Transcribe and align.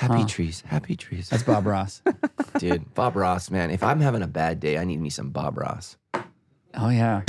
Happy 0.00 0.24
trees, 0.24 0.62
happy 0.66 0.96
trees. 0.96 1.28
That's 1.28 1.42
Bob 1.42 1.66
Ross. 1.66 2.00
Dude, 2.58 2.94
Bob 2.94 3.16
Ross, 3.16 3.50
man. 3.50 3.70
If 3.70 3.82
I'm 3.82 4.00
having 4.00 4.22
a 4.22 4.26
bad 4.26 4.58
day, 4.58 4.78
I 4.78 4.84
need 4.84 4.98
me 4.98 5.10
some 5.10 5.28
Bob 5.28 5.58
Ross. 5.58 5.98
Oh 6.74 6.88
yeah. 6.88 7.22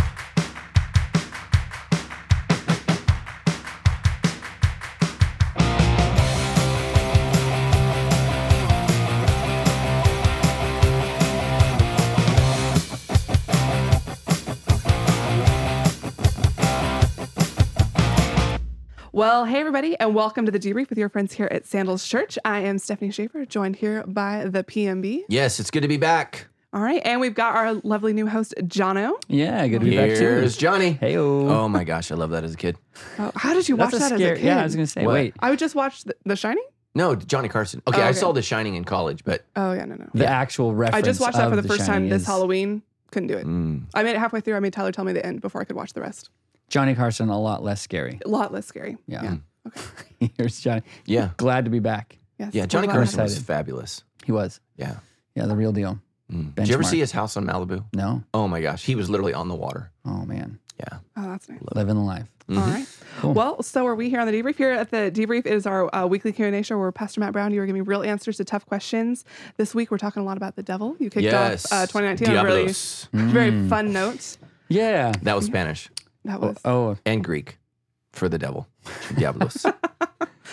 Well, 19.32 19.46
hey 19.46 19.62
everybody, 19.62 19.98
and 19.98 20.14
welcome 20.14 20.46
to 20.46 20.52
the 20.52 20.60
debrief 20.60 20.90
with 20.90 20.98
your 20.98 21.08
friends 21.08 21.32
here 21.32 21.48
at 21.52 21.66
Sandals 21.66 22.06
Church. 22.06 22.38
I 22.44 22.60
am 22.60 22.78
Stephanie 22.78 23.12
Schaefer, 23.12 23.46
joined 23.46 23.78
here 23.78 24.04
by 24.06 24.44
the 24.44 24.62
PMB. 24.62 25.22
Yes, 25.30 25.58
it's 25.58 25.72
good 25.72 25.84
to 25.84 25.88
be 25.88 25.96
back. 25.96 26.48
All 26.74 26.82
right, 26.82 27.02
and 27.06 27.22
we've 27.22 27.34
got 27.34 27.56
our 27.56 27.76
lovely 27.76 28.12
new 28.12 28.28
host, 28.28 28.54
Jono. 28.64 29.14
Yeah, 29.30 29.66
good 29.70 29.80
to 29.80 29.86
be 29.90 29.96
back 29.96 30.10
too. 30.10 30.16
Here's 30.26 30.58
Johnny. 30.58 30.92
Hey 31.00 31.16
Oh 31.16 31.70
my 31.70 31.86
gosh, 31.86 32.12
I 32.12 32.16
love 32.16 32.32
that 32.32 32.44
as 32.44 32.56
a 32.56 32.58
kid. 32.58 32.76
Oh, 33.20 33.32
how 33.34 33.54
did 33.54 33.70
you 33.70 33.78
watch 33.78 33.92
That's 33.92 34.10
that 34.10 34.18
scary. 34.18 34.32
as 34.34 34.38
a 34.38 34.42
kid? 34.42 34.46
Yeah, 34.48 34.60
I 34.60 34.64
was 34.66 34.76
gonna 34.76 34.86
say. 34.86 35.06
What? 35.06 35.14
Wait, 35.14 35.34
I 35.40 35.50
would 35.50 35.60
just 35.60 35.76
watch 35.76 36.04
The, 36.04 36.14
the 36.26 36.36
Shining. 36.36 36.66
No, 36.94 37.16
Johnny 37.16 37.48
Carson. 37.48 37.82
Okay, 37.88 38.02
Oh, 38.02 38.04
I 38.04 38.10
okay. 38.10 38.20
saw 38.20 38.34
The 38.34 38.42
Shining 38.42 38.76
in 38.76 38.84
college, 38.84 39.24
but 39.24 39.46
Oh 39.56 39.72
yeah, 39.72 39.86
no, 39.86 39.96
no. 39.96 40.10
the 40.14 40.28
actual 40.28 40.76
reference. 40.76 41.06
I 41.06 41.10
just 41.10 41.22
watched 41.22 41.38
that 41.38 41.50
for 41.50 41.56
of 41.58 41.64
the 41.64 41.70
first 41.70 41.86
time 41.86 41.88
Shining 42.02 42.10
this 42.10 42.24
is 42.24 42.28
Halloween. 42.28 42.82
Couldn't 43.12 43.28
do 43.28 43.38
it. 43.38 43.48
mm, 43.48 43.86
I 43.94 44.04
made 44.04 44.12
it 44.12 44.20
halfway 44.20 44.42
through. 44.42 44.56
I 44.58 44.60
made 44.60 44.74
Tyler 44.74 44.92
tell 44.92 45.06
me 45.06 45.14
the 45.14 45.26
end 45.26 45.40
before 45.40 45.62
I 45.62 45.64
could 45.64 45.78
watch 45.78 45.94
the 45.94 46.02
rest. 46.02 46.30
Johnny 46.72 46.96
Carson 46.96 47.30
a 47.30 47.40
lot 47.40 47.64
less 47.64 47.82
scary. 47.82 48.20
A 48.26 48.28
lot 48.30 48.52
less 48.54 48.66
scary. 48.66 48.98
Yeah. 49.08 49.36
Okay. 49.68 50.32
Here's 50.38 50.60
Johnny. 50.60 50.82
yeah. 51.06 51.30
Glad 51.38 51.66
to 51.66 51.72
be 51.72 51.80
back. 51.80 52.18
Yes. 52.40 52.54
Yeah, 52.56 52.66
Johnny 52.66 52.88
glad 52.88 52.94
to 52.96 53.00
Carson 53.02 53.20
have 53.20 53.26
was 53.26 53.38
fabulous. 53.40 54.04
He 54.26 54.32
was. 54.32 54.60
Yeah. 54.78 54.96
Yeah, 55.36 55.46
the 55.46 55.56
real 55.56 55.72
deal. 55.72 56.00
Mm. 56.32 56.56
Did 56.56 56.68
you 56.70 56.74
ever 56.74 56.84
see 56.84 57.00
his 57.00 57.12
house 57.12 57.36
on 57.38 57.46
Malibu? 57.46 57.84
No. 57.94 58.24
Oh 58.34 58.48
my 58.48 58.62
gosh, 58.62 58.84
he 58.86 58.96
was 58.96 59.10
literally 59.10 59.34
on 59.34 59.50
the 59.50 59.56
water. 59.56 59.92
Oh 60.06 60.26
man, 60.26 60.60
Yeah. 60.80 61.00
Oh, 61.18 61.30
that's 61.30 61.48
nice. 61.50 61.60
living 61.76 61.96
the 61.96 62.02
life. 62.02 62.28
All 62.50 62.58
right. 62.58 62.88
Cool. 63.20 63.34
Well, 63.34 63.64
so 63.64 63.86
are 63.88 63.96
we 63.96 64.10
here 64.10 64.20
on 64.20 64.28
the 64.28 64.34
debrief. 64.34 64.56
Here 64.58 64.72
at 64.72 64.90
the 64.92 65.12
debrief 65.14 65.46
is 65.46 65.66
our 65.66 65.94
uh, 65.96 66.06
weekly 66.08 66.32
Q 66.34 66.46
and 66.48 66.56
A 66.56 66.64
show 66.64 66.78
where 66.78 66.92
Pastor 66.92 67.20
Matt 67.22 67.32
Brown, 67.34 67.54
you 67.54 67.62
are 67.62 67.66
giving 67.66 67.84
real 67.84 68.02
answers 68.04 68.38
to 68.38 68.46
tough 68.46 68.66
questions. 68.66 69.24
This 69.58 69.76
week 69.76 69.92
we're 69.92 69.98
talking 69.98 70.22
a 70.22 70.26
lot 70.26 70.38
about 70.38 70.56
the 70.56 70.64
devil. 70.64 70.96
You 71.00 71.10
kicked 71.10 71.24
Yes. 71.24 71.66
off 71.72 71.84
uh, 71.84 71.86
2019 71.88 72.30
on 72.30 72.36
a 72.38 72.44
really 72.46 72.58
Diablos. 72.64 73.08
very 73.14 73.68
fun 73.70 73.94
note. 73.94 74.38
Yeah. 74.70 75.12
That 75.24 75.36
was 75.36 75.46
Spanish 75.46 75.90
That 76.26 76.40
was 76.42 76.58
Oh, 76.66 76.98
and 77.06 77.24
Greek 77.24 77.58
for 78.12 78.30
the 78.30 78.38
devil. 78.38 78.68
Diablos. 79.16 79.66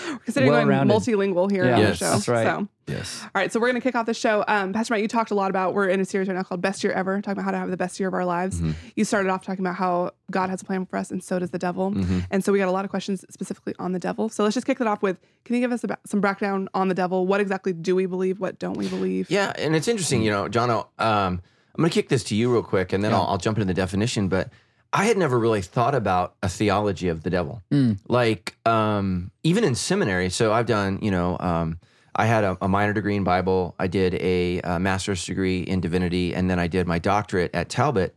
we're 0.07 0.19
considering 0.25 0.51
going 0.53 0.69
well-rounded. 0.69 0.95
multilingual 0.95 1.51
here 1.51 1.65
Yeah, 1.67 1.75
on 1.75 1.81
Yes. 1.81 1.99
the 1.99 2.05
show. 2.05 2.11
that's 2.13 2.29
right. 2.29 2.45
So, 2.47 2.55
all 2.57 2.69
yes. 2.87 3.25
right, 3.35 3.53
so 3.53 3.61
we're 3.61 3.69
going 3.69 3.81
to 3.81 3.87
kick 3.87 3.95
off 3.95 4.07
the 4.07 4.15
show. 4.15 4.45
Um, 4.49 4.73
Pastor 4.73 4.95
Matt, 4.95 5.03
you 5.03 5.09
talked 5.09 5.31
a 5.31 5.35
lot 5.35 5.51
about 5.51 5.75
we're 5.75 5.89
in 5.89 6.01
a 6.01 6.05
series 6.05 6.29
right 6.29 6.35
now 6.35 6.43
called 6.43 6.61
Best 6.63 6.83
Year 6.85 6.93
Ever, 6.93 7.21
talking 7.21 7.33
about 7.39 7.45
how 7.45 7.51
to 7.51 7.59
have 7.59 7.71
the 7.71 7.77
best 7.77 7.99
year 7.99 8.09
of 8.09 8.15
our 8.15 8.25
lives. 8.25 8.57
Mm-hmm. 8.61 8.73
You 8.97 9.05
started 9.05 9.29
off 9.31 9.45
talking 9.45 9.65
about 9.65 9.75
how 9.77 10.13
God 10.31 10.49
has 10.51 10.63
a 10.63 10.65
plan 10.65 10.87
for 10.87 10.97
us, 10.97 11.11
and 11.11 11.23
so 11.23 11.39
does 11.39 11.51
the 11.51 11.59
devil. 11.59 11.91
Mm-hmm. 11.91 12.21
And 12.31 12.45
so 12.45 12.53
we 12.53 12.59
got 12.59 12.69
a 12.69 12.73
lot 12.73 12.85
of 12.85 12.91
questions 12.91 13.25
specifically 13.29 13.75
on 13.79 13.93
the 13.93 13.99
devil. 13.99 14.29
So 14.29 14.45
let's 14.45 14.55
just 14.55 14.67
kick 14.67 14.79
that 14.79 14.87
off 14.87 15.03
with: 15.03 15.19
Can 15.45 15.57
you 15.57 15.61
give 15.61 15.73
us 15.73 15.85
about, 15.85 15.99
some 16.07 16.21
background 16.21 16.69
on 16.75 16.89
the 16.89 16.95
devil? 16.95 17.27
What 17.27 17.41
exactly 17.41 17.73
do 17.73 17.95
we 17.97 18.07
believe? 18.07 18.39
What 18.41 18.59
don't 18.59 18.77
we 18.77 18.89
believe? 18.89 19.31
Yeah, 19.31 19.53
and 19.59 19.75
it's 19.77 19.89
interesting, 19.89 20.23
you 20.23 20.31
know, 20.31 20.49
Jono. 20.49 20.87
Um, 20.99 21.43
I'm 21.75 21.83
going 21.83 21.91
to 21.91 21.95
kick 21.95 22.09
this 22.09 22.25
to 22.25 22.35
you 22.35 22.53
real 22.53 22.63
quick, 22.63 22.93
and 22.93 23.05
then 23.05 23.13
I'll, 23.13 23.23
I'll 23.23 23.39
jump 23.39 23.59
into 23.59 23.67
the 23.67 23.75
definition. 23.75 24.29
But 24.29 24.51
I 24.93 25.05
had 25.05 25.17
never 25.19 25.39
really 25.39 25.61
thought 25.63 25.95
about 25.95 26.35
a 26.43 26.49
theology 26.49 27.09
of 27.09 27.23
the 27.23 27.31
devil, 27.31 27.63
like 28.09 28.57
um, 28.67 29.31
even 29.43 29.65
in 29.65 29.75
seminary. 29.75 30.31
So 30.31 30.53
I've 30.53 30.67
done, 30.67 30.99
you 31.03 31.11
know, 31.11 31.37
um, 31.41 31.79
I 32.17 32.27
had 32.27 32.43
a, 32.45 32.57
a 32.63 32.69
minor 32.69 32.93
degree 32.95 33.15
in 33.17 33.23
Bible. 33.25 33.75
I 33.79 33.87
did 33.87 34.15
a, 34.15 34.61
uh 34.63 34.79
master's 34.79 35.25
degree 35.25 35.61
in 35.61 35.81
divinity, 35.81 36.35
and 36.35 36.49
then 36.51 36.59
I 36.59 36.67
did 36.69 36.87
my 36.87 36.99
doctorate 36.99 37.55
at 37.55 37.69
Talbot. 37.69 38.15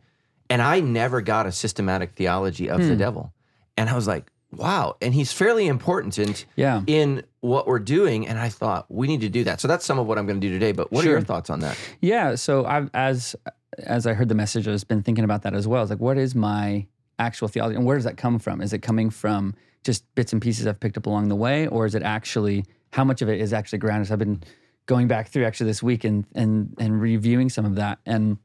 And 0.50 0.60
I 0.60 0.80
never 0.80 1.20
got 1.22 1.46
a 1.46 1.52
systematic 1.52 2.12
theology 2.12 2.68
of 2.68 2.80
the 2.86 2.94
devil. 2.96 3.32
And 3.78 3.88
I 3.88 3.94
was 3.94 4.06
like, 4.06 4.30
wow. 4.50 4.96
And 5.00 5.14
he's 5.14 5.32
fairly 5.32 5.66
important 5.66 6.18
in 6.18 6.34
Yeah. 6.56 6.82
in 6.86 7.22
what 7.40 7.66
we're 7.66 7.78
doing. 7.78 8.26
And 8.28 8.38
I 8.38 8.50
thought 8.50 8.84
we 8.90 9.06
need 9.06 9.22
to 9.22 9.30
do 9.30 9.44
that. 9.44 9.62
So 9.62 9.68
that's 9.68 9.84
some 9.86 9.98
of 9.98 10.06
what 10.06 10.18
I'm 10.18 10.26
going 10.26 10.40
to 10.40 10.46
do 10.46 10.52
today. 10.52 10.72
But 10.72 10.92
what 10.92 11.06
are 11.06 11.08
your 11.08 11.22
thoughts 11.22 11.48
on 11.48 11.60
that? 11.60 11.78
Yeah. 12.02 12.34
So 12.34 12.66
I've 12.66 12.90
as 12.92 13.34
as 13.78 14.06
I 14.06 14.12
heard 14.12 14.28
the 14.28 14.34
message, 14.34 14.68
I've 14.68 14.86
been 14.88 15.02
thinking 15.02 15.24
about 15.24 15.42
that 15.42 15.54
as 15.54 15.66
well. 15.66 15.82
It's 15.82 15.90
like, 15.90 16.00
what 16.00 16.18
is 16.18 16.34
my 16.34 16.86
actual 17.18 17.48
theology, 17.48 17.76
and 17.76 17.84
where 17.84 17.96
does 17.96 18.04
that 18.04 18.16
come 18.16 18.38
from? 18.38 18.60
Is 18.60 18.72
it 18.72 18.78
coming 18.82 19.10
from 19.10 19.54
just 19.84 20.04
bits 20.14 20.32
and 20.32 20.40
pieces 20.40 20.66
I've 20.66 20.80
picked 20.80 20.96
up 20.96 21.06
along 21.06 21.28
the 21.28 21.36
way, 21.36 21.66
or 21.66 21.86
is 21.86 21.94
it 21.94 22.02
actually 22.02 22.64
how 22.92 23.04
much 23.04 23.22
of 23.22 23.28
it 23.28 23.40
is 23.40 23.52
actually 23.52 23.78
grounded? 23.78 24.08
So 24.08 24.14
I've 24.14 24.18
been 24.18 24.42
going 24.86 25.08
back 25.08 25.28
through 25.28 25.44
actually 25.44 25.66
this 25.66 25.82
week 25.82 26.04
and 26.04 26.26
and 26.34 26.74
and 26.78 27.00
reviewing 27.00 27.48
some 27.48 27.64
of 27.64 27.76
that, 27.76 27.98
and 28.06 28.38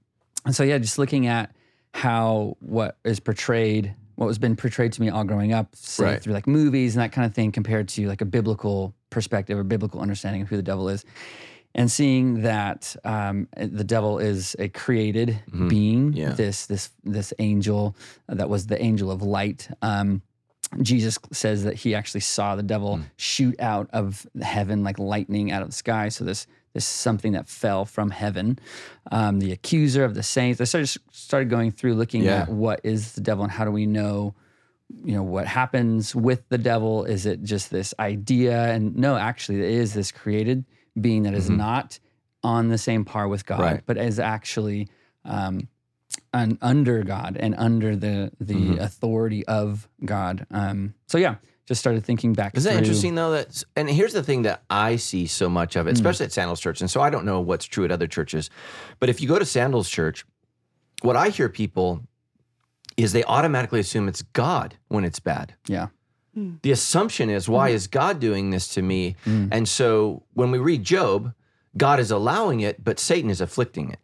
and 0.45 0.55
so 0.55 0.63
yeah, 0.63 0.77
just 0.77 0.97
looking 0.97 1.27
at 1.27 1.53
how 1.93 2.55
what 2.59 2.97
is 3.03 3.19
portrayed, 3.19 3.95
what 4.15 4.27
was 4.27 4.37
been 4.37 4.55
portrayed 4.55 4.93
to 4.93 5.01
me 5.01 5.09
all 5.09 5.23
growing 5.23 5.53
up, 5.53 5.75
say 5.75 6.03
Right. 6.03 6.21
through 6.21 6.33
like 6.33 6.47
movies 6.47 6.95
and 6.95 7.03
that 7.03 7.11
kind 7.11 7.25
of 7.25 7.33
thing, 7.33 7.51
compared 7.51 7.87
to 7.89 8.07
like 8.07 8.21
a 8.21 8.25
biblical 8.25 8.93
perspective 9.09 9.57
or 9.57 9.63
biblical 9.63 9.99
understanding 10.01 10.41
of 10.41 10.47
who 10.49 10.57
the 10.57 10.63
devil 10.63 10.89
is 10.89 11.05
and 11.77 11.89
seeing 11.91 12.41
that 12.41 12.95
um, 13.05 13.47
the 13.55 13.83
devil 13.83 14.17
is 14.19 14.55
a 14.59 14.67
created 14.67 15.39
being, 15.69 16.11
Yeah. 16.13 16.31
this 16.31 16.65
this 16.65 16.89
this 17.03 17.33
angel 17.39 17.95
that 18.27 18.49
was 18.49 18.67
the 18.67 18.81
angel 18.81 19.11
of 19.11 19.21
light. 19.21 19.69
Um, 19.81 20.21
Jesus 20.81 21.17
says 21.31 21.63
that 21.63 21.75
he 21.75 21.95
actually 21.95 22.19
saw 22.21 22.55
the 22.57 22.63
devil 22.63 22.99
shoot 23.15 23.55
out 23.61 23.89
of 23.93 24.27
heaven 24.41 24.83
like 24.83 24.99
lightning 24.99 25.51
out 25.51 25.61
of 25.61 25.69
the 25.69 25.75
sky. 25.75 26.09
So 26.09 26.25
this 26.25 26.47
this 26.73 26.85
something 26.85 27.31
that 27.31 27.47
fell 27.47 27.85
from 27.85 28.09
heaven. 28.11 28.59
Um, 29.11 29.39
the 29.39 29.51
accuser 29.51 30.03
of 30.03 30.13
the 30.15 30.23
saints. 30.23 30.59
I 30.59 30.65
started 30.65 30.89
started 31.11 31.49
going 31.49 31.71
through 31.71 31.93
looking 31.95 32.23
Yeah. 32.23 32.41
at 32.41 32.49
what 32.49 32.81
is 32.83 33.13
the 33.13 33.21
devil 33.21 33.43
and 33.43 33.51
how 33.51 33.65
do 33.65 33.71
we 33.71 33.85
know 33.85 34.33
you 35.03 35.13
know 35.13 35.23
what 35.23 35.45
happens 35.47 36.15
with 36.15 36.47
the 36.49 36.57
devil 36.57 37.03
is 37.03 37.25
it 37.25 37.43
just 37.43 37.69
this 37.71 37.93
idea 37.99 38.71
and 38.73 38.95
no 38.95 39.17
actually 39.17 39.59
it 39.59 39.69
is 39.69 39.93
this 39.93 40.13
created 40.13 40.63
being 40.99 41.23
that 41.23 41.33
is 41.33 41.49
not 41.49 41.99
on 42.43 42.67
the 42.69 42.77
same 42.77 43.03
par 43.05 43.27
with 43.27 43.45
god 43.45 43.59
Right. 43.59 43.81
but 43.85 43.97
is 43.97 44.19
actually 44.19 44.87
um, 45.25 45.67
un, 46.33 46.57
under 46.61 47.03
god 47.03 47.37
and 47.39 47.53
under 47.57 47.95
the 47.95 48.31
the 48.39 48.77
authority 48.77 49.45
of 49.47 49.87
god 50.05 50.45
um, 50.51 50.93
so 51.07 51.17
yeah 51.17 51.35
just 51.65 51.79
started 51.81 52.05
thinking 52.05 52.31
back 52.31 52.55
Is 52.55 52.63
that 52.63 52.69
through- 52.71 52.77
interesting 52.79 53.15
though? 53.15 53.31
That 53.31 53.61
and 53.75 53.89
here's 53.89 54.13
the 54.13 54.23
thing 54.23 54.43
that 54.43 54.63
I 54.69 54.95
see 54.95 55.27
so 55.27 55.49
much 55.49 55.75
of 55.75 55.85
it, 55.85 55.91
especially 55.95 56.25
at 56.27 56.31
Sandals 56.31 56.61
Church, 56.61 56.79
and 56.79 56.89
so 56.89 57.01
I 57.01 57.09
don't 57.09 57.25
know 57.25 57.41
what's 57.41 57.65
true 57.65 57.83
at 57.83 57.91
other 57.91 58.07
churches, 58.07 58.49
but 59.01 59.09
if 59.09 59.19
you 59.21 59.27
go 59.27 59.37
to 59.37 59.43
Sandals 59.43 59.89
Church, 59.89 60.23
what 61.01 61.17
I 61.17 61.27
hear 61.27 61.49
people 61.49 62.03
is 62.95 63.11
they 63.11 63.25
automatically 63.25 63.81
assume 63.81 64.07
it's 64.07 64.21
God 64.21 64.75
when 64.87 65.03
it's 65.03 65.19
bad. 65.19 65.55
yeah 65.67 65.87
The 66.61 66.71
assumption 66.71 67.29
is, 67.29 67.49
why 67.49 67.69
is 67.69 67.87
God 67.87 68.19
doing 68.19 68.51
this 68.51 68.67
to 68.75 68.81
me? 68.81 69.15
And 69.25 69.67
so 69.67 70.23
when 70.33 70.51
we 70.51 70.57
read 70.59 70.83
Job, 70.83 71.33
God 71.75 71.99
is 71.99 72.11
allowing 72.11 72.59
it, 72.61 72.83
but 72.83 72.99
Satan 72.99 73.29
is 73.29 73.41
afflicting 73.41 73.89
it. 73.91 73.99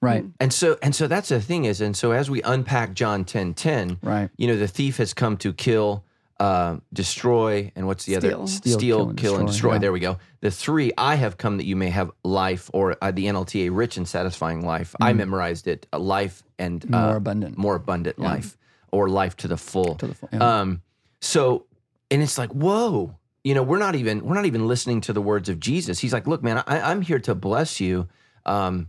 right 0.00 0.24
And 0.40 0.52
so 0.52 0.76
and 0.82 0.94
so 0.94 1.06
that's 1.08 1.28
the 1.30 1.40
thing 1.40 1.64
is, 1.64 1.80
and 1.80 1.96
so 1.96 2.12
as 2.12 2.30
we 2.30 2.40
unpack 2.42 2.94
John 2.94 3.24
10 3.24 3.54
10, 3.54 3.98
right 4.02 4.30
you 4.36 4.46
know, 4.48 4.56
the 4.56 4.68
thief 4.68 4.96
has 4.98 5.12
come 5.14 5.36
to 5.38 5.52
kill, 5.52 6.04
uh, 6.40 6.76
destroy, 6.92 7.72
and 7.74 7.86
what's 7.86 8.04
the 8.04 8.14
Steal. 8.14 8.38
other? 8.42 8.46
Steal, 8.46 8.78
Steal, 8.78 9.06
kill, 9.06 9.14
kill, 9.14 9.32
and 9.34 9.40
and 9.42 9.48
destroy, 9.48 9.72
yeah. 9.74 9.78
There 9.78 9.92
we 9.92 10.00
go. 10.00 10.18
The 10.40 10.50
three, 10.52 10.92
I 10.96 11.16
have 11.16 11.36
come 11.36 11.56
that 11.56 11.66
you 11.66 11.74
may 11.74 11.90
have 11.90 12.10
life, 12.22 12.70
or 12.72 12.96
uh, 13.02 13.10
the 13.10 13.26
NLTA, 13.26 13.70
rich 13.72 13.96
and 13.96 14.06
satisfying 14.06 14.64
life. 14.64 14.94
I 15.00 15.12
memorized 15.14 15.66
it, 15.66 15.86
a 15.92 15.98
life 15.98 16.42
and 16.58 16.84
uh, 16.84 16.88
Mm. 16.88 17.02
more 17.06 17.16
abundant 17.16 17.58
more 17.58 17.74
abundant 17.74 18.18
life, 18.18 18.56
or 18.92 19.08
life 19.08 19.36
to 19.38 19.48
the 19.48 19.56
full. 19.56 19.96
to 19.96 20.06
the 20.06 20.14
full 20.14 20.28
yeah. 20.32 20.60
Um, 20.60 20.82
so, 21.20 21.66
and 22.10 22.22
it's 22.22 22.38
like, 22.38 22.50
whoa, 22.50 23.16
you 23.44 23.54
know, 23.54 23.62
we're 23.62 23.78
not 23.78 23.94
even 23.94 24.24
we're 24.24 24.34
not 24.34 24.46
even 24.46 24.66
listening 24.66 25.00
to 25.02 25.12
the 25.12 25.22
words 25.22 25.48
of 25.48 25.60
Jesus. 25.60 25.98
He's 25.98 26.12
like, 26.12 26.26
look, 26.26 26.42
man, 26.42 26.62
I, 26.66 26.80
I'm 26.80 27.02
here 27.02 27.18
to 27.20 27.34
bless 27.34 27.80
you. 27.80 28.08
Um, 28.46 28.88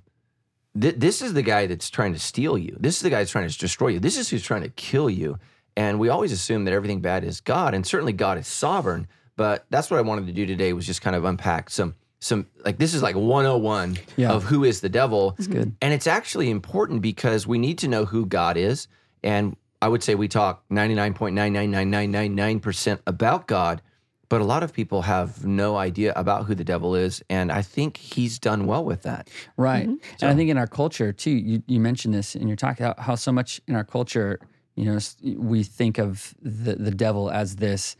th- 0.79 0.95
this 0.97 1.21
is 1.21 1.33
the 1.33 1.41
guy 1.41 1.67
that's 1.67 1.89
trying 1.89 2.13
to 2.13 2.19
steal 2.19 2.57
you. 2.57 2.75
This 2.79 2.95
is 2.97 3.01
the 3.01 3.09
guy 3.09 3.19
that's 3.19 3.31
trying 3.31 3.47
to 3.47 3.57
destroy 3.57 3.89
you. 3.89 3.99
This 3.99 4.17
is 4.17 4.29
who's 4.29 4.43
trying 4.43 4.63
to 4.63 4.69
kill 4.69 5.09
you. 5.09 5.37
And 5.77 5.99
we 5.99 6.09
always 6.09 6.31
assume 6.31 6.65
that 6.65 6.73
everything 6.73 6.99
bad 6.99 7.23
is 7.23 7.39
God, 7.41 7.73
and 7.73 7.85
certainly 7.85 8.11
God 8.13 8.37
is 8.37 8.47
sovereign. 8.47 9.07
But 9.37 9.65
that's 9.69 9.89
what 9.89 9.97
I 9.97 10.01
wanted 10.01 10.27
to 10.27 10.33
do 10.33 10.45
today 10.45 10.73
was 10.73 10.85
just 10.85 11.01
kind 11.01 11.15
of 11.15 11.23
unpack 11.23 11.69
some 11.69 11.95
some 12.21 12.47
like 12.65 12.77
this 12.77 12.93
is 12.93 13.01
like 13.01 13.15
101 13.15 13.97
Yeah. 14.17 14.31
of 14.31 14.43
who 14.43 14.65
is 14.65 14.81
the 14.81 14.89
devil. 14.89 15.35
it's 15.37 15.47
good 15.47 15.73
And 15.81 15.93
it's 15.93 16.07
actually 16.07 16.49
important 16.49 17.01
because 17.01 17.47
we 17.47 17.57
need 17.57 17.77
to 17.77 17.87
know 17.87 18.03
who 18.03 18.25
God 18.25 18.57
is. 18.57 18.89
And 19.23 19.55
I 19.81 19.87
would 19.87 20.03
say 20.03 20.15
we 20.15 20.27
talk 20.27 20.63
99.99999% 20.69 22.99
about 23.07 23.47
God, 23.47 23.81
but 24.27 24.41
a 24.41 24.43
lot 24.43 24.61
of 24.63 24.73
people 24.73 25.03
have 25.03 25.45
no 25.45 25.77
idea 25.77 26.11
about 26.15 26.45
who 26.45 26.55
the 26.55 26.63
devil 26.63 26.95
is. 26.95 27.23
And 27.29 27.51
I 27.51 27.61
think 27.61 27.97
he's 27.97 28.39
done 28.39 28.65
well 28.67 28.83
with 28.83 29.03
that. 29.03 29.29
Right. 29.57 29.87
And 29.87 29.99
I 30.21 30.35
think 30.35 30.49
in 30.49 30.57
our 30.57 30.67
culture 30.67 31.11
too, 31.13 31.31
you, 31.31 31.63
you 31.67 31.79
mentioned 31.79 32.13
this 32.13 32.35
in 32.35 32.47
your 32.47 32.57
talk, 32.57 32.79
how, 32.79 32.93
how 32.97 33.15
so 33.15 33.31
much 33.31 33.61
in 33.67 33.75
our 33.75 33.83
culture, 33.83 34.39
you 34.75 34.85
know, 34.85 34.99
we 35.37 35.63
think 35.63 35.97
of 35.97 36.35
the, 36.41 36.75
the 36.75 36.91
devil 36.91 37.29
as 37.31 37.55
this 37.57 37.95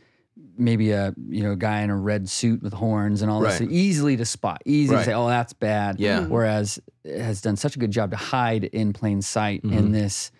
maybe 0.56 0.90
a 0.92 1.12
you 1.28 1.42
know 1.42 1.54
guy 1.54 1.82
in 1.82 1.90
a 1.90 1.96
red 1.96 2.26
suit 2.28 2.62
with 2.62 2.72
horns 2.72 3.20
and 3.20 3.30
all 3.30 3.40
this 3.40 3.60
Right. 3.60 3.70
easily 3.70 4.16
to 4.16 4.24
spot, 4.24 4.62
easy 4.64 4.94
Right. 4.94 5.00
to 5.00 5.04
say, 5.06 5.12
oh, 5.12 5.28
that's 5.28 5.52
bad. 5.52 6.00
Yeah. 6.00 6.24
Whereas 6.26 6.78
it 7.04 7.20
has 7.20 7.42
done 7.42 7.56
such 7.56 7.76
a 7.76 7.78
good 7.78 7.90
job 7.90 8.10
to 8.12 8.16
hide 8.16 8.64
in 8.64 8.92
plain 8.94 9.20
sight 9.22 9.62
Mm-hmm. 9.62 9.76
in 9.78 9.92
this. 9.92 10.30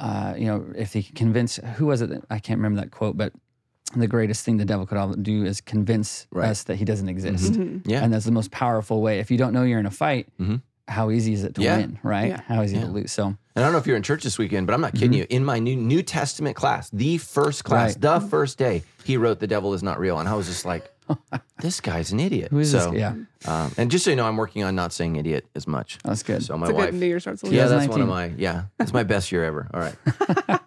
Uh, 0.00 0.34
you 0.36 0.46
know, 0.46 0.64
if 0.76 0.92
they 0.94 1.02
can 1.02 1.14
convince, 1.14 1.56
who 1.76 1.86
was 1.86 2.00
it? 2.00 2.08
That, 2.08 2.22
I 2.30 2.38
can't 2.38 2.58
remember 2.58 2.80
that 2.80 2.90
quote, 2.90 3.16
but 3.16 3.32
the 3.94 4.06
greatest 4.06 4.44
thing 4.44 4.56
the 4.56 4.64
devil 4.64 4.86
could 4.86 4.96
all 4.98 5.12
do 5.12 5.44
is 5.44 5.60
convince 5.60 6.26
Right. 6.32 6.48
us 6.48 6.62
that 6.64 6.76
he 6.76 6.84
doesn't 6.84 7.08
exist. 7.08 7.54
Yeah. 7.84 8.02
And 8.02 8.12
that's 8.12 8.24
the 8.24 8.32
most 8.32 8.50
powerful 8.50 9.02
way. 9.02 9.18
If 9.18 9.30
you 9.30 9.36
don't 9.36 9.52
know 9.52 9.62
you're 9.62 9.78
in 9.80 9.86
a 9.86 9.90
fight, 9.90 10.28
Mhm. 10.40 10.62
how 10.88 11.10
easy 11.10 11.32
is 11.34 11.44
it 11.44 11.54
to 11.56 11.62
Yeah. 11.62 11.76
win, 11.78 11.98
right? 12.02 12.28
Yeah. 12.28 12.40
How 12.46 12.62
easy 12.62 12.76
Yeah. 12.76 12.86
to 12.86 12.90
lose. 12.90 13.12
So, 13.12 13.26
And 13.26 13.36
I 13.56 13.60
don't 13.62 13.72
know 13.72 13.78
if 13.78 13.86
you're 13.86 13.96
in 13.96 14.02
church 14.02 14.22
this 14.24 14.38
weekend, 14.38 14.66
but 14.66 14.72
I'm 14.74 14.80
not 14.80 14.94
kidding 14.94 15.12
you. 15.12 15.26
In 15.28 15.44
my 15.44 15.58
new 15.58 15.76
New 15.76 16.02
Testament 16.02 16.56
class, 16.56 16.88
the 16.90 17.18
first 17.18 17.64
class, 17.64 17.94
Mm-hmm. 17.96 18.06
Right. 18.06 18.20
the 18.20 18.26
first 18.28 18.56
day, 18.58 18.84
he 19.04 19.16
wrote 19.18 19.38
"The 19.40 19.46
devil 19.48 19.74
is 19.74 19.82
not 19.82 19.98
real," 20.00 20.18
and 20.18 20.28
I 20.28 20.34
was 20.34 20.46
just 20.46 20.64
like, 20.64 20.90
"This 21.60 21.80
guy's 21.80 22.12
an 22.12 22.20
idiot." 22.20 22.48
who 22.50 22.58
is 22.58 22.70
so, 22.70 22.90
this? 22.90 23.00
Yeah, 23.00 23.14
Um, 23.46 23.72
and 23.76 23.90
just 23.90 24.04
so 24.04 24.10
you 24.10 24.16
know, 24.16 24.26
I'm 24.26 24.36
working 24.36 24.62
on 24.64 24.74
not 24.74 24.92
saying 24.92 25.16
idiot 25.16 25.46
as 25.54 25.66
much. 25.66 25.98
that's 26.04 26.22
good. 26.22 26.42
So 26.42 26.56
my 26.56 26.66
It's 26.66 26.70
a 26.72 26.74
wife, 26.74 26.90
good 26.90 27.00
New 27.00 27.06
Year's 27.06 27.26
resolution. 27.26 27.56
yeah, 27.56 27.66
that's 27.68 27.88
one 27.88 28.00
of 28.00 28.08
my 28.08 28.26
yeah, 28.36 28.64
that's 28.78 28.92
my 28.92 29.02
best 29.02 29.30
year 29.32 29.44
ever. 29.44 29.68
All 29.74 29.80
right, 29.80 29.96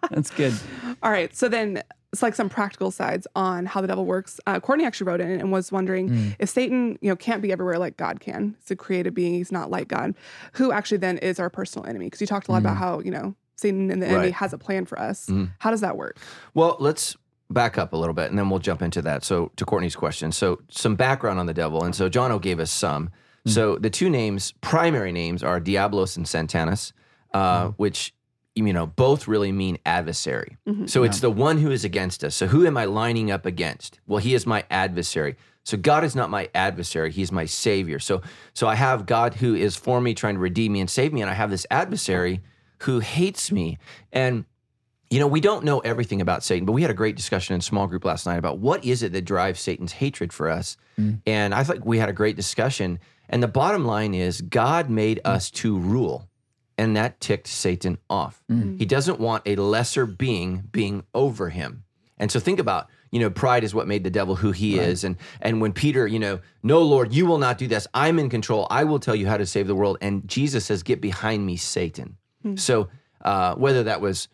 That's 0.11 0.29
good. 0.29 0.53
All 1.01 1.11
right. 1.11 1.35
So 1.35 1.49
then 1.49 1.81
it's 2.11 2.21
like 2.21 2.35
some 2.35 2.47
practical 2.47 2.91
sides 2.91 3.25
on 3.35 3.65
how 3.65 3.81
the 3.81 3.87
devil 3.87 4.05
works. 4.05 4.39
Uh, 4.45 4.59
Courtney 4.59 4.85
actually 4.85 5.07
wrote 5.07 5.19
in 5.21 5.31
and 5.31 5.51
was 5.51 5.71
wondering 5.71 6.09
Hmm. 6.09 6.29
if 6.37 6.47
Satan, 6.49 6.99
you 7.01 7.09
know, 7.09 7.15
can't 7.15 7.41
be 7.41 7.51
everywhere 7.51 7.79
like 7.79 7.97
God 7.97 8.19
can. 8.19 8.55
He's 8.59 8.69
a 8.69 8.75
created 8.75 9.15
being. 9.15 9.33
He's 9.33 9.51
not 9.51 9.71
like 9.71 9.87
God. 9.87 10.13
Who 10.53 10.71
actually 10.71 10.99
then 10.99 11.17
is 11.17 11.39
our 11.39 11.49
personal 11.49 11.87
enemy? 11.89 12.05
Because 12.05 12.21
you 12.21 12.27
talked 12.27 12.47
a 12.47 12.51
lot 12.51 12.59
Hmm. 12.61 12.67
about 12.67 12.77
how 12.77 12.99
you 12.99 13.09
know 13.09 13.33
Satan 13.55 13.89
and 13.89 14.01
the 14.01 14.07
enemy 14.07 14.25
Right. 14.25 14.33
has 14.35 14.53
a 14.53 14.57
plan 14.59 14.85
for 14.85 14.99
us. 14.99 15.25
Mhm. 15.25 15.51
How 15.59 15.71
does 15.71 15.81
that 15.81 15.97
work? 15.97 16.17
Well, 16.53 16.77
let's 16.79 17.17
back 17.53 17.77
up 17.77 17.93
a 17.93 17.97
little 17.97 18.13
bit 18.13 18.29
and 18.29 18.37
then 18.37 18.49
we'll 18.49 18.59
jump 18.59 18.81
into 18.81 19.01
that. 19.03 19.23
So, 19.23 19.51
to 19.55 19.65
Courtney's 19.65 19.95
question, 19.95 20.31
so 20.31 20.61
some 20.69 20.95
background 20.95 21.39
on 21.39 21.45
the 21.45 21.53
devil. 21.53 21.83
And 21.83 21.95
so, 21.95 22.09
Jono 22.09 22.41
gave 22.41 22.59
us 22.59 22.71
some. 22.71 23.11
Hmm. 23.45 23.49
So, 23.49 23.77
the 23.77 23.89
two 23.89 24.09
names, 24.09 24.53
primary 24.61 25.11
names, 25.11 25.43
are 25.43 25.59
Diablos 25.59 26.17
and 26.17 26.25
Santanus, 26.25 26.93
uh, 27.33 27.67
hmm. 27.67 27.69
which, 27.77 28.13
you 28.55 28.73
know, 28.73 28.85
both 28.85 29.27
really 29.27 29.51
mean 29.51 29.77
adversary. 29.85 30.57
Mm-hmm. 30.67 30.87
So, 30.87 31.03
it's 31.03 31.19
the 31.19 31.31
one 31.31 31.57
who 31.57 31.71
is 31.71 31.83
against 31.83 32.23
us. 32.23 32.35
So, 32.35 32.47
who 32.47 32.65
am 32.65 32.77
I 32.77 32.85
lining 32.85 33.31
up 33.31 33.45
against? 33.45 33.99
Well, 34.07 34.19
he 34.19 34.33
is 34.33 34.45
my 34.45 34.65
adversary. 34.69 35.35
So 35.65 35.77
God 35.77 36.03
is 36.03 36.13
not 36.13 36.29
my 36.29 36.49
adversary; 36.53 37.09
He's 37.09 37.31
my 37.31 37.45
savior. 37.45 37.97
So, 37.97 38.21
so 38.53 38.67
I 38.67 38.75
have 38.75 39.05
God 39.05 39.35
who 39.35 39.55
is 39.55 39.77
for 39.77 40.01
me, 40.01 40.13
trying 40.13 40.35
to 40.35 40.41
redeem 40.41 40.73
me 40.73 40.81
and 40.81 40.89
save 40.89 41.13
me, 41.13 41.21
and 41.21 41.29
I 41.29 41.33
have 41.33 41.49
this 41.49 41.65
adversary 41.71 42.41
who 42.79 42.99
hates 42.99 43.51
me. 43.51 43.77
And 44.11 44.45
you 45.13 45.19
know, 45.19 45.27
we 45.27 45.41
don't 45.41 45.63
know 45.63 45.77
everything 45.81 46.21
about 46.21 46.43
Satan, 46.43 46.65
but 46.65 46.71
we 46.71 46.81
had 46.81 46.89
a 46.89 46.95
great 46.95 47.15
discussion 47.15 47.53
in 47.53 47.61
small 47.61 47.85
group 47.85 48.03
last 48.03 48.25
night 48.25 48.39
about 48.39 48.57
what 48.57 48.83
is 48.83 49.03
it 49.03 49.11
that 49.11 49.25
drives 49.25 49.59
Satan's 49.59 49.91
hatred 49.91 50.33
for 50.33 50.49
us. 50.49 50.75
Mm. 50.99 51.21
And 51.27 51.53
I 51.53 51.63
think 51.63 51.85
we 51.85 51.99
had 51.99 52.09
a 52.09 52.13
great 52.13 52.35
discussion. 52.35 52.97
And 53.29 53.43
the 53.43 53.47
bottom 53.47 53.85
line 53.85 54.15
is 54.15 54.41
God 54.41 54.89
made 54.89 55.21
mm. 55.23 55.29
us 55.29 55.51
to 55.51 55.77
rule, 55.77 56.27
and 56.79 56.97
that 56.97 57.19
ticked 57.19 57.45
Satan 57.45 57.99
off. 58.09 58.41
Mm. 58.51 58.79
He 58.79 58.85
doesn't 58.85 59.19
want 59.19 59.43
a 59.45 59.55
lesser 59.55 60.07
being 60.07 60.63
being 60.71 61.03
over 61.13 61.49
him. 61.49 61.83
And 62.17 62.31
so 62.31 62.39
think 62.39 62.57
about, 62.57 62.89
you 63.11 63.19
know, 63.19 63.29
pride 63.29 63.63
is 63.63 63.75
what 63.75 63.87
made 63.87 64.03
the 64.03 64.09
devil 64.09 64.35
who 64.35 64.51
he 64.51 64.79
is. 64.79 65.03
And 65.03 65.17
and 65.41 65.61
when 65.61 65.73
Peter, 65.73 66.07
you 66.07 66.17
know, 66.17 66.39
no, 66.63 66.81
Lord, 66.81 67.13
you 67.13 67.27
will 67.27 67.37
not 67.37 67.59
do 67.59 67.67
this. 67.67 67.85
I'm 67.93 68.17
in 68.17 68.31
control. 68.31 68.65
I 68.71 68.83
will 68.83 68.99
tell 68.99 69.15
you 69.15 69.27
how 69.27 69.37
to 69.37 69.45
save 69.45 69.67
the 69.67 69.75
world. 69.75 69.99
And 70.01 70.27
Jesus 70.27 70.65
says, 70.65 70.81
Get 70.81 71.01
behind 71.01 71.45
me, 71.45 71.55
Satan. 71.55 72.17
Hmm. 72.41 72.55
So 72.55 72.89
uh, 73.21 73.53
whether 73.53 73.83
that 73.83 74.01
was, 74.01 74.27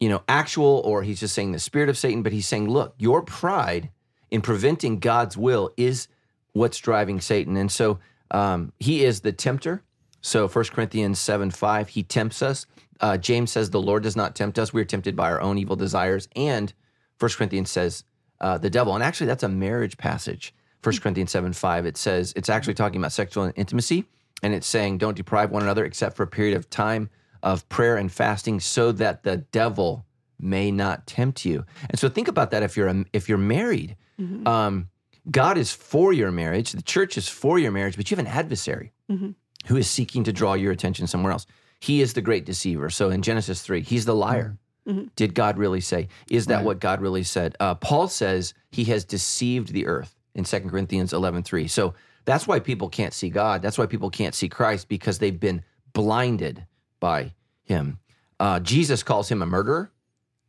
you 0.00 0.08
know, 0.08 0.22
actual 0.28 0.82
or 0.84 1.02
he's 1.02 1.20
just 1.20 1.34
saying 1.34 1.52
the 1.52 1.58
spirit 1.58 1.88
of 1.88 1.96
Satan, 1.96 2.22
but 2.22 2.32
he's 2.32 2.46
saying, 2.46 2.68
look, 2.68 2.94
your 2.98 3.22
pride 3.22 3.90
in 4.30 4.42
preventing 4.42 4.98
God's 4.98 5.36
will 5.36 5.70
is 5.76 6.08
what's 6.52 6.78
driving 6.78 7.20
Satan. 7.20 7.56
And 7.56 7.70
so 7.70 7.98
um, 8.30 8.72
he 8.78 9.04
is 9.04 9.20
the 9.20 9.32
tempter. 9.32 9.82
So 10.20 10.48
1 10.48 10.64
Corinthians 10.66 11.18
7 11.18 11.50
5, 11.50 11.88
he 11.88 12.02
tempts 12.02 12.42
us. 12.42 12.66
Uh, 13.00 13.16
James 13.16 13.52
says, 13.52 13.70
the 13.70 13.80
Lord 13.80 14.02
does 14.02 14.16
not 14.16 14.34
tempt 14.34 14.58
us. 14.58 14.72
We're 14.72 14.84
tempted 14.84 15.14
by 15.14 15.30
our 15.30 15.40
own 15.40 15.58
evil 15.58 15.76
desires. 15.76 16.28
And 16.34 16.72
1 17.18 17.30
Corinthians 17.32 17.70
says, 17.70 18.04
uh, 18.40 18.58
the 18.58 18.70
devil. 18.70 18.94
And 18.94 19.02
actually, 19.02 19.28
that's 19.28 19.42
a 19.42 19.48
marriage 19.48 19.96
passage. 19.96 20.54
1 20.82 20.98
Corinthians 20.98 21.30
7 21.30 21.52
5, 21.52 21.86
it 21.86 21.96
says, 21.96 22.32
it's 22.36 22.48
actually 22.48 22.74
talking 22.74 23.00
about 23.00 23.12
sexual 23.12 23.50
intimacy. 23.56 24.04
And 24.42 24.52
it's 24.52 24.66
saying, 24.66 24.98
don't 24.98 25.16
deprive 25.16 25.50
one 25.50 25.62
another 25.62 25.84
except 25.84 26.16
for 26.16 26.22
a 26.22 26.26
period 26.26 26.56
of 26.56 26.68
time 26.68 27.08
of 27.42 27.68
prayer 27.68 27.96
and 27.96 28.10
fasting 28.10 28.60
so 28.60 28.92
that 28.92 29.22
the 29.22 29.38
devil 29.38 30.04
may 30.38 30.70
not 30.70 31.06
tempt 31.06 31.44
you. 31.44 31.64
And 31.88 31.98
so 31.98 32.08
think 32.08 32.28
about 32.28 32.50
that 32.50 32.62
if 32.62 32.76
you're 32.76 32.88
a, 32.88 33.04
if 33.12 33.28
you're 33.28 33.38
married. 33.38 33.96
Mm-hmm. 34.20 34.46
Um, 34.46 34.88
God 35.30 35.58
is 35.58 35.72
for 35.72 36.12
your 36.12 36.30
marriage, 36.30 36.72
the 36.72 36.82
church 36.82 37.16
is 37.18 37.28
for 37.28 37.58
your 37.58 37.72
marriage, 37.72 37.96
but 37.96 38.10
you 38.10 38.16
have 38.16 38.24
an 38.24 38.30
adversary 38.30 38.92
mm-hmm. 39.10 39.30
who 39.66 39.76
is 39.76 39.90
seeking 39.90 40.24
to 40.24 40.32
draw 40.32 40.54
your 40.54 40.72
attention 40.72 41.06
somewhere 41.06 41.32
else. 41.32 41.46
He 41.80 42.00
is 42.00 42.12
the 42.12 42.22
great 42.22 42.44
deceiver. 42.46 42.90
So 42.90 43.10
in 43.10 43.22
Genesis 43.22 43.62
3, 43.62 43.82
he's 43.82 44.04
the 44.04 44.14
liar. 44.14 44.56
Mm-hmm. 44.86 45.06
Did 45.16 45.34
God 45.34 45.58
really 45.58 45.80
say? 45.80 46.08
Is 46.30 46.46
that 46.46 46.56
Right. 46.56 46.64
what 46.64 46.80
God 46.80 47.00
really 47.00 47.24
said? 47.24 47.56
Uh, 47.58 47.74
Paul 47.74 48.06
says 48.08 48.54
he 48.70 48.84
has 48.84 49.04
deceived 49.04 49.72
the 49.72 49.86
earth 49.86 50.14
in 50.34 50.44
2 50.44 50.60
Corinthians 50.60 51.12
11 51.12 51.42
3. 51.42 51.66
So 51.66 51.94
that's 52.24 52.46
why 52.46 52.60
people 52.60 52.88
can't 52.88 53.12
see 53.12 53.28
God. 53.28 53.62
That's 53.62 53.78
why 53.78 53.86
people 53.86 54.10
can't 54.10 54.34
see 54.34 54.48
Christ 54.48 54.88
because 54.88 55.18
they've 55.18 55.38
been 55.38 55.64
blinded 55.92 56.66
by 57.00 57.32
him. 57.64 57.98
Uh, 58.38 58.60
Jesus 58.60 59.02
calls 59.02 59.30
him 59.30 59.42
a 59.42 59.46
murderer. 59.46 59.90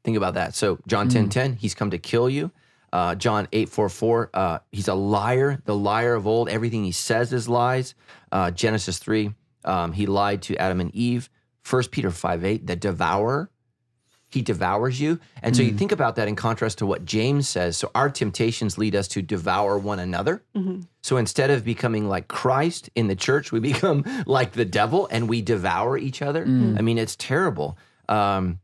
Think 0.04 0.18
about 0.18 0.36
that. 0.36 0.56
So 0.56 0.80
John 0.88 1.10
10 1.10 1.30
10, 1.30 1.56
he's 1.56 1.76
come 1.76 1.92
to 1.92 1.98
kill 1.98 2.30
you. 2.30 2.52
Uh, 2.94 3.16
John 3.16 3.48
8 3.52 3.70
4 3.70 3.90
4, 3.90 4.30
uh, 4.34 4.60
he's 4.72 4.88
a 4.88 4.94
liar, 4.94 5.62
the 5.66 5.76
liar 5.76 6.16
of 6.16 6.26
old. 6.26 6.48
Everything 6.50 6.84
he 6.84 6.92
says 6.92 7.34
is 7.34 7.50
lies. 7.50 7.96
Uh, 8.32 8.52
Genesis 8.52 8.98
3, 9.00 9.34
um, 9.66 9.92
he 9.92 10.06
lied 10.06 10.42
to 10.44 10.56
Adam 10.58 10.80
and 10.80 10.94
Eve. 10.96 11.30
1 11.70 11.84
Peter 11.92 12.12
5 12.12 12.46
8, 12.46 12.68
the 12.68 12.76
devourer, 12.76 13.50
he 14.30 14.42
devours 14.42 15.00
you. 15.00 15.20
And 15.42 15.56
so 15.56 15.64
you 15.64 15.72
mm. 15.72 15.78
think 15.78 15.92
about 15.92 16.18
that 16.18 16.28
in 16.28 16.36
contrast 16.36 16.80
to 16.80 16.86
what 16.86 17.06
James 17.06 17.48
says. 17.48 17.78
So 17.78 17.90
our 17.96 18.10
temptations 18.10 18.78
lead 18.78 18.96
us 18.96 19.08
to 19.10 19.22
devour 19.22 19.78
one 19.78 20.00
another. 20.00 20.44
Mm-hmm. 20.56 20.82
So 21.02 21.16
instead 21.16 21.50
of 21.50 21.64
becoming 21.64 22.10
like 22.10 22.28
Christ 22.28 22.90
in 22.94 23.08
the 23.08 23.16
church, 23.16 23.52
we 23.52 23.60
become 23.72 24.04
like 24.26 24.52
the 24.52 24.66
devil 24.66 25.08
and 25.12 25.30
we 25.30 25.42
devour 25.42 25.98
each 25.98 26.22
other. 26.22 26.46
Mm. 26.46 26.78
I 26.78 26.82
mean, 26.82 26.98
it's 26.98 27.16
terrible. 27.16 27.78
Um, 28.10 28.60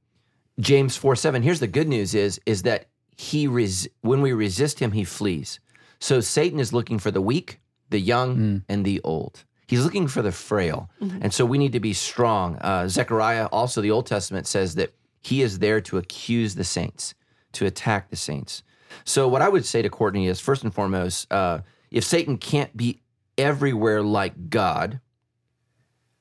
James 0.59 0.97
4 0.97 1.15
7. 1.15 1.41
Here's 1.41 1.61
the 1.61 1.67
good 1.67 1.87
news 1.87 2.13
is, 2.13 2.41
is 2.45 2.63
that 2.63 2.87
he 3.15 3.47
res- 3.47 3.87
when 4.01 4.21
we 4.21 4.33
resist 4.33 4.79
him, 4.79 4.91
he 4.91 5.05
flees. 5.05 5.59
So 5.99 6.19
Satan 6.19 6.59
is 6.59 6.73
looking 6.73 6.99
for 6.99 7.11
the 7.11 7.21
weak, 7.21 7.61
the 7.89 7.99
young, 7.99 8.37
mm. 8.37 8.63
and 8.67 8.83
the 8.83 8.99
old. 9.01 9.45
He's 9.67 9.83
looking 9.83 10.07
for 10.07 10.21
the 10.21 10.33
frail. 10.33 10.89
Mm-hmm. 11.01 11.19
And 11.21 11.33
so 11.33 11.45
we 11.45 11.57
need 11.57 11.71
to 11.71 11.79
be 11.79 11.93
strong. 11.93 12.57
Uh, 12.57 12.89
Zechariah, 12.89 13.45
also 13.45 13.81
the 13.81 13.91
Old 13.91 14.05
Testament, 14.05 14.45
says 14.45 14.75
that 14.75 14.93
he 15.23 15.41
is 15.41 15.59
there 15.59 15.81
to 15.81 15.97
accuse 15.97 16.55
the 16.55 16.63
saints, 16.63 17.15
to 17.53 17.65
attack 17.65 18.09
the 18.09 18.15
saints. 18.15 18.61
So 19.05 19.27
what 19.27 19.41
I 19.41 19.49
would 19.49 19.65
say 19.65 19.81
to 19.81 19.89
Courtney 19.89 20.27
is 20.27 20.39
first 20.39 20.63
and 20.63 20.73
foremost, 20.73 21.31
uh, 21.31 21.59
if 21.89 22.03
Satan 22.03 22.37
can't 22.37 22.75
be 22.75 23.01
everywhere 23.37 24.03
like 24.03 24.49
God, 24.49 24.99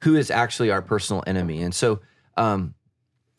who 0.02 0.16
is 0.16 0.30
actually 0.30 0.70
our 0.70 0.82
personal 0.82 1.22
enemy? 1.26 1.62
And 1.62 1.74
so, 1.74 2.00
um, 2.36 2.74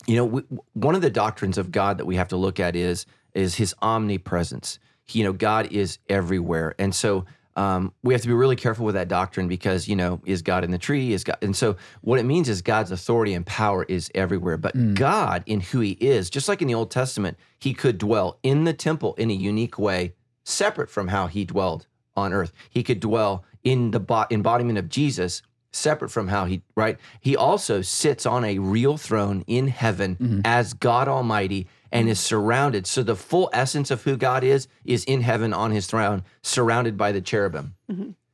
you 0.06 0.16
know, 0.16 0.24
we, 0.26 0.42
one 0.74 0.94
of 0.94 1.02
the 1.02 1.10
doctrines 1.10 1.58
of 1.58 1.72
God 1.72 1.98
that 1.98 2.04
we 2.04 2.16
have 2.16 2.28
to 2.28 2.36
look 2.36 2.60
at 2.60 2.76
is 2.76 3.06
is 3.32 3.56
His 3.56 3.74
omnipresence. 3.82 4.78
He, 5.06 5.20
you 5.20 5.24
know, 5.24 5.32
God 5.32 5.72
is 5.72 5.98
everywhere, 6.08 6.74
and 6.78 6.94
so 6.94 7.24
um, 7.56 7.92
we 8.02 8.14
have 8.14 8.22
to 8.22 8.28
be 8.28 8.34
really 8.34 8.56
careful 8.56 8.84
with 8.84 8.94
that 8.94 9.08
doctrine 9.08 9.48
because 9.48 9.86
you 9.88 9.96
know, 9.96 10.20
is 10.24 10.42
God 10.42 10.64
in 10.64 10.70
the 10.70 10.78
tree? 10.78 11.12
Is 11.12 11.24
God? 11.24 11.38
And 11.42 11.54
so, 11.54 11.76
what 12.00 12.18
it 12.18 12.24
means 12.24 12.48
is 12.48 12.62
God's 12.62 12.90
authority 12.90 13.34
and 13.34 13.46
power 13.46 13.84
is 13.84 14.10
everywhere. 14.14 14.56
But 14.56 14.94
God, 14.94 15.42
in 15.46 15.60
who 15.60 15.80
He 15.80 15.92
is, 15.92 16.30
just 16.30 16.48
like 16.48 16.62
in 16.62 16.68
the 16.68 16.74
Old 16.74 16.90
Testament, 16.90 17.38
He 17.58 17.74
could 17.74 17.98
dwell 17.98 18.38
in 18.42 18.64
the 18.64 18.72
temple 18.72 19.14
in 19.14 19.30
a 19.30 19.34
unique 19.34 19.78
way, 19.78 20.14
separate 20.44 20.90
from 20.90 21.08
how 21.08 21.26
He 21.26 21.44
dwelled 21.44 21.86
on 22.16 22.32
earth. 22.32 22.52
He 22.70 22.82
could 22.82 23.00
dwell 23.00 23.44
in 23.62 23.90
the 23.90 24.00
bo- 24.00 24.26
embodiment 24.30 24.78
of 24.78 24.88
Jesus 24.88 25.42
separate 25.72 26.10
from 26.10 26.28
how 26.28 26.44
he 26.44 26.62
right 26.76 26.98
he 27.20 27.36
also 27.36 27.82
sits 27.82 28.26
on 28.26 28.44
a 28.44 28.60
real 28.60 28.96
throne 28.96 29.42
in 29.48 29.66
heaven 29.66 30.40
as 30.44 30.72
god 30.72 31.08
almighty 31.08 31.66
and 31.94 32.08
is 32.08 32.20
surrounded. 32.20 32.86
So 32.86 33.02
the 33.02 33.16
full 33.16 33.48
essence 33.52 33.90
of 33.90 34.02
who 34.02 34.16
god 34.16 34.44
is 34.44 34.68
is 34.84 35.04
in 35.04 35.22
heaven 35.22 35.54
on 35.54 35.70
his 35.70 35.86
throne 35.86 36.24
surrounded 36.42 36.98
by 36.98 37.12
the 37.12 37.22
cherubim 37.22 37.74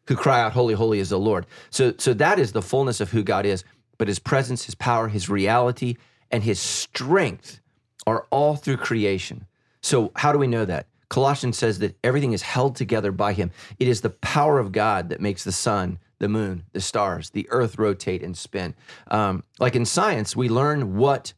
who 0.08 0.16
cry 0.16 0.40
out 0.40 0.52
holy 0.52 0.74
holy 0.74 0.98
is 0.98 1.10
the 1.10 1.18
lord. 1.18 1.46
So 1.70 1.94
so 1.98 2.14
that 2.14 2.38
is 2.40 2.52
the 2.52 2.62
fullness 2.62 3.00
of 3.00 3.10
who 3.10 3.22
god 3.22 3.46
is 3.46 3.62
but 3.98 4.08
his 4.08 4.18
presence 4.18 4.64
his 4.64 4.74
power 4.74 5.08
his 5.08 5.28
reality 5.28 5.96
and 6.30 6.42
his 6.42 6.58
strength 6.58 7.60
are 8.06 8.26
all 8.30 8.56
through 8.56 8.78
creation. 8.78 9.46
So 9.82 10.10
how 10.16 10.32
do 10.32 10.38
we 10.38 10.46
know 10.46 10.64
that? 10.64 10.86
Colossians 11.10 11.58
says 11.58 11.80
that 11.80 11.96
everything 12.04 12.32
is 12.32 12.42
held 12.42 12.76
together 12.76 13.10
by 13.12 13.32
him. 13.32 13.50
It 13.78 13.88
is 13.88 14.00
the 14.00 14.10
power 14.10 14.58
of 14.58 14.70
God 14.70 15.08
that 15.08 15.20
makes 15.20 15.42
the 15.42 15.52
sun, 15.52 15.98
the 16.20 16.28
moon, 16.28 16.64
the 16.72 16.80
stars, 16.80 17.30
the 17.30 17.48
earth 17.50 17.78
rotate 17.78 18.22
and 18.22 18.36
spin. 18.36 18.74
Um, 19.10 19.42
like 19.58 19.74
in 19.74 19.84
science, 19.84 20.36
we 20.36 20.48
learn 20.48 20.96
what 20.96 21.34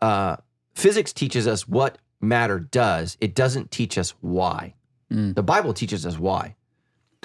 uh, 0.00 0.36
physics 0.80 1.12
teaches 1.12 1.46
us 1.46 1.68
what 1.68 1.98
matter 2.20 2.58
does. 2.58 3.16
It 3.20 3.34
doesn't 3.34 3.70
teach 3.70 3.98
us 3.98 4.14
why. 4.20 4.74
The 5.34 5.42
Bible 5.42 5.74
teaches 5.74 6.06
us 6.06 6.18
why. 6.18 6.56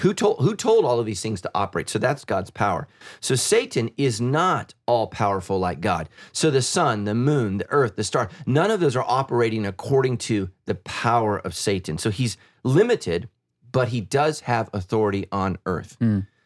Who 0.02 0.14
told 0.14 0.40
who 0.40 0.56
told 0.56 0.84
all 0.84 1.00
of 1.00 1.06
these 1.06 1.22
things 1.22 1.40
to 1.42 1.52
operate? 1.56 1.88
So 1.88 2.00
that's 2.00 2.26
God's 2.26 2.50
power. 2.50 2.88
So 3.22 3.36
Satan 3.36 3.92
is 3.96 4.20
not 4.20 4.74
all 4.88 5.08
powerful 5.08 5.58
like 5.60 5.80
God. 5.82 6.10
So 6.34 6.52
the 6.52 6.62
sun, 6.62 7.06
the 7.06 7.16
moon, 7.16 7.60
the 7.60 7.70
earth, 7.70 7.96
the 7.96 8.04
star, 8.04 8.30
none 8.46 8.72
of 8.72 8.80
those 8.82 8.96
are 8.96 9.06
operating 9.08 9.66
according 9.66 10.18
to 10.30 10.50
the 10.66 10.76
power 10.76 11.38
of 11.40 11.56
Satan. 11.56 11.98
So 11.98 12.10
he's 12.10 12.36
limited, 12.64 13.30
but 13.72 13.90
he 13.90 14.02
does 14.02 14.42
have 14.42 14.70
authority 14.74 15.28
on 15.32 15.58
earth. 15.66 15.96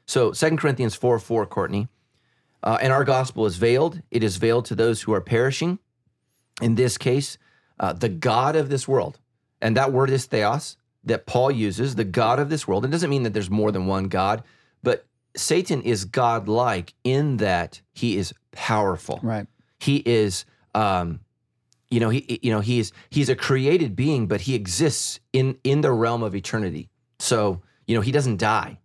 So 0.05 0.31
2 0.31 0.57
Corinthians 0.57 0.93
4 0.95 1.17
4, 1.19 1.45
Courtney, 1.47 1.87
uh, 2.61 2.77
and 2.81 2.93
our 2.93 3.03
gospel 3.05 3.45
is 3.47 3.55
veiled. 3.57 4.01
It 4.11 4.23
is 4.23 4.37
veiled 4.37 4.65
to 4.65 4.75
those 4.75 5.03
who 5.03 5.13
are 5.13 5.21
perishing. 5.21 5.79
In 6.61 6.75
this 6.75 6.97
case, 6.97 7.37
uh, 7.79 7.93
the 7.93 8.09
God 8.09 8.55
of 8.55 8.69
this 8.69 8.87
world, 8.87 9.19
and 9.61 9.75
that 9.77 9.91
word 9.93 10.09
is 10.09 10.25
theos 10.25 10.77
that 11.03 11.25
Paul 11.25 11.51
uses, 11.51 11.95
the 11.95 12.03
God 12.03 12.39
of 12.39 12.49
this 12.49 12.67
world. 12.67 12.85
It 12.85 12.91
doesn't 12.91 13.09
mean 13.09 13.23
that 13.23 13.33
there's 13.33 13.49
more 13.49 13.71
than 13.71 13.87
one 13.87 14.09
God, 14.09 14.43
but 14.83 15.05
Satan 15.35 15.81
is 15.81 16.05
God-like 16.05 16.93
in 17.03 17.37
that 17.37 17.81
he 17.93 18.17
is 18.17 18.33
powerful. 18.51 19.19
Right. 19.23 19.47
He 19.79 19.97
is, 20.05 20.45
um, 20.75 21.21
you 21.89 21.99
know, 21.99 22.09
he 22.09 22.39
you 22.43 22.51
know 22.51 22.59
he 22.59 22.79
is 22.79 22.91
he's 23.09 23.29
a 23.29 23.35
created 23.35 23.95
being, 23.95 24.27
but 24.27 24.41
he 24.41 24.55
exists 24.55 25.19
in 25.31 25.57
in 25.63 25.81
the 25.81 25.91
realm 25.91 26.23
of 26.23 26.35
eternity. 26.35 26.89
So 27.19 27.61
you 27.87 27.95
know 27.95 28.01
he 28.01 28.11
doesn't 28.11 28.37
die, 28.37 28.79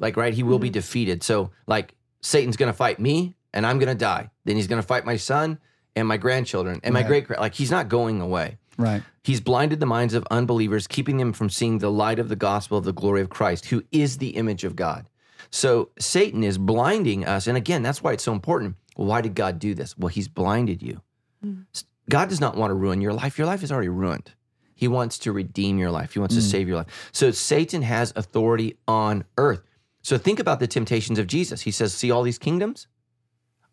like 0.00 0.16
right. 0.16 0.32
He 0.32 0.42
will 0.42 0.58
be 0.58 0.70
defeated. 0.70 1.22
So 1.22 1.50
like 1.66 1.94
Satan's 2.22 2.56
going 2.56 2.72
to 2.72 2.76
fight 2.76 2.98
me, 2.98 3.36
and 3.52 3.66
I'm 3.66 3.78
going 3.78 3.88
to 3.88 3.94
die. 3.94 4.30
Then 4.44 4.56
he's 4.56 4.66
going 4.66 4.80
to 4.80 4.86
fight 4.86 5.04
my 5.04 5.16
son 5.16 5.58
and 5.96 6.06
my 6.06 6.16
grandchildren 6.16 6.80
and 6.82 6.94
my 6.94 7.00
Right. 7.00 7.26
great 7.26 7.40
like 7.40 7.54
he's 7.54 7.70
not 7.70 7.88
going 7.88 8.20
away. 8.20 8.58
Right. 8.76 9.02
He's 9.22 9.40
blinded 9.40 9.80
the 9.80 9.86
minds 9.86 10.14
of 10.14 10.26
unbelievers, 10.30 10.86
keeping 10.86 11.18
them 11.18 11.32
from 11.32 11.50
seeing 11.50 11.78
the 11.78 11.90
light 11.90 12.18
of 12.18 12.28
the 12.28 12.36
gospel 12.36 12.78
of 12.78 12.84
the 12.84 12.92
glory 12.92 13.20
of 13.20 13.28
Christ, 13.28 13.66
who 13.66 13.82
is 13.92 14.18
the 14.18 14.30
image 14.30 14.64
of 14.64 14.76
God. 14.76 15.08
So 15.50 15.90
Satan 15.98 16.42
is 16.44 16.56
blinding 16.56 17.26
us. 17.26 17.46
And 17.46 17.56
again, 17.56 17.82
that's 17.82 18.02
why 18.02 18.12
it's 18.12 18.24
so 18.24 18.32
important. 18.32 18.76
Well, 18.96 19.08
why 19.08 19.20
did 19.20 19.34
God 19.34 19.58
do 19.58 19.74
this? 19.74 19.98
Well, 19.98 20.08
he's 20.08 20.28
blinded 20.28 20.82
you. 20.82 21.02
Mm. 21.44 21.64
God 22.08 22.28
does 22.28 22.40
not 22.40 22.56
want 22.56 22.70
to 22.70 22.74
ruin 22.74 23.00
your 23.00 23.12
life. 23.12 23.38
Your 23.38 23.46
life 23.46 23.62
is 23.62 23.70
already 23.70 23.88
ruined. 23.88 24.32
He 24.74 24.88
wants 24.88 25.18
to 25.20 25.32
redeem 25.32 25.78
your 25.78 25.90
life, 25.90 26.14
He 26.14 26.20
wants 26.20 26.34
to 26.34 26.40
mm. 26.40 26.50
save 26.50 26.66
your 26.66 26.78
life. 26.78 27.10
So 27.12 27.30
Satan 27.32 27.82
has 27.82 28.14
authority 28.16 28.78
on 28.88 29.24
earth. 29.36 29.62
So 30.02 30.16
think 30.16 30.38
about 30.38 30.58
the 30.58 30.66
temptations 30.66 31.18
of 31.18 31.26
Jesus. 31.26 31.60
He 31.60 31.70
says, 31.70 31.92
See 31.92 32.10
all 32.10 32.22
these 32.22 32.38
kingdoms? 32.38 32.86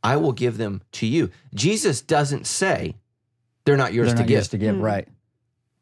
I 0.03 0.17
will 0.17 0.31
give 0.31 0.57
them 0.57 0.81
to 0.93 1.05
you. 1.07 1.29
Jesus 1.53 2.01
doesn't 2.01 2.47
say 2.47 2.95
they're 3.65 3.77
not 3.77 3.93
yours 3.93 4.07
They're 4.07 4.15
to 4.17 4.21
not 4.21 4.27
give. 4.27 4.35
yours 4.35 4.47
to 4.49 4.57
give. 4.57 4.75
Hmm. 4.75 4.81
Right. 4.81 5.07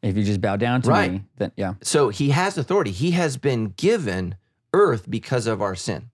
If 0.02 0.16
you 0.16 0.22
just 0.24 0.40
bow 0.40 0.56
down 0.56 0.82
to 0.82 0.90
Right. 0.90 1.10
me, 1.12 1.24
then 1.36 1.52
yeah. 1.56 1.74
So 1.82 2.08
he 2.10 2.30
has 2.30 2.56
authority. 2.58 2.90
He 2.92 3.12
has 3.12 3.36
been 3.36 3.74
given 3.76 4.36
earth 4.72 5.08
because 5.10 5.46
of 5.46 5.60
our 5.62 5.74
sin. 5.74 6.10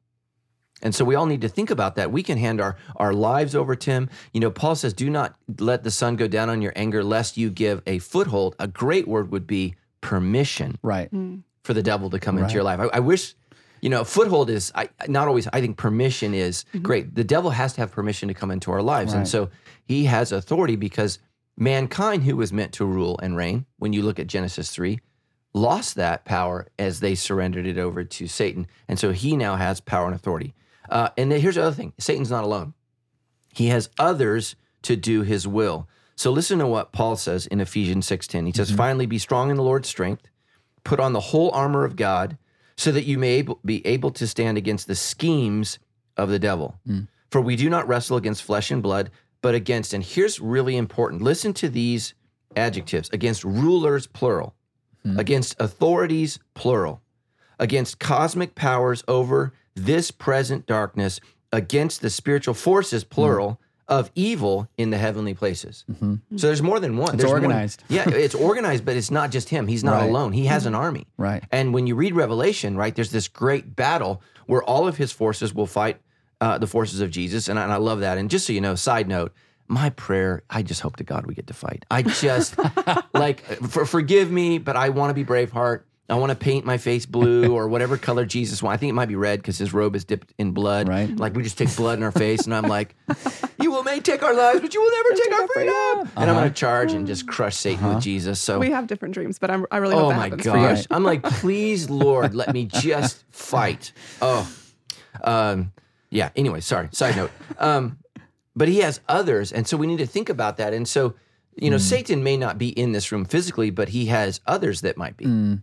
And 0.84 0.94
so 0.94 1.04
we 1.04 1.14
all 1.14 1.26
need 1.26 1.42
to 1.42 1.48
think 1.48 1.70
about 1.70 1.94
that. 1.96 2.10
We 2.10 2.22
can 2.24 2.38
hand 2.38 2.60
our, 2.60 2.76
our 2.96 3.12
lives 3.14 3.54
over 3.54 3.76
to 3.76 3.90
him. 3.90 4.10
You 4.32 4.40
know, 4.40 4.50
Paul 4.50 4.74
says, 4.74 4.92
Do 4.92 5.08
not 5.10 5.36
let 5.60 5.84
the 5.84 5.90
sun 5.92 6.16
go 6.16 6.26
down 6.26 6.50
on 6.50 6.60
your 6.60 6.72
anger, 6.74 7.04
lest 7.04 7.36
you 7.36 7.50
give 7.50 7.82
a 7.86 7.98
foothold. 8.00 8.56
A 8.58 8.66
great 8.66 9.06
word 9.06 9.30
would 9.30 9.46
be 9.46 9.76
permission 10.00 10.78
Right. 10.82 11.08
Hmm. 11.10 11.36
for 11.62 11.72
the 11.74 11.82
devil 11.82 12.10
to 12.10 12.18
come 12.18 12.36
into 12.38 12.54
your 12.54 12.64
life. 12.64 12.80
I, 12.80 12.96
I 12.96 13.00
wish, 13.00 13.34
you 13.82 13.90
know, 13.90 14.04
foothold 14.04 14.48
is 14.48 14.72
I, 14.74 14.88
not 15.08 15.28
always, 15.28 15.48
I 15.52 15.60
think 15.60 15.76
permission 15.76 16.34
is 16.34 16.64
great. 16.80 17.14
The 17.14 17.24
devil 17.24 17.50
has 17.50 17.74
to 17.74 17.80
have 17.80 17.90
permission 17.90 18.28
to 18.28 18.34
come 18.34 18.52
into 18.52 18.70
our 18.70 18.80
lives. 18.80 19.12
And 19.18 19.28
so 19.28 19.50
he 19.84 20.04
has 20.04 20.30
authority 20.30 20.76
because 20.76 21.18
mankind, 21.56 22.22
who 22.22 22.36
was 22.36 22.52
meant 22.52 22.72
to 22.74 22.84
rule 22.84 23.18
and 23.22 23.36
reign, 23.36 23.66
when 23.78 23.92
you 23.92 24.02
look 24.02 24.20
at 24.20 24.28
Genesis 24.28 24.70
3, 24.70 25.00
lost 25.52 25.96
that 25.96 26.24
power 26.24 26.68
as 26.78 27.00
they 27.00 27.16
surrendered 27.16 27.66
it 27.66 27.76
over 27.76 28.04
to 28.04 28.26
Satan. 28.28 28.68
And 28.86 29.00
so 29.00 29.10
he 29.10 29.36
now 29.36 29.56
has 29.56 29.80
power 29.80 30.06
and 30.06 30.14
authority. 30.14 30.54
Uh, 30.88 31.08
and 31.16 31.32
then 31.32 31.40
here's 31.40 31.56
the 31.56 31.62
other 31.62 31.74
thing 31.74 31.92
Satan's 31.98 32.30
not 32.30 32.44
alone, 32.44 32.74
he 33.52 33.66
has 33.66 33.90
others 33.98 34.54
to 34.82 34.94
do 34.94 35.22
his 35.22 35.46
will. 35.46 35.88
So 36.14 36.30
listen 36.30 36.60
to 36.60 36.66
what 36.66 36.92
Paul 36.92 37.16
says 37.16 37.46
in 37.46 37.60
Ephesians 37.60 38.06
6:10. 38.06 38.46
He 38.46 38.52
says, 38.52 38.70
"Finally 38.70 39.06
be 39.06 39.18
strong 39.18 39.50
in 39.50 39.56
the 39.56 39.62
Lord's 39.62 39.88
strength, 39.88 40.28
put 40.84 41.00
on 41.00 41.12
the 41.12 41.20
whole 41.20 41.50
armor 41.50 41.84
of 41.84 41.96
God, 41.96 42.36
so 42.82 42.90
that 42.90 43.04
you 43.04 43.16
may 43.16 43.34
able, 43.34 43.60
be 43.64 43.86
able 43.86 44.10
to 44.10 44.26
stand 44.26 44.58
against 44.58 44.88
the 44.88 44.96
schemes 44.96 45.78
of 46.16 46.28
the 46.28 46.38
devil. 46.38 46.74
Hmm. 46.84 47.02
For 47.30 47.40
we 47.40 47.54
do 47.54 47.70
not 47.70 47.86
wrestle 47.86 48.16
against 48.16 48.42
flesh 48.42 48.72
and 48.72 48.82
blood, 48.82 49.10
but 49.40 49.54
against 49.54 49.94
and 49.94 50.02
here's 50.02 50.40
really 50.40 50.76
important. 50.76 51.22
Listen 51.22 51.52
to 51.54 51.68
these 51.68 52.14
adjectives, 52.56 53.08
against 53.12 53.44
rulers 53.44 54.08
plural, 54.08 54.54
hmm. 55.04 55.18
against 55.18 55.54
authorities 55.60 56.40
plural, 56.54 57.00
against 57.60 58.00
cosmic 58.00 58.56
powers 58.56 59.04
over 59.06 59.52
this 59.74 60.10
present 60.10 60.66
darkness, 60.66 61.20
against 61.52 62.02
the 62.02 62.10
spiritual 62.10 62.54
forces, 62.54 63.04
hmm. 63.04 63.10
plural, 63.10 63.60
of 63.88 64.10
evil 64.14 64.68
in 64.78 64.90
the 64.90 64.96
heavenly 64.98 65.34
places. 65.34 65.84
So 66.36 66.46
there's 66.46 66.62
more 66.62 66.80
than 66.80 66.96
one. 66.96 67.14
It's 67.14 67.18
There's 67.18 67.30
more 67.30 67.34
organized. 67.40 67.82
yeah, 67.88 68.08
it's 68.08 68.34
organized, 68.34 68.84
but 68.84 68.96
it's 68.96 69.10
not 69.10 69.30
just 69.30 69.48
him. 69.48 69.66
He's 69.66 69.84
not 69.84 70.00
Right. 70.00 70.08
alone. 70.08 70.32
He 70.32 70.46
has 70.46 70.66
an 70.66 70.74
army. 70.74 71.06
Right. 71.18 71.42
And 71.50 71.74
when 71.74 71.86
you 71.86 71.94
read 71.94 72.14
Revelation, 72.14 72.76
right, 72.76 72.94
there's 72.94 73.10
this 73.10 73.28
great 73.28 73.74
battle 73.76 74.22
where 74.46 74.62
all 74.62 74.86
of 74.88 74.96
his 74.96 75.12
forces 75.12 75.52
will 75.54 75.66
fight 75.66 75.98
uh, 76.40 76.58
the 76.58 76.66
forces 76.66 77.00
of 77.00 77.10
Jesus. 77.10 77.48
And 77.48 77.58
I, 77.58 77.64
and 77.64 77.72
I 77.72 77.76
love 77.76 78.00
that. 78.00 78.18
And 78.18 78.30
just 78.30 78.46
so 78.46 78.52
you 78.52 78.60
know, 78.60 78.74
side 78.74 79.08
note, 79.08 79.32
my 79.68 79.90
prayer, 79.90 80.42
I 80.50 80.62
just 80.62 80.80
hope 80.80 80.96
to 80.96 81.04
God 81.04 81.26
we 81.26 81.34
get 81.34 81.46
to 81.48 81.54
fight. 81.54 81.84
I 81.90 82.02
just, 82.02 82.56
like, 83.14 83.42
for, 83.68 83.84
forgive 83.86 84.30
me, 84.30 84.58
but 84.58 84.76
I 84.76 84.88
want 84.90 85.10
to 85.10 85.14
be 85.14 85.24
Braveheart. 85.24 85.82
I 86.12 86.16
want 86.16 86.30
to 86.30 86.36
paint 86.36 86.66
my 86.66 86.76
face 86.76 87.06
blue 87.06 87.52
or 87.56 87.68
whatever 87.68 87.96
color 87.96 88.26
Jesus 88.26 88.62
wants. 88.62 88.74
I 88.74 88.76
think 88.78 88.90
it 88.90 88.94
might 88.94 89.08
be 89.08 89.16
red 89.16 89.40
because 89.40 89.56
his 89.56 89.72
robe 89.72 89.96
is 89.96 90.04
dipped 90.04 90.34
in 90.38 90.52
blood. 90.52 90.86
Right. 90.88 91.08
Like 91.16 91.34
we 91.34 91.42
just 91.42 91.56
take 91.56 91.74
blood 91.74 91.96
in 91.98 92.04
our 92.04 92.12
face, 92.12 92.44
and 92.44 92.54
I'm 92.54 92.64
like, 92.68 92.94
"You 93.60 93.70
will 93.72 93.82
may 93.82 93.98
take 94.00 94.22
our 94.22 94.34
lives, 94.34 94.60
but 94.60 94.74
you 94.74 94.82
will 94.82 94.90
never 94.90 95.22
take 95.22 95.32
our 95.40 95.48
freedom." 95.48 96.10
And 96.16 96.30
I'm 96.30 96.36
going 96.36 96.48
to 96.48 96.54
charge 96.54 96.92
and 96.92 97.06
just 97.06 97.26
crush 97.26 97.56
Satan 97.56 97.88
with 97.94 98.02
Jesus. 98.02 98.38
So 98.40 98.58
We 98.58 98.70
have 98.70 98.86
different 98.86 99.14
dreams, 99.14 99.38
but 99.38 99.50
I'm, 99.50 99.64
I 99.70 99.78
really 99.78 99.94
hope 99.94 100.04
Oh 100.04 100.08
that 100.10 100.16
my 100.16 100.22
happens 100.24 100.42
for 100.42 100.48
you. 100.50 100.54
gosh. 100.68 100.86
I'm 100.90 101.02
like, 101.04 101.22
please, 101.22 101.88
Lord, 101.88 102.34
let 102.34 102.52
me 102.52 102.66
just 102.66 103.24
fight. 103.30 103.92
Oh. 104.20 104.46
Um, 105.24 105.72
yeah. 106.10 106.30
Anyway, 106.36 106.60
sorry. 106.60 106.88
Side 106.92 107.16
note. 107.16 107.30
Um, 107.58 107.98
but 108.54 108.68
he 108.68 108.80
has 108.80 109.00
others. 109.08 109.50
And 109.52 109.66
so 109.66 109.76
we 109.78 109.86
need 109.86 109.98
to 109.98 110.06
think 110.06 110.28
about 110.28 110.58
that. 110.58 110.74
And 110.74 110.86
so, 110.86 111.14
you 111.56 111.70
know, 111.70 111.78
Satan 111.78 112.22
may 112.22 112.36
not 112.36 112.58
be 112.58 112.68
in 112.68 112.92
this 112.92 113.10
room 113.12 113.24
physically, 113.24 113.70
but 113.70 113.88
he 113.90 114.06
has 114.06 114.40
others 114.46 114.82
that 114.82 114.96
might 114.98 115.16
be. 115.16 115.58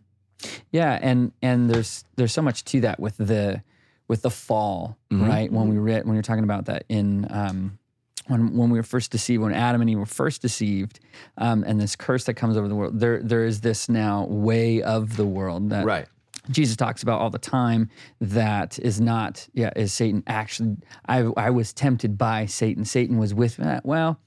Yeah, 0.71 0.97
and 1.01 1.31
and 1.41 1.69
there's 1.69 2.05
there's 2.15 2.33
so 2.33 2.41
much 2.41 2.63
to 2.65 2.81
that 2.81 2.99
with 2.99 3.17
the 3.17 3.61
with 4.07 4.21
the 4.21 4.29
fall, 4.31 4.97
right? 5.11 5.51
When 5.51 5.67
we 5.69 5.77
read 5.77 6.05
when 6.05 6.15
you're 6.15 6.23
talking 6.23 6.43
about 6.43 6.65
that 6.65 6.83
in 6.89 7.27
um, 7.29 7.79
when 8.27 8.55
when 8.55 8.69
we 8.69 8.79
were 8.79 8.83
first 8.83 9.11
deceived, 9.11 9.41
when 9.43 9.53
Adam 9.53 9.81
and 9.81 9.89
Eve 9.89 9.99
were 9.99 10.05
first 10.05 10.41
deceived, 10.41 10.99
um, 11.37 11.63
and 11.67 11.79
this 11.79 11.95
curse 11.95 12.23
that 12.25 12.35
comes 12.35 12.57
over 12.57 12.67
the 12.67 12.75
world, 12.75 12.99
there 12.99 13.21
there 13.21 13.45
is 13.45 13.61
this 13.61 13.89
now 13.89 14.25
way 14.25 14.81
of 14.81 15.17
the 15.17 15.25
world 15.25 15.69
that 15.71 15.85
Right. 15.85 16.07
Jesus 16.49 16.75
talks 16.75 17.03
about 17.03 17.21
all 17.21 17.29
the 17.29 17.37
time 17.37 17.89
that 18.21 18.79
is 18.79 18.99
not 18.99 19.47
yeah 19.53 19.71
is 19.75 19.93
Satan 19.93 20.23
actually 20.25 20.77
I 21.07 21.19
I 21.37 21.49
was 21.51 21.73
tempted 21.73 22.17
by 22.17 22.47
Satan 22.47 22.85
Satan 22.85 23.17
was 23.19 23.33
with 23.35 23.59
me 23.59 23.77
well 23.83 24.19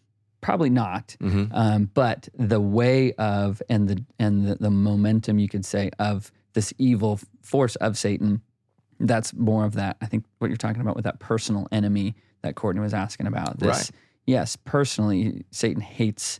probably 0.42 0.68
not 0.70 1.16
Mm-hmm. 1.20 1.54
um, 1.54 1.90
but 1.94 2.28
the 2.38 2.60
way 2.60 3.12
of 3.14 3.62
and 3.70 3.88
the 3.88 4.04
and 4.18 4.46
the, 4.46 4.54
the 4.56 4.70
momentum 4.70 5.38
you 5.38 5.48
could 5.48 5.64
say 5.64 5.90
of 5.98 6.30
this 6.52 6.74
evil 6.78 7.18
force 7.40 7.76
of 7.76 7.96
Satan 7.96 8.42
that's 9.00 9.32
more 9.34 9.64
of 9.64 9.72
that 9.74 9.96
I 10.02 10.06
think 10.06 10.24
what 10.38 10.48
you're 10.48 10.56
talking 10.58 10.82
about 10.82 10.96
with 10.96 11.04
that 11.06 11.18
personal 11.18 11.66
enemy 11.72 12.14
that 12.42 12.54
Courtney 12.56 12.80
was 12.82 12.92
asking 12.92 13.26
about 13.26 13.58
this 13.58 13.68
Right. 13.68 13.90
yes 14.26 14.56
personally 14.56 15.44
Satan 15.50 15.80
hates 15.80 16.38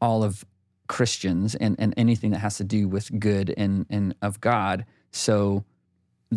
all 0.00 0.24
of 0.24 0.44
Christians 0.88 1.54
and, 1.54 1.76
and 1.78 1.94
anything 1.96 2.30
that 2.32 2.38
has 2.40 2.56
to 2.58 2.64
do 2.64 2.86
with 2.88 3.18
good 3.18 3.54
and, 3.56 3.86
and 3.88 4.14
of 4.20 4.40
God. 4.40 4.84
So 5.10 5.64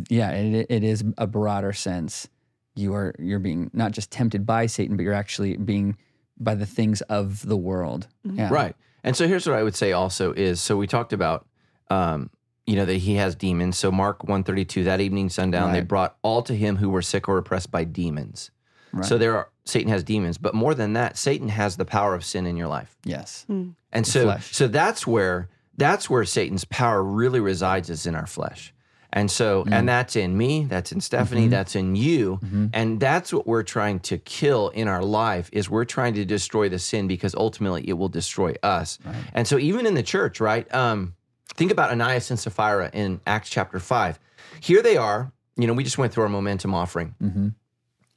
yeah, 0.10 0.32
it, 0.32 0.68
it 0.70 0.84
is 0.84 1.04
a 1.18 1.28
broader 1.28 1.74
sense. 1.74 2.30
You 2.76 2.94
are 2.94 3.14
you're 3.20 3.40
being 3.40 3.70
not 3.74 3.92
just 3.92 4.12
tempted 4.12 4.46
by 4.46 4.68
Satan, 4.68 4.96
but 4.98 5.04
you're 5.04 5.14
actually 5.14 5.58
being 5.58 5.98
by 6.38 6.56
the 6.56 6.66
things 6.66 7.02
of 7.02 7.46
the 7.46 7.58
world. 7.58 8.08
Yeah. 8.24 8.50
Right. 8.52 8.76
And 9.04 9.16
so 9.16 9.28
here's 9.28 9.48
what 9.48 9.56
I 9.56 9.64
would 9.64 9.76
say 9.76 9.92
also 9.92 10.34
is 10.34 10.62
so 10.62 10.76
we 10.78 10.88
talked 10.88 11.14
about 11.14 11.48
um, 11.90 12.30
you 12.66 12.76
know, 12.76 12.86
that 12.86 12.98
he 12.98 13.16
has 13.16 13.36
demons. 13.36 13.78
So 13.78 13.92
Mark 13.92 14.24
132, 14.24 14.86
that 14.86 15.00
evening 15.00 15.30
sundown, 15.30 15.72
they 15.72 15.82
brought 15.82 16.18
all 16.24 16.42
to 16.44 16.56
him 16.56 16.78
who 16.78 16.90
were 16.90 17.02
sick 17.02 17.30
or 17.30 17.38
oppressed 17.38 17.70
by 17.70 17.84
demons. 17.84 18.50
Right. 18.92 19.06
So 19.06 19.18
there 19.18 19.36
are 19.38 19.50
Satan 19.66 19.92
has 19.92 20.04
demons, 20.04 20.38
but 20.38 20.54
more 20.54 20.74
than 20.74 20.94
that, 20.94 21.18
Satan 21.18 21.50
has 21.50 21.76
the 21.76 21.86
power 21.86 22.16
of 22.16 22.24
sin 22.24 22.46
in 22.46 22.56
your 22.56 22.68
life. 22.68 22.96
Yes. 23.04 23.46
And 23.50 24.08
so 24.08 24.24
flesh. 24.24 24.52
so 24.56 24.68
that's 24.68 25.06
where 25.06 25.50
that's 25.78 26.10
where 26.10 26.24
Satan's 26.24 26.66
power 26.66 27.04
really 27.04 27.40
resides 27.40 27.90
is 27.90 28.08
in 28.08 28.16
our 28.16 28.28
flesh. 28.28 28.74
And 29.16 29.32
so 29.32 29.64
Mm. 29.64 29.72
and 29.72 29.90
that's 29.90 30.16
in 30.16 30.38
me, 30.38 30.66
that's 30.66 30.92
in 30.92 31.00
Stephanie, 31.02 31.44
Mm-hmm. 31.44 31.50
that's 31.52 31.76
in 31.76 31.96
you. 31.96 32.40
And 32.74 33.00
that's 33.00 33.32
what 33.34 33.48
we're 33.48 33.64
trying 33.64 34.00
to 34.02 34.18
kill 34.20 34.70
in 34.70 34.88
our 34.88 35.02
life 35.02 35.50
is 35.54 35.70
we're 35.70 35.86
trying 35.86 36.14
to 36.16 36.26
destroy 36.26 36.68
the 36.70 36.78
sin 36.80 37.08
because 37.08 37.34
ultimately 37.34 37.84
it 37.88 37.94
will 37.94 38.10
destroy 38.10 38.54
us. 38.62 39.00
And 39.34 39.48
so 39.48 39.58
even 39.58 39.86
in 39.88 39.94
the 39.96 40.04
church, 40.04 40.40
right? 40.40 40.68
Um 40.76 41.16
think 41.56 41.72
about 41.72 41.90
Ananias 41.92 42.30
and 42.30 42.40
Sapphira 42.40 42.90
in 42.94 43.22
Acts 43.26 43.50
chapter 43.50 43.80
five. 43.80 44.20
Here 44.60 44.82
they 44.84 44.98
are. 44.98 45.32
You 45.56 45.66
know, 45.68 45.74
we 45.74 45.84
just 45.86 45.98
went 45.98 46.12
through 46.14 46.24
our 46.24 46.30
momentum 46.30 46.74
offering, 46.74 47.16
Mm-hmm. 47.24 47.48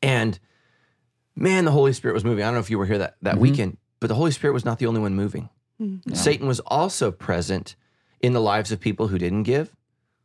and 0.02 0.38
man, 1.36 1.64
the 1.64 1.70
Holy 1.70 1.92
Spirit 1.92 2.14
was 2.14 2.24
moving. 2.24 2.42
I 2.42 2.48
don't 2.48 2.54
know 2.54 2.60
if 2.60 2.70
you 2.70 2.78
were 2.78 2.86
here 2.86 2.98
that 2.98 3.16
that 3.22 3.36
Mhm. 3.36 3.40
weekend, 3.46 3.76
but 4.00 4.08
the 4.08 4.14
Holy 4.16 4.32
Spirit 4.32 4.54
was 4.54 4.64
not 4.64 4.78
the 4.80 4.86
only 4.86 5.00
one 5.00 5.14
moving. 5.14 5.48
Mm. 5.80 6.00
Yeah. 6.06 6.16
Satan 6.16 6.48
was 6.48 6.58
also 6.66 7.12
present 7.12 7.76
in 8.20 8.32
the 8.32 8.40
lives 8.40 8.72
of 8.72 8.80
people 8.80 9.06
who 9.08 9.18
didn't 9.18 9.44
give, 9.44 9.70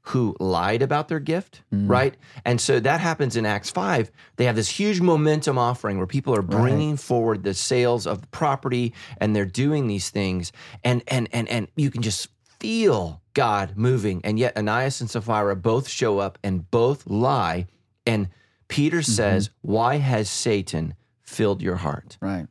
who 0.07 0.35
lied 0.39 0.81
about 0.81 1.07
their 1.07 1.19
gift, 1.19 1.61
Mm. 1.73 1.89
right? 1.89 2.15
And 2.43 2.59
so 2.59 2.79
that 2.81 2.99
happens 2.99 3.37
in 3.37 3.45
Acts 3.45 3.69
5. 3.69 4.11
They 4.35 4.43
have 4.45 4.55
this 4.57 4.67
huge 4.69 4.99
momentum 4.99 5.57
offering 5.57 5.97
where 5.97 6.07
people 6.07 6.35
are 6.35 6.41
bringing 6.41 6.97
forward 6.97 7.43
the 7.43 7.53
sales 7.53 8.05
of 8.05 8.19
the 8.21 8.27
property 8.27 8.93
and 9.17 9.33
they're 9.35 9.45
doing 9.45 9.87
these 9.87 10.09
things 10.09 10.51
and 10.83 11.03
and 11.07 11.29
and 11.31 11.47
and 11.47 11.67
you 11.77 11.89
can 11.89 12.01
just 12.01 12.27
feel 12.59 13.21
God 13.33 13.73
moving 13.77 14.19
and 14.25 14.37
yet 14.37 14.57
Ananias 14.57 14.99
and 15.01 15.09
Sapphira 15.09 15.55
both 15.55 15.87
show 15.87 16.19
up 16.19 16.37
and 16.43 16.69
both 16.69 17.07
lie 17.07 17.67
and 18.05 18.27
Peter 18.67 18.97
Mm-hmm. 18.97 19.11
says, 19.11 19.49
"Why 19.61 19.97
has 19.97 20.29
Satan 20.29 20.95
filled 21.21 21.61
your 21.61 21.77
heart?" 21.77 22.17
Right. 22.21 22.47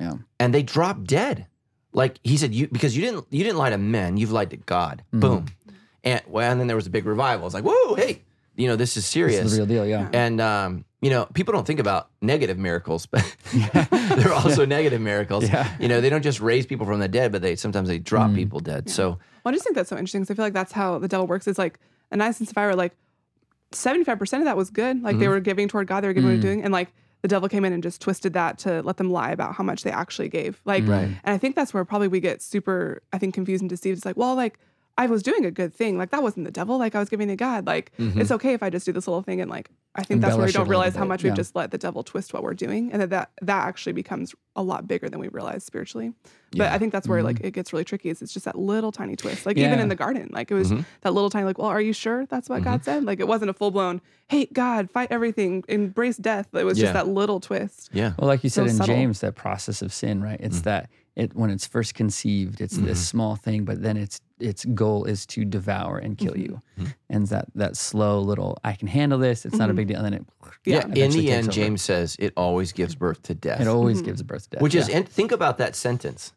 Yeah. 0.00 0.14
And 0.40 0.52
they 0.54 0.62
drop 0.62 1.04
dead. 1.04 1.46
Like 1.92 2.18
he 2.24 2.36
said, 2.36 2.54
you 2.54 2.66
because 2.68 2.96
you 2.96 3.02
didn't 3.02 3.26
you 3.30 3.44
didn't 3.44 3.58
lie 3.58 3.70
to 3.70 3.78
men, 3.78 4.16
you've 4.16 4.32
lied 4.32 4.50
to 4.50 4.56
God. 4.56 5.02
Mhm. 5.12 5.20
Boom. 5.20 5.46
And 6.04 6.22
well, 6.28 6.50
and 6.50 6.60
then 6.60 6.66
there 6.68 6.76
was 6.76 6.86
a 6.86 6.90
big 6.90 7.06
revival. 7.06 7.46
It's 7.46 7.54
like, 7.54 7.64
whoa, 7.64 7.94
hey, 7.94 8.22
you 8.56 8.68
know, 8.68 8.76
this 8.76 8.90
is 8.90 9.04
This 9.04 9.06
serious. 9.06 9.44
is 9.44 9.52
the 9.56 9.58
real 9.62 9.66
deal. 9.66 9.86
Yeah. 9.86 10.08
and 10.12 10.40
um, 10.40 10.84
you 11.00 11.10
know, 11.10 11.26
people 11.34 11.52
don't 11.52 11.66
think 11.66 11.80
about 11.80 12.08
negative 12.22 12.58
miracles, 12.58 13.06
but 13.06 13.24
they're 13.90 14.32
also 14.32 14.64
negative 14.64 15.00
miracles. 15.00 15.44
Yeah. 15.48 15.68
You 15.80 15.88
know, 15.88 16.00
they 16.00 16.08
don't 16.10 16.22
just 16.22 16.40
raise 16.40 16.64
people 16.66 16.86
from 16.86 17.00
the 17.00 17.08
dead, 17.08 17.32
but 17.32 17.42
they 17.42 17.56
sometimes 17.56 17.88
they 17.88 17.98
drop 17.98 18.30
Mm. 18.30 18.34
people 18.36 18.60
dead. 18.60 18.88
So 18.90 19.18
Well, 19.44 19.52
I 19.52 19.52
just 19.52 19.64
think 19.64 19.76
that's 19.76 19.88
so 19.90 19.96
interesting. 19.96 20.20
'cause 20.22 20.30
I 20.30 20.34
feel 20.34 20.44
like 20.44 20.52
that's 20.54 20.72
how 20.72 20.98
the 20.98 21.08
devil 21.08 21.26
works. 21.26 21.46
It's 21.46 21.58
like 21.58 21.78
Ananias 22.12 22.38
and 22.38 22.48
Sapphira, 22.48 22.76
like 22.76 22.92
75% 23.72 24.38
of 24.38 24.44
that 24.44 24.56
was 24.56 24.70
good. 24.70 25.02
Like 25.02 25.18
they 25.18 25.26
Mhm. 25.26 25.30
were 25.30 25.40
giving 25.40 25.68
toward 25.68 25.86
God, 25.86 26.02
they 26.02 26.08
were 26.08 26.14
giving, 26.14 26.38
Mm. 26.38 26.40
doing. 26.40 26.62
And 26.62 26.72
like 26.72 26.92
the 27.22 27.28
devil 27.28 27.48
came 27.48 27.64
in 27.64 27.72
and 27.72 27.82
just 27.82 28.00
twisted 28.00 28.34
that 28.34 28.58
to 28.58 28.82
let 28.82 28.98
them 28.98 29.10
lie 29.10 29.30
about 29.30 29.54
how 29.54 29.64
much 29.64 29.82
they 29.82 29.90
actually 29.90 30.28
gave. 30.28 30.60
Like, 30.64 30.86
Right. 30.86 31.04
and 31.08 31.18
I 31.34 31.38
think 31.38 31.56
that's 31.56 31.72
where 31.74 31.84
probably 31.84 32.08
we 32.08 32.20
get 32.20 32.42
super, 32.42 33.02
I 33.12 33.18
think, 33.18 33.34
confused 33.34 33.62
and 33.62 33.68
deceived. 33.70 33.96
It's 33.98 34.06
like, 34.06 34.16
well, 34.16 34.34
like 34.34 34.58
I 34.96 35.06
was 35.06 35.24
doing 35.24 35.44
a 35.44 35.50
good 35.50 35.74
thing. 35.74 35.98
Like 35.98 36.10
that 36.10 36.22
wasn't 36.22 36.44
the 36.46 36.52
devil. 36.52 36.78
Like 36.78 36.94
I 36.94 37.00
was 37.00 37.08
giving 37.08 37.26
to 37.28 37.34
God. 37.36 37.66
Like 37.66 37.90
Mhm. 37.98 38.16
it's 38.16 38.30
okay 38.30 38.52
if 38.52 38.62
I 38.62 38.70
just 38.70 38.86
do 38.86 38.92
this 38.92 39.08
little 39.08 39.22
thing. 39.22 39.40
And 39.40 39.50
like, 39.50 39.70
I 39.96 40.04
think 40.04 40.20
that's 40.20 40.30
where 40.36 40.38
we 40.38 40.42
Embellish 40.44 40.50
it 40.50 40.54
a 40.54 40.58
don't 40.58 40.68
realize 40.68 40.94
how 40.94 41.00
bit, 41.02 41.08
much 41.08 41.22
we've 41.24 41.34
just 41.34 41.56
let 41.56 41.72
the 41.72 41.78
devil 41.78 42.04
twist 42.04 42.32
what 42.32 42.44
we're 42.44 42.54
doing. 42.54 42.92
And 42.92 43.02
that 43.02 43.10
that, 43.10 43.30
that 43.42 43.66
actually 43.66 43.92
becomes 43.92 44.34
a 44.54 44.62
lot 44.62 44.86
bigger 44.86 45.08
than 45.08 45.18
we 45.18 45.26
realize 45.28 45.64
spiritually. 45.64 46.12
But 46.52 46.58
Yeah. 46.58 46.74
I 46.74 46.78
think 46.78 46.92
that's 46.92 47.08
where 47.08 47.20
Mhm. 47.22 47.24
like 47.24 47.40
it 47.40 47.50
gets 47.50 47.72
really 47.72 47.84
tricky 47.84 48.08
is 48.08 48.22
it's 48.22 48.32
just 48.32 48.44
that 48.44 48.56
little 48.56 48.92
tiny 48.92 49.16
twist. 49.16 49.46
Like 49.46 49.56
even 49.58 49.80
in 49.80 49.88
the 49.88 49.96
garden, 49.96 50.30
like 50.32 50.52
it 50.52 50.54
was 50.54 50.70
Mhm. 50.70 50.84
that 51.00 51.12
little 51.12 51.28
tiny 51.30 51.44
like, 51.44 51.58
well, 51.58 51.66
are 51.68 51.80
you 51.80 51.92
sure 51.92 52.26
that's 52.26 52.48
what 52.48 52.62
God 52.62 52.84
said? 52.84 53.02
Like 53.04 53.18
it 53.18 53.26
wasn't 53.26 53.50
a 53.50 53.54
full 53.54 53.72
blown, 53.72 54.00
hate 54.28 54.52
God, 54.52 54.90
fight 54.92 55.08
everything, 55.10 55.64
embrace 55.68 56.18
death. 56.18 56.46
It 56.54 56.64
was 56.64 56.78
Yeah. 56.78 56.84
just 56.84 56.94
that 56.94 57.08
little 57.08 57.40
twist. 57.40 57.90
yeah. 57.92 58.12
Well, 58.16 58.28
like 58.28 58.44
you 58.44 58.50
said 58.50 58.66
So 58.66 58.70
in 58.70 58.76
subtle. 58.76 58.94
James, 58.94 59.20
that 59.22 59.34
process 59.34 59.82
of 59.82 59.92
sin, 59.92 60.22
right? 60.22 60.38
It's 60.40 60.60
Mm. 60.60 60.64
that 60.64 60.90
it 61.16 61.34
when 61.34 61.50
it's 61.50 61.66
first 61.66 61.94
conceived, 61.94 62.60
it's 62.60 62.76
this 62.76 63.00
Mhm. 63.00 63.04
small 63.06 63.36
thing, 63.36 63.64
but 63.64 63.82
then 63.82 63.96
its 63.96 64.20
its 64.40 64.64
goal 64.64 65.04
is 65.04 65.24
to 65.26 65.44
devour 65.44 65.96
and 65.96 66.18
kill 66.18 66.34
Mhm. 66.34 66.42
you. 66.42 66.62
Mhm. 66.78 66.94
And 67.08 67.26
that 67.28 67.46
that 67.54 67.76
slow 67.76 68.20
little, 68.20 68.58
I 68.64 68.72
can 68.72 68.88
handle 68.88 69.18
this. 69.18 69.46
It's 69.46 69.56
not 69.56 69.70
a 69.70 69.72
Mhm. 69.72 69.76
big 69.76 69.88
deal. 69.88 69.96
And 69.98 70.06
then 70.06 70.14
it 70.14 70.24
Yeah. 70.64 70.86
Yeah. 70.92 71.04
In 71.04 71.10
the 71.12 71.30
end, 71.30 71.44
over. 71.48 71.52
James 71.52 71.82
says 71.82 72.16
it 72.18 72.32
always 72.36 72.72
gives 72.72 72.94
birth 72.96 73.22
to 73.22 73.34
death. 73.34 73.60
it 73.60 73.68
always 73.68 74.02
Mhm. 74.02 74.06
gives 74.06 74.22
birth 74.22 74.44
to 74.44 74.56
death. 74.56 74.62
which 74.62 74.74
is 74.74 74.88
yeah. 74.88 74.96
and 74.98 75.08
think 75.08 75.30
about 75.32 75.58
that 75.58 75.76
sentence. 75.76 76.32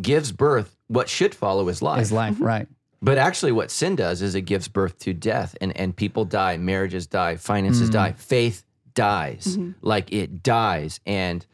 Gives 0.00 0.32
birth, 0.32 0.76
what 0.88 1.08
should 1.08 1.34
follow 1.34 1.68
is 1.68 1.80
life. 1.82 2.02
is 2.02 2.12
life, 2.12 2.36
right? 2.40 2.66
But 3.02 3.16
actually, 3.16 3.52
what 3.52 3.70
sin 3.70 3.96
does 3.96 4.22
is 4.22 4.34
it 4.34 4.42
gives 4.42 4.66
birth 4.68 4.98
to 5.00 5.12
death, 5.14 5.56
and 5.60 5.74
and 5.76 5.94
people 5.94 6.24
die, 6.24 6.56
marriages 6.56 7.06
die, 7.06 7.36
finances 7.36 7.88
Mm. 7.90 7.92
die, 7.92 8.12
faith 8.12 8.64
dies, 8.94 9.56
Mhm. 9.56 9.74
like 9.82 10.12
it 10.12 10.42
dies, 10.42 11.00
and 11.06 11.46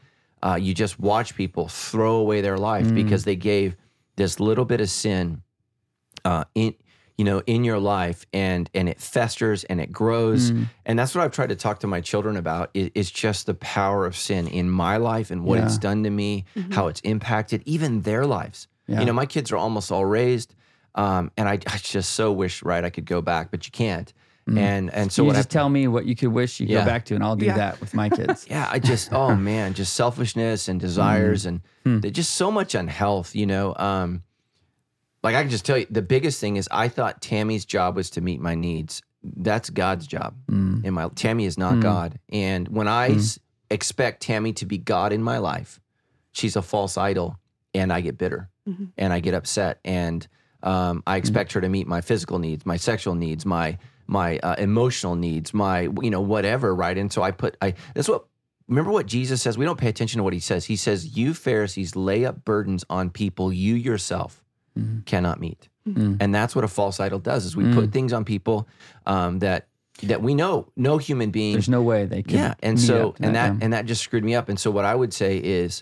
uh, 0.43 0.57
you 0.61 0.73
just 0.73 0.99
watch 0.99 1.35
people 1.35 1.67
throw 1.67 2.15
away 2.17 2.41
their 2.41 2.57
life 2.57 2.85
Mm. 2.87 2.95
because 2.95 3.23
they 3.23 3.35
gave 3.35 3.75
this 4.15 4.39
little 4.39 4.65
bit 4.65 4.81
of 4.81 4.89
sin 4.89 5.41
uh, 6.25 6.43
in 6.55 6.73
you 7.17 7.25
know 7.25 7.41
in 7.47 7.63
your 7.63 7.79
life, 7.79 8.25
and 8.33 8.69
and 8.75 8.87
it 8.89 8.99
festers 8.99 9.63
and 9.65 9.81
it 9.81 9.91
grows, 9.91 10.51
Mm. 10.51 10.67
and 10.85 10.99
that's 10.99 11.15
what 11.15 11.23
I've 11.23 11.31
tried 11.31 11.49
to 11.49 11.55
talk 11.55 11.79
to 11.79 11.87
my 11.87 12.01
children 12.01 12.37
about. 12.37 12.69
Is, 12.73 12.91
is 12.93 13.11
just 13.11 13.45
the 13.47 13.53
power 13.55 14.05
of 14.05 14.15
sin 14.15 14.47
in 14.47 14.69
my 14.69 14.97
life 14.97 15.31
and 15.31 15.43
what 15.43 15.57
Yeah. 15.59 15.65
it's 15.65 15.77
done 15.77 16.03
to 16.03 16.09
me, 16.11 16.45
Mhm. 16.55 16.73
how 16.73 16.87
it's 16.87 17.01
impacted 17.01 17.63
even 17.65 18.01
their 18.01 18.25
lives. 18.25 18.67
Yeah. 18.87 18.99
You 18.99 19.05
know, 19.07 19.13
my 19.13 19.25
kids 19.25 19.51
are 19.51 19.57
almost 19.57 19.91
all 19.91 20.05
raised. 20.05 20.53
Um, 20.95 21.31
and 21.37 21.47
I, 21.47 21.53
I 21.67 21.77
just 21.77 22.13
so 22.13 22.31
wish, 22.31 22.63
right, 22.63 22.83
I 22.83 22.89
could 22.89 23.05
go 23.05 23.21
back, 23.21 23.51
but 23.51 23.65
you 23.67 23.71
can't. 23.71 24.11
Mm. 24.47 24.57
And 24.57 24.93
and 24.93 25.11
so 25.11 25.23
you 25.23 25.27
what 25.27 25.35
I 25.35 25.39
just 25.39 25.49
tell 25.49 25.67
me 25.69 25.87
what 25.87 26.05
you 26.05 26.15
could 26.15 26.29
wish 26.29 26.59
you 26.59 26.67
could 26.67 26.73
Yeah. 26.73 26.79
go 26.81 26.85
back 26.85 27.05
to, 27.05 27.15
and 27.15 27.23
I'll 27.23 27.35
do 27.35 27.47
Yeah. 27.47 27.57
that 27.57 27.79
with 27.81 27.93
my 27.93 28.09
kids. 28.09 28.45
yeah, 28.49 28.69
I 28.71 28.79
just 28.79 29.11
oh 29.11 29.35
man, 29.51 29.73
just 29.73 29.93
selfishness 29.93 30.67
and 30.69 30.79
desires 30.79 31.45
and 31.45 31.61
Hmm. 31.83 31.99
they're 31.99 32.11
just 32.11 32.33
so 32.35 32.49
much 32.51 32.73
unhealth, 32.75 33.35
you 33.35 33.45
know. 33.45 33.75
Um, 33.75 34.23
like 35.23 35.35
I 35.35 35.41
can 35.41 35.49
just 35.49 35.65
tell 35.65 35.77
you, 35.77 35.85
the 35.89 36.01
biggest 36.01 36.39
thing 36.39 36.55
is 36.57 36.67
I 36.71 36.87
thought 36.87 37.21
Tammy's 37.21 37.65
job 37.65 37.95
was 37.95 38.09
to 38.11 38.21
meet 38.21 38.39
my 38.39 38.55
needs. 38.55 39.01
That's 39.23 39.69
God's 39.69 40.07
job. 40.07 40.35
Mm. 40.49 40.85
In 40.85 40.93
my 40.93 41.09
Tammy 41.15 41.45
is 41.45 41.57
not 41.57 41.75
Hmm. 41.75 41.79
God, 41.81 42.19
and 42.29 42.67
when 42.69 42.87
I 42.87 43.09
s- 43.09 43.39
expect 43.69 44.21
Tammy 44.21 44.53
to 44.53 44.65
be 44.65 44.77
God 44.77 45.11
in 45.11 45.21
my 45.21 45.39
life, 45.39 45.79
she's 46.31 46.55
a 46.55 46.61
false 46.61 46.97
idol, 46.97 47.37
and 47.73 47.91
I 47.91 47.99
get 48.01 48.17
bitter 48.17 48.49
Mhm. 48.69 48.89
and 48.97 49.11
I 49.11 49.19
get 49.19 49.33
upset, 49.33 49.79
and 49.83 50.25
um, 50.63 51.03
I 51.05 51.17
expect 51.17 51.53
her 51.53 51.61
to 51.61 51.69
meet 51.69 51.87
my 51.87 52.01
physical 52.01 52.39
needs, 52.39 52.65
my 52.65 52.77
sexual 52.77 53.13
needs, 53.15 53.45
my 53.45 53.77
my 54.07 54.39
uh, 54.39 54.55
emotional 54.57 55.15
needs, 55.15 55.53
my 55.53 55.81
you 56.01 56.09
know 56.09 56.21
whatever, 56.21 56.73
right? 56.75 56.97
And 56.97 57.11
so 57.11 57.21
I 57.21 57.31
put 57.31 57.57
I 57.61 57.73
that's 57.93 58.07
what 58.09 58.25
remember 58.67 58.91
what 58.91 59.05
Jesus 59.05 59.41
says. 59.41 59.57
We 59.57 59.65
don't 59.65 59.79
pay 59.79 59.89
attention 59.89 60.17
to 60.19 60.23
what 60.23 60.33
he 60.33 60.39
says. 60.39 60.65
He 60.65 60.75
says, 60.75 61.15
"You 61.17 61.33
Pharisees 61.33 61.95
lay 61.95 62.25
up 62.25 62.43
burdens 62.45 62.83
on 62.89 63.09
people 63.09 63.51
you 63.53 63.75
yourself 63.75 64.43
Mhm. 64.77 65.05
cannot 65.05 65.39
meet," 65.39 65.69
Mm. 65.87 66.17
and 66.19 66.33
that's 66.35 66.55
what 66.55 66.63
a 66.63 66.67
false 66.67 66.99
idol 66.99 67.19
does. 67.19 67.45
Is 67.45 67.55
we 67.55 67.63
Mm. 67.65 67.73
put 67.73 67.91
things 67.91 68.13
on 68.13 68.25
people 68.25 68.67
um, 69.05 69.39
that 69.39 69.67
that 70.03 70.21
we 70.21 70.35
know 70.35 70.67
no 70.75 70.97
human 70.99 71.31
being 71.31 71.53
There's 71.53 71.67
no 71.69 71.81
way 71.81 72.05
they 72.05 72.21
can. 72.21 72.37
yeah 72.37 72.53
and 72.61 72.79
so 72.79 73.15
and 73.19 73.35
that 73.35 73.53
yeah. 73.53 73.59
and 73.61 73.73
that 73.73 73.85
just 73.87 74.03
screwed 74.03 74.23
me 74.23 74.35
up 74.35 74.47
and 74.47 74.59
so 74.59 74.69
what 74.69 74.85
i 74.85 74.93
would 74.93 75.11
say 75.11 75.37
is 75.39 75.81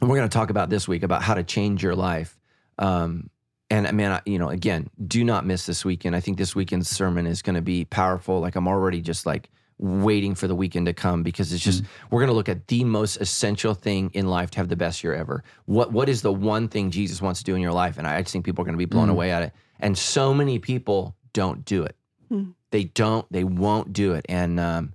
and 0.00 0.08
we're 0.08 0.16
going 0.16 0.26
to 0.26 0.32
talk 0.32 0.48
about 0.48 0.70
this 0.70 0.88
week 0.88 1.02
about 1.02 1.22
how 1.22 1.34
to 1.34 1.42
change 1.44 1.82
your 1.82 1.94
life 1.94 2.38
um 2.78 3.28
and 3.70 3.90
man 3.92 4.12
I, 4.12 4.20
you 4.26 4.38
know 4.38 4.48
again 4.50 4.90
do 5.06 5.24
not 5.24 5.46
miss 5.46 5.66
this 5.66 5.84
weekend 5.84 6.14
i 6.14 6.20
think 6.20 6.36
this 6.38 6.54
weekend's 6.54 6.88
sermon 6.88 7.26
is 7.26 7.42
going 7.42 7.54
to 7.54 7.62
be 7.62 7.84
powerful 7.86 8.40
like 8.40 8.56
i'm 8.56 8.68
already 8.68 9.00
just 9.00 9.24
like 9.26 9.48
waiting 9.78 10.34
for 10.34 10.46
the 10.46 10.54
weekend 10.54 10.86
to 10.86 10.92
come 10.92 11.22
because 11.22 11.52
it's 11.52 11.62
just 11.64 11.82
we're 12.10 12.20
going 12.20 12.28
to 12.28 12.34
look 12.34 12.48
at 12.48 12.68
the 12.68 12.84
most 12.84 13.16
essential 13.16 13.74
thing 13.74 14.10
in 14.14 14.26
life 14.28 14.50
to 14.52 14.58
have 14.58 14.68
the 14.68 14.76
best 14.76 15.02
year 15.02 15.14
ever 15.14 15.42
what 15.66 15.92
what 15.92 16.08
is 16.08 16.22
the 16.22 16.32
one 16.32 16.68
thing 16.68 16.90
jesus 16.90 17.20
wants 17.22 17.40
to 17.40 17.44
do 17.44 17.54
in 17.54 17.60
your 17.62 17.72
life 17.72 17.98
and 17.98 18.06
i 18.06 18.20
just 18.20 18.32
think 18.32 18.44
people 18.44 18.62
are 18.62 18.66
going 18.66 18.74
to 18.74 18.78
be 18.78 18.84
blown 18.84 19.08
Mm. 19.08 19.12
away 19.12 19.30
at 19.32 19.42
it 19.42 19.52
and 19.80 19.96
so 19.98 20.32
many 20.34 20.58
people 20.58 21.16
don't 21.32 21.64
do 21.64 21.82
it 21.84 21.96
Hmm. 22.28 22.50
they 22.70 22.84
don't 22.84 23.30
they 23.32 23.44
won't 23.44 23.92
do 23.92 24.12
it 24.14 24.24
and 24.28 24.60
um 24.60 24.92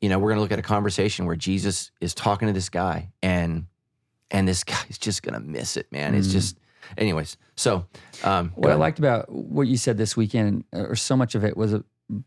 you 0.00 0.08
know, 0.08 0.20
we're 0.20 0.28
going 0.28 0.36
to 0.36 0.42
look 0.42 0.52
at 0.52 0.60
a 0.60 0.62
conversation 0.62 1.26
where 1.26 1.34
Jesus 1.34 1.90
is 2.00 2.14
talking 2.14 2.46
to 2.46 2.54
this 2.54 2.68
guy 2.68 3.10
and 3.20 3.66
and 4.30 4.46
this 4.46 4.62
guy's 4.64 4.96
just 4.96 5.24
going 5.24 5.34
to 5.34 5.40
miss 5.40 5.76
it, 5.76 5.90
man. 5.90 6.14
It's 6.14 6.28
Mm. 6.28 6.32
just 6.32 6.58
anyways. 6.96 7.36
So, 7.56 7.86
um 8.24 8.52
What 8.54 8.70
I 8.72 8.74
liked 8.76 8.98
about 8.98 9.30
what 9.30 9.66
you 9.68 9.76
said 9.76 9.96
this 9.98 10.16
weekend, 10.16 10.64
or 10.72 10.96
so 10.96 11.16
much 11.16 11.34
of 11.34 11.44
it, 11.44 11.56
was 11.56 11.72
it 11.72 11.82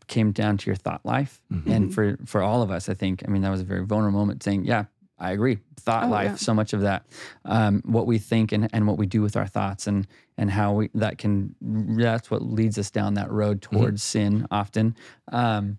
came 0.06 0.30
down 0.32 0.56
to 0.58 0.66
your 0.66 0.76
thought 0.76 1.04
life, 1.04 1.40
Mhm. 1.52 1.66
and 1.74 1.94
for 1.94 2.16
for 2.26 2.40
all 2.42 2.62
of 2.62 2.70
us, 2.70 2.88
I 2.88 2.94
think. 2.94 3.22
I 3.26 3.30
mean, 3.30 3.42
that 3.42 3.50
was 3.50 3.60
a 3.60 3.64
very 3.64 3.84
vulnerable 3.84 4.20
moment. 4.20 4.42
Saying, 4.42 4.64
"Yeah, 4.64 4.84
I 5.18 5.32
agree." 5.32 5.58
Thought 5.80 6.04
Oh, 6.04 6.08
life, 6.08 6.30
yeah. 6.30 6.36
so 6.36 6.54
much 6.54 6.72
of 6.72 6.82
that, 6.82 7.04
um, 7.44 7.82
what 7.84 8.06
we 8.06 8.18
think 8.18 8.52
and 8.52 8.68
and 8.72 8.86
what 8.86 8.96
we 8.98 9.06
do 9.06 9.20
with 9.22 9.36
our 9.36 9.48
thoughts, 9.48 9.86
and 9.88 10.06
and 10.38 10.50
how 10.50 10.74
we 10.74 10.90
that 10.94 11.18
can 11.18 11.54
that's 11.98 12.30
what 12.30 12.42
leads 12.42 12.78
us 12.78 12.90
down 12.92 13.14
that 13.14 13.30
road 13.30 13.60
Mm-hmm. 13.62 13.76
towards 13.76 14.02
sin 14.04 14.46
often. 14.50 14.94
Um, 15.32 15.78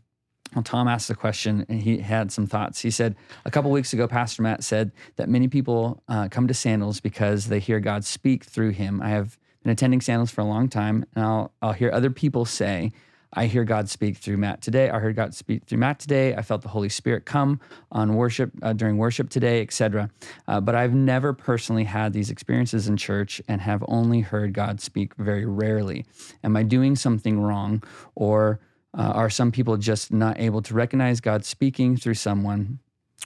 well, 0.56 0.64
Tom 0.64 0.88
asked 0.88 1.10
a 1.10 1.16
question 1.16 1.66
and 1.70 1.82
he 1.82 1.98
had 1.98 2.32
some 2.32 2.48
thoughts. 2.48 2.82
He 2.82 2.92
said, 2.92 3.16
A 3.46 3.52
couple 3.52 3.72
weeks 3.72 3.94
ago, 3.94 4.08
Pastor 4.08 4.42
Matt 4.42 4.64
said 4.64 4.92
that 5.16 5.30
many 5.30 5.48
people 5.48 6.02
uh, 6.08 6.28
come 6.30 6.48
to 6.48 6.54
Sandals 6.54 7.00
because 7.00 7.48
they 7.48 7.60
hear 7.60 7.80
God 7.80 8.06
speak 8.06 8.44
through 8.44 8.72
him. 8.72 9.02
I 9.02 9.10
have 9.10 9.38
been 9.64 9.72
attending 9.72 10.02
Sandals 10.02 10.32
for 10.32 10.42
a 10.42 10.46
long 10.46 10.68
time, 10.70 11.06
and 11.16 11.24
I'll, 11.24 11.54
I'll 11.62 11.74
hear 11.74 11.92
other 11.92 12.10
people 12.10 12.46
say, 12.46 12.92
I 13.36 13.48
hear 13.48 13.64
God 13.64 13.90
speak 13.90 14.18
through 14.18 14.38
Matt 14.38 14.62
today. 14.62 14.90
I 14.92 15.00
heard 15.00 15.16
God 15.16 15.34
speak 15.34 15.66
through 15.66 15.80
Matt 15.80 16.00
today. 16.00 16.36
I 16.36 16.44
felt 16.44 16.62
the 16.62 16.68
Holy 16.68 16.90
Spirit 16.90 17.26
come 17.26 17.60
on 17.92 18.14
worship 18.14 18.52
uh, 18.62 18.74
during 18.74 18.98
worship 18.98 19.30
today, 19.30 19.62
etc. 19.62 20.12
Uh, 20.48 20.62
but 20.62 20.76
I've 20.76 20.94
never 20.94 21.34
personally 21.34 21.86
had 21.86 22.14
these 22.14 22.30
experiences 22.30 22.88
in 22.88 22.96
church 22.96 23.42
and 23.48 23.60
have 23.62 23.84
only 23.88 24.22
heard 24.22 24.54
God 24.54 24.80
speak 24.80 25.16
very 25.16 25.46
rarely. 25.46 26.06
Am 26.44 26.56
I 26.56 26.62
doing 26.62 26.96
something 26.96 27.40
wrong, 27.40 27.82
or 28.14 28.60
uh, 28.98 29.02
are 29.02 29.30
some 29.30 29.52
people 29.52 29.78
just 29.78 30.12
not 30.14 30.40
able 30.40 30.62
to 30.62 30.74
recognize 30.74 31.20
God 31.20 31.46
speaking 31.46 31.98
through 31.98 32.14
someone 32.16 32.80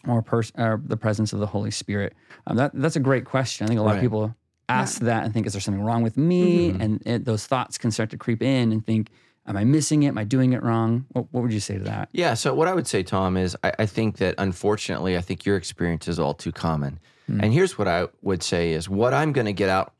or, 0.07 0.21
pers- 0.21 0.51
or 0.57 0.81
the 0.85 0.97
presence 0.97 1.33
of 1.33 1.39
the 1.39 1.47
Holy 1.47 1.71
Spirit? 1.71 2.13
Um, 2.45 2.57
that, 2.57 2.71
that's 2.73 2.95
a 2.95 2.99
great 3.01 3.25
question. 3.25 3.65
I 3.65 3.67
think 3.67 3.79
a 3.79 3.83
lot 3.83 3.91
Right. 3.91 3.97
of 3.97 4.01
people 4.01 4.35
ask 4.69 4.99
that 5.01 5.23
and 5.23 5.33
think, 5.33 5.45
is 5.47 5.53
there 5.53 5.61
something 5.61 5.83
wrong 5.83 6.03
with 6.03 6.17
me? 6.17 6.71
Mm-hmm. 6.71 6.81
And 6.81 7.01
it, 7.07 7.25
those 7.25 7.45
thoughts 7.45 7.77
can 7.77 7.91
start 7.91 8.09
to 8.11 8.17
creep 8.17 8.41
in 8.41 8.71
and 8.71 8.85
think, 8.85 9.09
am 9.45 9.55
I 9.57 9.63
missing 9.63 10.03
it? 10.03 10.07
Am 10.09 10.17
I 10.17 10.23
doing 10.25 10.53
it 10.53 10.61
wrong? 10.63 11.05
What, 11.13 11.27
what 11.31 11.41
would 11.43 11.53
you 11.53 11.59
say 11.61 11.77
to 11.77 11.83
that? 11.85 12.09
Yeah. 12.11 12.33
So 12.33 12.53
what 12.53 12.67
I 12.67 12.73
would 12.73 12.87
say, 12.87 13.01
Tom, 13.03 13.37
is 13.37 13.55
I, 13.63 13.71
I 13.79 13.85
think 13.85 14.17
that 14.17 14.35
unfortunately, 14.37 15.15
I 15.17 15.21
think 15.21 15.45
your 15.45 15.55
experience 15.57 16.07
is 16.07 16.19
all 16.19 16.33
too 16.33 16.51
common. 16.51 16.99
And 17.29 17.51
here's 17.51 17.77
what 17.77 17.89
I 17.89 18.07
would 18.21 18.41
say 18.41 18.71
is 18.71 18.87
what 18.87 19.13
I'm 19.13 19.33
going 19.33 19.47
to 19.47 19.53
get 19.53 19.67
out 19.67 19.87
of 19.87 19.93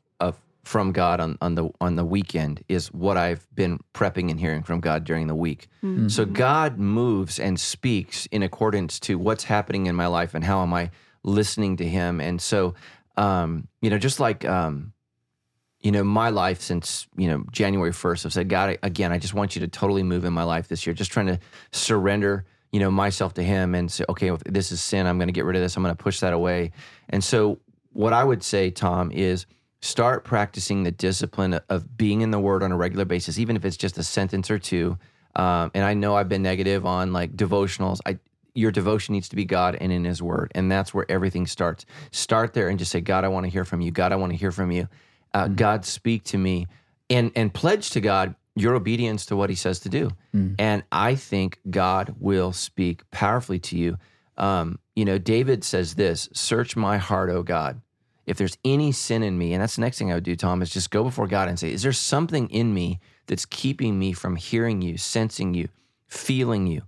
from 0.68 0.92
God 0.92 1.18
on, 1.18 1.38
on 1.40 1.54
the 1.54 1.70
on 1.80 1.96
the 1.96 2.04
weekend 2.04 2.62
is 2.68 2.92
what 2.92 3.16
I've 3.16 3.48
been 3.54 3.78
prepping 3.94 4.30
and 4.30 4.38
hearing 4.38 4.62
from 4.62 4.80
God 4.80 5.02
during 5.02 5.26
the 5.26 5.34
week. 5.34 5.66
So 6.10 6.26
God 6.26 6.78
moves 6.78 7.38
and 7.38 7.58
speaks 7.58 8.26
in 8.26 8.42
accordance 8.42 9.00
to 9.00 9.18
what's 9.18 9.44
happening 9.44 9.86
in 9.86 9.96
my 9.96 10.08
life 10.08 10.34
and 10.34 10.44
how 10.44 10.62
am 10.62 10.74
I 10.74 10.90
listening 11.22 11.78
to 11.78 11.88
Him. 11.88 12.20
And 12.20 12.38
so, 12.38 12.74
um, 13.16 13.66
you 13.80 13.88
know, 13.88 13.96
just 13.96 14.20
like 14.20 14.44
um, 14.44 14.92
you 15.80 15.90
know, 15.90 16.04
my 16.04 16.28
life 16.28 16.60
since, 16.60 17.06
you 17.16 17.28
know, 17.28 17.44
January 17.50 17.92
1st, 17.92 18.26
I've 18.26 18.32
said, 18.34 18.50
God, 18.50 18.76
again, 18.82 19.10
I 19.10 19.18
just 19.18 19.32
want 19.32 19.56
you 19.56 19.60
to 19.60 19.68
totally 19.68 20.02
move 20.02 20.26
in 20.26 20.34
my 20.34 20.44
life 20.44 20.68
this 20.68 20.86
year. 20.86 20.92
Just 20.92 21.12
trying 21.12 21.28
to 21.28 21.38
surrender, 21.72 22.44
you 22.72 22.80
know, 22.80 22.90
myself 22.90 23.32
to 23.34 23.42
Him 23.42 23.74
and 23.74 23.90
say, 23.90 24.04
okay, 24.10 24.30
if 24.30 24.44
this 24.44 24.70
is 24.70 24.82
sin. 24.82 25.06
I'm 25.06 25.16
going 25.16 25.28
to 25.28 25.32
get 25.32 25.46
rid 25.46 25.56
of 25.56 25.62
this. 25.62 25.78
I'm 25.78 25.82
going 25.82 25.96
to 25.96 26.02
push 26.02 26.20
that 26.20 26.34
away. 26.34 26.72
And 27.08 27.24
so, 27.24 27.60
what 27.94 28.12
I 28.12 28.22
would 28.22 28.42
say, 28.42 28.70
Tom, 28.70 29.10
is 29.10 29.46
start 29.80 30.24
practicing 30.24 30.82
the 30.82 30.90
discipline 30.90 31.60
of 31.68 31.96
being 31.96 32.20
in 32.20 32.30
the 32.30 32.40
Word 32.40 32.62
on 32.62 32.72
a 32.72 32.76
regular 32.76 33.04
basis, 33.04 33.38
even 33.38 33.56
if 33.56 33.64
it's 33.64 33.76
just 33.76 33.98
a 33.98 34.02
sentence 34.02 34.50
or 34.50 34.58
two. 34.58 34.98
Um, 35.36 35.70
and 35.74 35.84
I 35.84 35.94
know 35.94 36.16
I've 36.16 36.28
been 36.28 36.42
negative 36.42 36.84
on 36.84 37.12
like 37.12 37.36
devotionals. 37.36 38.00
I 38.06 38.18
your 38.54 38.72
devotion 38.72 39.12
needs 39.12 39.28
to 39.28 39.36
be 39.36 39.44
God 39.44 39.76
and 39.80 39.92
in 39.92 40.04
His 40.04 40.20
Word, 40.20 40.50
and 40.54 40.70
that's 40.70 40.92
where 40.92 41.08
everything 41.08 41.46
starts. 41.46 41.86
Start 42.10 42.54
there 42.54 42.68
and 42.68 42.78
just 42.78 42.90
say, 42.90 43.00
God, 43.00 43.24
I 43.24 43.28
want 43.28 43.44
to 43.44 43.50
hear 43.50 43.64
from 43.64 43.80
you. 43.80 43.92
God, 43.92 44.10
I 44.12 44.16
want 44.16 44.32
to 44.32 44.38
hear 44.38 44.50
from 44.50 44.72
you. 44.72 44.88
Uh, 45.32 45.46
God, 45.46 45.84
speak 45.84 46.24
to 46.24 46.38
me, 46.38 46.66
and 47.08 47.30
and 47.36 47.54
pledge 47.54 47.90
to 47.90 48.00
God 48.00 48.34
your 48.56 48.74
obedience 48.74 49.26
to 49.26 49.36
what 49.36 49.48
He 49.48 49.56
says 49.56 49.78
to 49.80 49.88
do. 49.88 50.10
And 50.58 50.82
I 50.90 51.14
think 51.14 51.60
God 51.70 52.16
will 52.18 52.52
speak 52.52 53.08
powerfully 53.12 53.60
to 53.60 53.78
you. 53.78 53.96
Um, 54.36 54.80
you 54.96 55.04
know, 55.04 55.18
David 55.18 55.62
says 55.62 55.94
this: 55.94 56.28
"Search 56.32 56.74
my 56.74 56.96
heart, 56.96 57.30
O 57.30 57.44
God." 57.44 57.80
If 58.28 58.36
there's 58.36 58.58
any 58.64 58.92
sin 58.92 59.22
in 59.22 59.38
me, 59.38 59.54
and 59.54 59.62
that's 59.62 59.76
the 59.76 59.80
next 59.80 59.98
thing 59.98 60.10
I 60.10 60.14
would 60.14 60.24
do, 60.24 60.36
Tom, 60.36 60.62
is 60.62 60.70
just 60.70 60.90
go 60.90 61.02
before 61.02 61.26
God 61.26 61.48
and 61.48 61.58
say, 61.58 61.72
Is 61.72 61.82
there 61.82 61.92
something 61.92 62.48
in 62.50 62.74
me 62.74 63.00
that's 63.26 63.46
keeping 63.46 63.98
me 63.98 64.12
from 64.12 64.36
hearing 64.36 64.82
you, 64.82 64.98
sensing 64.98 65.54
you, 65.54 65.68
feeling 66.06 66.66
you? 66.66 66.82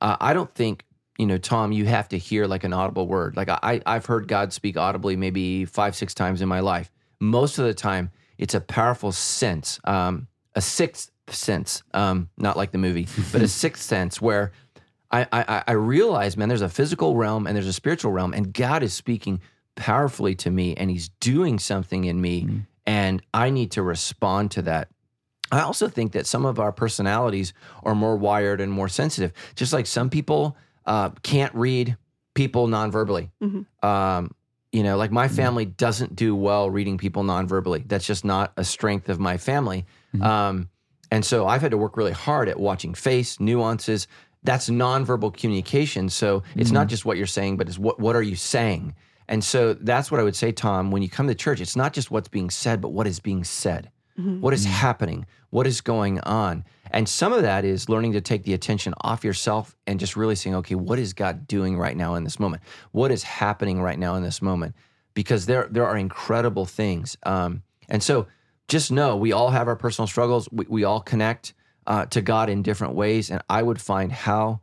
Uh, 0.00 0.16
I 0.20 0.34
don't 0.34 0.54
think, 0.54 0.84
you 1.18 1.26
know, 1.26 1.38
Tom, 1.38 1.72
you 1.72 1.86
have 1.86 2.08
to 2.10 2.18
hear 2.18 2.46
like 2.46 2.64
an 2.64 2.72
audible 2.72 3.06
word. 3.06 3.36
Like 3.36 3.48
I, 3.48 3.80
I've 3.86 4.06
heard 4.06 4.28
God 4.28 4.52
speak 4.52 4.76
audibly 4.76 5.16
maybe 5.16 5.64
five, 5.64 5.96
six 5.96 6.12
times 6.12 6.42
in 6.42 6.48
my 6.48 6.60
life. 6.60 6.90
Most 7.20 7.58
of 7.58 7.64
the 7.64 7.74
time, 7.74 8.10
it's 8.36 8.54
a 8.54 8.60
powerful 8.60 9.12
sense, 9.12 9.80
um, 9.84 10.26
a 10.54 10.60
sixth 10.60 11.10
sense, 11.28 11.82
um, 11.94 12.28
not 12.36 12.56
like 12.56 12.72
the 12.72 12.78
movie, 12.78 13.06
but 13.32 13.40
a 13.40 13.48
sixth 13.64 13.82
sense 13.82 14.20
where 14.20 14.52
I, 15.12 15.26
I, 15.30 15.64
I 15.68 15.72
realize, 15.72 16.36
man, 16.36 16.48
there's 16.48 16.62
a 16.62 16.68
physical 16.68 17.16
realm 17.16 17.46
and 17.46 17.54
there's 17.54 17.66
a 17.66 17.72
spiritual 17.72 18.12
realm, 18.12 18.32
and 18.32 18.52
God 18.52 18.82
is 18.82 18.94
speaking 18.94 19.40
powerfully 19.74 20.34
to 20.36 20.50
me 20.50 20.74
and 20.74 20.90
he's 20.90 21.08
doing 21.20 21.58
something 21.58 22.04
in 22.04 22.20
me 22.20 22.42
and 22.86 23.22
I 23.32 23.50
need 23.50 23.72
to 23.72 23.82
respond 23.82 24.50
to 24.52 24.62
that. 24.62 24.88
I 25.50 25.60
also 25.60 25.88
think 25.88 26.12
that 26.12 26.26
some 26.26 26.44
of 26.46 26.58
our 26.58 26.72
personalities 26.72 27.52
are 27.82 27.94
more 27.94 28.16
wired 28.16 28.60
and 28.60 28.72
more 28.72 28.88
sensitive. 28.88 29.32
Just 29.54 29.72
like 29.72 29.86
some 29.86 30.08
people 30.10 30.56
uh, 30.86 31.10
can't 31.22 31.54
read 31.54 31.96
people 32.34 32.66
non-verbally. 32.66 33.30
Um, 33.82 34.34
you 34.72 34.82
know, 34.82 34.96
like 34.96 35.10
my 35.12 35.28
family 35.28 35.66
doesn't 35.66 36.16
do 36.16 36.34
well 36.34 36.70
reading 36.70 36.96
people 36.96 37.22
non-verbally. 37.22 37.84
That's 37.86 38.06
just 38.06 38.24
not 38.24 38.52
a 38.56 38.64
strength 38.64 39.10
of 39.10 39.20
my 39.20 39.36
family. 39.36 39.84
Um, 40.22 40.70
and 41.10 41.24
so 41.24 41.46
I've 41.46 41.60
had 41.60 41.72
to 41.72 41.76
work 41.76 41.98
really 41.98 42.12
hard 42.12 42.48
at 42.48 42.58
watching 42.58 42.94
face, 42.94 43.38
nuances. 43.38 44.06
That's 44.44 44.70
nonverbal 44.70 45.36
communication. 45.36 46.08
So 46.08 46.42
it's 46.56 46.70
not 46.72 46.86
just 46.88 47.04
what 47.04 47.18
you're 47.18 47.26
saying, 47.26 47.58
but 47.58 47.68
it's 47.68 47.78
what 47.78 48.00
what 48.00 48.16
are 48.16 48.22
you 48.22 48.34
saying? 48.34 48.94
And 49.28 49.42
so 49.42 49.74
that's 49.74 50.10
what 50.10 50.20
I 50.20 50.22
would 50.22 50.36
say, 50.36 50.52
Tom, 50.52 50.90
when 50.90 51.02
you 51.02 51.08
come 51.08 51.28
to 51.28 51.34
church, 51.34 51.60
it's 51.60 51.76
not 51.76 51.92
just 51.92 52.10
what's 52.10 52.28
being 52.28 52.50
said, 52.50 52.80
but 52.80 52.90
what 52.90 53.06
is 53.06 53.20
being 53.20 53.44
said. 53.44 53.90
What 54.40 54.52
is 54.52 54.64
happening? 54.66 55.26
What 55.50 55.66
is 55.66 55.80
going 55.80 56.20
on? 56.20 56.64
And 56.90 57.08
some 57.08 57.32
of 57.32 57.42
that 57.42 57.64
is 57.64 57.88
learning 57.88 58.12
to 58.12 58.20
take 58.20 58.44
the 58.44 58.52
attention 58.52 58.92
off 59.00 59.24
yourself 59.24 59.74
and 59.86 59.98
just 59.98 60.16
really 60.16 60.34
saying, 60.34 60.54
okay, 60.56 60.74
what 60.74 60.98
is 60.98 61.14
God 61.14 61.46
doing 61.46 61.78
right 61.78 61.96
now 61.96 62.14
in 62.14 62.24
this 62.24 62.38
moment? 62.38 62.62
What 62.90 63.10
is 63.10 63.22
happening 63.22 63.80
right 63.80 63.98
now 63.98 64.14
in 64.16 64.22
this 64.22 64.42
moment? 64.42 64.74
Because 65.14 65.46
there 65.46 65.66
there 65.70 65.86
are 65.86 65.96
incredible 65.96 66.66
things. 66.66 67.16
Um, 67.22 67.62
and 67.88 68.02
so 68.02 68.26
just 68.68 68.92
know 68.92 69.16
we 69.16 69.32
all 69.32 69.50
have 69.50 69.66
our 69.66 69.76
personal 69.76 70.06
struggles. 70.06 70.48
We, 70.52 70.66
we 70.68 70.84
all 70.84 71.00
connect 71.00 71.54
uh, 71.86 72.06
to 72.06 72.20
God 72.20 72.50
in 72.50 72.62
different 72.62 72.94
ways. 72.94 73.30
And 73.30 73.42
I 73.48 73.62
would 73.62 73.80
find 73.80 74.12
how 74.12 74.60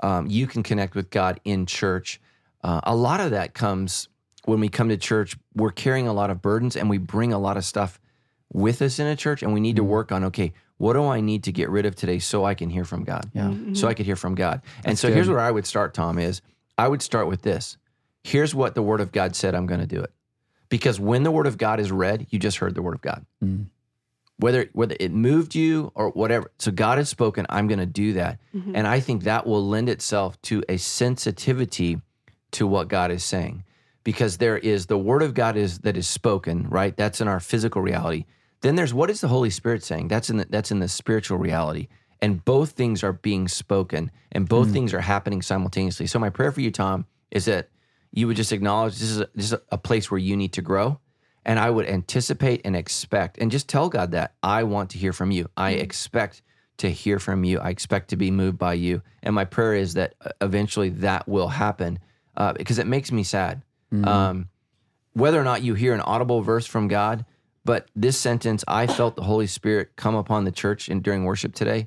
um, 0.00 0.26
you 0.28 0.46
can 0.46 0.62
connect 0.62 0.94
with 0.94 1.10
God 1.10 1.40
in 1.44 1.66
church. 1.66 2.20
Uh, 2.64 2.80
a 2.84 2.96
lot 2.96 3.20
of 3.20 3.30
that 3.30 3.52
comes 3.52 4.08
when 4.46 4.58
we 4.58 4.68
come 4.70 4.88
to 4.88 4.96
church. 4.96 5.36
We're 5.54 5.70
carrying 5.70 6.08
a 6.08 6.14
lot 6.14 6.30
of 6.30 6.40
burdens 6.40 6.76
and 6.76 6.88
we 6.88 6.96
bring 6.96 7.32
a 7.32 7.38
lot 7.38 7.58
of 7.58 7.64
stuff 7.64 8.00
with 8.52 8.80
us 8.80 8.98
in 8.98 9.06
a 9.06 9.16
church, 9.16 9.42
and 9.42 9.52
we 9.52 9.60
need 9.60 9.76
to 9.76 9.84
work 9.84 10.12
on 10.12 10.24
okay, 10.24 10.52
what 10.78 10.94
do 10.94 11.04
I 11.04 11.20
need 11.20 11.44
to 11.44 11.52
get 11.52 11.68
rid 11.70 11.86
of 11.86 11.94
today 11.94 12.18
so 12.18 12.44
I 12.44 12.54
can 12.54 12.70
hear 12.70 12.84
from 12.84 13.04
God? 13.04 13.30
Yeah. 13.34 13.52
So 13.74 13.88
I 13.88 13.94
could 13.94 14.06
hear 14.06 14.16
from 14.16 14.34
God. 14.34 14.62
and 14.84 14.92
That's 14.92 15.00
so 15.00 15.12
here's 15.12 15.28
where 15.28 15.40
I 15.40 15.50
would 15.50 15.66
start, 15.66 15.92
Tom, 15.92 16.18
is 16.18 16.40
I 16.78 16.88
would 16.88 17.02
start 17.02 17.26
with 17.26 17.42
this. 17.42 17.76
Here's 18.22 18.54
what 18.54 18.74
the 18.74 18.82
Word 18.82 19.00
of 19.00 19.12
God 19.12 19.36
said 19.36 19.54
I'm 19.54 19.66
going 19.66 19.80
to 19.80 19.86
do 19.86 20.00
it. 20.00 20.12
Because 20.68 20.98
when 20.98 21.22
the 21.22 21.30
Word 21.30 21.46
of 21.46 21.58
God 21.58 21.78
is 21.80 21.92
read, 21.92 22.26
you 22.30 22.38
just 22.38 22.58
heard 22.58 22.74
the 22.74 22.82
Word 22.82 22.94
of 22.94 23.02
God. 23.02 23.26
Mm. 23.42 23.66
Whether 24.38 24.68
whether 24.72 24.96
it 24.98 25.12
moved 25.12 25.54
you 25.54 25.92
or 25.94 26.10
whatever. 26.10 26.50
So 26.58 26.70
God 26.72 26.98
has 26.98 27.08
spoken, 27.08 27.46
I'm 27.48 27.68
going 27.68 27.78
to 27.78 27.86
do 27.86 28.14
that. 28.14 28.40
And 28.74 28.86
I 28.86 28.98
think 29.00 29.24
that 29.24 29.46
will 29.46 29.66
lend 29.66 29.88
itself 29.88 30.40
to 30.42 30.62
a 30.68 30.76
sensitivity 30.76 32.00
to 32.54 32.66
what 32.66 32.88
God 32.88 33.10
is 33.10 33.24
saying. 33.24 33.64
Because 34.02 34.36
there 34.36 34.58
is 34.58 34.86
the 34.86 34.98
word 34.98 35.22
of 35.22 35.34
God 35.34 35.56
is 35.56 35.78
that 35.80 35.96
is 35.96 36.06
spoken, 36.06 36.68
right? 36.68 36.96
That's 36.96 37.20
in 37.20 37.28
our 37.28 37.40
physical 37.40 37.80
reality. 37.80 38.26
Then 38.60 38.76
there's 38.76 38.94
what 38.94 39.10
is 39.10 39.20
the 39.20 39.28
Holy 39.28 39.50
Spirit 39.50 39.82
saying? 39.82 40.08
That's 40.08 40.30
in 40.30 40.38
the, 40.38 40.46
that's 40.48 40.70
in 40.70 40.78
the 40.78 40.88
spiritual 40.88 41.38
reality. 41.38 41.88
And 42.20 42.44
both 42.44 42.70
things 42.70 43.02
are 43.02 43.12
being 43.12 43.48
spoken 43.48 44.10
and 44.32 44.48
both 44.48 44.72
things 44.72 44.94
are 44.94 45.00
happening 45.00 45.42
simultaneously. 45.42 46.06
So 46.06 46.18
my 46.18 46.30
prayer 46.30 46.52
for 46.52 46.62
you, 46.62 46.70
Tom, 46.70 47.06
is 47.30 47.44
that 47.44 47.68
you 48.12 48.26
would 48.26 48.36
just 48.36 48.52
acknowledge 48.52 48.94
this 48.94 49.10
is 49.10 49.20
a, 49.20 49.28
this 49.34 49.52
is 49.52 49.58
a 49.70 49.76
place 49.76 50.10
where 50.10 50.18
you 50.18 50.36
need 50.36 50.52
to 50.54 50.62
grow. 50.62 50.98
And 51.44 51.58
I 51.58 51.68
would 51.68 51.86
anticipate 51.86 52.62
and 52.64 52.74
expect 52.74 53.36
and 53.38 53.50
just 53.50 53.68
tell 53.68 53.90
God 53.90 54.12
that 54.12 54.34
I 54.42 54.62
want 54.62 54.90
to 54.90 54.98
hear 54.98 55.12
from 55.12 55.30
you. 55.30 55.50
I 55.56 55.72
expect 55.72 56.40
to 56.78 56.90
hear 56.90 57.18
from 57.18 57.44
you. 57.44 57.58
I 57.58 57.68
expect 57.70 58.08
to 58.10 58.16
be 58.16 58.30
moved 58.30 58.58
by 58.58 58.74
you. 58.74 59.02
And 59.22 59.34
my 59.34 59.44
prayer 59.44 59.74
is 59.74 59.94
that 59.94 60.14
uh, 60.24 60.30
eventually 60.40 60.88
that 60.88 61.28
will 61.28 61.48
happen 61.48 61.98
uh, 62.36 62.52
because 62.52 62.78
it 62.78 62.86
makes 62.86 63.10
me 63.12 63.22
sad. 63.22 63.62
Um, 64.02 64.48
whether 65.12 65.40
or 65.40 65.44
not 65.44 65.62
you 65.62 65.74
hear 65.74 65.94
an 65.94 66.00
audible 66.00 66.40
verse 66.42 66.66
from 66.66 66.88
God, 66.88 67.24
but 67.64 67.88
this 67.94 68.18
sentence, 68.18 68.64
I 68.66 68.88
felt 68.88 69.14
the 69.14 69.22
Holy 69.22 69.46
Spirit 69.46 69.90
come 69.94 70.16
upon 70.16 70.44
the 70.44 70.50
church 70.50 70.88
and 70.88 71.00
during 71.02 71.24
worship 71.24 71.54
today. 71.54 71.86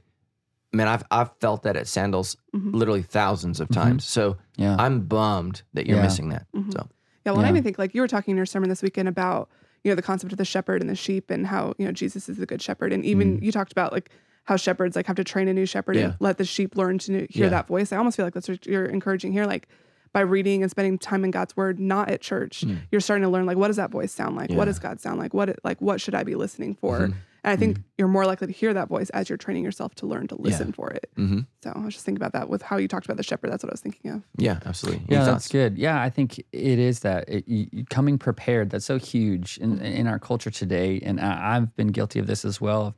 Man, 0.71 0.87
I've 0.87 1.03
I've 1.11 1.31
felt 1.41 1.63
that 1.63 1.75
at 1.75 1.87
Sandals 1.87 2.37
literally 2.53 3.01
thousands 3.01 3.59
of 3.59 3.67
times. 3.69 4.05
So 4.05 4.37
Yeah. 4.55 4.75
I'm 4.79 5.01
bummed 5.01 5.63
that 5.73 5.85
you're 5.87 5.97
Yeah. 5.97 6.03
missing 6.03 6.29
that. 6.29 6.45
So 6.71 6.87
Yeah, 7.25 7.33
well, 7.33 7.41
I 7.41 7.43
Yeah. 7.45 7.49
even 7.49 7.63
think 7.63 7.77
like 7.77 7.93
you 7.93 7.99
were 8.01 8.07
talking 8.07 8.31
in 8.31 8.37
your 8.37 8.45
sermon 8.45 8.69
this 8.69 8.81
weekend 8.81 9.09
about 9.09 9.49
you 9.83 9.91
know 9.91 9.95
the 9.95 10.01
concept 10.01 10.31
of 10.31 10.37
the 10.37 10.45
shepherd 10.45 10.79
and 10.81 10.89
the 10.89 10.95
sheep 10.95 11.29
and 11.29 11.47
how 11.47 11.73
you 11.77 11.85
know 11.85 11.91
Jesus 11.91 12.29
is 12.29 12.37
the 12.37 12.45
good 12.45 12.61
shepherd, 12.61 12.93
and 12.93 13.03
even 13.05 13.39
you 13.41 13.51
talked 13.51 13.71
about 13.73 13.91
like 13.91 14.09
how 14.45 14.55
shepherds 14.55 14.95
like 14.95 15.07
have 15.07 15.17
to 15.17 15.23
train 15.25 15.49
a 15.49 15.53
new 15.53 15.65
shepherd 15.65 15.97
Mm. 15.97 15.99
Yeah. 15.99 16.05
and 16.05 16.15
let 16.21 16.37
the 16.37 16.45
sheep 16.45 16.77
learn 16.77 16.97
to 16.99 17.07
kn- 17.11 17.27
hear 17.29 17.45
Yeah. 17.45 17.49
that 17.49 17.67
voice. 17.67 17.91
I 17.91 17.97
almost 17.97 18.15
feel 18.15 18.25
like 18.25 18.33
that's 18.33 18.47
what 18.47 18.65
you're 18.65 18.85
encouraging 18.85 19.33
here, 19.33 19.45
like 19.45 19.67
by 20.17 20.21
reading 20.21 20.63
and 20.63 20.71
spending 20.71 20.97
time 20.97 21.23
in 21.23 21.29
God's 21.29 21.55
word, 21.55 21.79
not 21.79 22.09
at 22.09 22.21
church. 22.21 22.63
You're 22.91 23.01
starting 23.01 23.21
to 23.21 23.29
learn 23.29 23.45
like 23.45 23.55
what 23.55 23.67
does 23.67 23.75
that 23.75 23.91
voice 23.91 24.11
sound 24.11 24.35
like? 24.35 24.49
What 24.49 24.63
Mm. 24.63 24.71
Does 24.71 24.79
God 24.79 24.99
sound 24.99 25.19
like? 25.19 25.31
What 25.31 25.59
like 25.63 25.79
what 25.79 26.01
should 26.01 26.15
I 26.15 26.23
be 26.23 26.33
listening 26.33 26.73
for? 26.73 27.09
Mhm. 27.09 27.13
And 27.47 27.53
I 27.53 27.55
think 27.57 27.79
you're 27.97 28.07
more 28.07 28.25
likely 28.25 28.47
to 28.47 28.53
hear 28.53 28.73
that 28.73 28.87
voice 28.89 29.09
as 29.11 29.29
you're 29.29 29.37
training 29.37 29.63
yourself 29.63 29.95
to 29.95 30.05
learn 30.05 30.27
to 30.27 30.35
listen 30.41 30.71
for 30.73 30.89
it. 30.91 31.09
hmm 31.15 31.39
So 31.63 31.71
I 31.75 31.79
was 31.85 31.93
just 31.93 32.05
thinking 32.05 32.21
about 32.21 32.33
that 32.33 32.49
with 32.49 32.61
how 32.61 32.77
you 32.77 32.87
talked 32.87 33.05
about 33.05 33.17
the 33.17 33.23
shepherd. 33.23 33.51
That's 33.51 33.63
what 33.63 33.71
I 33.71 33.73
was 33.73 33.81
thinking 33.81 34.11
of. 34.11 34.23
yeah, 34.37 34.59
absolutely. 34.65 35.03
Yeah, 35.09 35.23
that's 35.25 35.47
good. 35.47 35.77
Yeah, 35.77 36.01
I 36.01 36.09
think 36.09 36.39
it 36.39 36.79
is 36.79 36.99
that 37.01 37.27
it, 37.29 37.47
you, 37.47 37.67
you 37.71 37.85
coming 37.85 38.17
prepared. 38.17 38.69
That's 38.69 38.85
so 38.85 38.97
huge 38.99 39.57
in 39.57 39.79
in 39.81 40.07
our 40.07 40.19
culture 40.19 40.51
today, 40.51 40.99
and 41.03 41.19
I, 41.19 41.55
I've 41.55 41.75
been 41.75 41.87
guilty 41.87 42.19
of 42.19 42.27
this 42.27 42.43
as 42.45 42.59
well. 42.61 42.95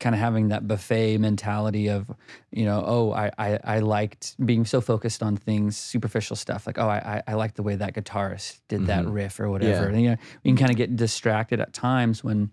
Kind 0.00 0.14
of 0.14 0.20
having 0.20 0.46
that 0.48 0.68
buffet 0.68 1.18
mentality 1.18 1.88
of, 1.88 2.08
you 2.52 2.64
know, 2.64 2.84
oh, 2.86 3.12
I 3.12 3.32
I, 3.36 3.58
I 3.64 3.78
liked 3.80 4.36
being 4.46 4.64
so 4.64 4.80
focused 4.80 5.24
on 5.24 5.36
things, 5.36 5.76
superficial 5.76 6.36
stuff. 6.36 6.68
Like, 6.68 6.78
oh, 6.78 6.86
I 6.88 6.98
I, 7.16 7.22
I 7.32 7.34
like 7.34 7.54
the 7.54 7.64
way 7.64 7.74
that 7.74 7.94
guitarist 7.94 8.60
did 8.68 8.86
that 8.86 9.04
Mhm. 9.04 9.12
riff 9.12 9.40
or 9.40 9.50
whatever. 9.50 9.86
Yeah. 9.90 9.94
And, 9.94 10.02
you 10.02 10.10
know, 10.10 10.16
we 10.44 10.50
can 10.50 10.56
kind 10.56 10.70
of 10.70 10.76
get 10.76 10.94
distracted 10.94 11.58
at 11.58 11.72
times 11.72 12.22
when 12.22 12.50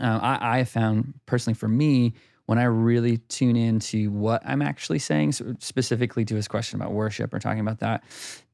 uh, 0.00 0.18
I, 0.22 0.56
I 0.56 0.58
have 0.58 0.68
found 0.68 1.14
personally 1.26 1.54
for 1.54 1.68
me 1.68 2.14
when 2.46 2.58
I 2.58 2.64
really 2.64 3.18
tune 3.28 3.56
into 3.56 4.10
what 4.10 4.42
I'm 4.44 4.60
actually 4.60 4.98
saying, 4.98 5.32
so 5.32 5.54
specifically 5.60 6.24
to 6.24 6.34
his 6.34 6.48
question 6.48 6.80
about 6.80 6.92
worship 6.92 7.32
or 7.32 7.38
talking 7.38 7.60
about 7.60 7.78
that, 7.78 8.02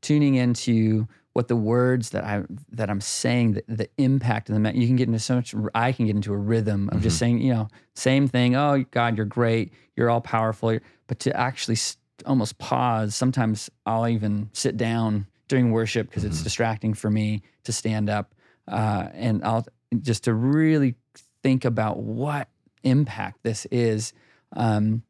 tuning 0.03 0.35
into 0.35 1.09
what 1.33 1.49
the 1.49 1.57
words 1.57 2.11
that 2.11 2.25
I 2.25 2.43
that 2.73 2.89
I'm 2.89 3.01
saying, 3.01 3.53
the, 3.53 3.65
the 3.69 3.89
impact 3.99 4.49
of 4.49 4.55
them. 4.55 4.65
You 4.75 4.87
can 4.87 4.97
get 4.97 5.09
into 5.09 5.19
so 5.19 5.37
much. 5.37 5.55
I 5.75 5.93
can 5.93 6.07
get 6.07 6.17
into 6.17 6.33
a 6.33 6.37
rhythm 6.37 6.89
of 6.93 7.03
just 7.03 7.19
saying, 7.19 7.41
you 7.41 7.53
know, 7.53 7.69
same 7.95 8.29
thing. 8.29 8.57
Oh 8.57 8.85
God, 8.91 9.17
you're 9.17 9.27
great. 9.27 9.73
You're 9.97 10.11
all 10.11 10.21
powerful. 10.21 10.79
But 11.07 11.19
to 11.21 11.37
actually 11.37 11.77
almost 12.25 12.59
pause. 12.59 13.15
Sometimes 13.15 13.71
I'll 13.85 14.09
even 14.09 14.51
sit 14.53 14.77
down 14.77 15.27
during 15.49 15.71
worship 15.71 16.09
because 16.09 16.25
it's 16.25 16.43
distracting 16.43 16.95
for 16.95 17.11
me 17.11 17.43
to 17.65 17.73
stand 17.73 18.09
up, 18.09 18.35
uh, 18.69 19.09
and 19.13 19.45
I'll 19.45 19.67
just 20.01 20.25
to 20.25 20.35
really 20.35 20.95
think 21.47 21.65
about 21.65 21.99
what 21.99 22.49
impact 22.83 23.45
this 23.45 23.67
is. 23.71 24.13
Um, 24.53 25.03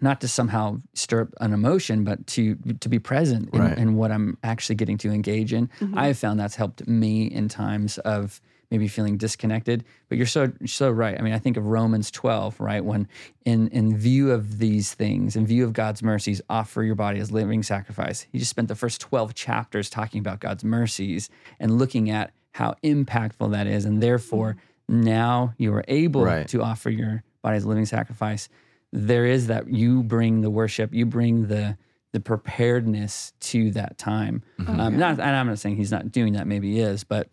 not 0.00 0.20
to 0.22 0.28
somehow 0.28 0.80
stir 0.94 1.20
up 1.22 1.28
an 1.40 1.52
emotion, 1.52 2.02
but 2.02 2.26
to 2.28 2.56
to 2.80 2.88
be 2.88 2.98
present 2.98 3.50
in, 3.52 3.60
Right. 3.60 3.78
in 3.78 3.94
what 3.94 4.10
I'm 4.10 4.36
actually 4.42 4.76
getting 4.76 4.98
to 4.98 5.10
engage 5.10 5.52
in. 5.52 5.68
I 5.94 6.06
have 6.08 6.18
found 6.18 6.40
that's 6.40 6.56
helped 6.56 6.88
me 6.88 7.24
in 7.26 7.48
times 7.48 7.98
of 7.98 8.40
maybe 8.70 8.88
feeling 8.88 9.18
disconnected. 9.18 9.84
But 10.08 10.16
you're 10.18 10.26
so 10.26 10.50
so 10.66 10.90
right. 10.90 11.16
I 11.18 11.22
mean, 11.22 11.34
I 11.34 11.38
think 11.38 11.56
of 11.58 11.66
Romans 11.66 12.10
12, 12.10 12.58
right? 12.58 12.84
When 12.84 13.06
in 13.44 13.68
in 13.68 13.96
view 13.96 14.30
of 14.32 14.58
these 14.58 14.94
things, 14.94 15.36
in 15.36 15.46
view 15.46 15.62
of 15.64 15.72
God's 15.74 16.02
mercies, 16.02 16.40
offer 16.48 16.82
your 16.82 16.96
body 16.96 17.20
as 17.20 17.30
living 17.30 17.62
sacrifice. 17.62 18.26
He 18.32 18.38
just 18.38 18.50
spent 18.50 18.68
the 18.68 18.74
first 18.74 19.00
12 19.02 19.34
chapters 19.34 19.88
talking 19.90 20.20
about 20.20 20.40
God's 20.40 20.64
mercies 20.64 21.28
and 21.60 21.78
looking 21.78 22.08
at 22.10 22.32
how 22.52 22.74
impactful 22.82 23.52
that 23.52 23.66
is, 23.66 23.84
and 23.84 24.02
therefore 24.02 24.56
now 24.88 25.54
you 25.58 25.72
are 25.74 25.84
able 25.88 26.24
Right. 26.24 26.46
to 26.48 26.62
offer 26.62 26.90
your 26.90 27.22
body 27.42 27.56
as 27.56 27.64
a 27.64 27.68
living 27.68 27.86
sacrifice 27.86 28.48
there 28.94 29.24
is 29.24 29.46
that 29.46 29.68
you 29.68 30.02
bring 30.02 30.42
the 30.42 30.50
worship, 30.50 30.92
you 30.92 31.06
bring 31.06 31.46
the 31.48 31.78
the 32.12 32.20
preparedness 32.20 33.32
to 33.40 33.70
that 33.70 33.96
time. 33.96 34.42
Mm-hmm. 34.60 34.78
Um, 34.80 34.98
Not, 34.98 35.12
and 35.12 35.22
I'm 35.34 35.46
not 35.46 35.58
saying 35.58 35.76
he's 35.76 35.90
not 35.90 36.12
doing 36.12 36.34
that. 36.34 36.46
Maybe 36.46 36.72
he 36.74 36.80
is, 36.80 37.04
but 37.04 37.30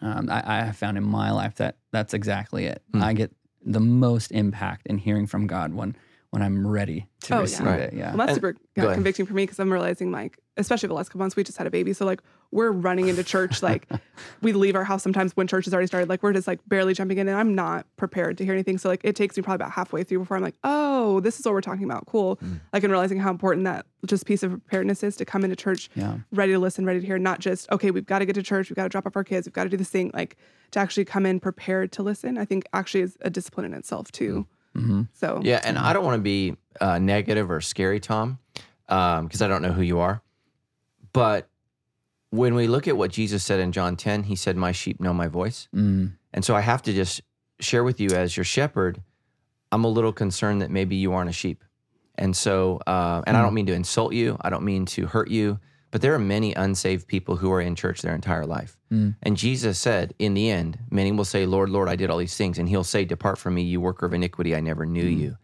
um, 0.00 0.30
I, 0.30 0.42
I 0.46 0.64
have 0.64 0.78
found 0.78 0.96
in 0.96 1.04
my 1.04 1.30
life 1.30 1.56
that 1.56 1.76
that's 1.92 2.14
exactly 2.14 2.64
it. 2.64 2.82
Hmm. 2.92 3.02
I 3.02 3.12
get 3.12 3.30
the 3.64 3.80
most 3.80 4.32
impact 4.32 4.86
in 4.86 4.96
hearing 4.96 5.26
from 5.26 5.46
God 5.46 5.74
when 5.74 5.94
when 6.30 6.42
I'm 6.42 6.66
ready 6.66 7.06
to 7.24 7.34
Oh, 7.34 7.36
yeah. 7.36 7.42
receive 7.42 7.66
Right. 7.66 7.80
it. 7.80 7.92
Yeah. 7.94 8.08
Well, 8.08 8.18
that's 8.26 8.30
And- 8.30 8.36
super 8.36 8.56
yeah, 8.76 8.94
convicting 8.94 9.26
for 9.26 9.34
me 9.34 9.44
because 9.44 9.58
I'm 9.58 9.70
realizing, 9.72 10.10
like, 10.10 10.38
especially 10.58 10.86
the 10.88 10.94
last 10.94 11.08
couple 11.08 11.20
months, 11.20 11.36
we 11.36 11.44
just 11.44 11.56
had 11.58 11.66
a 11.66 11.70
baby. 11.70 11.92
So, 11.94 12.04
like, 12.06 12.22
we're 12.50 12.70
running 12.70 13.08
into 13.08 13.22
church. 13.22 13.62
Like, 13.62 13.86
we 14.42 14.52
leave 14.52 14.74
our 14.74 14.84
house 14.84 15.02
sometimes 15.02 15.36
when 15.36 15.46
church 15.46 15.66
has 15.66 15.74
already 15.74 15.86
started. 15.86 16.08
Like, 16.08 16.22
we're 16.22 16.32
just 16.32 16.46
like 16.46 16.60
barely 16.66 16.94
jumping 16.94 17.18
in, 17.18 17.28
and 17.28 17.36
I'm 17.36 17.54
not 17.54 17.86
prepared 17.96 18.38
to 18.38 18.44
hear 18.44 18.54
anything. 18.54 18.78
So, 18.78 18.88
like, 18.88 19.02
it 19.04 19.14
takes 19.16 19.36
me 19.36 19.42
probably 19.42 19.56
about 19.56 19.72
halfway 19.72 20.02
through 20.04 20.20
before 20.20 20.36
I'm 20.36 20.42
like, 20.42 20.54
oh, 20.64 21.20
this 21.20 21.38
is 21.38 21.44
what 21.44 21.52
we're 21.52 21.60
talking 21.60 21.84
about. 21.84 22.06
Cool. 22.06 22.36
Mm. 22.36 22.60
Like, 22.72 22.84
and 22.84 22.90
realizing 22.92 23.18
how 23.18 23.30
important 23.30 23.64
that 23.64 23.84
just 24.06 24.24
piece 24.26 24.42
of 24.42 24.50
preparedness 24.52 25.02
is 25.02 25.16
to 25.16 25.24
come 25.24 25.44
into 25.44 25.56
church 25.56 25.90
Yeah. 25.94 26.18
ready 26.32 26.52
to 26.52 26.58
listen, 26.58 26.86
ready 26.86 27.00
to 27.00 27.06
hear, 27.06 27.18
not 27.18 27.40
just, 27.40 27.70
okay, 27.70 27.90
we've 27.90 28.06
got 28.06 28.20
to 28.20 28.26
get 28.26 28.34
to 28.34 28.42
church, 28.42 28.70
we've 28.70 28.76
got 28.76 28.84
to 28.84 28.88
drop 28.88 29.06
off 29.06 29.16
our 29.16 29.24
kids, 29.24 29.46
we've 29.46 29.52
got 29.52 29.64
to 29.64 29.70
do 29.70 29.76
this 29.76 29.90
thing. 29.90 30.10
Like, 30.14 30.36
to 30.70 30.78
actually 30.80 31.04
come 31.04 31.26
in 31.26 31.40
prepared 31.40 31.92
to 31.92 32.02
listen, 32.02 32.38
I 32.38 32.44
think 32.44 32.64
actually 32.72 33.00
is 33.02 33.16
a 33.22 33.30
discipline 33.30 33.66
in 33.66 33.74
itself, 33.74 34.10
too. 34.12 34.46
hmm 34.74 35.02
So, 35.12 35.40
Yeah, 35.42 35.60
and 35.64 35.78
I 35.78 35.92
don't 35.92 36.04
want 36.04 36.16
to 36.16 36.22
be 36.22 36.56
uh, 36.80 36.98
negative 36.98 37.50
or 37.50 37.60
scary, 37.60 38.00
Tom, 38.00 38.38
because 38.86 39.42
I 39.42 39.48
don't 39.48 39.60
know 39.62 39.72
who 39.72 39.82
you 39.82 39.98
are. 39.98 40.22
But 41.12 41.48
when 42.30 42.54
we 42.54 42.66
look 42.66 42.86
at 42.88 42.96
what 42.96 43.10
Jesus 43.10 43.42
said 43.42 43.60
in 43.60 43.72
John 43.72 43.96
10, 43.96 44.24
he 44.24 44.36
said, 44.36 44.56
My 44.56 44.72
sheep 44.72 45.00
know 45.00 45.14
my 45.14 45.28
voice. 45.28 45.68
Mm. 45.74 46.12
And 46.34 46.44
so 46.44 46.54
I 46.54 46.60
have 46.60 46.82
to 46.82 46.92
just 46.92 47.22
share 47.60 47.82
with 47.84 48.00
you 48.00 48.10
as 48.10 48.36
your 48.36 48.44
shepherd, 48.44 49.02
I'm 49.72 49.84
a 49.84 49.88
little 49.88 50.12
concerned 50.12 50.62
that 50.62 50.70
maybe 50.70 50.96
you 50.96 51.12
aren't 51.12 51.30
a 51.30 51.32
sheep. 51.32 51.64
And 52.16 52.36
so, 52.36 52.80
uh, 52.86 53.22
and 53.26 53.36
I 53.36 53.42
don't 53.42 53.54
mean 53.54 53.66
to 53.66 53.72
insult 53.72 54.12
you, 54.12 54.36
I 54.40 54.50
don't 54.50 54.64
mean 54.64 54.86
to 54.86 55.06
hurt 55.06 55.30
you, 55.30 55.60
but 55.90 56.02
there 56.02 56.14
are 56.14 56.18
many 56.18 56.52
unsaved 56.52 57.06
people 57.06 57.36
who 57.36 57.52
are 57.52 57.60
in 57.60 57.76
church 57.76 58.02
their 58.02 58.14
entire 58.14 58.44
life. 58.44 58.76
Mm. 58.92 59.14
And 59.22 59.36
Jesus 59.36 59.78
said, 59.78 60.14
in 60.18 60.34
the 60.34 60.50
end, 60.50 60.78
many 60.90 61.12
will 61.12 61.24
say, 61.24 61.46
Lord, 61.46 61.70
Lord, 61.70 61.88
I 61.88 61.96
did 61.96 62.10
all 62.10 62.18
these 62.18 62.36
things. 62.36 62.58
And 62.58 62.68
he'll 62.68 62.84
say, 62.84 63.04
Depart 63.04 63.38
from 63.38 63.54
me, 63.54 63.62
you 63.62 63.80
worker 63.80 64.04
of 64.04 64.14
iniquity, 64.14 64.54
I 64.54 64.60
never 64.60 64.84
knew 64.84 65.04
you. 65.04 65.36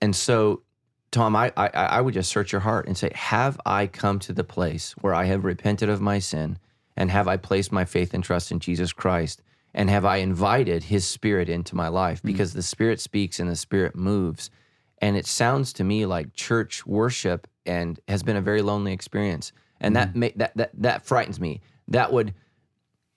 And 0.00 0.16
so, 0.16 0.62
Tom, 1.10 1.36
I, 1.36 1.52
I, 1.56 1.68
I 1.68 2.00
would 2.00 2.14
just 2.14 2.30
search 2.30 2.52
your 2.52 2.60
heart 2.60 2.86
and 2.86 2.96
say, 2.96 3.10
Have 3.14 3.60
I 3.64 3.86
come 3.86 4.18
to 4.20 4.32
the 4.32 4.44
place 4.44 4.92
where 5.00 5.14
I 5.14 5.24
have 5.24 5.44
repented 5.44 5.88
of 5.88 6.00
my 6.00 6.18
sin? 6.18 6.58
And 6.96 7.10
have 7.10 7.28
I 7.28 7.36
placed 7.36 7.72
my 7.72 7.84
faith 7.84 8.14
and 8.14 8.24
trust 8.24 8.50
in 8.50 8.58
Jesus 8.58 8.92
Christ? 8.92 9.42
And 9.74 9.90
have 9.90 10.06
I 10.06 10.16
invited 10.16 10.84
his 10.84 11.06
spirit 11.06 11.48
into 11.48 11.76
my 11.76 11.88
life? 11.88 12.22
Because 12.22 12.54
the 12.54 12.62
spirit 12.62 13.00
speaks 13.00 13.38
and 13.38 13.50
the 13.50 13.56
spirit 13.56 13.94
moves. 13.94 14.50
And 14.98 15.16
it 15.16 15.26
sounds 15.26 15.74
to 15.74 15.84
me 15.84 16.06
like 16.06 16.34
church 16.34 16.86
worship 16.86 17.46
and 17.66 18.00
has 18.08 18.22
been 18.22 18.36
a 18.36 18.40
very 18.40 18.62
lonely 18.62 18.92
experience. 18.92 19.52
And 19.78 19.94
that, 19.94 20.16
ma- 20.16 20.28
that 20.36 20.56
that 20.56 20.70
that 20.74 21.04
frightens 21.04 21.38
me. 21.38 21.60
That 21.88 22.12
would 22.12 22.32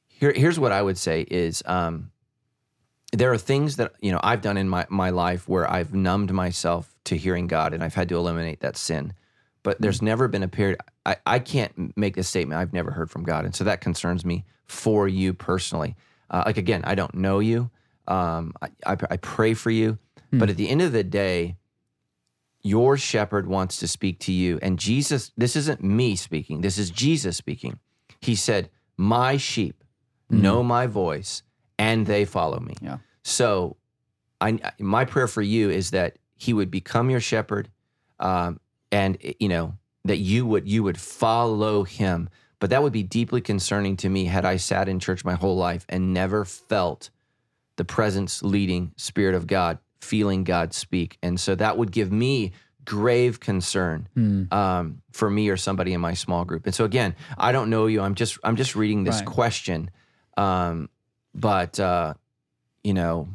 here, 0.09 0.33
here's 0.33 0.59
what 0.59 0.73
I 0.73 0.81
would 0.81 0.97
say 0.97 1.21
is 1.21 1.63
um, 1.65 2.11
there 3.13 3.31
are 3.31 3.37
things 3.37 3.77
that 3.77 3.93
you 4.01 4.11
know 4.11 4.19
I've 4.21 4.41
done 4.41 4.57
in 4.57 4.67
my 4.67 4.85
my 4.89 5.09
life 5.09 5.47
where 5.47 5.69
I've 5.69 5.93
numbed 5.93 6.33
myself 6.33 6.93
to 7.09 7.17
hearing 7.17 7.47
God, 7.47 7.73
and 7.73 7.83
I've 7.83 7.93
had 7.93 8.09
to 8.09 8.17
eliminate 8.17 8.61
that 8.61 8.77
sin. 8.77 9.13
But 9.61 9.81
there's 9.81 10.01
never 10.01 10.27
been 10.27 10.43
a 10.43 10.47
period. 10.47 10.79
I, 11.05 11.17
I 11.25 11.39
can't 11.39 11.95
make 11.97 12.15
this 12.15 12.29
statement. 12.29 12.59
I've 12.59 12.73
never 12.73 12.91
heard 12.91 13.11
from 13.11 13.23
God, 13.23 13.45
and 13.45 13.53
so 13.53 13.65
that 13.65 13.81
concerns 13.81 14.25
me 14.25 14.45
for 14.65 15.07
you 15.07 15.33
personally. 15.33 15.95
Uh, 16.29 16.43
like 16.45 16.57
again, 16.57 16.81
I 16.85 16.95
don't 16.95 17.13
know 17.13 17.39
you. 17.39 17.69
Um, 18.07 18.53
I, 18.61 18.69
I 18.85 18.97
I 19.11 19.17
pray 19.17 19.53
for 19.53 19.69
you, 19.69 19.97
but 20.31 20.49
at 20.49 20.57
the 20.57 20.69
end 20.69 20.81
of 20.81 20.91
the 20.91 21.03
day, 21.03 21.57
your 22.61 22.97
shepherd 22.97 23.47
wants 23.47 23.77
to 23.77 23.87
speak 23.87 24.19
to 24.19 24.31
you. 24.31 24.59
And 24.61 24.77
Jesus, 24.79 25.31
this 25.37 25.55
isn't 25.55 25.83
me 25.83 26.15
speaking, 26.15 26.61
this 26.61 26.77
is 26.77 26.89
Jesus 26.91 27.37
speaking. 27.37 27.79
He 28.21 28.35
said, 28.35 28.69
My 28.97 29.37
sheep 29.37 29.83
know 30.29 30.61
my 30.63 30.87
voice 30.87 31.43
and 31.77 32.05
they 32.05 32.25
follow 32.25 32.59
me. 32.59 32.75
Yeah. 32.81 32.97
So, 33.23 33.77
I, 34.41 34.59
my 34.79 35.05
prayer 35.05 35.27
for 35.27 35.41
you 35.41 35.69
is 35.69 35.91
that 35.91 36.17
he 36.39 36.53
would 36.53 36.71
become 36.71 37.09
your 37.11 37.19
shepherd 37.19 37.69
um, 38.19 38.59
and, 38.91 39.17
you 39.39 39.49
know, 39.49 39.73
that 40.05 40.17
you 40.17 40.45
would 40.47 40.67
you 40.67 40.81
would 40.83 40.97
follow 40.99 41.83
him. 41.83 42.29
But 42.59 42.71
that 42.71 42.81
would 42.81 42.93
be 42.93 43.03
deeply 43.03 43.41
concerning 43.41 43.95
to 43.97 44.09
me 44.09 44.25
had 44.25 44.45
I 44.45 44.55
sat 44.57 44.89
in 44.89 44.99
church 44.99 45.23
my 45.23 45.35
whole 45.35 45.55
life 45.55 45.85
and 45.89 46.13
never 46.13 46.43
felt 46.45 47.09
the 47.75 47.85
presence 47.85 48.41
leading 48.41 48.91
spirit 48.97 49.35
of 49.35 49.45
God, 49.47 49.77
feeling 50.01 50.43
God 50.43 50.73
speak. 50.73 51.17
And 51.21 51.39
so 51.39 51.55
that 51.55 51.77
would 51.77 51.91
give 51.91 52.11
me 52.11 52.51
grave 52.85 53.39
concern 53.39 54.07
Mm. 54.17 54.51
um, 54.51 55.01
for 55.11 55.29
me 55.29 55.49
or 55.49 55.57
somebody 55.57 55.93
in 55.93 56.01
my 56.01 56.13
small 56.15 56.43
group. 56.45 56.65
And 56.65 56.73
so 56.73 56.83
again, 56.85 57.15
I 57.37 57.51
don't 57.51 57.69
know 57.69 57.85
you. 57.87 58.01
I'm 58.01 58.15
just 58.15 58.39
I'm 58.43 58.55
just 58.55 58.75
reading 58.75 59.03
this 59.03 59.17
Right. 59.19 59.25
question. 59.25 59.91
Um, 60.37 60.89
but 61.35 61.79
uh, 61.79 62.13
you 62.83 62.93
know, 62.93 63.27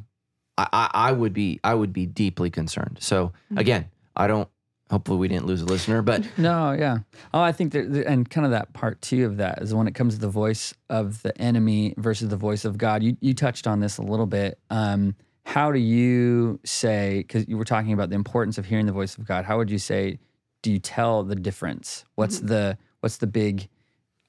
I, 0.56 0.68
I, 0.72 0.90
I 1.08 1.12
would 1.12 1.32
be 1.32 1.60
I 1.64 1.74
would 1.74 1.92
be 1.92 2.06
deeply 2.06 2.50
concerned. 2.50 2.98
So 3.00 3.32
again, 3.56 3.90
I 4.16 4.26
don't 4.26 4.48
hopefully 4.90 5.18
we 5.18 5.28
didn't 5.28 5.46
lose 5.46 5.62
a 5.62 5.64
listener, 5.64 6.02
but 6.02 6.24
No, 6.38 6.72
yeah. 6.72 6.98
Oh, 7.32 7.40
I 7.40 7.52
think 7.52 7.72
that, 7.72 7.86
and 8.06 8.28
kind 8.28 8.44
of 8.44 8.52
that 8.52 8.72
part 8.72 9.00
two 9.02 9.26
of 9.26 9.38
that 9.38 9.62
is 9.62 9.74
when 9.74 9.88
it 9.88 9.94
comes 9.94 10.14
to 10.14 10.20
the 10.20 10.28
voice 10.28 10.74
of 10.88 11.22
the 11.22 11.36
enemy 11.40 11.94
versus 11.96 12.28
the 12.28 12.36
voice 12.36 12.64
of 12.64 12.78
God. 12.78 13.02
You 13.02 13.16
you 13.20 13.34
touched 13.34 13.66
on 13.66 13.80
this 13.80 13.98
a 13.98 14.02
little 14.02 14.26
bit. 14.26 14.58
Um, 14.70 15.16
how 15.44 15.72
do 15.72 15.78
you 15.78 16.60
say? 16.64 17.18
Because 17.18 17.46
you 17.48 17.58
were 17.58 17.64
talking 17.64 17.92
about 17.92 18.08
the 18.08 18.16
importance 18.16 18.56
of 18.56 18.66
hearing 18.66 18.86
the 18.86 18.92
voice 18.92 19.18
of 19.18 19.26
God. 19.26 19.44
How 19.44 19.58
would 19.58 19.70
you 19.70 19.78
say? 19.78 20.18
Do 20.62 20.72
you 20.72 20.78
tell 20.78 21.24
the 21.24 21.34
difference? 21.36 22.04
What's 22.14 22.40
the 22.40 22.78
what's 23.00 23.18
the 23.18 23.26
big? 23.26 23.68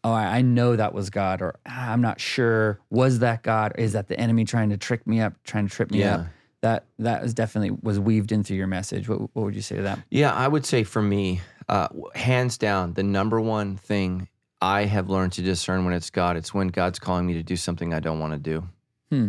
Oh, 0.05 0.11
I 0.13 0.37
I 0.37 0.41
know 0.43 0.75
that 0.75 0.93
was 0.93 1.09
God, 1.09 1.41
or 1.41 1.55
"Ah, 1.65 1.91
I'm 1.91 2.01
not 2.01 2.19
sure. 2.21 2.79
Was 2.91 3.19
that 3.19 3.41
God? 3.41 3.73
Is 3.77 3.93
that 3.93 4.07
the 4.07 4.19
enemy 4.19 4.45
trying 4.45 4.69
to 4.69 4.77
trick 4.77 5.05
me 5.07 5.19
up, 5.19 5.33
trying 5.43 5.67
to 5.67 5.73
trip 5.73 5.89
me 5.91 6.01
Yeah. 6.01 6.15
up? 6.15 6.25
That 6.61 6.85
that 6.99 7.23
was 7.23 7.33
definitely 7.33 7.77
was 7.81 7.99
weaved 7.99 8.31
in 8.31 8.43
through 8.43 8.57
your 8.57 8.67
message. 8.67 9.09
What, 9.09 9.19
what 9.33 9.43
would 9.45 9.55
you 9.55 9.61
say 9.63 9.77
to 9.77 9.81
that? 9.81 9.99
Yeah, 10.11 10.31
I 10.33 10.47
would 10.47 10.65
say 10.65 10.83
for 10.83 11.01
me, 11.01 11.41
uh, 11.67 11.87
hands 12.13 12.57
down, 12.59 12.93
the 12.93 13.03
number 13.03 13.41
one 13.41 13.77
thing 13.77 14.29
I 14.61 14.85
have 14.85 15.09
learned 15.09 15.33
to 15.33 15.41
discern 15.41 15.85
when 15.85 15.93
it's 15.95 16.09
God, 16.11 16.37
it's 16.37 16.53
when 16.53 16.67
God's 16.69 16.99
calling 16.99 17.25
me 17.25 17.33
to 17.33 17.43
do 17.43 17.55
something 17.55 17.93
I 17.93 17.99
don't 17.99 18.19
want 18.19 18.33
to 18.33 18.39
do. 18.39 18.67
Hmm. 19.09 19.27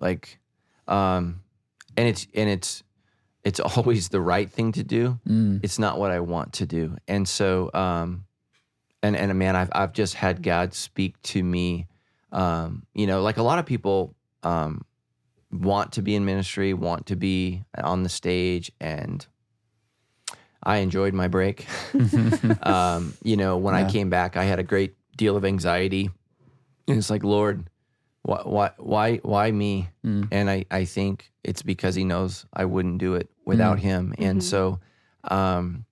Like, 0.00 0.38
um, 0.88 1.42
and 1.96 2.08
it's 2.08 2.26
and 2.34 2.48
it's 2.50 2.82
it's 3.44 3.60
always 3.76 4.08
the 4.08 4.20
right 4.20 4.50
thing 4.50 4.72
to 4.72 4.82
do. 4.82 5.18
Mm. 5.28 5.60
It's 5.62 5.78
not 5.78 5.98
what 5.98 6.10
I 6.10 6.20
want 6.20 6.54
to 6.54 6.66
do, 6.66 6.96
and 7.06 7.26
so, 7.28 7.70
um, 7.72 8.24
and 9.02 9.16
and 9.16 9.38
man, 9.38 9.56
I've 9.56 9.70
I've 9.72 9.92
just 9.92 10.14
had 10.14 10.42
God 10.42 10.74
speak 10.74 11.20
to 11.22 11.42
me. 11.42 11.86
Um, 12.32 12.84
you 12.94 13.06
know, 13.06 13.22
like 13.22 13.38
a 13.38 13.42
lot 13.42 13.58
of 13.58 13.64
people, 13.66 14.14
um, 14.42 14.84
want 15.50 15.92
to 15.92 16.02
be 16.02 16.14
in 16.14 16.24
ministry, 16.24 16.74
want 16.74 17.06
to 17.06 17.16
be 17.16 17.62
on 17.76 18.02
the 18.02 18.08
stage, 18.10 18.70
and 18.80 19.26
I 20.62 20.78
enjoyed 20.78 21.14
my 21.14 21.28
break. 21.28 21.66
um, 22.62 23.14
you 23.22 23.36
know, 23.36 23.56
when 23.56 23.74
I 23.74 23.84
came 23.90 24.10
back, 24.10 24.36
I 24.36 24.44
had 24.44 24.58
a 24.58 24.62
great 24.64 24.94
deal 25.16 25.36
of 25.36 25.44
anxiety. 25.44 26.10
And 26.86 26.96
it's 26.98 27.10
like, 27.10 27.22
Lord, 27.24 27.68
why, 28.22 28.42
why, 28.44 28.70
why, 28.78 29.16
why 29.18 29.50
me? 29.50 29.88
Mm. 30.04 30.28
And 30.30 30.50
I, 30.50 30.64
I 30.70 30.84
think 30.84 31.30
it's 31.44 31.62
because 31.62 31.94
He 31.94 32.04
knows 32.04 32.46
I 32.52 32.64
wouldn't 32.64 32.98
do 32.98 33.14
it 33.14 33.28
without 33.44 33.78
Mm. 33.78 33.82
Him. 33.82 34.14
And 34.18 34.40
Mhm. 34.40 34.42
so, 34.42 34.80
um, 35.24 35.84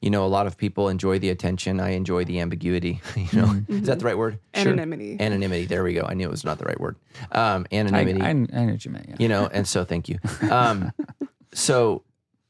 you 0.00 0.10
know, 0.10 0.24
a 0.24 0.28
lot 0.28 0.46
of 0.46 0.56
people 0.56 0.88
enjoy 0.88 1.18
the 1.18 1.30
attention. 1.30 1.80
I 1.80 1.90
enjoy 1.90 2.24
the 2.24 2.40
ambiguity. 2.40 3.00
you 3.16 3.28
know, 3.32 3.62
is 3.68 3.86
that 3.86 3.98
the 3.98 4.04
right 4.04 4.16
word? 4.16 4.38
Anonymity. 4.54 5.16
Anonymity. 5.18 5.66
There 5.66 5.82
we 5.82 5.94
go. 5.94 6.06
I 6.08 6.14
knew 6.14 6.26
it 6.26 6.30
was 6.30 6.44
not 6.44 6.58
the 6.58 6.66
right 6.66 6.78
word. 6.78 6.96
Um, 7.32 7.66
I, 7.72 7.76
anonymity 7.76 8.20
I, 8.20 8.28
I 8.30 8.32
know 8.32 8.72
what 8.72 8.84
you 8.84 8.90
meant. 8.92 9.08
Yeah. 9.08 9.16
you 9.18 9.28
know 9.28 9.48
and 9.52 9.66
so 9.66 9.84
thank 9.84 10.08
you 10.08 10.18
um, 10.50 10.92
so 11.52 12.04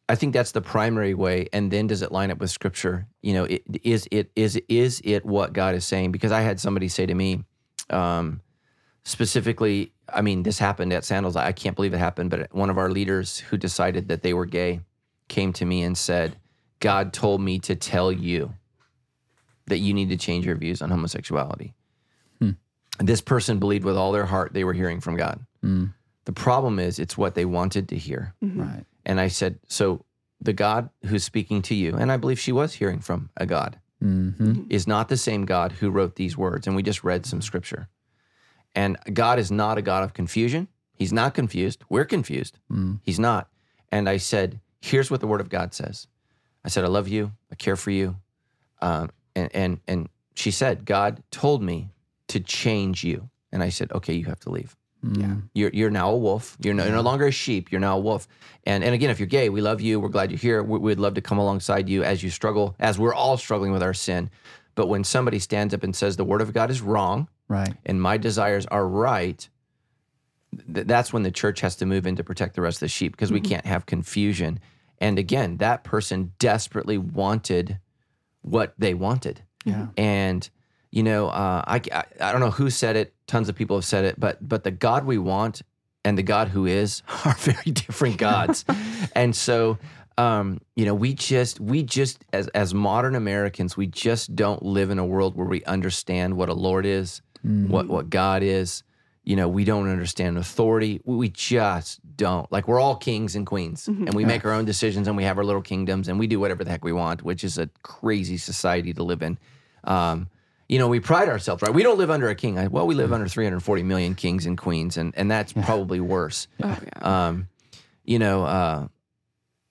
i 0.08 0.14
think 0.14 0.32
that's 0.32 0.52
the 0.52 0.60
primary 0.60 1.14
way 1.14 1.48
and 1.52 1.70
then 1.70 1.86
does 1.86 2.02
it 2.02 2.12
line 2.12 2.30
up 2.30 2.38
with 2.38 2.50
scripture 2.50 3.06
you 3.22 3.32
know 3.32 3.44
it, 3.44 3.62
is 3.82 4.08
it 4.10 4.30
is 4.36 4.60
is 4.68 5.00
it 5.04 5.24
what 5.24 5.52
god 5.52 5.74
is 5.74 5.86
saying 5.86 6.12
because 6.12 6.32
i 6.32 6.40
had 6.40 6.60
somebody 6.60 6.88
say 6.88 7.06
to 7.06 7.14
me 7.14 7.44
um, 7.90 8.40
specifically 9.04 9.92
i 10.12 10.20
mean 10.20 10.42
this 10.42 10.58
happened 10.58 10.92
at 10.92 11.04
sandals 11.04 11.36
i 11.36 11.52
can't 11.52 11.76
believe 11.76 11.94
it 11.94 11.98
happened 11.98 12.30
but 12.30 12.52
one 12.54 12.70
of 12.70 12.78
our 12.78 12.90
leaders 12.90 13.38
who 13.38 13.56
decided 13.56 14.08
that 14.08 14.22
they 14.22 14.34
were 14.34 14.46
gay 14.46 14.80
came 15.28 15.52
to 15.52 15.64
me 15.64 15.82
and 15.82 15.96
said 15.96 16.36
god 16.80 17.12
told 17.12 17.40
me 17.40 17.58
to 17.58 17.74
tell 17.74 18.10
you 18.12 18.54
that 19.66 19.78
you 19.78 19.92
need 19.92 20.08
to 20.08 20.16
change 20.16 20.46
your 20.46 20.56
views 20.56 20.80
on 20.82 20.90
homosexuality 20.90 21.74
this 23.00 23.20
person 23.20 23.58
believed 23.60 23.84
with 23.84 23.96
all 23.96 24.10
their 24.10 24.26
heart 24.26 24.52
they 24.52 24.64
were 24.64 24.72
hearing 24.72 25.00
from 25.00 25.16
god 25.16 25.44
Mm, 25.64 25.92
the 26.24 26.32
problem 26.32 26.78
is, 26.78 26.98
it's 27.00 27.18
what 27.18 27.34
they 27.34 27.44
wanted 27.44 27.88
to 27.88 27.96
hear. 27.96 28.34
right. 28.40 28.84
And 29.04 29.18
I 29.20 29.26
said, 29.28 29.58
So 29.66 30.04
the 30.40 30.52
God 30.52 30.88
who's 31.06 31.24
speaking 31.24 31.62
to 31.62 31.74
you, 31.74 31.96
and 31.96 32.12
I 32.12 32.16
believe 32.16 32.38
she 32.38 32.52
was 32.52 32.74
hearing 32.74 33.00
from 33.00 33.30
a 33.36 33.44
God, 33.44 33.80
hmm 34.00 34.62
is 34.68 34.86
not 34.86 35.08
the 35.08 35.16
same 35.16 35.46
God 35.46 35.72
who 35.72 35.90
wrote 35.90 36.14
these 36.14 36.36
words. 36.36 36.66
And 36.66 36.76
we 36.76 36.82
just 36.84 37.02
read 37.02 37.26
some 37.26 37.42
scripture. 37.42 37.88
And 38.74 38.96
God 39.12 39.38
is 39.40 39.50
not 39.50 39.78
a 39.78 39.82
God 39.82 40.04
of 40.04 40.12
confusion. 40.14 40.68
He's 40.94 41.12
not 41.12 41.34
confused. 41.34 41.82
We're 41.88 42.04
confused. 42.04 42.58
Mm. 42.70 43.00
He's 43.02 43.18
not. 43.18 43.48
And 43.90 44.08
I 44.08 44.18
said, 44.18 44.60
Here's 44.80 45.10
what 45.10 45.20
the 45.20 45.26
word 45.26 45.40
of 45.40 45.48
God 45.48 45.74
says. 45.74 46.06
I 46.68 46.70
said, 46.70 46.84
I 46.84 46.88
love 46.88 47.08
you. 47.08 47.32
I 47.50 47.54
care 47.54 47.76
for 47.76 47.90
you. 47.90 48.16
Um, 48.82 49.08
and, 49.34 49.48
and, 49.54 49.80
and 49.88 50.08
she 50.34 50.50
said, 50.50 50.84
God 50.84 51.22
told 51.30 51.62
me 51.62 51.88
to 52.26 52.40
change 52.40 53.02
you. 53.04 53.30
And 53.52 53.62
I 53.62 53.70
said, 53.70 53.90
Okay, 53.92 54.12
you 54.12 54.26
have 54.26 54.40
to 54.40 54.50
leave. 54.50 54.76
Yeah. 55.02 55.36
You're 55.54 55.70
you're 55.72 55.90
now 55.90 56.10
a 56.10 56.16
wolf. 56.18 56.58
You're 56.60 56.74
no, 56.74 56.84
you're 56.84 56.92
no 56.94 57.00
longer 57.00 57.28
a 57.28 57.30
sheep. 57.30 57.72
You're 57.72 57.80
now 57.80 57.96
a 57.96 58.00
wolf. 58.00 58.28
And 58.64 58.84
and 58.84 58.92
again, 58.94 59.08
if 59.08 59.18
you're 59.18 59.28
gay, 59.28 59.48
we 59.48 59.62
love 59.62 59.80
you. 59.80 59.98
We're 59.98 60.10
glad 60.10 60.30
you're 60.30 60.38
here. 60.38 60.62
We, 60.62 60.78
we'd 60.78 60.98
love 60.98 61.14
to 61.14 61.22
come 61.22 61.38
alongside 61.38 61.88
you 61.88 62.02
as 62.04 62.22
you 62.22 62.28
struggle, 62.28 62.74
as 62.78 62.98
we're 62.98 63.14
all 63.14 63.38
struggling 63.38 63.72
with 63.72 63.82
our 63.82 63.94
sin. 63.94 64.28
But 64.74 64.88
when 64.88 65.04
somebody 65.04 65.38
stands 65.38 65.72
up 65.72 65.82
and 65.84 65.96
says 65.96 66.16
the 66.18 66.24
word 66.24 66.42
of 66.42 66.52
God 66.52 66.70
is 66.70 66.82
wrong 66.82 67.28
Right. 67.48 67.72
and 67.86 68.02
my 68.02 68.18
desires 68.18 68.66
are 68.66 68.86
right, 68.86 69.48
th- 70.74 70.86
that's 70.86 71.12
when 71.12 71.22
the 71.22 71.30
church 71.30 71.60
has 71.62 71.76
to 71.76 71.86
move 71.86 72.06
in 72.06 72.16
to 72.16 72.24
protect 72.24 72.54
the 72.54 72.60
rest 72.60 72.76
of 72.76 72.80
the 72.80 72.88
sheep 72.88 73.12
because 73.12 73.32
we 73.32 73.40
can't 73.40 73.64
have 73.66 73.86
confusion. 73.86 74.60
And 75.00 75.18
again, 75.18 75.58
that 75.58 75.84
person 75.84 76.32
desperately 76.38 76.98
wanted 76.98 77.78
what 78.42 78.74
they 78.78 78.94
wanted. 78.94 79.42
Yeah. 79.64 79.88
And 79.96 80.48
you 80.90 81.02
know, 81.02 81.28
uh, 81.28 81.62
I, 81.66 81.80
I 81.92 82.04
I 82.20 82.32
don't 82.32 82.40
know 82.40 82.50
who 82.50 82.70
said 82.70 82.96
it. 82.96 83.14
Tons 83.26 83.48
of 83.48 83.54
people 83.54 83.76
have 83.76 83.84
said 83.84 84.04
it, 84.04 84.18
but 84.18 84.46
but 84.46 84.64
the 84.64 84.70
God 84.70 85.04
we 85.04 85.18
want 85.18 85.62
and 86.04 86.16
the 86.16 86.22
God 86.22 86.48
who 86.48 86.66
is 86.66 87.02
are 87.24 87.34
very 87.34 87.70
different 87.70 88.16
gods. 88.16 88.64
and 89.14 89.36
so, 89.36 89.78
um, 90.16 90.60
you 90.76 90.84
know, 90.86 90.94
we 90.94 91.12
just 91.14 91.60
we 91.60 91.82
just 91.82 92.24
as 92.32 92.48
as 92.48 92.72
modern 92.72 93.14
Americans, 93.14 93.76
we 93.76 93.86
just 93.86 94.34
don't 94.34 94.62
live 94.62 94.90
in 94.90 94.98
a 94.98 95.04
world 95.06 95.36
where 95.36 95.46
we 95.46 95.62
understand 95.64 96.36
what 96.36 96.48
a 96.48 96.54
Lord 96.54 96.86
is, 96.86 97.20
what 97.68 97.88
what 97.88 98.10
God 98.10 98.42
is. 98.42 98.82
You 99.28 99.36
know, 99.36 99.46
we 99.46 99.64
don't 99.64 99.90
understand 99.90 100.38
authority. 100.38 101.02
We, 101.04 101.16
we 101.16 101.28
just 101.28 102.00
don't. 102.16 102.50
Like 102.50 102.66
we're 102.66 102.80
all 102.80 102.96
kings 102.96 103.36
and 103.36 103.46
queens, 103.46 103.86
and 103.86 104.14
we 104.14 104.24
make 104.24 104.42
our 104.46 104.52
own 104.52 104.64
decisions, 104.64 105.06
and 105.06 105.18
we 105.18 105.24
have 105.24 105.36
our 105.36 105.44
little 105.44 105.60
kingdoms, 105.60 106.08
and 106.08 106.18
we 106.18 106.26
do 106.26 106.40
whatever 106.40 106.64
the 106.64 106.70
heck 106.70 106.82
we 106.82 106.92
want, 106.92 107.22
which 107.22 107.44
is 107.44 107.58
a 107.58 107.68
crazy 107.82 108.38
society 108.38 108.94
to 108.94 109.02
live 109.02 109.20
in. 109.20 109.36
Um, 109.84 110.30
you 110.66 110.78
know, 110.78 110.88
we 110.88 110.98
pride 110.98 111.28
ourselves, 111.28 111.62
right? 111.62 111.74
We 111.74 111.82
don't 111.82 111.98
live 111.98 112.10
under 112.10 112.30
a 112.30 112.34
king. 112.34 112.70
Well, 112.70 112.86
we 112.86 112.94
live 112.94 113.12
under 113.12 113.28
340 113.28 113.82
million 113.82 114.14
kings 114.14 114.46
and 114.46 114.56
queens, 114.56 114.96
and 114.96 115.12
and 115.14 115.30
that's 115.30 115.52
probably 115.52 116.00
worse. 116.00 116.48
Oh 116.62 116.78
yeah. 116.82 117.26
Um, 117.26 117.48
you 118.06 118.18
know, 118.18 118.46
uh, 118.46 118.88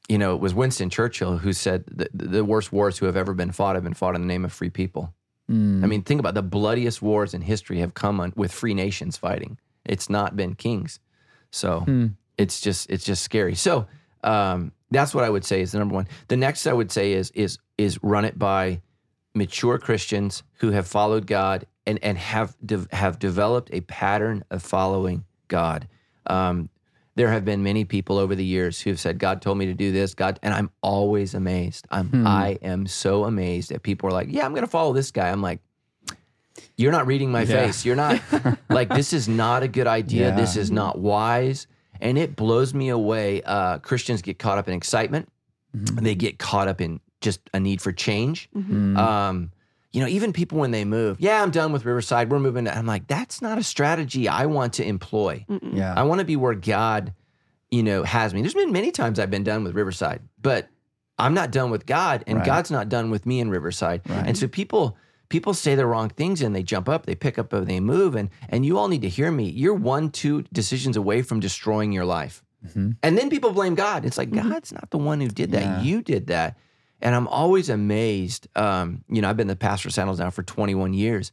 you 0.08 0.20
know, 0.20 0.36
it 0.36 0.40
was 0.40 0.54
Winston 0.54 0.92
Churchill 0.92 1.40
who 1.40 1.52
said 1.52 1.84
the, 1.88 2.08
the 2.14 2.46
worst 2.46 2.72
wars 2.72 3.00
who 3.00 3.08
have 3.08 3.18
ever 3.18 3.34
been 3.34 3.52
fought 3.52 3.74
have 3.74 3.84
been 3.84 3.96
fought 3.96 4.14
in 4.14 4.22
the 4.22 4.28
name 4.28 4.46
of 4.46 4.54
free 4.54 4.70
people. 4.70 5.16
Mm. 5.50 5.84
I 5.84 5.88
mean, 5.88 6.04
think 6.04 6.20
about 6.20 6.30
it. 6.30 6.36
the 6.36 6.42
bloodiest 6.44 7.02
wars 7.02 7.34
in 7.34 7.42
history 7.42 7.80
have 7.80 7.94
come 7.94 8.20
on, 8.20 8.34
with 8.36 8.52
free 8.52 8.74
nations 8.74 9.16
fighting. 9.18 9.58
It's 9.86 10.10
not 10.10 10.36
been 10.36 10.56
kings, 10.56 11.00
so 11.52 11.82
Hmm. 11.82 12.08
it's 12.38 12.60
just 12.60 12.90
it's 12.90 13.06
just 13.06 13.24
scary. 13.24 13.56
So 13.56 13.88
um, 14.24 14.72
that's 14.92 15.14
what 15.16 15.24
I 15.24 15.30
would 15.30 15.46
say 15.46 15.62
is 15.62 15.72
the 15.72 15.80
number 15.80 15.96
one. 15.96 16.08
The 16.28 16.36
next 16.38 16.68
I 16.68 16.74
would 16.74 16.92
say 16.92 17.14
is 17.14 17.32
is 17.32 17.60
is 17.78 17.98
run 18.04 18.26
it 18.26 18.38
by 18.38 18.82
mature 19.34 19.78
Christians 19.78 20.44
who 20.60 20.72
have 20.72 20.88
followed 20.88 21.28
God 21.28 21.66
and 21.86 22.00
and 22.04 22.18
have 22.18 22.58
de- 22.66 22.88
have 22.92 23.18
developed 23.20 23.70
a 23.72 23.82
pattern 23.82 24.44
of 24.52 24.62
following 24.64 25.24
God. 25.48 25.88
Um, 26.26 26.70
there 27.18 27.30
have 27.32 27.44
been 27.44 27.64
many 27.64 27.84
people 27.84 28.18
over 28.20 28.36
the 28.36 28.46
years 28.46 28.80
who 28.80 28.92
have 28.92 29.00
said, 29.00 29.18
"God 29.20 29.42
told 29.42 29.58
me 29.58 29.66
to 29.66 29.74
do 29.74 29.92
this." 29.92 30.14
God, 30.14 30.40
and 30.44 30.54
I'm 30.54 30.70
always 30.82 31.34
amazed. 31.34 31.88
I'm 31.92 32.26
I 32.28 32.58
am 32.62 32.88
so 32.88 33.26
amazed 33.26 33.72
that 33.72 33.82
people 33.84 34.08
are 34.10 34.14
like, 34.14 34.28
"Yeah, 34.32 34.46
I'm 34.46 34.52
going 34.54 34.64
to 34.64 34.70
follow 34.70 34.94
this 34.94 35.12
guy." 35.12 35.30
I'm 35.30 35.42
like, 35.42 35.60
"You're 36.78 36.92
not 36.92 37.08
reading 37.08 37.32
my 37.32 37.42
Yeah. 37.42 37.66
face. 37.66 37.86
You're 37.86 37.96
not 37.96 38.22
like 38.70 38.90
this 38.90 39.14
is 39.14 39.28
not 39.28 39.64
a 39.64 39.68
good 39.68 39.88
idea. 39.88 40.34
This 40.36 40.56
is 40.56 40.72
not 40.72 41.00
wise." 41.00 41.68
And 42.00 42.18
it 42.18 42.36
blows 42.36 42.74
me 42.76 42.90
away. 42.90 43.42
Uh, 43.42 43.80
Christians 43.80 44.22
get 44.22 44.38
caught 44.38 44.60
up 44.60 44.68
in 44.68 44.74
excitement. 44.76 45.28
Mhm. 45.76 46.02
They 46.04 46.14
get 46.16 46.38
caught 46.38 46.68
up 46.68 46.80
in 46.80 47.00
just 47.22 47.40
a 47.54 47.60
need 47.60 47.82
for 47.82 47.92
change. 47.92 48.48
Mm. 48.56 48.96
Um, 48.98 49.52
you 49.98 50.04
know, 50.04 50.10
even 50.10 50.32
people 50.32 50.60
when 50.60 50.70
they 50.70 50.86
move, 50.86 51.20
yeah, 51.20 51.42
I'm 51.42 51.50
done 51.50 51.72
with 51.72 51.84
Riverside. 51.84 52.30
We're 52.30 52.38
moving. 52.38 52.68
I'm 52.68 52.86
like, 52.86 53.08
that's 53.08 53.42
not 53.42 53.58
a 53.58 53.64
strategy 53.64 54.28
I 54.28 54.46
want 54.46 54.74
to 54.74 54.86
employ. 54.86 55.44
Mm-mm. 55.50 55.76
yeah. 55.76 55.92
I 55.96 56.04
want 56.04 56.20
to 56.20 56.26
be 56.26 56.36
where 56.36 56.54
God, 56.54 57.14
you 57.72 57.82
know, 57.82 58.04
has 58.04 58.32
me. 58.32 58.42
There's 58.42 58.54
been 58.54 58.72
many 58.72 58.92
times 58.92 59.18
I've 59.18 59.32
been 59.32 59.44
done 59.44 59.64
with 59.64 59.74
Riverside, 59.74 60.22
but 60.40 60.68
I'm 61.18 61.34
not 61.34 61.50
done 61.50 61.72
with 61.72 61.88
God, 61.88 62.24
and 62.28 62.38
Right. 62.38 62.46
God's 62.46 62.70
not 62.70 62.90
done 62.90 63.10
with 63.10 63.26
me 63.26 63.40
in 63.40 63.50
Riverside. 63.50 64.02
Right. 64.08 64.28
And 64.28 64.38
so 64.38 64.48
people 64.48 64.96
people 65.30 65.56
say 65.56 65.74
the 65.74 65.88
wrong 65.88 66.10
things 66.10 66.44
and 66.44 66.56
they 66.56 66.62
jump 66.64 66.88
up, 66.88 67.08
they 67.08 67.16
pick 67.16 67.40
up, 67.40 67.52
and 67.52 67.66
they 67.68 67.80
move, 67.80 68.14
and 68.14 68.30
and 68.50 68.68
you 68.68 68.78
all 68.78 68.90
need 68.90 69.02
to 69.02 69.10
hear 69.10 69.32
me. 69.32 69.50
You're 69.50 69.74
one, 69.74 70.12
two 70.12 70.44
decisions 70.54 70.96
away 70.96 71.24
from 71.24 71.40
destroying 71.40 71.92
your 71.92 72.06
life. 72.06 72.44
Mhm. 72.68 72.98
And 73.02 73.18
then 73.18 73.32
people 73.32 73.52
blame 73.52 73.74
God. 73.74 74.06
It's 74.06 74.18
like 74.18 74.30
God's 74.32 74.72
not 74.72 74.92
the 74.92 74.98
one 75.00 75.22
who 75.22 75.28
did 75.28 75.52
that. 75.54 75.64
Yeah. 75.64 75.82
You 75.82 76.02
did 76.04 76.28
that. 76.28 76.56
And 77.02 77.14
I'm 77.16 77.28
always 77.28 77.70
amazed. 77.70 78.48
Um, 78.56 79.04
you 79.10 79.22
know, 79.22 79.30
I've 79.30 79.38
been 79.38 79.48
the 79.48 79.56
pastor 79.56 79.90
of 79.90 79.94
Sandals 79.94 80.20
now 80.20 80.30
for 80.32 80.44
21 80.44 80.94
years. 80.94 81.32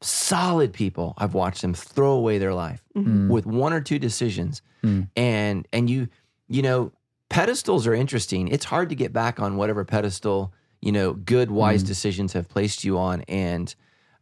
Solid 0.00 0.72
people. 0.72 1.14
I've 1.16 1.34
watched 1.34 1.62
them 1.62 1.74
throw 1.74 2.12
away 2.12 2.38
their 2.38 2.54
life 2.54 2.82
Mm. 2.96 3.28
with 3.28 3.46
one 3.46 3.72
or 3.72 3.80
two 3.80 3.98
decisions. 4.00 4.60
Mm. 4.82 5.08
And 5.16 5.68
and 5.72 5.88
you, 5.88 6.08
you 6.48 6.60
know, 6.62 6.90
pedestals 7.28 7.86
are 7.86 7.94
interesting. 7.94 8.48
It's 8.48 8.64
hard 8.64 8.88
to 8.88 8.94
get 8.96 9.12
back 9.12 9.38
on 9.38 9.56
whatever 9.56 9.84
pedestal, 9.84 10.52
you 10.80 10.90
know, 10.90 11.12
good, 11.12 11.50
wise 11.52 11.84
Mm. 11.84 11.86
decisions 11.86 12.32
have 12.32 12.48
placed 12.48 12.82
you 12.84 12.98
on. 12.98 13.22
And 13.22 13.72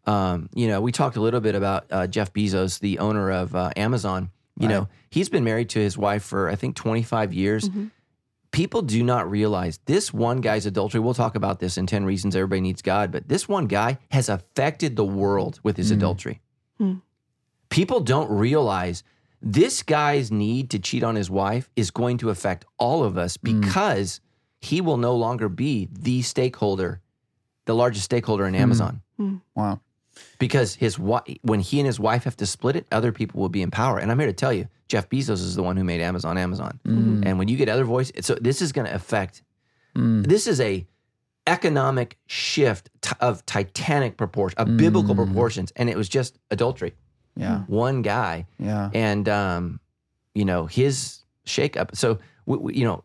um, 0.07 0.49
you 0.55 0.66
know, 0.69 0.81
we 0.81 0.93
talked 0.93 1.16
a 1.16 1.21
little 1.21 1.40
bit 1.40 1.55
about 1.55 1.87
uh, 1.90 2.07
Jeff 2.07 2.33
Bezos, 2.33 2.81
the 2.81 2.99
owner 2.99 3.31
of 3.31 3.55
uh, 3.55 3.71
Amazon. 3.77 4.31
You 4.59 4.66
Right. 4.69 4.75
know, 4.75 4.88
he's 5.11 5.29
been 5.31 5.45
married 5.45 5.71
to 5.71 5.79
his 5.79 5.97
wife 5.97 6.23
for 6.25 6.49
I 6.51 6.57
think 6.57 6.75
25 6.77 7.33
years. 7.33 7.69
Mhm. 7.71 7.90
People 8.53 8.83
do 8.83 9.03
not 9.05 9.31
realize 9.31 9.79
this 9.87 10.13
one 10.13 10.41
guy's 10.41 10.67
adultery. 10.67 11.01
We'll 11.01 11.15
talk 11.15 11.37
about 11.37 11.61
this 11.61 11.79
in 11.79 11.87
10 11.87 12.05
Reasons 12.05 12.35
Everybody 12.35 12.61
Needs 12.63 12.83
God, 12.83 13.13
but 13.13 13.29
this 13.29 13.49
one 13.49 13.67
guy 13.67 13.99
has 14.11 14.29
affected 14.29 14.97
the 14.97 15.05
world 15.05 15.61
with 15.63 15.77
his 15.77 15.91
Mm. 15.93 15.97
adultery. 15.97 16.41
Hmm. 16.79 16.95
People 17.69 18.01
don't 18.01 18.29
realize 18.31 19.05
this 19.41 19.83
guy's 19.85 20.33
need 20.33 20.69
to 20.71 20.79
cheat 20.81 21.05
on 21.05 21.15
his 21.15 21.31
wife 21.31 21.71
is 21.77 21.91
going 21.93 22.19
to 22.19 22.31
affect 22.31 22.65
all 22.79 23.05
of 23.05 23.17
us 23.17 23.37
Mm. 23.37 23.61
because 23.63 24.21
he 24.61 24.81
will 24.81 24.97
no 24.99 25.15
longer 25.15 25.49
be 25.49 25.89
the 25.93 26.21
stakeholder, 26.23 27.01
the 27.67 27.75
largest 27.75 28.05
stakeholder 28.05 28.47
in 28.47 28.55
Hmm. 28.55 28.61
Amazon 28.63 29.01
Wow. 29.55 29.81
Because 30.40 30.74
his 30.74 30.96
wi- 30.96 31.37
when 31.42 31.61
he 31.61 31.79
and 31.79 31.87
his 31.87 32.00
wife 32.00 32.24
have 32.24 32.37
to 32.38 32.46
split 32.46 32.74
it, 32.74 32.87
other 32.90 33.12
people 33.12 33.40
will 33.40 33.48
be 33.48 33.62
in 33.62 33.70
power. 33.70 33.98
And 33.98 34.11
I'm 34.11 34.18
here 34.18 34.26
to 34.26 34.33
tell 34.33 34.53
you, 34.53 34.66
Jeff 34.88 35.09
Bezos 35.09 35.40
is 35.40 35.54
the 35.54 35.62
one 35.62 35.77
who 35.77 35.85
made 35.85 36.00
Amazon 36.00 36.37
Amazon. 36.37 36.81
Mm. 36.85 37.25
And 37.25 37.38
when 37.38 37.46
you 37.46 37.56
get 37.56 37.69
other 37.69 37.85
voice, 37.85 38.10
so 38.21 38.35
this 38.35 38.60
is 38.60 38.73
going 38.73 38.88
to 38.88 38.94
affect. 38.94 39.42
Mm. 39.94 40.27
This 40.27 40.48
is 40.48 40.60
a 40.60 40.85
economic 41.46 42.19
shift 42.27 42.90
t- 43.00 43.12
of 43.21 43.44
titanic 43.46 44.17
proportion, 44.17 44.58
of 44.58 44.77
biblical 44.77 45.15
Mm. 45.15 45.25
proportions, 45.25 45.73
and 45.77 45.88
it 45.88 45.96
was 45.96 46.08
just 46.08 46.38
adultery. 46.50 46.94
Yeah. 47.37 47.60
One 47.69 48.02
guy, 48.02 48.46
Yeah. 48.58 48.90
and 48.92 49.29
um, 49.29 49.81
you 50.35 50.44
know 50.44 50.67
his 50.67 51.21
shakeup. 51.46 51.96
So 51.96 52.19
we, 52.46 52.56
we- 52.58 52.75
you 52.75 52.85
know, 52.85 53.04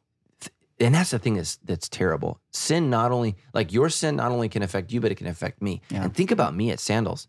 and 0.80 0.94
that's 0.96 1.12
the 1.12 1.20
thing 1.20 1.36
that's 1.36 1.58
that's 1.64 1.88
terrible. 1.90 2.40
Sin 2.52 2.90
not 2.90 3.12
only 3.12 3.36
like 3.54 3.72
your 3.74 3.90
sin 3.90 4.16
not 4.16 4.32
only 4.32 4.50
can 4.50 4.62
affect 4.64 4.92
you, 4.92 5.00
but 5.02 5.12
it 5.12 5.16
can 5.16 5.28
affect 5.28 5.62
me. 5.62 5.82
Yeah. 5.90 6.04
And 6.04 6.14
think 6.14 6.32
about 6.32 6.56
me 6.56 6.72
at 6.72 6.80
Sandals. 6.80 7.28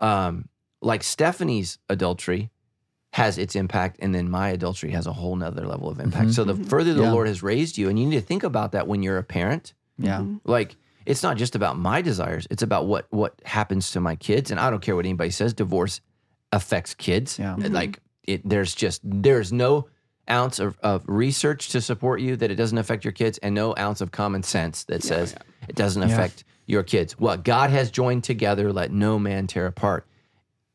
Um, 0.00 0.48
like 0.80 1.02
Stephanie's 1.02 1.78
adultery 1.88 2.50
has 3.12 3.36
its 3.38 3.54
impact, 3.54 3.98
and 4.00 4.14
then 4.14 4.28
my 4.30 4.48
adultery 4.48 4.90
has 4.90 5.06
a 5.06 5.12
whole 5.12 5.36
nother 5.36 5.66
level 5.66 5.88
of 5.88 6.00
impact. 6.00 6.28
Mhm. 6.28 6.34
So 6.34 6.44
the 6.44 6.54
further 6.56 6.94
the 6.94 7.02
Yeah. 7.02 7.12
Lord 7.12 7.28
has 7.28 7.42
raised 7.42 7.76
you, 7.78 7.88
and 7.88 7.98
you 7.98 8.06
need 8.06 8.16
to 8.16 8.22
think 8.26 8.42
about 8.42 8.72
that 8.72 8.88
when 8.88 9.02
you're 9.02 9.18
a 9.18 9.22
parent, 9.22 9.74
Yeah. 9.98 10.24
Like 10.44 10.76
it's 11.06 11.22
not 11.22 11.36
just 11.36 11.54
about 11.54 11.78
my 11.78 12.00
desires; 12.02 12.46
it's 12.50 12.62
about 12.62 12.86
what 12.86 13.06
what 13.10 13.40
happens 13.44 13.90
to 13.92 14.00
my 14.00 14.16
kids. 14.16 14.50
And 14.50 14.58
I 14.58 14.70
don't 14.70 14.80
care 14.80 14.96
what 14.96 15.04
anybody 15.04 15.30
says. 15.30 15.52
Divorce 15.52 16.00
affects 16.52 16.94
kids. 16.94 17.38
Yeah. 17.38 17.56
Like 17.58 18.00
it, 18.24 18.46
there's 18.48 18.74
just 18.74 19.00
there's 19.04 19.52
no 19.52 19.88
ounce 20.32 20.58
of, 20.58 20.78
of 20.82 21.04
research 21.06 21.68
to 21.68 21.80
support 21.80 22.20
you 22.20 22.34
that 22.36 22.50
it 22.50 22.56
doesn't 22.56 22.78
affect 22.78 23.04
your 23.04 23.12
kids, 23.12 23.38
and 23.38 23.54
no 23.54 23.74
ounce 23.78 24.00
of 24.00 24.10
common 24.10 24.42
sense 24.42 24.84
that 24.84 25.02
says 25.02 25.34
it 25.68 25.76
doesn't 25.76 26.02
affect 26.02 26.44
your 26.66 26.82
kids. 26.82 27.18
What 27.18 27.44
God 27.44 27.70
has 27.70 27.90
joined 27.90 28.24
together, 28.24 28.72
let 28.72 28.90
no 28.90 29.18
man 29.18 29.46
tear 29.46 29.66
apart. 29.66 30.06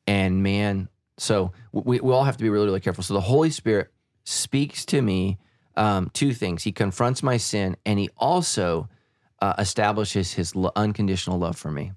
And 0.05 0.43
man, 0.43 0.87
so 1.17 1.51
we, 1.71 1.99
we 1.99 2.13
all 2.13 2.23
have 2.23 2.37
to 2.37 2.43
be 2.43 2.49
really, 2.49 2.67
really 2.67 2.79
careful. 2.79 3.03
So 3.03 3.13
the 3.15 3.21
Holy 3.21 3.49
Spirit 3.49 3.91
speaks 4.23 4.85
to 4.85 5.01
me 5.01 5.37
um, 5.75 6.09
two 6.13 6.33
things. 6.33 6.63
He 6.63 6.71
confronts 6.71 7.23
my 7.23 7.37
sin, 7.37 7.75
and 7.85 7.99
he 7.99 8.09
also 8.17 8.87
uh, 9.41 9.53
establishes 9.57 10.33
his 10.33 10.55
lo- 10.55 10.71
unconditional 10.75 11.37
love 11.39 11.57
for 11.57 11.71
me. 11.71 11.91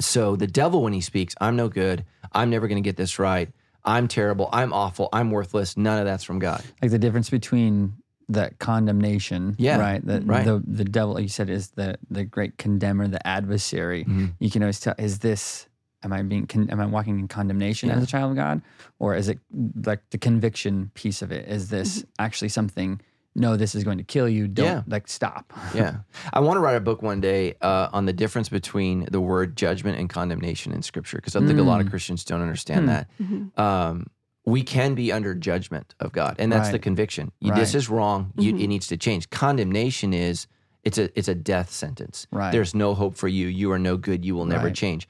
So 0.00 0.36
the 0.36 0.46
devil, 0.46 0.82
when 0.82 0.92
he 0.92 1.00
speaks, 1.00 1.34
I'm 1.40 1.56
no 1.56 1.68
good. 1.68 2.04
I'm 2.32 2.50
never 2.50 2.66
going 2.68 2.82
to 2.82 2.86
get 2.88 2.96
this 2.96 3.18
right. 3.18 3.48
I'm 3.84 4.08
terrible. 4.08 4.48
I'm 4.52 4.72
awful. 4.72 5.08
I'm 5.12 5.30
worthless. 5.30 5.76
None 5.76 5.98
of 5.98 6.04
that's 6.04 6.24
from 6.24 6.38
God. 6.38 6.62
Like 6.80 6.90
the 6.90 6.98
difference 6.98 7.30
between 7.30 7.94
that 8.30 8.58
condemnation, 8.58 9.54
Yeah, 9.58 9.78
right? 9.78 10.04
That 10.06 10.26
right. 10.26 10.44
the 10.44 10.62
the 10.66 10.84
devil, 10.84 11.14
like 11.14 11.22
you 11.24 11.28
said, 11.28 11.50
is 11.50 11.70
the 11.70 11.98
the 12.10 12.24
great 12.24 12.56
condemner, 12.58 13.06
the 13.08 13.24
adversary. 13.26 14.04
Mm-hmm. 14.04 14.26
You 14.38 14.50
can 14.50 14.62
always 14.62 14.80
tell: 14.80 14.94
is 14.98 15.18
this 15.18 15.68
am 16.02 16.12
I 16.12 16.22
being 16.22 16.46
con- 16.46 16.70
am 16.70 16.80
I 16.80 16.86
walking 16.86 17.18
in 17.18 17.28
condemnation 17.28 17.90
as 17.90 18.02
a 18.02 18.06
child 18.06 18.30
of 18.30 18.36
God, 18.36 18.62
or 18.98 19.14
is 19.14 19.28
it 19.28 19.38
like 19.84 20.00
the 20.10 20.18
conviction 20.18 20.90
piece 20.94 21.20
of 21.22 21.32
it? 21.32 21.48
Is 21.48 21.68
this 21.68 22.04
actually 22.18 22.48
something? 22.50 23.00
No, 23.36 23.56
this 23.56 23.74
is 23.74 23.82
going 23.82 23.98
to 23.98 24.04
kill 24.04 24.28
you. 24.28 24.46
Don't 24.46 24.66
Yeah. 24.66 24.82
like 24.86 25.08
stop. 25.08 25.52
yeah. 25.74 25.96
I 26.32 26.40
want 26.40 26.56
to 26.56 26.60
write 26.60 26.76
a 26.76 26.80
book 26.80 27.02
one 27.02 27.20
day 27.20 27.54
uh, 27.60 27.88
on 27.92 28.06
the 28.06 28.12
difference 28.12 28.48
between 28.48 29.06
the 29.10 29.20
word 29.20 29.56
judgment 29.56 29.98
and 29.98 30.08
condemnation 30.08 30.72
in 30.72 30.82
Scripture 30.82 31.16
because 31.18 31.34
I 31.34 31.40
think 31.44 31.58
a 31.58 31.62
lot 31.62 31.80
of 31.80 31.90
Christians 31.90 32.24
don't 32.24 32.42
understand 32.42 32.88
that. 32.88 33.08
Um, 33.56 34.06
we 34.46 34.62
can 34.62 34.94
be 34.94 35.10
under 35.10 35.34
judgment 35.34 35.94
of 36.00 36.12
God, 36.12 36.36
and 36.38 36.52
that's 36.52 36.70
the 36.70 36.78
conviction. 36.78 37.32
You- 37.40 37.54
This 37.54 37.74
is 37.74 37.88
wrong. 37.88 38.32
You, 38.36 38.50
it 38.56 38.66
needs 38.68 38.86
to 38.88 38.96
change. 38.96 39.30
Condemnation 39.30 40.12
is 40.12 40.46
it's 40.84 40.98
a 40.98 41.08
it's 41.18 41.28
a 41.28 41.34
death 41.34 41.70
sentence. 41.70 42.26
Right. 42.30 42.52
There's 42.52 42.74
no 42.74 42.94
hope 42.94 43.16
for 43.16 43.26
you. 43.26 43.46
You 43.48 43.72
are 43.72 43.78
no 43.78 43.96
good. 43.96 44.22
You 44.24 44.34
will 44.34 44.44
never 44.44 44.66
Right. 44.66 44.74
change. 44.74 45.08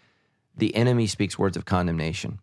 The 0.56 0.74
enemy 0.76 1.08
speaks 1.08 1.36
words 1.36 1.56
of 1.56 1.64
condemnation. 1.64 2.38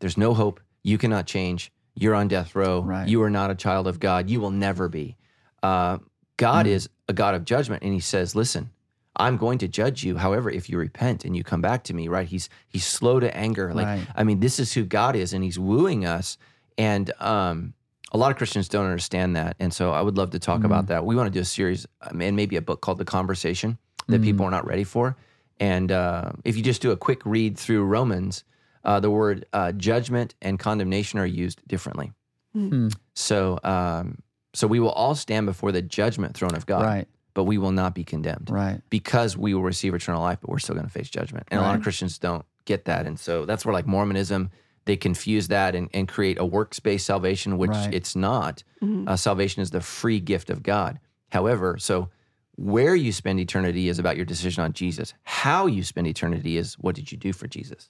There's 0.00 0.18
no 0.18 0.34
hope. 0.34 0.58
You 0.82 0.98
cannot 0.98 1.26
change. 1.28 1.70
You're 1.94 2.16
on 2.16 2.26
death 2.26 2.56
row. 2.56 2.80
Right. 2.82 3.06
You 3.08 3.22
are 3.22 3.30
not 3.30 3.52
a 3.52 3.54
child 3.54 3.86
of 3.86 4.00
God. 4.00 4.28
You 4.28 4.40
will 4.40 4.50
never 4.50 4.88
be. 4.88 5.16
Uh, 5.62 5.98
God 6.36 6.66
Hmm. 6.66 6.72
is 6.72 6.88
a 7.08 7.12
God 7.12 7.34
of 7.34 7.44
judgment, 7.44 7.82
and 7.82 7.92
He 7.92 8.00
says, 8.00 8.34
"Listen, 8.34 8.70
I'm 9.16 9.36
going 9.36 9.58
to 9.58 9.68
judge 9.68 10.02
you. 10.04 10.16
However, 10.16 10.50
if 10.50 10.68
you 10.70 10.78
repent 10.78 11.24
and 11.24 11.36
you 11.36 11.44
come 11.44 11.60
back 11.60 11.84
to 11.84 11.94
me, 11.94 12.08
right? 12.08 12.26
He's 12.26 12.48
He's 12.68 12.84
slow 12.86 13.20
to 13.20 13.34
anger. 13.36 13.72
Like 13.74 13.86
Right. 13.86 14.06
I 14.16 14.24
mean, 14.24 14.40
this 14.40 14.58
is 14.58 14.72
who 14.72 14.84
God 14.84 15.14
is, 15.16 15.32
and 15.32 15.44
He's 15.44 15.58
wooing 15.58 16.04
us. 16.06 16.38
And 16.78 17.12
um, 17.20 17.74
a 18.12 18.18
lot 18.18 18.30
of 18.30 18.36
Christians 18.38 18.68
don't 18.68 18.86
understand 18.86 19.36
that, 19.36 19.56
and 19.60 19.72
so 19.72 19.92
I 19.92 20.00
would 20.00 20.16
love 20.16 20.30
to 20.30 20.38
talk 20.38 20.60
Mm. 20.60 20.64
about 20.66 20.86
that. 20.86 21.04
We 21.04 21.14
want 21.16 21.26
to 21.26 21.30
do 21.38 21.40
a 21.40 21.44
series 21.44 21.86
um, 22.00 22.20
and 22.22 22.34
maybe 22.36 22.56
a 22.56 22.62
book 22.62 22.80
called 22.80 22.98
The 22.98 23.04
Conversation 23.04 23.78
that 24.08 24.20
Mm. 24.20 24.24
people 24.24 24.46
are 24.46 24.50
not 24.50 24.66
ready 24.66 24.84
for. 24.84 25.16
And 25.60 25.92
uh, 25.92 26.32
if 26.44 26.56
you 26.56 26.62
just 26.62 26.82
do 26.82 26.90
a 26.90 26.96
quick 26.96 27.24
read 27.24 27.56
through 27.58 27.84
Romans, 27.84 28.42
uh, 28.84 28.98
the 29.00 29.10
word 29.10 29.46
uh, 29.52 29.70
judgment 29.72 30.34
and 30.42 30.58
condemnation 30.58 31.20
are 31.20 31.26
used 31.26 31.60
differently. 31.68 32.12
Hmm. 32.52 32.88
So, 33.14 33.60
um, 33.62 34.18
so 34.54 34.66
we 34.66 34.80
will 34.80 34.90
all 34.92 35.14
stand 35.14 35.46
before 35.46 35.72
the 35.72 35.82
judgment 35.82 36.34
throne 36.34 36.54
of 36.54 36.66
God, 36.66 36.82
Right. 36.84 37.08
but 37.34 37.44
we 37.44 37.58
will 37.58 37.72
not 37.72 37.94
be 37.94 38.04
condemned 38.04 38.50
Right. 38.50 38.80
because 38.90 39.36
we 39.36 39.54
will 39.54 39.62
receive 39.62 39.94
eternal 39.94 40.20
life, 40.22 40.38
but 40.40 40.50
we're 40.50 40.58
still 40.58 40.74
going 40.74 40.86
to 40.86 40.92
face 40.92 41.08
judgment. 41.10 41.46
And 41.50 41.60
a 41.60 41.62
lot 41.62 41.74
of 41.76 41.82
Christians 41.82 42.18
don't 42.18 42.44
get 42.64 42.84
that. 42.84 43.06
And 43.06 43.18
so 43.18 43.44
that's 43.46 43.64
where 43.64 43.72
like 43.72 43.86
Mormonism, 43.86 44.50
they 44.84 44.96
confuse 44.96 45.48
that 45.48 45.74
and, 45.74 45.88
and 45.94 46.06
create 46.08 46.38
a 46.40 46.44
works-based 46.44 47.06
salvation, 47.06 47.56
which 47.58 47.70
Right. 47.70 47.94
it's 47.94 48.14
not. 48.16 48.62
Uh, 49.06 49.16
salvation 49.16 49.62
is 49.62 49.70
the 49.70 49.80
free 49.80 50.18
gift 50.20 50.50
of 50.50 50.62
God. 50.62 50.98
However, 51.30 51.76
so 51.78 52.08
where 52.56 52.94
you 52.94 53.12
spend 53.12 53.40
eternity 53.40 53.88
is 53.88 53.98
about 53.98 54.16
your 54.16 54.26
decision 54.26 54.62
on 54.62 54.72
Jesus. 54.74 55.14
How 55.22 55.66
you 55.66 55.82
spend 55.82 56.06
eternity 56.06 56.58
is 56.58 56.74
what 56.74 56.94
did 56.94 57.10
you 57.10 57.16
do 57.16 57.32
for 57.32 57.46
Jesus? 57.48 57.88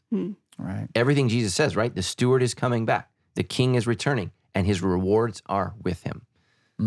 Right. 0.56 0.86
Everything 0.94 1.28
Jesus 1.28 1.52
says, 1.54 1.74
right? 1.74 1.92
The 1.92 2.02
steward 2.02 2.42
is 2.42 2.54
coming 2.54 2.84
back. 2.86 3.10
The 3.34 3.42
king 3.42 3.74
is 3.74 3.86
returning 3.88 4.30
and 4.54 4.66
his 4.66 4.80
rewards 4.82 5.42
are 5.46 5.74
with 5.82 6.04
him. 6.04 6.22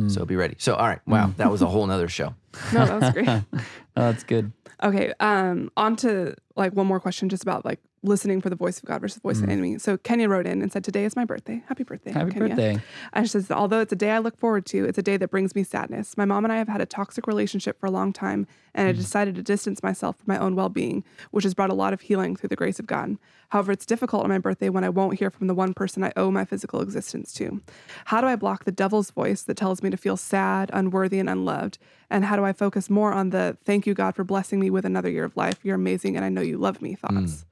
So 0.09 0.25
be 0.25 0.35
ready. 0.35 0.55
So, 0.57 0.75
all 0.75 0.87
right. 0.87 0.99
Wow. 1.07 1.31
That 1.37 1.51
was 1.51 1.61
a 1.61 1.67
whole 1.67 1.85
nother 1.87 2.07
show. 2.19 2.35
No, 2.73 2.85
that 2.85 3.01
was 3.01 3.13
great. 3.13 3.27
Oh, 3.29 3.41
that's 3.95 4.23
good. 4.23 4.51
Okay. 4.83 5.13
Um, 5.19 5.71
on 5.77 5.95
to 5.97 6.35
like 6.55 6.73
one 6.73 6.87
more 6.87 6.99
question 6.99 7.29
just 7.29 7.43
about 7.43 7.65
like 7.65 7.79
listening 8.05 8.41
for 8.41 8.49
the 8.49 8.55
voice 8.55 8.77
of 8.77 8.85
God 8.85 9.01
versus 9.01 9.15
the 9.15 9.21
voice 9.21 9.37
of 9.37 9.43
the 9.43 9.47
mm. 9.47 9.53
enemy. 9.53 9.77
So 9.79 9.97
Kenya 9.97 10.29
wrote 10.29 10.47
in 10.47 10.61
and 10.61 10.71
said, 10.71 10.83
Today 10.83 11.05
is 11.05 11.15
my 11.15 11.25
birthday. 11.25 11.63
Happy 11.67 11.83
birthday. 11.83 12.11
Happy 12.11 12.31
Kenya. 12.31 12.49
birthday. 12.49 12.81
And 13.13 13.25
she 13.25 13.29
says, 13.29 13.51
although 13.51 13.79
it's 13.79 13.93
a 13.93 13.95
day 13.95 14.11
I 14.11 14.19
look 14.19 14.37
forward 14.37 14.65
to, 14.67 14.85
it's 14.85 14.97
a 14.97 15.03
day 15.03 15.17
that 15.17 15.29
brings 15.29 15.55
me 15.55 15.63
sadness. 15.63 16.17
My 16.17 16.25
mom 16.25 16.45
and 16.45 16.51
I 16.51 16.57
have 16.57 16.67
had 16.67 16.81
a 16.81 16.85
toxic 16.85 17.27
relationship 17.27 17.79
for 17.79 17.87
a 17.87 17.91
long 17.91 18.13
time, 18.13 18.47
and 18.73 18.87
I 18.87 18.93
mm. 18.93 18.97
decided 18.97 19.35
to 19.35 19.41
distance 19.41 19.83
myself 19.83 20.17
for 20.17 20.23
my 20.25 20.37
own 20.37 20.55
well 20.55 20.69
being, 20.69 21.03
which 21.31 21.43
has 21.43 21.53
brought 21.53 21.69
a 21.69 21.75
lot 21.75 21.93
of 21.93 22.01
healing 22.01 22.35
through 22.35 22.49
the 22.49 22.55
grace 22.55 22.79
of 22.79 22.87
God. 22.87 23.17
However, 23.49 23.71
it's 23.71 23.85
difficult 23.85 24.23
on 24.23 24.29
my 24.29 24.39
birthday 24.39 24.69
when 24.69 24.83
I 24.83 24.89
won't 24.89 25.19
hear 25.19 25.29
from 25.29 25.47
the 25.47 25.53
one 25.53 25.73
person 25.73 26.03
I 26.03 26.11
owe 26.15 26.31
my 26.31 26.45
physical 26.45 26.81
existence 26.81 27.31
to. 27.33 27.61
How 28.05 28.21
do 28.21 28.27
I 28.27 28.35
block 28.35 28.65
the 28.65 28.71
devil's 28.71 29.11
voice 29.11 29.43
that 29.43 29.55
tells 29.55 29.81
me 29.83 29.89
to 29.89 29.97
feel 29.97 30.17
sad, 30.17 30.69
unworthy, 30.73 31.19
and 31.19 31.29
unloved? 31.29 31.77
And 32.09 32.25
how 32.25 32.35
do 32.35 32.43
I 32.43 32.53
focus 32.53 32.89
more 32.89 33.13
on 33.13 33.29
the 33.29 33.57
thank 33.63 33.87
you, 33.87 33.93
God, 33.93 34.15
for 34.15 34.23
blessing 34.23 34.59
me 34.59 34.69
with 34.69 34.85
another 34.85 35.09
year 35.09 35.23
of 35.23 35.37
life? 35.37 35.59
You're 35.63 35.75
amazing, 35.75 36.15
and 36.15 36.25
I 36.25 36.29
know 36.29 36.41
you 36.41 36.57
love 36.57 36.81
me 36.81 36.95
thoughts. 36.95 37.13
Mm. 37.13 37.45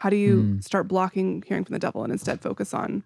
How 0.00 0.08
do 0.08 0.16
you 0.16 0.62
start 0.62 0.88
blocking 0.88 1.44
hearing 1.46 1.64
from 1.64 1.74
the 1.74 1.78
devil 1.78 2.02
and 2.02 2.10
instead 2.10 2.40
focus 2.40 2.72
on, 2.72 3.02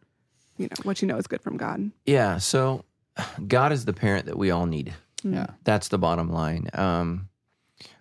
you 0.59 0.67
know, 0.67 0.77
what 0.85 1.03
you 1.03 1.09
know 1.09 1.17
is 1.17 1.27
good 1.27 1.43
from 1.43 1.57
God? 1.57 1.91
Yeah. 2.07 2.39
So, 2.39 2.85
God 3.49 3.73
is 3.73 3.85
the 3.85 3.93
parent 3.93 4.27
that 4.27 4.39
we 4.39 4.53
all 4.53 4.67
need. 4.67 4.95
Yeah. 5.25 5.49
That's 5.65 5.89
the 5.89 5.99
bottom 5.99 6.31
line. 6.31 6.69
Um, 6.73 7.29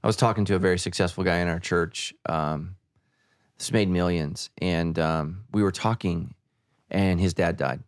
I 0.03 0.05
was 0.05 0.15
talking 0.15 0.45
to 0.45 0.55
a 0.55 0.59
very 0.59 0.77
successful 0.77 1.23
guy 1.23 1.37
in 1.37 1.47
our 1.47 1.59
church. 1.59 2.13
Um, 2.27 2.75
this 3.57 3.71
made 3.71 3.89
millions, 3.89 4.51
and 4.59 4.99
um, 4.99 5.45
we 5.51 5.63
were 5.63 5.71
talking, 5.71 6.35
and 6.91 7.19
his 7.19 7.33
dad 7.33 7.57
died. 7.57 7.81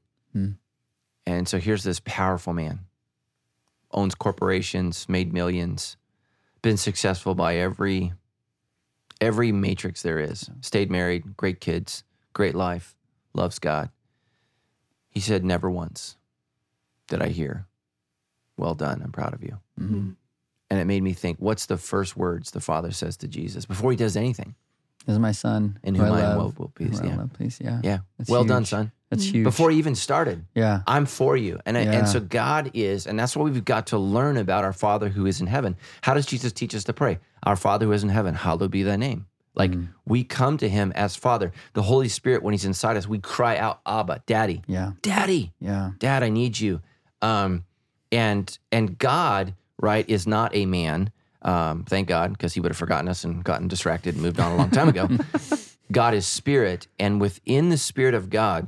And 1.28 1.48
so 1.48 1.58
here's 1.60 1.84
this 1.84 2.02
powerful 2.04 2.54
man, 2.54 2.80
owns 3.92 4.16
corporations, 4.16 5.08
made 5.10 5.34
millions, 5.34 5.98
been 6.62 6.78
successful 6.78 7.36
by 7.36 7.58
every 7.58 8.14
every 9.22 9.52
matrix 9.52 10.02
there 10.02 10.20
is. 10.20 10.50
Stayed 10.62 10.92
married, 10.92 11.38
great 11.38 11.60
kids, 11.60 12.04
great 12.34 12.56
life, 12.56 12.96
loves 13.34 13.60
God. 13.60 13.90
He 15.10 15.20
said, 15.20 15.46
"Never 15.46 15.70
once 15.70 16.18
did 17.08 17.22
I 17.22 17.30
hear, 17.30 17.68
well 18.58 18.76
done, 18.76 19.02
I'm 19.04 19.12
proud 19.12 19.34
of 19.34 19.44
you." 19.44 19.60
Mm-hmm. 19.80 20.12
And 20.70 20.80
it 20.80 20.86
made 20.86 21.04
me 21.04 21.14
think, 21.14 21.38
what's 21.40 21.68
the 21.68 21.78
first 21.78 22.18
words 22.18 22.52
the 22.52 22.60
Father 22.60 22.92
says 22.92 23.18
to 23.18 23.28
Jesus 23.28 23.66
before 23.66 23.92
he 23.92 23.98
does 23.98 24.18
anything? 24.18 24.56
This 25.06 25.14
is 25.14 25.20
my 25.20 25.32
son. 25.32 25.78
In 25.84 25.96
who 25.96 26.04
whom 26.04 26.14
I 26.14 26.22
am 26.22 26.26
love, 26.30 26.38
well 26.38 26.54
well 26.58 26.72
pleased. 26.76 27.00
who 27.02 27.08
I 27.08 27.12
Yeah. 27.12 27.18
love, 27.18 27.34
please. 27.34 27.60
Yeah. 27.62 27.80
Yeah. 27.84 27.98
That's 28.18 28.30
well 28.30 28.44
done, 28.44 28.66
son. 28.66 28.92
That's 29.10 29.26
huge. 29.26 29.44
Before 29.44 29.70
he 29.70 29.78
even 29.78 29.94
started. 29.96 30.46
Yeah. 30.56 30.82
I'm 30.88 31.06
for 31.06 31.38
you. 31.38 31.60
And, 31.66 31.78
I, 31.78 31.82
Yeah. 31.84 31.92
and 31.92 32.08
so 32.08 32.20
God 32.20 32.72
is, 32.74 33.06
and 33.06 33.20
that's 33.20 33.36
what 33.36 33.46
we've 33.46 33.64
got 33.64 33.88
to 33.88 34.00
learn 34.00 34.36
about 34.38 34.64
our 34.64 34.74
Father 34.74 35.10
who 35.10 35.26
is 35.28 35.40
in 35.40 35.48
heaven. 35.48 35.76
How 36.02 36.16
does 36.16 36.26
Jesus 36.26 36.52
teach 36.52 36.74
us 36.74 36.84
to 36.86 36.94
pray? 36.94 37.20
Our 37.44 37.56
Father 37.56 37.86
who 37.86 37.92
is 37.92 38.04
in 38.04 38.10
heaven, 38.10 38.34
hallowed 38.34 38.72
be 38.72 38.82
thy 38.84 38.96
name. 38.96 39.28
Like 39.54 39.72
Mm. 39.72 39.90
we 40.06 40.24
come 40.24 40.58
to 40.58 40.68
him 40.68 40.92
as 40.96 41.16
Father. 41.16 41.52
The 41.74 41.84
Holy 41.84 42.10
Spirit, 42.10 42.42
when 42.44 42.54
he's 42.54 42.66
inside 42.66 42.98
us, 42.98 43.08
we 43.08 43.20
cry 43.20 43.58
out, 43.58 43.80
Abba, 43.86 44.24
Daddy, 44.26 44.64
Yeah. 44.68 44.94
Daddy, 45.02 45.54
Yeah. 45.62 45.92
Dad, 46.00 46.24
I 46.24 46.30
need 46.30 46.60
you. 46.60 46.82
Um, 47.22 47.64
and 48.12 48.58
and 48.72 48.98
God, 48.98 49.54
right, 49.80 50.04
is 50.10 50.26
not 50.28 50.54
a 50.56 50.66
man. 50.66 51.12
Um, 51.46 51.84
thank 51.84 52.08
God, 52.08 52.34
because 52.34 52.56
he 52.56 52.60
would 52.60 52.72
have 52.72 52.78
forgotten 52.78 53.08
us 53.08 53.24
and 53.24 53.44
gotten 53.44 53.68
distracted 53.68 54.16
and 54.16 54.24
moved 54.24 54.40
on 54.40 54.52
a 54.52 54.56
long 54.58 54.72
time 54.72 54.90
ago. 54.90 55.08
God 55.92 56.16
is 56.16 56.26
spirit, 56.26 56.88
and 57.00 57.22
within 57.22 57.70
the 57.70 57.78
spirit 57.78 58.16
of 58.16 58.32
God, 58.32 58.68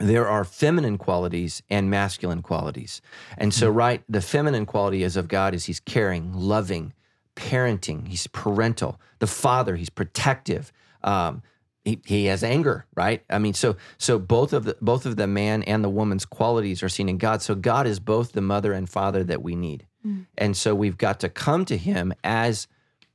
there 0.00 0.26
are 0.26 0.42
feminine 0.42 0.96
qualities 0.96 1.62
and 1.68 1.90
masculine 1.90 2.40
qualities. 2.40 3.02
And 3.36 3.52
so, 3.52 3.68
right, 3.68 4.02
the 4.08 4.22
feminine 4.22 4.64
quality 4.64 5.02
is 5.02 5.16
of 5.16 5.28
God 5.28 5.54
is 5.54 5.66
he's 5.66 5.80
caring, 5.80 6.32
loving, 6.32 6.94
parenting, 7.36 8.08
he's 8.08 8.26
parental. 8.28 8.98
The 9.18 9.26
father, 9.26 9.76
he's 9.76 9.90
protective. 9.90 10.72
Um, 11.04 11.42
he, 11.84 12.00
he 12.06 12.24
has 12.26 12.42
anger, 12.42 12.86
right? 12.94 13.22
I 13.28 13.38
mean, 13.38 13.54
so 13.54 13.76
so 13.98 14.18
both 14.18 14.52
of 14.52 14.64
the 14.64 14.76
both 14.80 15.04
of 15.04 15.16
the 15.16 15.26
man 15.26 15.62
and 15.64 15.82
the 15.84 15.88
woman's 15.90 16.24
qualities 16.24 16.82
are 16.82 16.88
seen 16.88 17.08
in 17.08 17.18
God. 17.18 17.42
So 17.42 17.54
God 17.54 17.86
is 17.86 18.00
both 18.00 18.32
the 18.32 18.40
mother 18.40 18.72
and 18.72 18.88
father 18.88 19.24
that 19.24 19.42
we 19.42 19.56
need. 19.56 19.86
Mm. 20.06 20.26
And 20.36 20.56
so 20.56 20.74
we've 20.74 20.98
got 20.98 21.20
to 21.20 21.28
come 21.28 21.64
to 21.66 21.76
him 21.76 22.12
as 22.24 22.68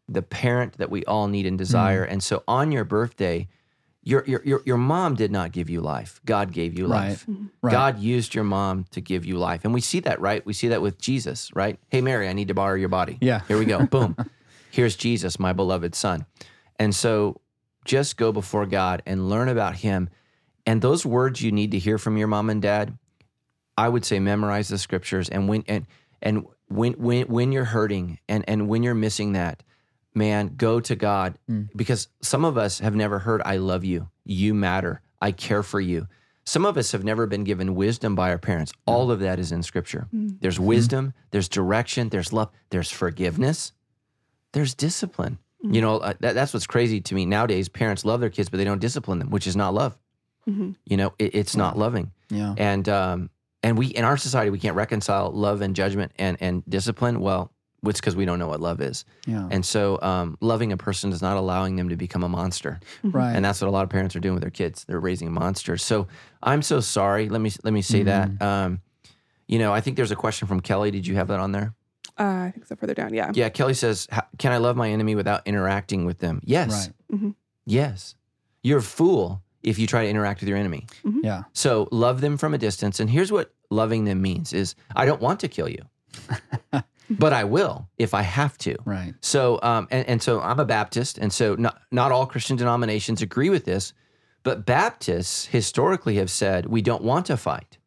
the 0.07 0.21
parent 0.21 0.77
that 0.77 0.89
we 0.89 1.03
all 1.05 1.27
need 1.27 1.45
and 1.45 1.57
desire. 1.57 2.05
Mm. 2.05 2.11
And 2.11 2.23
so 2.23 2.43
on 2.47 2.71
your 2.71 2.83
birthday, 2.83 3.47
your 4.03 4.23
your 4.27 4.41
your, 4.43 4.61
your 4.65 4.77
mom 4.77 5.15
did 5.15 5.31
not 5.31 5.51
give 5.53 5.69
you 5.69 5.79
life. 5.79 6.19
God 6.25 6.51
gave 6.51 6.77
you 6.77 6.87
Right. 6.87 7.09
life. 7.09 7.25
Mm-hmm. 7.25 7.45
Right. 7.61 7.71
God 7.71 7.99
used 7.99 8.35
your 8.35 8.43
mom 8.43 8.85
to 8.91 8.99
give 8.99 9.25
you 9.25 9.37
life. 9.37 9.63
And 9.63 9.73
we 9.73 9.79
see 9.79 10.01
that, 10.01 10.19
right? 10.19 10.45
We 10.45 10.51
see 10.53 10.67
that 10.69 10.81
with 10.81 10.99
Jesus, 10.99 11.49
right? 11.55 11.79
Hey 11.89 12.01
Mary, 12.01 12.27
I 12.27 12.33
need 12.33 12.49
to 12.49 12.53
borrow 12.53 12.75
your 12.75 12.89
body. 12.89 13.17
Yeah. 13.21 13.41
Here 13.47 13.57
we 13.57 13.65
go. 13.65 13.85
Boom. 13.85 14.17
Here's 14.71 14.95
Jesus, 14.97 15.39
my 15.39 15.53
beloved 15.53 15.95
son. 15.95 16.25
And 16.77 16.93
so 16.93 17.39
just 17.85 18.17
go 18.17 18.31
before 18.33 18.65
God 18.65 19.03
and 19.05 19.29
learn 19.29 19.47
about 19.47 19.75
him. 19.77 20.09
And 20.65 20.81
those 20.81 21.05
words 21.05 21.41
you 21.41 21.51
need 21.51 21.71
to 21.71 21.79
hear 21.79 21.97
from 21.97 22.17
your 22.17 22.27
mom 22.27 22.49
and 22.49 22.61
dad, 22.61 22.97
I 23.77 23.87
would 23.87 24.03
say 24.03 24.19
memorize 24.19 24.67
the 24.67 24.77
scriptures 24.77 25.29
and 25.29 25.47
when 25.47 25.63
and 25.67 25.85
and 26.21 26.45
when 26.75 26.93
when 26.93 27.27
when 27.27 27.51
you're 27.51 27.65
hurting 27.65 28.19
and 28.27 28.43
and 28.47 28.67
when 28.67 28.83
you're 28.83 28.95
missing 28.95 29.33
that, 29.33 29.63
man, 30.13 30.53
go 30.55 30.79
to 30.79 30.95
God 30.95 31.37
mm. 31.49 31.69
because 31.75 32.07
some 32.21 32.45
of 32.45 32.57
us 32.57 32.79
have 32.79 32.95
never 32.95 33.19
heard 33.19 33.41
I 33.45 33.57
love 33.57 33.83
you. 33.83 34.09
You 34.25 34.53
matter. 34.53 35.01
I 35.21 35.31
care 35.31 35.63
for 35.63 35.79
you. 35.79 36.07
Some 36.45 36.65
of 36.65 36.77
us 36.77 36.91
have 36.91 37.05
never 37.05 37.25
been 37.25 37.45
given 37.45 37.73
wisdom 37.75 38.15
by 38.15 38.31
our 38.31 38.37
parents. 38.37 38.73
Mm. 38.73 38.77
All 38.87 39.11
of 39.11 39.21
that 39.21 39.39
is 39.39 39.51
in 39.51 39.63
scripture. 39.63 40.07
Mm. 40.13 40.37
There's 40.41 40.55
mm-hmm. 40.55 40.65
wisdom, 40.65 41.13
there's 41.31 41.47
direction, 41.47 42.09
there's 42.09 42.33
love, 42.33 42.49
there's 42.69 42.91
forgiveness, 42.91 43.71
there's 44.51 44.73
discipline. 44.73 45.39
You 45.65 45.79
know, 45.79 45.99
uh, 45.99 46.11
that, 46.19 46.35
that's 46.35 46.53
what's 46.53 46.67
crazy 46.67 46.99
to 46.99 47.15
me 47.15 47.25
nowadays. 47.25 47.69
Parents 47.69 48.03
love 48.03 48.19
their 48.19 48.29
kids, 48.29 48.49
but 48.49 48.57
they 48.57 48.65
don't 48.65 48.81
discipline 48.81 49.19
them, 49.19 49.29
which 49.29 49.47
is 49.47 49.55
not 49.55 49.73
love. 49.73 49.97
Mm-hmm. 50.45 50.71
You 50.83 50.97
know, 50.97 51.13
it, 51.17 51.35
it's 51.35 51.55
not 51.55 51.77
loving 51.77 52.11
Yeah. 52.29 52.53
and 52.57 52.89
um, 52.89 53.29
and 53.63 53.77
we 53.77 53.87
in 53.87 54.03
our 54.05 54.17
society 54.17 54.49
we 54.51 54.59
can't 54.59 54.75
reconcile 54.75 55.31
love 55.31 55.61
and 55.61 55.75
judgment 55.75 56.11
and 56.19 56.37
and 56.41 56.63
discipline. 56.69 57.19
Well, 57.21 57.51
it's 57.85 57.99
because 57.99 58.15
we 58.15 58.25
don't 58.25 58.39
know 58.39 58.47
what 58.47 58.61
love 58.61 58.79
is, 58.81 59.03
Yeah. 59.25 59.47
and 59.51 59.65
so 59.65 59.99
um, 60.01 60.37
loving 60.39 60.71
a 60.71 60.77
person 60.77 61.11
is 61.11 61.21
not 61.21 61.35
allowing 61.37 61.75
them 61.75 61.89
to 61.89 61.95
become 61.97 62.23
a 62.23 62.29
monster, 62.29 62.79
right. 63.03 63.33
and 63.35 63.43
that's 63.43 63.59
what 63.61 63.67
a 63.67 63.71
lot 63.71 63.83
of 63.83 63.89
parents 63.89 64.15
are 64.15 64.21
doing 64.21 64.35
with 64.35 64.41
their 64.43 64.51
kids. 64.51 64.85
They're 64.85 64.99
raising 65.01 65.31
monsters. 65.33 65.83
So 65.83 66.07
I'm 66.41 66.61
so 66.61 66.79
sorry. 66.79 67.27
Let 67.29 67.41
me 67.41 67.51
let 67.63 67.73
me 67.73 67.81
say 67.81 68.03
Mm-hmm. 68.03 68.37
that. 68.37 68.45
Um, 68.45 68.81
you 69.47 69.59
know, 69.59 69.73
I 69.73 69.81
think 69.81 69.97
there's 69.97 70.11
a 70.11 70.15
question 70.15 70.47
from 70.47 70.61
Kelly. 70.61 70.91
Did 70.91 71.05
you 71.05 71.15
have 71.15 71.27
that 71.27 71.39
on 71.41 71.51
there? 71.51 71.73
Uh, 72.17 72.23
I 72.47 72.51
think 72.53 72.65
so 72.67 72.75
further 72.75 72.93
down. 72.93 73.13
Yeah. 73.13 73.31
Yeah, 73.33 73.49
Kelly 73.49 73.73
says, 73.73 74.07
"Can 74.37 74.51
I 74.53 74.57
love 74.57 74.77
my 74.77 74.89
enemy 74.89 75.15
without 75.15 75.41
interacting 75.45 76.05
with 76.05 76.19
them?" 76.19 76.39
Yes, 76.45 76.89
right. 77.11 77.33
yes. 77.65 78.15
You're 78.61 78.79
a 78.79 78.81
fool 78.83 79.41
if 79.63 79.79
you 79.79 79.87
try 79.87 80.03
to 80.03 80.09
interact 80.09 80.41
with 80.41 80.49
your 80.49 80.57
enemy. 80.57 80.85
Yeah. 81.21 81.43
So 81.53 81.87
love 81.91 82.21
them 82.21 82.37
from 82.37 82.53
a 82.53 82.57
distance. 82.57 82.99
And 82.99 83.09
here's 83.09 83.31
what 83.31 83.53
loving 83.69 84.05
them 84.05 84.21
means 84.21 84.53
is 84.53 84.75
I 84.95 85.05
don't 85.05 85.21
want 85.21 85.39
to 85.39 85.47
kill 85.47 85.69
you, 85.69 85.81
but 87.09 87.33
I 87.33 87.45
will 87.45 87.87
if 87.97 88.13
I 88.13 88.21
have 88.21 88.57
to. 88.59 88.75
Right. 88.85 89.13
So 89.21 89.59
um, 89.63 89.87
and, 89.89 90.07
and 90.07 90.21
so 90.21 90.41
I'm 90.41 90.59
a 90.59 90.65
Baptist, 90.65 91.17
and 91.17 91.31
so 91.31 91.55
not 91.55 91.81
not 91.91 92.11
all 92.11 92.25
Christian 92.25 92.57
denominations 92.57 93.21
agree 93.21 93.49
with 93.49 93.65
this, 93.65 93.93
but 94.43 94.65
Baptists 94.65 95.45
historically 95.45 96.15
have 96.15 96.29
said 96.29 96.65
we 96.65 96.81
don't 96.81 97.03
want 97.03 97.25
to 97.27 97.37
fight, 97.37 97.77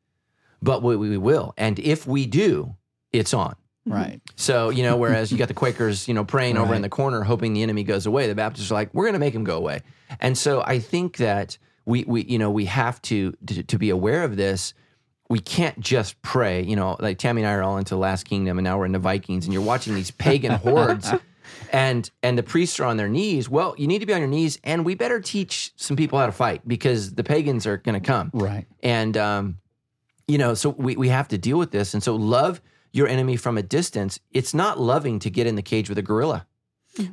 but 0.62 0.82
we, 0.82 0.96
we 0.96 1.18
will. 1.18 1.54
And 1.56 1.78
if 1.78 2.06
we 2.06 2.26
do, 2.26 2.76
it's 3.12 3.34
on. 3.34 3.54
Right. 3.88 4.20
So, 4.34 4.70
you 4.70 4.82
know, 4.82 4.96
whereas 4.96 5.30
you 5.30 5.38
got 5.38 5.46
the 5.46 5.54
Quakers, 5.54 6.08
you 6.08 6.14
know, 6.14 6.24
praying 6.24 6.56
over 6.56 6.74
in 6.74 6.82
the 6.82 6.88
corner, 6.88 7.22
hoping 7.22 7.52
the 7.52 7.62
enemy 7.62 7.84
goes 7.84 8.04
away, 8.04 8.26
the 8.26 8.34
Baptists 8.34 8.70
are 8.72 8.74
like, 8.74 8.92
we're 8.92 9.04
going 9.04 9.12
to 9.12 9.20
make 9.20 9.34
him 9.34 9.44
go 9.44 9.56
away. 9.56 9.82
And 10.18 10.36
so 10.36 10.62
I 10.66 10.80
think 10.80 11.18
that 11.18 11.56
we, 11.86 12.04
we 12.04 12.24
you 12.24 12.38
know, 12.38 12.50
we 12.50 12.66
have 12.66 13.00
to, 13.02 13.34
to, 13.46 13.62
to 13.62 13.78
be 13.78 13.90
aware 13.90 14.24
of 14.24 14.36
this. 14.36 14.74
We 15.28 15.38
can't 15.40 15.80
just 15.80 16.20
pray, 16.22 16.62
you 16.62 16.76
know, 16.76 16.96
like 17.00 17.18
Tammy 17.18 17.42
and 17.42 17.48
I 17.48 17.54
are 17.54 17.62
all 17.62 17.78
into 17.78 17.96
Last 17.96 18.24
Kingdom 18.24 18.58
and 18.58 18.64
now 18.64 18.78
we're 18.78 18.86
into 18.86 18.98
Vikings 18.98 19.44
and 19.44 19.52
you're 19.52 19.62
watching 19.62 19.94
these 19.94 20.10
pagan 20.10 20.52
hordes 20.58 21.10
and 21.72 22.10
and 22.22 22.38
the 22.38 22.42
priests 22.42 22.78
are 22.80 22.84
on 22.84 22.96
their 22.96 23.08
knees. 23.08 23.48
Well, 23.48 23.74
you 23.78 23.86
need 23.86 24.00
to 24.00 24.06
be 24.06 24.14
on 24.14 24.20
your 24.20 24.28
knees 24.28 24.58
and 24.62 24.84
we 24.84 24.94
better 24.94 25.20
teach 25.20 25.72
some 25.76 25.96
people 25.96 26.18
how 26.18 26.26
to 26.26 26.32
fight 26.32 26.66
because 26.66 27.14
the 27.14 27.24
pagans 27.24 27.66
are 27.66 27.78
going 27.78 28.00
to 28.00 28.06
come. 28.06 28.30
Right. 28.32 28.66
And 28.82 29.16
um, 29.16 29.58
you 30.28 30.38
know, 30.38 30.54
so 30.54 30.70
we 30.70 30.96
we 30.96 31.08
have 31.08 31.28
to 31.28 31.38
deal 31.38 31.58
with 31.58 31.70
this. 31.70 31.94
And 31.94 32.02
so 32.02 32.14
love 32.14 32.60
your 32.92 33.08
enemy 33.08 33.36
from 33.36 33.58
a 33.58 33.62
distance. 33.62 34.18
It's 34.32 34.54
not 34.54 34.80
loving 34.80 35.18
to 35.20 35.30
get 35.30 35.46
in 35.46 35.54
the 35.54 35.62
cage 35.62 35.88
with 35.88 35.98
a 35.98 36.02
gorilla. 36.02 36.46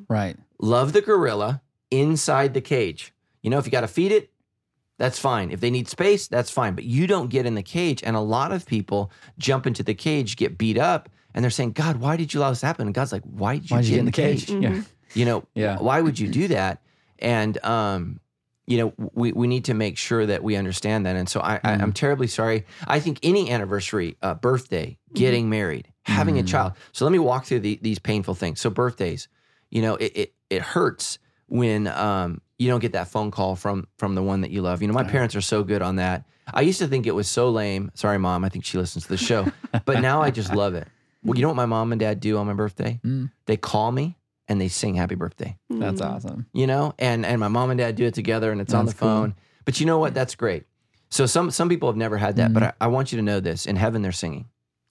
Right. 0.08 0.38
Love 0.60 0.94
the 0.94 1.02
gorilla 1.02 1.62
inside 1.92 2.54
the 2.54 2.62
cage. 2.62 3.14
You 3.42 3.50
know, 3.50 3.58
if 3.58 3.66
you 3.66 3.72
got 3.72 3.82
to 3.82 3.88
feed 3.88 4.12
it, 4.12 4.32
that's 5.00 5.18
fine. 5.20 5.52
If 5.52 5.60
they 5.60 5.72
need 5.72 5.88
space, 5.88 6.28
that's 6.28 6.52
fine. 6.52 6.76
But 6.76 6.84
you 6.84 7.08
don't 7.08 7.30
get 7.30 7.46
in 7.46 7.56
the 7.56 7.64
cage. 7.64 8.02
And 8.04 8.16
a 8.16 8.20
lot 8.22 8.52
of 8.52 8.66
people 8.66 9.12
jump 9.38 9.66
into 9.68 9.84
the 9.84 9.94
cage, 9.96 10.36
get 10.36 10.58
beat 10.58 10.78
up, 10.78 11.10
and 11.34 11.44
they're 11.44 11.50
saying, 11.52 11.72
God, 11.72 11.98
why 11.98 12.16
did 12.16 12.34
you 12.34 12.40
allow 12.40 12.50
this 12.52 12.60
to 12.60 12.68
happen? 12.68 12.86
And 12.88 12.94
God's 12.94 13.12
like, 13.12 13.24
why 13.24 13.56
did 13.56 13.70
you 13.72 13.76
Why'd 13.78 13.84
get 13.86 13.90
you 13.90 13.96
get 13.96 14.00
in 14.00 14.06
the 14.06 14.12
cage? 14.12 14.50
Yeah. 14.50 14.82
You 15.16 15.26
know, 15.26 15.44
Yeah. 15.56 15.78
why 15.80 16.00
would 16.02 16.20
you 16.20 16.28
do 16.28 16.48
that? 16.50 16.82
And 17.20 17.64
um, 17.66 18.20
you 18.66 18.78
know, 18.78 18.94
we, 19.14 19.32
we 19.34 19.48
need 19.48 19.66
to 19.66 19.74
make 19.74 19.98
sure 19.98 20.26
that 20.26 20.42
we 20.44 20.56
understand 20.56 21.06
that. 21.06 21.16
And 21.18 21.28
so 21.28 21.42
I, 21.42 21.60
I, 21.64 21.74
I'm 21.74 21.92
terribly 21.92 22.28
sorry. 22.28 22.66
I 22.88 23.00
think 23.02 23.20
any 23.22 23.52
anniversary, 23.52 24.16
uh, 24.22 24.36
birthday, 24.36 24.98
getting 25.14 25.50
married, 25.50 25.92
having 26.04 26.38
a 26.40 26.44
child. 26.44 26.74
So 26.94 27.04
let 27.04 27.12
me 27.12 27.20
walk 27.20 27.46
through 27.46 27.60
the, 27.60 27.78
these 27.82 28.00
painful 28.00 28.36
things. 28.36 28.62
So 28.62 28.70
birthdays, 28.70 29.28
you 29.70 29.82
know, 29.82 29.96
it 29.96 30.12
it, 30.16 30.34
it 30.50 30.62
hurts 30.62 31.20
when 31.48 31.88
um, 31.88 32.40
you 32.64 32.70
don't 32.70 32.80
get 32.80 32.94
that 32.94 33.08
phone 33.10 33.30
call 33.32 33.56
from 33.56 33.88
from 33.98 34.16
the 34.16 34.24
one 34.24 34.42
that 34.42 34.52
you 34.52 34.62
love. 34.62 34.82
You 34.82 34.88
know, 34.88 34.94
my 34.94 35.04
parents 35.04 35.36
are 35.36 35.42
so 35.42 35.64
good 35.64 35.82
on 35.82 35.98
that. 35.98 36.26
I 36.54 36.62
used 36.62 36.80
to 36.80 36.88
think 36.88 37.06
it 37.08 37.16
was 37.16 37.28
so 37.28 37.50
lame. 37.50 37.92
Sorry, 37.94 38.18
mom. 38.18 38.44
I 38.44 38.50
think 38.50 38.66
she 38.66 38.78
listens 38.78 39.04
to 39.04 39.10
the 39.10 39.18
show, 39.18 39.52
but 39.86 40.02
now 40.02 40.22
I 40.22 40.32
just 40.32 40.54
love 40.54 40.74
it. 40.76 40.88
Well, 41.24 41.36
you 41.38 41.42
know 41.42 41.48
what 41.50 41.56
my 41.56 41.66
mom 41.66 41.92
and 41.94 42.00
dad 42.00 42.20
do 42.20 42.38
on 42.38 42.48
my 42.48 42.54
birthday? 42.54 43.00
Mm. 43.06 43.32
They 43.46 43.56
call 43.58 43.92
me 43.92 44.18
and 44.50 44.60
they 44.60 44.68
sing 44.68 44.96
happy 44.96 45.16
birthday 45.16 45.58
That's 45.70 46.02
Mm. 46.02 46.16
awesome. 46.16 46.46
you 46.54 46.68
know, 46.68 46.94
and 47.00 47.26
and 47.26 47.40
my 47.40 47.48
mom 47.48 47.70
and 47.72 47.78
dad 47.78 47.96
do 47.96 48.06
it 48.06 48.14
together, 48.14 48.52
and 48.52 48.60
it's 48.62 48.74
on 48.74 48.86
the 48.86 48.92
That's 48.92 49.00
cool. 49.00 49.10
phone. 49.10 49.36
But 49.66 49.80
you 49.80 49.86
know 49.86 50.00
what? 50.00 50.14
That's 50.14 50.36
great. 50.36 50.66
So 51.12 51.26
some 51.26 51.52
some 51.52 51.70
people 51.70 51.88
have 51.90 51.96
never 51.98 52.18
had 52.18 52.36
that, 52.38 52.50
Mm. 52.52 52.54
but 52.56 52.64
I, 52.64 52.74
I 52.82 52.88
want 52.88 53.12
you 53.12 53.18
to 53.18 53.24
know 53.24 53.40
this: 53.40 53.66
in 53.66 53.76
heaven, 53.78 54.02
they're 54.02 54.12
singing, 54.12 54.46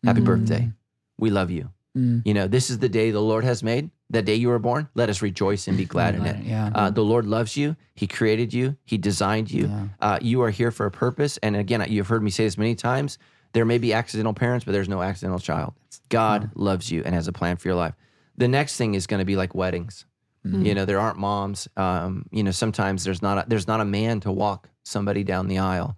"Happy 0.04 0.20
birthday, 0.20 0.72
we 1.18 1.30
love 1.30 1.50
you." 1.50 1.70
Mm. 1.96 2.22
You 2.24 2.34
know, 2.34 2.48
this 2.48 2.70
is 2.70 2.78
the 2.78 2.88
day 2.88 3.10
the 3.10 3.20
Lord 3.20 3.44
has 3.44 3.62
made. 3.62 3.90
The 4.10 4.22
day 4.22 4.34
you 4.34 4.48
were 4.48 4.58
born, 4.58 4.88
let 4.94 5.08
us 5.08 5.22
rejoice 5.22 5.68
and 5.68 5.76
be 5.76 5.84
glad 5.84 6.14
in 6.14 6.26
it. 6.26 6.44
Yeah. 6.44 6.70
Uh, 6.74 6.90
the 6.90 7.02
Lord 7.02 7.26
loves 7.26 7.56
you. 7.56 7.76
He 7.94 8.06
created 8.06 8.52
you. 8.52 8.76
He 8.84 8.98
designed 8.98 9.50
you. 9.50 9.66
Yeah. 9.66 9.86
Uh, 10.00 10.18
you 10.20 10.42
are 10.42 10.50
here 10.50 10.70
for 10.70 10.84
a 10.84 10.90
purpose. 10.90 11.38
And 11.38 11.56
again, 11.56 11.84
you've 11.88 12.08
heard 12.08 12.22
me 12.22 12.30
say 12.30 12.44
this 12.44 12.58
many 12.58 12.74
times. 12.74 13.18
There 13.52 13.64
may 13.64 13.78
be 13.78 13.92
accidental 13.94 14.34
parents, 14.34 14.64
but 14.64 14.72
there's 14.72 14.88
no 14.88 15.02
accidental 15.02 15.38
child. 15.38 15.74
God 16.08 16.50
loves 16.54 16.90
you 16.90 17.02
and 17.04 17.14
has 17.14 17.26
a 17.28 17.32
plan 17.32 17.56
for 17.56 17.68
your 17.68 17.76
life. 17.76 17.94
The 18.36 18.48
next 18.48 18.76
thing 18.76 18.94
is 18.94 19.06
going 19.06 19.20
to 19.20 19.26
be 19.26 19.36
like 19.36 19.54
weddings. 19.54 20.04
You 20.44 20.74
know, 20.74 20.84
there 20.84 20.98
aren't 20.98 21.18
moms. 21.18 21.68
Um, 21.76 22.26
you 22.32 22.42
know, 22.42 22.50
sometimes 22.50 23.04
there's 23.04 23.22
not 23.22 23.38
a, 23.38 23.44
there's 23.46 23.68
not 23.68 23.80
a 23.80 23.84
man 23.84 24.18
to 24.20 24.32
walk 24.32 24.68
somebody 24.82 25.22
down 25.22 25.46
the 25.46 25.58
aisle. 25.58 25.96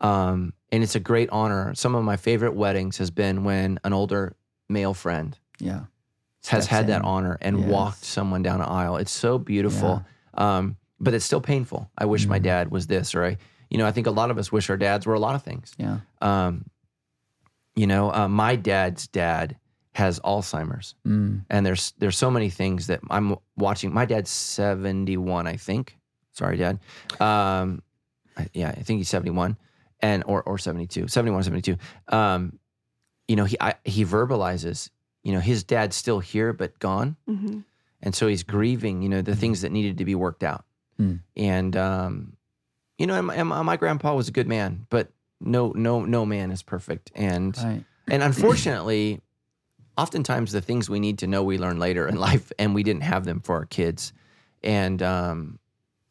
Um, 0.00 0.52
and 0.70 0.82
it's 0.82 0.96
a 0.96 1.00
great 1.00 1.30
honor. 1.30 1.74
Some 1.74 1.94
of 1.94 2.04
my 2.04 2.16
favorite 2.16 2.54
weddings 2.54 2.98
has 2.98 3.10
been 3.10 3.42
when 3.42 3.80
an 3.82 3.92
older 3.92 4.36
male 4.70 4.94
friend 4.94 5.36
yeah. 5.58 5.80
has 5.80 6.64
Steps 6.64 6.66
had 6.66 6.86
that 6.86 7.02
honor 7.02 7.36
and 7.42 7.60
Yes. 7.60 7.68
walked 7.68 8.04
someone 8.04 8.42
down 8.42 8.60
an 8.60 8.66
aisle. 8.68 8.96
It's 8.96 9.10
so 9.12 9.38
beautiful, 9.38 10.04
um, 10.34 10.76
but 10.98 11.12
it's 11.14 11.24
still 11.24 11.40
painful. 11.40 11.90
I 11.98 12.06
wish 12.06 12.26
my 12.26 12.38
Mm. 12.38 12.42
dad 12.44 12.70
was 12.70 12.86
this, 12.86 13.14
or 13.14 13.24
I, 13.24 13.36
you 13.68 13.78
know, 13.78 13.86
I 13.86 13.92
think 13.92 14.06
a 14.06 14.10
lot 14.10 14.30
of 14.30 14.38
us 14.38 14.50
wish 14.50 14.70
our 14.70 14.76
dads 14.76 15.04
were 15.06 15.14
a 15.14 15.20
lot 15.20 15.34
of 15.34 15.42
things. 15.42 15.74
Yeah. 15.78 15.98
Um, 16.22 16.64
you 17.76 17.86
know, 17.86 18.12
uh, 18.12 18.28
my 18.28 18.56
dad's 18.56 19.06
dad 19.08 19.56
has 19.92 20.20
Alzheimer's, 20.20 20.94
Mm. 21.06 21.44
and 21.50 21.66
there's 21.66 21.92
there's 21.98 22.16
so 22.16 22.30
many 22.30 22.48
things 22.50 22.86
that 22.86 23.00
I'm 23.10 23.36
watching. 23.56 23.92
My 23.92 24.06
dad's 24.06 24.30
71, 24.30 25.46
I 25.46 25.56
think. 25.56 25.96
Sorry, 26.32 26.56
dad. 26.56 26.78
Um, 27.20 27.82
I- 28.36 28.48
yeah, 28.54 28.68
I 28.68 28.82
think 28.82 28.98
he's 28.98 29.08
71, 29.08 29.56
and 30.00 30.22
or 30.26 30.42
or 30.42 30.58
72, 30.58 31.08
71, 31.08 31.42
72. 31.42 31.76
Um, 32.08 32.58
you 33.30 33.36
know, 33.36 33.44
he 33.44 33.56
I, 33.60 33.74
he 33.84 34.04
verbalizes. 34.04 34.90
You 35.22 35.32
know, 35.32 35.40
his 35.40 35.62
dad's 35.62 35.94
still 35.94 36.18
here 36.18 36.52
but 36.52 36.78
gone, 36.80 37.14
Mhm. 37.28 37.62
and 38.02 38.12
so 38.14 38.26
he's 38.26 38.42
grieving. 38.42 39.02
You 39.02 39.08
know, 39.08 39.22
the 39.22 39.36
things 39.36 39.60
that 39.62 39.70
needed 39.70 39.98
to 39.98 40.04
be 40.04 40.14
worked 40.16 40.42
out. 40.42 40.64
Hmm. 40.96 41.16
And 41.36 41.76
um, 41.76 42.36
you 42.98 43.06
know, 43.06 43.14
and 43.14 43.26
my, 43.28 43.34
and 43.36 43.48
my 43.48 43.76
grandpa 43.76 44.14
was 44.14 44.26
a 44.28 44.32
good 44.32 44.48
man, 44.48 44.86
but 44.90 45.12
no, 45.40 45.72
no, 45.76 46.04
no 46.04 46.26
man 46.26 46.50
is 46.50 46.62
perfect. 46.62 47.12
And 47.14 47.56
Right. 47.58 47.84
and 48.08 48.22
unfortunately, 48.22 49.20
oftentimes 49.96 50.52
the 50.52 50.60
things 50.60 50.88
we 50.90 51.00
need 51.00 51.18
to 51.18 51.26
know 51.26 51.42
we 51.44 51.56
learn 51.58 51.78
later 51.78 52.08
in 52.08 52.16
life, 52.28 52.50
and 52.58 52.74
we 52.74 52.82
didn't 52.82 53.02
have 53.02 53.24
them 53.24 53.40
for 53.40 53.54
our 53.56 53.66
kids. 53.66 54.12
And 54.62 55.02
um, 55.02 55.58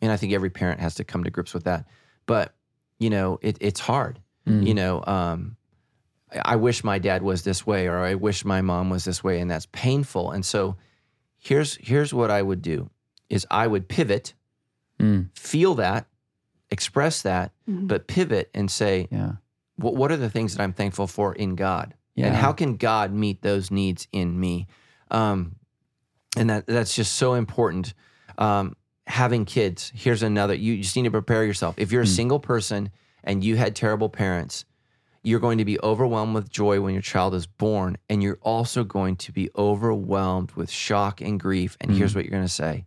and 0.01 0.11
I 0.11 0.17
think 0.17 0.31
every 0.33 0.49
parent 0.49 0.79
has 0.79 0.95
to 0.95 1.03
come 1.03 1.23
to 1.25 1.29
grips 1.31 1.53
with 1.53 1.65
that. 1.65 1.85
But 2.25 2.53
you 2.99 3.09
know, 3.09 3.39
it, 3.41 3.57
it's 3.59 3.79
hard. 3.79 4.19
Mm. 4.47 4.67
You 4.67 4.73
know, 4.73 5.03
um, 5.05 5.55
I 6.33 6.53
I 6.53 6.55
wish 6.55 6.83
my 6.83 6.99
dad 6.99 7.21
was 7.21 7.43
this 7.43 7.65
way, 7.65 7.87
or 7.87 7.97
I 7.99 8.15
wish 8.15 8.45
my 8.45 8.61
mom 8.61 8.89
was 8.89 9.03
this 9.05 9.23
way, 9.23 9.39
and 9.39 9.49
that's 9.49 9.67
painful. 9.71 10.31
And 10.31 10.45
so, 10.45 10.75
here's 11.37 11.75
here's 11.81 12.13
what 12.13 12.29
I 12.31 12.41
would 12.41 12.61
do: 12.61 12.89
is 13.29 13.45
I 13.51 13.67
would 13.67 13.87
pivot, 13.87 14.33
Mm. 14.99 15.29
feel 15.33 15.75
that, 15.75 16.07
express 16.69 17.21
that, 17.21 17.51
Mhm. 17.69 17.87
but 17.87 18.07
pivot 18.07 18.49
and 18.53 18.69
say, 18.69 19.07
Yeah. 19.11 19.33
what, 19.77 19.95
what 19.95 20.11
are 20.11 20.17
the 20.17 20.29
things 20.29 20.55
that 20.55 20.61
I'm 20.63 20.73
thankful 20.73 21.07
for 21.07 21.33
in 21.33 21.55
God? 21.55 21.93
Yeah. 22.15 22.27
And 22.27 22.35
how 22.35 22.51
can 22.51 22.75
God 22.75 23.13
meet 23.13 23.41
those 23.41 23.71
needs 23.71 24.07
in 24.11 24.37
me? 24.39 24.67
Um, 25.09 25.55
and 26.35 26.49
that 26.49 26.67
that's 26.67 26.93
just 26.93 27.13
so 27.15 27.33
important. 27.35 27.93
Um, 28.37 28.75
having 29.07 29.45
kids, 29.45 29.91
here's 29.95 30.21
another. 30.21 30.53
You 30.53 30.77
just 30.83 30.95
need 30.95 31.03
to 31.05 31.11
prepare 31.11 31.43
yourself. 31.45 31.75
If 31.77 31.91
you're 31.91 32.01
a 32.03 32.07
single 32.07 32.39
person 32.39 32.89
and 33.23 33.43
you 33.43 33.55
had 33.55 33.75
terrible 33.75 34.09
parents, 34.09 34.65
you're 35.23 35.39
going 35.39 35.57
to 35.57 35.65
be 35.65 35.79
overwhelmed 35.81 36.33
with 36.33 36.49
joy 36.49 36.81
when 36.81 36.93
your 36.93 37.01
child 37.01 37.33
is 37.35 37.45
born, 37.45 37.97
and 38.09 38.23
you're 38.23 38.39
also 38.41 38.83
going 38.83 39.15
to 39.17 39.31
be 39.31 39.49
overwhelmed 39.57 40.51
with 40.53 40.69
shock 40.69 41.21
and 41.21 41.39
grief. 41.39 41.77
And 41.81 41.91
here's 41.91 42.15
what 42.15 42.23
you're 42.25 42.31
going 42.31 42.43
to 42.43 42.49
say: 42.49 42.85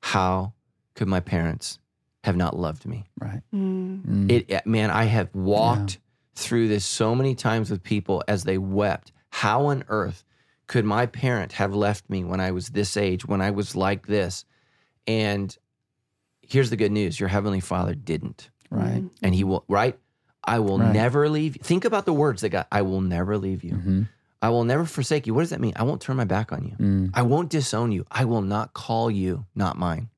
How 0.00 0.54
could 0.94 1.08
my 1.08 1.20
parents 1.20 1.78
have 2.24 2.36
not 2.36 2.58
loved 2.58 2.86
me? 2.86 3.06
Right. 3.20 3.42
Mm. 3.54 4.04
Mm. 4.04 4.30
It, 4.30 4.66
man, 4.66 4.90
I 4.90 5.04
have 5.04 5.34
walked 5.34 5.98
through 6.34 6.68
this 6.68 6.84
so 6.84 7.14
many 7.14 7.34
times 7.34 7.70
with 7.70 7.82
people 7.82 8.22
as 8.28 8.44
they 8.44 8.58
wept. 8.58 9.12
How 9.30 9.66
on 9.66 9.84
earth 9.88 10.24
could 10.66 10.84
my 10.84 11.06
parent 11.06 11.52
have 11.52 11.74
left 11.74 12.08
me 12.10 12.24
when 12.24 12.40
I 12.40 12.50
was 12.50 12.68
this 12.68 12.96
age, 12.96 13.26
when 13.26 13.40
I 13.40 13.50
was 13.50 13.76
like 13.76 14.06
this? 14.06 14.44
And 15.06 15.56
here's 16.42 16.70
the 16.70 16.76
good 16.76 16.92
news 16.92 17.18
your 17.18 17.28
heavenly 17.28 17.60
father 17.60 17.94
didn't. 17.94 18.50
right. 18.70 19.04
And 19.22 19.34
he 19.34 19.44
will, 19.44 19.64
right? 19.68 19.98
I 20.48 20.58
will 20.60 20.78
Right. 20.78 20.92
never 20.92 21.28
leave 21.28 21.56
you. 21.56 21.62
Think 21.62 21.84
about 21.84 22.04
the 22.06 22.12
words 22.12 22.40
that 22.42 22.48
God, 22.50 22.66
I 22.72 22.82
will 22.82 23.00
never 23.00 23.36
leave 23.38 23.62
you. 23.62 23.74
hmm 23.74 24.02
I 24.40 24.50
will 24.50 24.62
never 24.64 24.84
forsake 24.84 25.26
you. 25.26 25.34
What 25.34 25.42
does 25.42 25.50
that 25.50 25.60
mean? 25.60 25.72
I 25.74 25.82
won't 25.82 26.00
turn 26.00 26.16
my 26.16 26.24
back 26.24 26.52
on 26.52 26.62
you. 26.64 26.76
Mm. 26.78 27.10
I 27.12 27.22
won't 27.22 27.50
disown 27.50 27.90
you. 27.90 28.04
I 28.08 28.24
will 28.24 28.40
not 28.42 28.72
call 28.72 29.10
you 29.10 29.46
not 29.56 29.76
mine. 29.76 30.10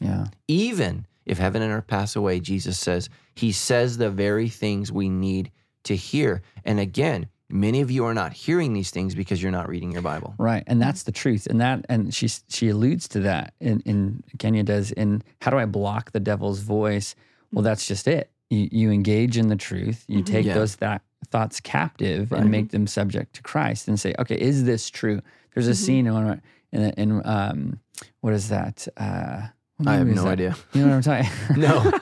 Yeah. 0.00 0.28
Even 0.48 1.06
if 1.26 1.36
heaven 1.38 1.60
and 1.60 1.70
earth 1.72 1.86
pass 1.86 2.16
away, 2.16 2.40
Jesus 2.40 2.78
says, 2.78 3.10
He 3.34 3.52
says 3.52 3.98
the 3.98 4.10
very 4.10 4.48
things 4.48 4.90
we 4.90 5.10
need 5.10 5.50
to 5.84 5.94
hear. 5.94 6.40
And 6.64 6.80
again, 6.80 7.26
many 7.50 7.82
of 7.82 7.90
you 7.90 8.06
are 8.06 8.14
not 8.14 8.32
hearing 8.32 8.72
these 8.72 8.90
things 8.90 9.14
because 9.14 9.42
you're 9.42 9.52
not 9.52 9.68
reading 9.68 9.92
your 9.92 10.02
Bible. 10.02 10.34
Right, 10.38 10.64
and 10.66 10.80
that's 10.80 11.02
the 11.02 11.12
truth, 11.12 11.46
and 11.46 11.60
that, 11.60 11.84
and 11.90 12.14
she 12.14 12.28
she 12.48 12.70
alludes 12.70 13.08
to 13.08 13.20
that 13.20 13.52
in, 13.60 13.80
in 13.80 14.22
Kenya 14.38 14.62
does 14.62 14.90
in 14.90 15.22
how 15.42 15.50
do 15.50 15.58
I 15.58 15.66
block 15.66 16.12
the 16.12 16.20
devil's 16.20 16.60
voice? 16.60 17.14
Well, 17.52 17.62
that's 17.62 17.86
just 17.86 18.08
it. 18.08 18.30
You, 18.50 18.68
you 18.70 18.90
engage 18.90 19.36
in 19.36 19.48
the 19.48 19.56
truth. 19.56 20.04
You 20.06 20.20
Mhm. 20.22 20.26
take 20.26 20.46
Yeah. 20.46 20.54
those 20.54 20.76
that 20.76 21.02
thoughts 21.30 21.60
captive 21.60 22.30
Right. 22.30 22.40
and 22.42 22.50
make 22.50 22.70
them 22.70 22.86
subject 22.86 23.34
to 23.36 23.42
Christ, 23.42 23.88
and 23.88 23.98
say, 23.98 24.14
okay, 24.18 24.36
is 24.36 24.64
this 24.64 24.88
true? 24.90 25.20
There's 25.54 25.66
a 25.68 25.72
Mhm. 25.72 25.74
scene 25.76 26.06
in 26.06 26.40
in, 26.72 26.82
in 26.98 27.22
um, 27.24 27.80
what 28.20 28.34
is 28.34 28.48
that? 28.50 28.86
Uh, 28.96 29.46
what 29.78 29.88
I 29.88 29.94
have 29.96 30.06
no 30.06 30.22
that? 30.24 30.28
idea. 30.30 30.56
You 30.74 30.82
know 30.82 30.96
what 30.96 31.06
I'm 31.08 31.24
talking? 31.24 31.30
No. 31.56 31.92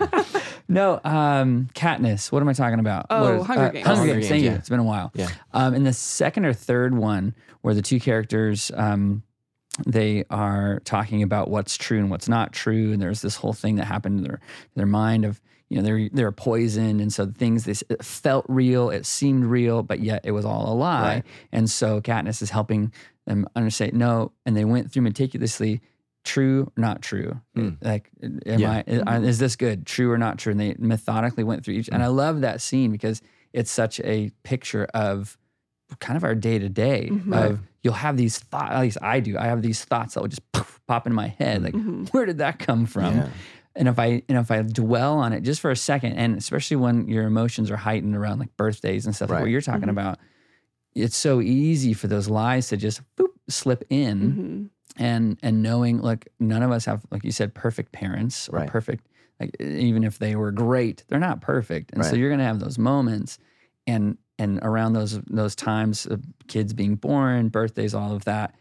no, 0.69 1.01
um, 1.05 1.69
Katniss. 1.75 2.33
What 2.33 2.43
am 2.43 2.49
I 2.49 2.53
talking 2.55 2.79
about? 2.81 3.07
Oh, 3.11 3.41
is- 3.41 3.47
Hunger 3.47 3.63
uh, 3.65 3.69
Games. 3.71 3.87
Hunger, 3.87 3.99
Hunger 4.01 4.15
Games. 4.15 4.29
Thank 4.29 4.43
you. 4.45 4.51
It's 4.51 4.69
been 4.69 4.81
a 4.81 4.85
while. 4.85 5.13
Yeah. 5.15 5.29
Um, 5.53 5.75
in 5.75 5.85
the 5.85 5.93
second 5.93 6.45
or 6.47 6.53
third 6.53 6.95
one, 6.95 7.35
where 7.63 7.75
the 7.75 7.83
two 7.83 8.01
characters 8.01 8.71
um, 8.75 9.23
they 9.87 10.25
are 10.31 10.81
talking 10.85 11.23
about 11.23 11.51
what's 11.51 11.77
true 11.77 11.99
and 11.99 12.11
what's 12.11 12.29
not 12.29 12.53
true, 12.53 12.93
and 12.93 13.01
there's 13.03 13.23
this 13.23 13.37
whole 13.37 13.53
thing 13.53 13.77
that 13.77 13.85
happened 13.87 14.19
in 14.19 14.25
their 14.25 14.41
their 14.75 14.87
mind 14.87 15.25
of 15.25 15.41
you 15.71 15.79
know 15.79 15.83
they're 15.83 16.09
they're 16.13 16.33
poisoned, 16.33 17.01
and 17.01 17.13
so 17.13 17.27
things 17.27 17.65
this 17.65 17.83
felt 18.03 18.45
real, 18.49 18.91
it 18.91 19.07
seemed 19.07 19.45
real, 19.45 19.83
but 19.83 20.01
yet 20.01 20.23
it 20.25 20.33
was 20.33 20.45
all 20.45 20.73
a 20.73 20.75
lie. 20.75 21.03
Right. 21.17 21.23
And 21.53 21.69
so 21.71 22.01
Katniss 22.01 22.43
is 22.43 22.51
helping 22.51 22.93
them 23.27 23.47
understand 23.57 23.95
no, 23.95 24.33
and 24.45 24.57
they 24.57 24.65
went 24.65 24.93
through 24.93 25.03
meticulously. 25.03 25.81
True, 26.25 26.73
not 26.75 27.03
true. 27.03 27.39
Hmm. 27.55 27.71
Like, 27.83 28.09
am 28.23 28.41
Yeah. 28.47 28.83
I? 29.07 29.19
Is 29.19 29.39
this 29.39 29.57
good? 29.57 29.85
True 29.85 30.11
or 30.11 30.17
not 30.17 30.39
true? 30.39 30.53
And 30.53 30.61
they 30.61 30.75
methodically 30.79 31.45
went 31.45 31.65
through 31.65 31.75
each. 31.75 31.91
And 31.93 32.03
I 32.03 32.07
love 32.07 32.41
that 32.41 32.63
scene 32.63 32.91
because 32.93 33.21
it's 33.53 33.71
such 33.71 34.01
a 34.01 34.31
picture 34.43 34.87
of 34.95 35.37
kind 36.01 36.17
of 36.17 36.25
our 36.25 36.35
day 36.35 36.59
to 36.59 36.69
day. 36.71 37.11
Of 37.31 37.61
you'll 37.83 37.93
have 37.93 38.17
these 38.17 38.39
thoughts. 38.39 38.71
At 38.73 38.81
least 38.81 38.99
I 39.03 39.21
do. 39.21 39.37
I 39.37 39.45
have 39.49 39.61
these 39.61 39.85
thoughts 39.85 40.15
that 40.15 40.21
will 40.23 40.29
just 40.29 40.41
pop 40.87 41.07
in 41.07 41.13
my 41.13 41.29
head. 41.29 41.63
Like, 41.63 41.75
Mhm. 41.75 42.09
where 42.15 42.25
did 42.25 42.39
that 42.39 42.59
come 42.59 42.87
from? 42.87 43.15
Yeah. 43.17 43.29
And 43.77 43.89
if 43.89 43.99
I 43.99 44.23
and 44.29 44.39
if 44.39 44.51
I 44.51 44.63
dwell 44.63 45.19
on 45.19 45.33
it 45.33 45.41
just 45.43 45.61
for 45.61 45.71
a 45.71 45.77
second, 45.77 46.13
and 46.15 46.37
especially 46.37 46.77
when 46.77 47.09
your 47.09 47.25
emotions 47.25 47.71
are 47.71 47.77
heightened 47.77 48.15
around 48.17 48.39
like 48.39 48.57
birthdays 48.57 49.05
and 49.07 49.15
stuff, 49.15 49.31
like 49.31 49.41
what 49.41 49.51
you're 49.51 49.61
talking 49.61 49.89
Mhm. 49.89 49.91
about, 49.93 50.19
it's 50.95 51.17
so 51.17 51.41
easy 51.41 51.93
for 51.93 52.07
those 52.07 52.29
lies 52.29 52.69
to 52.69 52.77
just 52.77 53.01
boop, 53.17 53.29
slip 53.49 53.85
in 53.91 54.71
Mhm. 54.97 55.03
and 55.03 55.39
and 55.43 55.63
knowing 55.63 55.99
like 56.01 56.29
none 56.39 56.63
of 56.63 56.71
us 56.71 56.85
have 56.85 57.05
like 57.11 57.25
you 57.25 57.33
said 57.33 57.53
perfect 57.55 57.91
parents 57.93 58.49
or 58.49 58.61
Right. 58.61 58.69
perfect 58.69 59.09
like 59.41 59.61
even 59.61 60.05
if 60.05 60.19
they 60.21 60.37
were 60.37 60.53
great 60.53 61.03
they're 61.09 61.19
not 61.19 61.41
perfect 61.41 61.91
and 61.93 62.05
so 62.05 62.15
you're 62.15 62.31
gonna 62.31 62.45
have 62.45 62.61
those 62.61 62.79
moments 62.79 63.39
and 63.89 64.17
and 64.39 64.61
around 64.63 64.93
those 64.93 65.21
those 65.27 65.57
times 65.57 66.07
of 66.07 66.23
kids 66.47 66.73
being 66.73 66.95
born 66.95 67.49
birthdays 67.49 67.93
all 67.93 68.13
of 68.15 68.25
that 68.25 68.55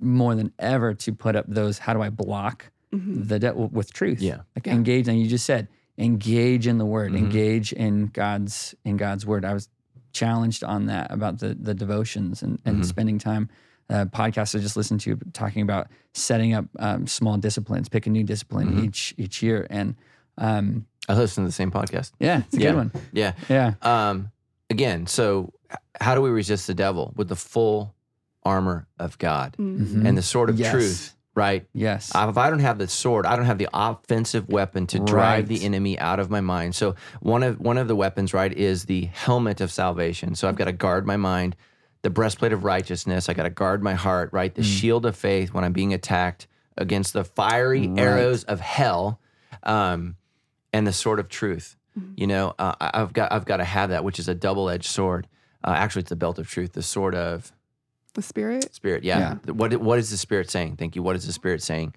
more 0.00 0.34
than 0.34 0.52
ever 0.58 0.92
to 0.94 1.12
put 1.12 1.36
up 1.36 1.44
those 1.48 1.78
how 1.78 1.94
do 1.94 2.02
i 2.02 2.10
block 2.10 2.70
Mhm. 2.94 3.28
the 3.28 3.38
de- 3.38 3.54
with 3.54 3.92
truth 3.92 4.20
Yeah. 4.20 4.38
like 4.56 4.66
Yeah. 4.66 4.74
engage 4.74 5.06
and 5.08 5.18
you 5.20 5.26
just 5.28 5.46
said 5.46 5.68
engage 5.98 6.66
in 6.66 6.78
the 6.78 6.86
word 6.86 7.12
Mhm. 7.12 7.18
engage 7.18 7.72
in 7.72 8.06
god's 8.06 8.74
in 8.84 8.96
god's 8.96 9.24
word 9.26 9.44
i 9.44 9.52
was 9.54 9.68
challenged 10.12 10.64
on 10.64 10.86
that 10.86 11.10
about 11.12 11.38
the 11.38 11.54
the 11.54 11.74
devotions 11.74 12.42
and, 12.42 12.58
and 12.64 12.80
Mhm. 12.80 12.84
spending 12.84 13.18
time 13.18 13.48
uh, 13.90 14.04
podcast 14.06 14.54
I 14.56 14.60
just 14.60 14.76
listened 14.76 15.00
to 15.00 15.16
talking 15.32 15.62
about 15.62 15.88
setting 16.14 16.52
up 16.54 16.64
um, 16.78 17.08
small 17.08 17.36
disciplines, 17.38 17.88
pick 17.88 18.06
a 18.06 18.10
new 18.10 18.22
discipline 18.22 18.68
Mhm. 18.74 18.84
each 18.84 19.14
each 19.18 19.42
year, 19.42 19.66
and 19.68 19.96
um, 20.38 20.86
I 21.08 21.14
listen 21.14 21.42
to 21.42 21.48
the 21.48 21.52
same 21.52 21.72
podcast. 21.72 22.12
yeah, 22.20 22.42
it's 22.46 22.56
a 22.56 22.60
Yeah. 22.60 22.70
good 22.70 22.76
one. 22.76 22.92
Yeah. 23.12 23.32
Yeah, 23.48 23.74
Um, 23.82 24.30
again, 24.70 25.08
so 25.08 25.52
how 26.00 26.14
do 26.14 26.20
we 26.22 26.30
resist 26.30 26.68
the 26.68 26.74
devil? 26.74 27.12
With 27.16 27.28
the 27.28 27.34
full 27.36 27.92
armor 28.44 28.86
of 28.96 29.18
God 29.18 29.56
Mhm. 29.58 30.06
and 30.06 30.16
the 30.16 30.22
sword 30.22 30.50
of 30.50 30.58
Yes. 30.60 30.70
truth, 30.72 31.16
right? 31.34 31.66
yes, 31.72 32.10
Uh, 32.14 32.26
If 32.28 32.36
I 32.38 32.50
don't 32.50 32.58
have 32.60 32.78
the 32.78 32.88
sword, 32.88 33.26
I 33.26 33.36
don't 33.36 33.44
have 33.46 33.58
the 33.58 33.68
offensive 33.72 34.48
weapon 34.48 34.86
to 34.88 34.98
drive 34.98 35.48
the 35.48 35.64
enemy 35.64 35.98
out 35.98 36.18
of 36.20 36.30
my 36.30 36.40
mind. 36.40 36.74
So 36.74 36.94
one 37.20 37.42
of 37.42 37.60
one 37.60 37.78
of 37.78 37.88
the 37.88 37.96
weapons, 37.96 38.34
right, 38.34 38.52
is 38.52 38.84
the 38.86 39.04
helmet 39.06 39.60
of 39.60 39.70
salvation. 39.70 40.34
So 40.34 40.48
I've 40.48 40.56
got 40.56 40.64
to 40.66 40.72
guard 40.72 41.06
my 41.06 41.16
mind, 41.16 41.56
the 42.02 42.10
breastplate 42.10 42.52
of 42.52 42.64
righteousness. 42.64 43.28
I 43.28 43.34
got 43.34 43.44
to 43.44 43.50
guard 43.50 43.82
my 43.82 43.94
heart, 43.94 44.30
right? 44.32 44.54
The 44.54 44.62
shield 44.62 45.06
of 45.06 45.16
faith 45.16 45.52
when 45.54 45.64
I'm 45.64 45.72
being 45.72 45.94
attacked 45.94 46.46
against 46.76 47.12
the 47.12 47.24
fiery 47.24 47.86
Right. 47.88 47.98
arrows 47.98 48.44
of 48.44 48.60
hell, 48.60 49.20
um, 49.62 50.16
and 50.72 50.86
the 50.86 50.92
sword 50.92 51.18
of 51.18 51.28
truth. 51.28 51.76
You 52.16 52.26
know, 52.28 52.54
uh, 52.58 52.74
I- 52.80 52.90
I've 52.94 53.12
got 53.12 53.30
I've 53.32 53.44
got 53.44 53.58
to 53.58 53.64
have 53.64 53.90
that, 53.90 54.04
which 54.04 54.18
is 54.18 54.28
a 54.28 54.34
double 54.34 54.70
edged 54.70 54.88
sword. 54.88 55.26
Uh, 55.62 55.72
actually, 55.76 56.00
it's 56.00 56.08
the 56.08 56.16
belt 56.16 56.38
of 56.38 56.48
truth, 56.48 56.72
the 56.72 56.82
sword 56.82 57.14
of 57.14 57.52
The 58.14 58.22
spirit. 58.22 58.74
Spirit, 58.74 59.04
yeah. 59.04 59.36
What 59.46 59.76
what 59.76 59.98
is 59.98 60.10
the 60.10 60.16
Spirit 60.16 60.50
saying? 60.50 60.76
Thank 60.76 60.96
you. 60.96 61.02
What 61.02 61.16
is 61.16 61.26
the 61.26 61.32
Spirit 61.32 61.62
saying? 61.62 61.94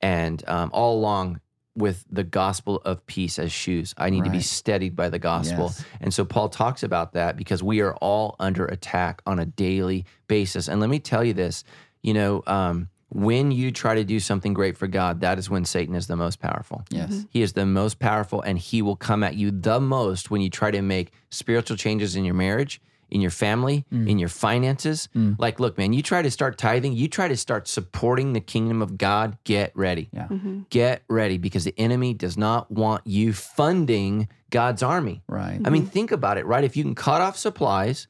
And 0.00 0.42
um, 0.48 0.70
all 0.72 0.98
along 0.98 1.40
with 1.74 2.04
the 2.10 2.24
gospel 2.24 2.82
of 2.84 3.06
peace 3.06 3.38
as 3.38 3.50
shoes, 3.50 3.94
I 3.96 4.10
need 4.10 4.24
to 4.24 4.30
be 4.30 4.40
steadied 4.40 4.94
by 4.94 5.08
the 5.08 5.18
gospel. 5.18 5.66
Yes. 5.66 5.84
And 6.00 6.12
so 6.12 6.24
Paul 6.24 6.48
talks 6.48 6.82
about 6.82 7.12
that 7.14 7.36
because 7.36 7.62
we 7.62 7.80
are 7.80 7.94
all 7.96 8.36
under 8.38 8.66
attack 8.66 9.22
on 9.26 9.38
a 9.38 9.46
daily 9.46 10.04
basis. 10.28 10.68
And 10.68 10.80
let 10.80 10.90
me 10.90 10.98
tell 10.98 11.24
you 11.24 11.32
this, 11.32 11.64
you 12.02 12.12
know, 12.12 12.42
um, 12.46 12.88
when 13.08 13.52
you 13.52 13.70
try 13.70 13.94
to 13.94 14.04
do 14.04 14.20
something 14.20 14.52
great 14.54 14.76
for 14.76 14.86
God, 14.86 15.20
that 15.20 15.38
is 15.38 15.48
when 15.48 15.64
Satan 15.64 15.94
is 15.94 16.06
the 16.06 16.16
most 16.16 16.40
powerful. 16.40 16.82
yes, 16.90 17.26
He 17.30 17.42
is 17.42 17.52
the 17.52 17.66
most 17.66 17.98
powerful, 17.98 18.40
and 18.40 18.58
he 18.58 18.80
will 18.82 18.96
come 18.96 19.22
at 19.22 19.34
you 19.34 19.50
the 19.50 19.80
most 19.80 20.30
when 20.30 20.40
you 20.40 20.48
try 20.50 20.70
to 20.70 20.82
make 20.82 21.12
spiritual 21.30 21.76
changes 21.76 22.16
in 22.16 22.24
your 22.24 22.34
marriage, 22.34 22.80
in 23.12 23.20
your 23.20 23.30
family, 23.30 23.84
in 23.92 24.18
your 24.18 24.30
finances. 24.30 25.08
Mm. 25.14 25.36
Like, 25.38 25.60
look, 25.60 25.76
man, 25.76 25.92
you 25.92 26.02
try 26.02 26.22
to 26.22 26.30
start 26.30 26.56
tithing, 26.56 26.94
you 26.94 27.08
try 27.08 27.28
to 27.28 27.36
start 27.36 27.68
supporting 27.68 28.32
the 28.32 28.40
kingdom 28.40 28.80
of 28.80 28.96
God, 28.96 29.36
get 29.44 29.70
ready. 29.76 30.08
yeah, 30.12 30.28
Mhm. 30.28 30.68
Get 30.70 31.02
ready 31.08 31.36
because 31.38 31.64
the 31.64 31.74
enemy 31.78 32.14
does 32.14 32.38
not 32.38 32.70
want 32.70 33.06
you 33.06 33.34
funding 33.34 34.28
God's 34.50 34.82
army. 34.82 35.22
right, 35.28 35.60
I 35.64 35.70
mean, 35.70 35.84
think 35.86 36.10
about 36.10 36.38
it, 36.38 36.46
right? 36.46 36.64
If 36.64 36.76
you 36.76 36.84
can 36.84 36.94
cut 36.94 37.20
off 37.20 37.36
supplies 37.36 38.06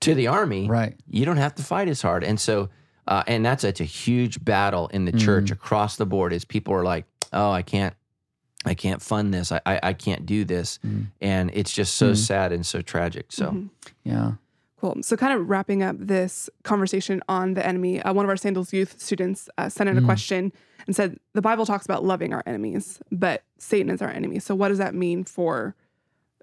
to 0.00 0.14
the 0.14 0.28
army, 0.28 0.68
right, 0.68 0.94
you 1.10 1.24
don't 1.24 1.36
have 1.38 1.54
to 1.56 1.62
fight 1.64 1.88
as 1.88 2.00
hard. 2.02 2.22
And 2.22 2.38
so, 2.38 2.68
uh, 3.08 3.24
and 3.26 3.44
that's 3.44 3.64
it's 3.64 3.80
a 3.80 3.84
huge 3.84 4.44
battle 4.44 4.86
in 4.88 5.04
the 5.04 5.12
church 5.12 5.50
across 5.50 5.96
the 5.96 6.06
board. 6.06 6.32
Is 6.32 6.44
people 6.44 6.74
are 6.74 6.84
like, 6.84 7.06
oh, 7.32 7.50
I 7.50 7.62
can't, 7.62 7.94
I 8.64 8.74
can't 8.74 9.00
fund 9.00 9.32
this. 9.32 9.52
I, 9.52 9.60
I, 9.66 9.80
I 9.82 9.92
can't 9.92 10.26
do 10.26 10.44
this, 10.44 10.78
Mm. 10.86 11.06
and 11.20 11.50
it's 11.54 11.72
just 11.72 11.94
so 11.94 12.12
Mm. 12.12 12.16
sad 12.16 12.52
and 12.52 12.66
so 12.66 12.82
tragic. 12.82 13.26
So, 13.30 13.50
Mhm. 13.52 13.68
yeah, 14.04 14.32
Cool. 14.80 14.96
So, 15.02 15.16
kind 15.16 15.32
of 15.36 15.48
wrapping 15.48 15.82
up 15.82 15.96
this 15.98 16.48
conversation 16.62 17.20
on 17.28 17.54
the 17.54 17.66
enemy, 17.66 18.00
uh, 18.00 18.12
one 18.12 18.24
of 18.24 18.28
our 18.28 18.36
Sandals 18.36 18.72
youth 18.72 19.00
students 19.00 19.48
uh, 19.58 19.68
sent 19.68 19.88
in 19.90 19.98
a 19.98 20.00
Mm. 20.00 20.04
question 20.04 20.52
and 20.86 20.94
said, 20.94 21.18
The 21.34 21.42
Bible 21.42 21.66
talks 21.66 21.84
about 21.84 22.04
loving 22.04 22.32
our 22.32 22.44
enemies, 22.46 23.00
but 23.10 23.42
Satan 23.58 23.90
is 23.90 24.00
our 24.00 24.08
enemy. 24.10 24.38
So, 24.38 24.54
what 24.54 24.68
does 24.68 24.78
that 24.78 24.94
mean 24.94 25.24
for, 25.24 25.74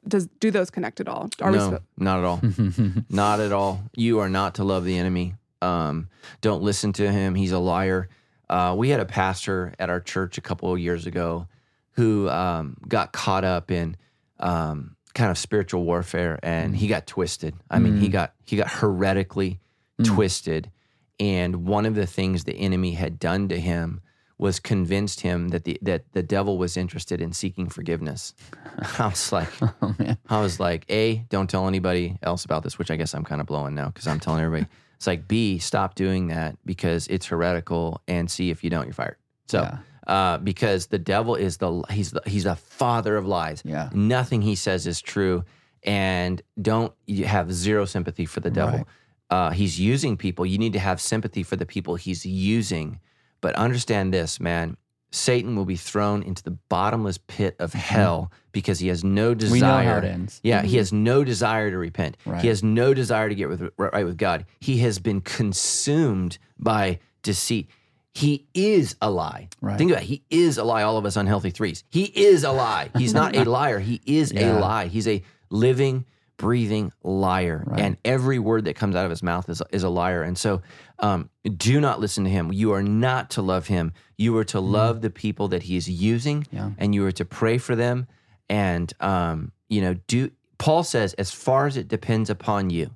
does 0.05 0.28
do 0.41 0.51
those 0.51 0.70
connect 0.70 0.99
at 0.99 1.07
all? 1.07 1.30
Are 1.41 1.49
we 1.51 1.57
no, 1.57 1.72
sp- 1.80 1.84
not 1.97 2.20
at 2.20 2.26
all, 2.26 2.41
not 3.09 3.39
at 3.39 3.51
all. 3.53 3.84
You 3.95 4.20
are 4.20 4.30
not 4.30 4.55
to 4.55 4.63
love 4.66 4.84
the 4.84 4.97
enemy. 4.97 5.36
Um, 5.61 6.09
don't 6.41 6.61
listen 6.61 6.91
to 6.93 7.09
him. 7.09 7.36
He's 7.36 7.53
a 7.53 7.59
liar. 7.59 8.09
Uh, 8.49 8.76
we 8.78 8.89
had 8.89 8.99
a 8.99 9.05
pastor 9.05 9.74
at 9.80 9.89
our 9.89 10.01
church 10.01 10.38
a 10.38 10.41
couple 10.41 10.72
of 10.74 10.78
years 10.80 11.05
ago 11.05 11.47
who 11.96 12.30
um, 12.30 12.78
got 12.88 13.12
caught 13.14 13.43
up 13.43 13.72
in 13.72 13.96
um, 14.39 14.96
kind 15.14 15.32
of 15.32 15.38
spiritual 15.38 15.84
warfare, 15.84 16.39
and 16.43 16.76
he 16.76 16.88
got 16.88 17.08
twisted. 17.08 17.56
I 17.70 17.80
mean, 17.80 17.98
he 17.98 18.10
Mm. 18.10 18.12
got 18.12 18.34
he 18.46 18.58
got 18.58 18.70
heretically 18.72 19.60
Mm. 20.00 20.14
twisted, 20.14 20.72
and 21.20 21.66
one 21.66 21.86
of 21.86 21.96
the 21.96 22.06
things 22.06 22.43
the 22.43 22.56
enemy 22.58 22.91
had 22.93 23.18
done 23.18 23.48
to 23.48 23.58
him 23.60 24.02
was 24.38 24.60
convinced 24.60 25.22
him 25.22 25.48
that 25.50 25.64
the 25.64 25.78
that 25.82 26.12
the 26.12 26.22
devil 26.22 26.58
was 26.58 26.76
interested 26.76 27.22
in 27.22 27.32
seeking 27.32 27.70
forgiveness. 27.70 28.34
I 29.00 29.08
was 29.08 29.32
like, 29.32 29.48
Oh 29.82 29.96
man. 29.98 30.18
I 30.28 30.41
was 30.41 30.60
like, 30.60 30.86
A, 30.89 31.24
don't 31.30 31.50
tell 31.50 31.68
anybody 31.70 32.18
else 32.22 32.43
about 32.43 32.64
this, 32.64 32.78
which 32.78 32.91
I 32.91 32.98
guess 32.98 33.14
I'm 33.14 33.24
kind 33.24 33.39
of 33.39 33.48
blowing 33.48 33.74
now 33.74 33.88
because 33.88 34.06
I'm 34.08 34.20
telling 34.20 34.43
everybody. 34.43 34.70
It's 34.98 35.08
like 35.08 35.28
B, 35.30 35.58
stop 35.60 35.96
doing 35.96 36.28
that 36.28 36.58
because 36.66 37.08
it's 37.08 37.26
heretical, 37.28 38.02
and 38.08 38.30
C, 38.30 38.50
if 38.50 38.64
you 38.64 38.70
don't, 38.70 38.86
you're 38.86 38.93
fired. 38.93 39.16
So, 39.48 39.62
Yeah. 39.62 39.78
Uh, 40.08 40.38
because 40.38 40.88
the 40.88 40.99
devil 40.99 41.36
is 41.36 41.58
the 41.58 41.84
he's 41.89 42.12
the 42.12 42.22
he's 42.26 42.43
the 42.43 42.56
father 42.56 43.18
of 43.18 43.26
lies. 43.26 43.62
Yeah. 43.66 43.89
Nothing 43.93 44.41
he 44.41 44.56
says 44.56 44.88
is 44.88 45.01
true, 45.01 45.43
and 45.84 46.41
don't 46.62 46.93
you 47.06 47.26
have 47.26 47.51
zero 47.51 47.86
sympathy 47.86 48.26
for 48.26 48.39
the 48.39 48.51
devil. 48.51 48.80
Right. 48.80 48.88
Uh, 49.30 49.49
he's 49.51 49.80
using 49.80 50.18
people. 50.18 50.45
You 50.45 50.58
need 50.58 50.74
to 50.74 50.80
have 50.80 51.01
sympathy 51.01 51.43
for 51.43 51.56
the 51.56 51.66
people 51.66 51.95
he's 51.95 52.26
using. 52.26 52.99
But 53.41 53.56
understand 53.56 54.14
this, 54.14 54.39
man. 54.39 54.78
Satan 55.12 55.56
will 55.56 55.66
be 55.66 55.78
thrown 55.78 56.24
into 56.24 56.43
the 56.43 56.51
bottomless 56.51 57.18
pit 57.18 57.56
of 57.60 57.72
hell 57.74 58.32
because 58.51 58.80
he 58.80 58.89
has 58.89 59.03
no 59.03 59.34
desire. 59.34 59.56
Mm-hmm. 59.56 59.80
We 59.80 59.84
know 59.86 59.91
how 59.91 59.97
it 59.99 60.03
ends. 60.03 60.41
Yeah, 60.43 60.64
he 60.64 60.78
has 60.78 60.91
no 60.91 61.24
desire 61.24 61.72
to 61.72 61.78
repent. 61.78 62.18
Right. 62.26 62.41
He 62.41 62.49
has 62.49 62.64
no 62.64 62.93
desire 62.93 63.30
to 63.30 63.36
get 63.36 63.47
with, 63.47 63.72
right 63.78 64.06
with 64.06 64.18
God. 64.18 64.45
He 64.60 64.80
has 64.80 64.99
been 64.99 65.22
consumed 65.22 66.38
by 66.60 66.99
deceit. 67.24 67.70
He 68.16 68.47
is 68.53 68.95
a 69.01 69.11
lie. 69.11 69.49
Right. 69.61 69.78
Think 69.78 69.91
about 69.91 70.03
it. 70.03 70.07
He 70.07 70.24
is 70.30 70.57
a 70.57 70.63
lie. 70.63 70.84
All 70.84 70.97
of 70.97 71.05
us 71.05 71.18
unhealthy 71.18 71.49
threes. 71.51 71.84
He 71.89 72.05
is 72.05 72.43
a 72.45 72.51
lie. 72.51 72.89
He's 72.97 73.13
not 73.13 73.36
a 73.36 73.43
liar. 73.49 73.78
He 73.80 74.01
is 74.05 74.32
Yeah. 74.32 74.57
a 74.57 74.59
lie. 74.59 74.88
He's 74.88 75.07
a 75.07 75.22
living, 75.49 76.05
breathing 76.38 76.93
liar. 77.03 77.63
Right. 77.68 77.82
And 77.82 77.97
every 78.05 78.39
word 78.39 78.66
that 78.66 78.76
comes 78.78 78.95
out 78.95 79.03
of 79.03 79.09
his 79.11 79.22
mouth 79.22 79.49
is, 79.49 79.61
is 79.72 79.84
a 79.84 79.89
liar. 79.89 80.24
And 80.24 80.38
so 80.38 80.61
um, 80.99 81.30
do 81.57 81.82
not 81.82 81.99
listen 81.99 82.24
to 82.24 82.30
him. 82.30 82.53
You 82.53 82.72
are 82.72 82.82
not 82.84 83.32
to 83.32 83.41
love 83.41 83.68
him. 83.68 83.91
You 84.18 84.38
are 84.38 84.45
to 84.45 84.61
love 84.61 85.01
the 85.01 85.09
people 85.09 85.49
that 85.49 85.63
he 85.63 85.76
is 85.76 85.89
using. 85.89 86.47
Yeah. 86.51 86.72
and 86.78 86.95
you 86.95 87.05
are 87.05 87.11
to 87.11 87.26
pray 87.26 87.57
for 87.57 87.76
them. 87.76 88.07
And, 88.49 88.93
um, 89.01 89.51
you 89.68 89.82
know, 89.82 89.95
do 90.07 90.32
Paul 90.57 90.84
says, 90.84 91.13
as 91.16 91.32
far 91.32 91.68
as 91.68 91.76
it 91.76 91.89
depends 91.89 92.30
upon 92.30 92.70
you, 92.70 92.91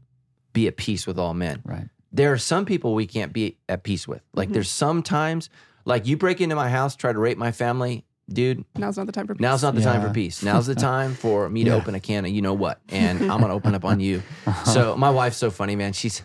be 0.54 0.68
at 0.68 0.78
peace 0.78 1.06
with 1.06 1.20
all 1.20 1.34
men 1.34 1.62
Right. 1.66 1.90
There 2.12 2.32
are 2.34 2.38
some 2.38 2.66
people 2.66 2.94
we 2.96 3.06
can't 3.08 3.34
be 3.34 3.58
at 3.68 3.84
peace 3.84 4.08
with. 4.08 4.22
Like 4.34 4.48
mm-hmm. 4.48 4.54
there's 4.54 4.70
some 4.70 5.04
times, 5.04 5.50
like 5.86 6.08
you 6.08 6.18
break 6.18 6.42
into 6.42 6.56
my 6.56 6.70
house, 6.70 6.96
try 6.96 7.14
to 7.14 7.20
rape 7.20 7.38
my 7.38 7.52
family, 7.52 8.06
dude. 8.28 8.64
Now's 8.76 8.98
not 8.98 9.06
the 9.06 9.12
time 9.12 9.28
for 9.28 9.36
peace. 9.36 9.42
Now's 9.42 9.64
not 9.64 9.76
the 9.76 9.82
time 9.82 10.02
for 10.02 10.10
peace. 10.14 10.44
Now's 10.44 10.68
the 10.68 10.76
time 10.92 11.14
for 11.14 11.50
me 11.50 11.64
to 11.64 11.72
Yeah. 11.72 11.76
open 11.76 11.96
a 11.96 12.00
can 12.00 12.26
of 12.26 12.32
you 12.32 12.42
know 12.42 12.54
what, 12.54 12.80
and 12.90 13.20
I'm 13.32 13.42
gonna 13.42 13.54
open 13.54 13.76
up 13.76 13.86
on 13.86 14.00
you. 14.00 14.22
Uh-huh. 14.46 14.72
So 14.72 14.98
my 14.98 15.10
wife's 15.10 15.38
so 15.38 15.50
funny, 15.52 15.76
man. 15.76 15.94
She's 15.94 16.22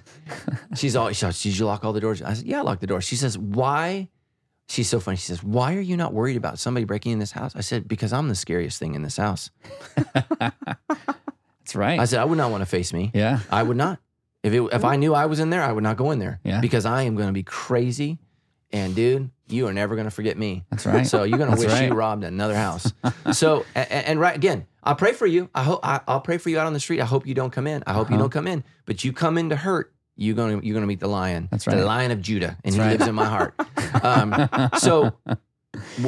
she's 0.76 0.97
always 0.97 1.16
she 1.16 1.26
goes, 1.26 1.43
did 1.43 1.59
you 1.59 1.66
lock 1.66 1.85
all 1.85 1.93
the 1.93 2.01
doors? 2.01 2.22
I 2.22 2.35
said, 2.35 2.47
yeah, 2.47 2.59
I 2.59 2.62
locked 2.62 2.80
the 2.80 2.87
door. 2.87 3.01
She 3.01 3.16
says, 3.16 3.37
why? 3.39 4.09
She's 4.66 4.89
so 4.89 4.99
funny. 4.99 5.18
She 5.18 5.26
says, 5.26 5.43
why 5.45 5.74
are 5.76 5.80
you 5.80 5.95
not 5.95 6.14
worried 6.14 6.39
about 6.39 6.59
somebody 6.59 6.85
breaking 6.87 7.12
in 7.12 7.18
this 7.18 7.32
house? 7.32 7.55
I 7.55 7.61
said, 7.61 7.87
because 7.87 8.14
I'm 8.14 8.28
the 8.28 8.35
scariest 8.35 8.78
thing 8.78 8.95
in 8.95 9.03
this 9.03 9.18
house. 9.18 9.51
That's 10.14 11.74
right. 11.74 12.01
I 12.01 12.05
said, 12.07 12.20
I 12.20 12.24
would 12.24 12.39
not 12.39 12.51
want 12.51 12.62
to 12.62 12.66
face 12.66 12.93
me. 12.93 13.11
yeah. 13.14 13.41
I 13.51 13.62
would 13.62 13.76
not. 13.76 13.99
If 14.45 14.53
it, 14.53 14.62
if 14.72 14.84
I 14.84 14.95
knew 14.97 15.12
I 15.14 15.26
was 15.26 15.40
in 15.40 15.51
there, 15.51 15.62
I 15.62 15.72
would 15.72 15.82
not 15.82 15.97
go 15.97 16.12
in 16.12 16.20
there. 16.20 16.38
Yeah. 16.45 16.61
Because 16.61 16.84
I 16.86 17.03
am 17.03 17.16
going 17.16 17.26
to 17.28 17.32
be 17.32 17.42
crazy, 17.42 18.18
and 18.70 18.95
dude, 18.95 19.30
you 19.49 19.66
are 19.66 19.72
never 19.72 19.95
going 19.97 20.07
to 20.07 20.11
forget 20.12 20.38
me. 20.38 20.64
That's 20.70 20.86
right. 20.86 21.07
So 21.07 21.24
you're 21.24 21.38
going 21.38 21.53
to 21.53 21.59
wish 21.59 21.80
you 21.80 21.95
robbed 21.95 22.22
another 22.24 22.55
house. 22.55 22.92
so 23.32 23.64
and, 23.74 23.90
and 23.90 24.20
right 24.20 24.36
again, 24.36 24.66
I'll 24.82 24.95
pray 24.97 25.12
for 25.14 25.26
you. 25.26 25.49
I 25.55 25.62
hope 25.64 25.80
I, 25.82 26.01
I'll 26.07 26.20
pray 26.20 26.38
for 26.38 26.51
you 26.51 26.59
out 26.61 26.66
on 26.66 26.72
the 26.74 26.80
street. 26.80 27.01
I 27.01 27.05
hope 27.07 27.26
you 27.26 27.34
don't 27.34 27.51
come 27.51 27.66
in. 27.66 27.82
I 27.86 27.92
hope 27.95 28.11
you 28.11 28.14
Uh-huh. 28.16 28.24
don't 28.24 28.30
come 28.30 28.47
in. 28.47 28.62
But 28.84 29.03
you 29.03 29.12
come 29.12 29.38
in 29.38 29.49
to 29.49 29.57
hurt. 29.57 29.92
You're 30.16 30.36
going 30.36 30.61
to 30.61 30.66
you're 30.66 30.74
going 30.74 30.82
to 30.84 30.86
meet 30.86 31.01
the 31.01 31.09
lion. 31.09 31.49
That's 31.51 31.66
right. 31.66 31.76
The 31.76 31.84
lion 31.86 32.11
of 32.12 32.20
Judah, 32.20 32.57
and 32.64 32.72
That's 32.72 32.76
he 32.76 32.80
right. 32.82 32.90
lives 32.99 33.09
in 33.09 33.14
my 33.16 33.24
heart. 33.26 33.55
Um, 34.05 34.70
so 34.78 35.14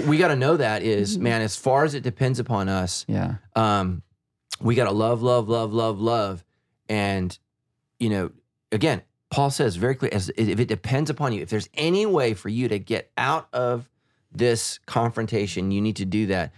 we 0.06 0.18
got 0.18 0.28
to 0.28 0.36
know 0.36 0.56
that 0.58 0.82
is, 0.82 1.18
man, 1.18 1.40
as 1.42 1.56
far 1.56 1.84
as 1.84 1.94
it 1.94 2.02
depends 2.02 2.38
upon 2.38 2.68
us, 2.68 3.04
Yeah. 3.08 3.36
um, 3.56 4.02
we 4.60 4.74
got 4.74 4.84
to 4.84 4.92
love, 4.92 5.22
love, 5.22 5.48
love, 5.48 5.72
love, 5.72 6.00
love. 6.00 6.44
And, 6.88 7.36
you 7.98 8.10
know, 8.10 8.30
again, 8.72 9.02
Paul 9.30 9.50
says 9.50 9.76
very 9.76 9.94
clear 9.94 10.10
as 10.12 10.30
if 10.36 10.60
it 10.60 10.68
depends 10.68 11.10
upon 11.10 11.32
you, 11.32 11.42
if 11.42 11.50
there's 11.50 11.68
any 11.74 12.06
way 12.06 12.34
for 12.34 12.48
you 12.48 12.68
to 12.68 12.78
get 12.78 13.10
out 13.16 13.48
of 13.52 13.88
this 14.32 14.78
confrontation, 14.86 15.70
you 15.70 15.80
need 15.80 15.96
to 15.96 16.04
do 16.04 16.26
that. 16.26 16.52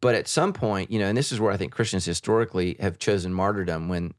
But 0.00 0.14
at 0.14 0.28
some 0.28 0.52
point, 0.52 0.90
you 0.90 0.98
know, 0.98 1.06
and 1.06 1.16
this 1.16 1.32
is 1.32 1.40
where 1.40 1.52
I 1.52 1.56
think 1.56 1.72
Christians 1.72 2.04
historically 2.04 2.76
have 2.80 2.98
chosen 2.98 3.32
martyrdom 3.32 3.88
when 3.88 4.14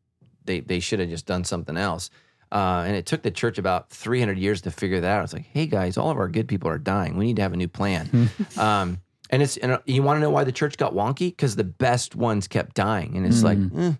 they, 0.45 0.61
they 0.61 0.79
should 0.79 0.99
have 0.99 1.09
just 1.09 1.25
done 1.25 1.43
something 1.43 1.77
else. 1.77 2.09
Uh, 2.51 2.83
and 2.85 2.95
it 2.95 3.05
took 3.05 3.23
the 3.23 3.31
church 3.31 3.57
about 3.57 3.89
300 3.89 4.37
years 4.37 4.61
to 4.61 4.71
figure 4.71 5.01
that 5.01 5.09
out. 5.09 5.23
It's 5.23 5.33
like, 5.33 5.47
hey 5.51 5.65
guys, 5.65 5.97
all 5.97 6.11
of 6.11 6.17
our 6.17 6.27
good 6.27 6.47
people 6.47 6.69
are 6.69 6.77
dying. 6.77 7.17
We 7.17 7.25
need 7.25 7.37
to 7.37 7.41
have 7.41 7.53
a 7.53 7.57
new 7.57 7.67
plan. 7.67 8.29
um, 8.57 8.99
and 9.29 9.41
it's 9.41 9.57
and 9.57 9.79
you 9.85 10.03
want 10.03 10.17
to 10.17 10.21
know 10.21 10.29
why 10.29 10.43
the 10.43 10.51
church 10.51 10.77
got 10.77 10.93
wonky? 10.93 11.29
Because 11.29 11.55
the 11.55 11.63
best 11.63 12.15
ones 12.15 12.47
kept 12.47 12.75
dying, 12.75 13.17
and 13.17 13.25
it's 13.25 13.41
like, 13.41 13.57
eh, 13.75 13.93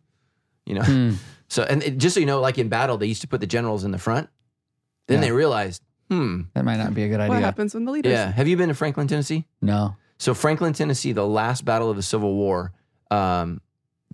you 0.65 0.75
know. 0.75 0.83
Hmm. 0.83 1.11
So 1.53 1.61
and 1.63 1.83
it, 1.83 1.97
just 1.99 2.15
so 2.15 2.19
you 2.19 2.25
know, 2.25 2.39
like 2.41 2.57
in 2.57 2.67
battle, 2.67 2.97
they 2.97 3.05
used 3.05 3.21
to 3.21 3.27
put 3.27 3.39
the 3.39 3.47
generals 3.47 3.83
in 3.83 3.91
the 3.91 3.99
front. 3.99 4.27
Then 5.07 5.17
Yeah. 5.19 5.25
they 5.27 5.31
realized, 5.31 5.83
hmm, 6.09 6.41
That 6.55 6.65
might 6.65 6.77
not 6.77 6.93
be 6.95 7.03
a 7.03 7.07
good 7.09 7.19
idea. 7.19 7.29
What 7.29 7.35
idea. 7.37 7.45
happens 7.45 7.73
when 7.75 7.85
the 7.85 7.91
leaders? 7.91 8.11
yeah. 8.11 8.31
Have 8.31 8.47
you 8.47 8.57
been 8.57 8.69
to 8.69 8.73
Franklin, 8.75 9.07
Tennessee? 9.07 9.45
No. 9.61 9.95
So 10.17 10.33
Franklin, 10.33 10.73
Tennessee, 10.73 11.11
the 11.11 11.27
last 11.27 11.63
battle 11.65 11.89
of 11.91 11.95
the 11.95 12.01
Civil 12.03 12.33
War, 12.33 12.71
um, 13.11 13.61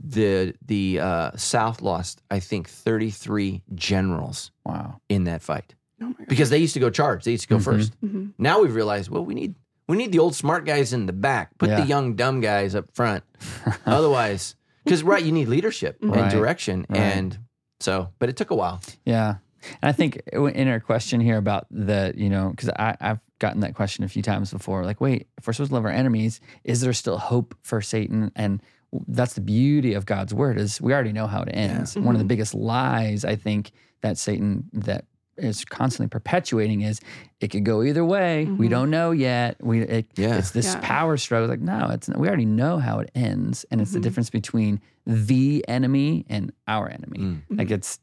the 0.02 0.54
the 0.66 1.00
uh, 1.00 1.32
South 1.38 1.82
lost, 1.82 2.22
I 2.32 2.40
think, 2.40 2.68
thirty 2.70 3.10
three 3.10 3.64
generals 3.76 4.52
Wow. 4.66 5.00
in 5.10 5.24
that 5.26 5.42
fight 5.42 5.76
Oh 6.02 6.08
my 6.08 6.14
god. 6.14 6.28
because 6.28 6.50
they 6.50 6.58
used 6.58 6.74
to 6.74 6.80
go 6.80 6.90
charge. 6.90 7.24
They 7.26 7.32
used 7.32 7.44
to 7.44 7.50
go 7.50 7.58
Mhm. 7.58 7.64
first. 7.64 8.02
Mhm. 8.02 8.34
Now 8.38 8.62
we've 8.62 8.76
realized, 8.76 9.10
well, 9.10 9.24
we 9.26 9.34
need 9.34 9.56
we 9.88 9.98
need 9.98 10.12
the 10.12 10.20
old 10.20 10.36
smart 10.36 10.66
guys 10.66 10.94
in 10.94 11.06
the 11.08 11.14
back. 11.14 11.58
Put 11.58 11.70
Yeah. 11.70 11.82
the 11.82 11.88
young 11.88 12.16
dumb 12.16 12.42
guys 12.42 12.76
up 12.76 12.86
front. 12.94 13.24
Otherwise, 13.86 14.56
because 14.90 15.04
right, 15.04 15.24
you 15.24 15.32
need 15.32 15.48
leadership 15.48 16.02
and 16.02 16.12
Right. 16.12 16.32
direction, 16.32 16.86
Right. 16.90 17.00
and 17.00 17.38
so. 17.80 18.10
But 18.18 18.30
it 18.30 18.38
took 18.38 18.50
a 18.50 18.56
while. 18.56 18.82
Yeah. 19.06 19.36
And 19.82 19.90
I 19.90 19.92
think 19.92 20.18
in 20.32 20.68
our 20.68 20.80
question 20.80 21.20
here 21.20 21.38
about 21.38 21.68
the, 21.70 22.14
you 22.16 22.30
know, 22.30 22.50
because 22.50 22.70
I've 22.70 23.20
gotten 23.40 23.62
that 23.62 23.76
question 23.76 24.04
a 24.04 24.08
few 24.08 24.24
times 24.24 24.52
before 24.52 24.86
like, 24.86 25.00
wait, 25.00 25.28
if 25.38 25.46
we're 25.46 25.54
supposed 25.54 25.70
to 25.70 25.76
love 25.76 25.86
our 25.86 25.92
enemies, 25.92 26.40
is 26.64 26.82
there 26.82 26.94
still 26.94 27.18
hope 27.18 27.56
for 27.62 27.82
Satan? 27.82 28.32
And 28.36 28.62
that's 29.08 29.34
the 29.34 29.42
beauty 29.42 29.94
of 29.94 30.06
God's 30.06 30.34
word 30.34 30.58
is 30.58 30.82
we 30.82 30.94
already 30.94 31.14
know 31.14 31.28
how 31.28 31.44
it 31.44 31.50
ends. 31.54 31.96
One 31.96 32.08
of 32.08 32.14
the 32.14 32.24
mm-hmm. 32.24 32.28
biggest 32.28 32.56
lies 32.56 33.24
I 33.24 33.36
think 33.36 33.72
that 34.02 34.18
Satan 34.18 34.70
that 34.74 35.06
is 35.40 35.66
constantly 35.66 36.10
perpetuating 36.10 36.82
is 36.82 37.00
it 37.40 37.50
could 37.50 37.64
go 37.66 37.82
either 37.84 38.04
way. 38.06 38.46
We 38.46 38.68
Mhm. 38.68 38.70
don't 38.70 38.90
know 38.90 39.12
yet. 39.12 39.58
We 39.62 39.82
it, 39.82 40.08
Yeah. 40.16 40.38
it's 40.38 40.52
this 40.52 40.74
Yeah. 40.74 40.80
power 40.82 41.18
struggle. 41.18 41.48
Like 41.50 41.62
no, 41.62 41.90
it's 41.90 42.10
we 42.10 42.28
already 42.28 42.46
know 42.46 42.80
how 42.80 43.00
it 43.00 43.10
ends, 43.16 43.66
and 43.72 43.82
it's 43.82 43.92
the 43.92 44.00
Mhm. 44.00 44.04
difference 44.04 44.30
between 44.30 44.82
the 45.06 45.66
enemy 45.68 46.26
and 46.30 46.52
our 46.68 46.90
enemy. 46.90 47.20
Mm. 47.20 47.42
Like 47.50 47.72
it's 47.72 48.00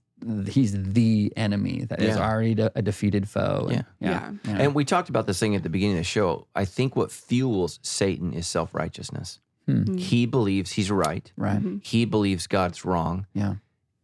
he's 0.48 0.72
the 0.82 1.30
enemy 1.36 1.84
that 1.90 2.00
is 2.00 2.16
Yeah. 2.16 2.26
already 2.28 2.54
de- 2.54 2.72
a 2.74 2.80
defeated 2.80 3.28
foe. 3.28 3.68
Yeah. 3.70 3.82
yeah, 4.00 4.30
yeah. 4.44 4.56
And 4.62 4.74
we 4.74 4.84
talked 4.84 5.10
about 5.10 5.26
this 5.26 5.38
thing 5.38 5.54
at 5.54 5.62
the 5.62 5.68
beginning 5.68 5.96
of 5.96 6.00
the 6.00 6.04
show. 6.04 6.46
I 6.56 6.64
think 6.64 6.96
what 6.96 7.12
fuels 7.12 7.78
Satan 7.82 8.32
is 8.32 8.46
self 8.46 8.74
righteousness. 8.74 9.40
Mhm. 9.68 9.98
He 9.98 10.24
believes 10.26 10.72
he's 10.72 10.90
right. 10.90 11.30
right. 11.36 11.60
Mhm. 11.62 11.84
He 11.84 12.04
believes 12.06 12.46
God's 12.46 12.84
wrong. 12.84 13.26
Yeah. 13.34 13.56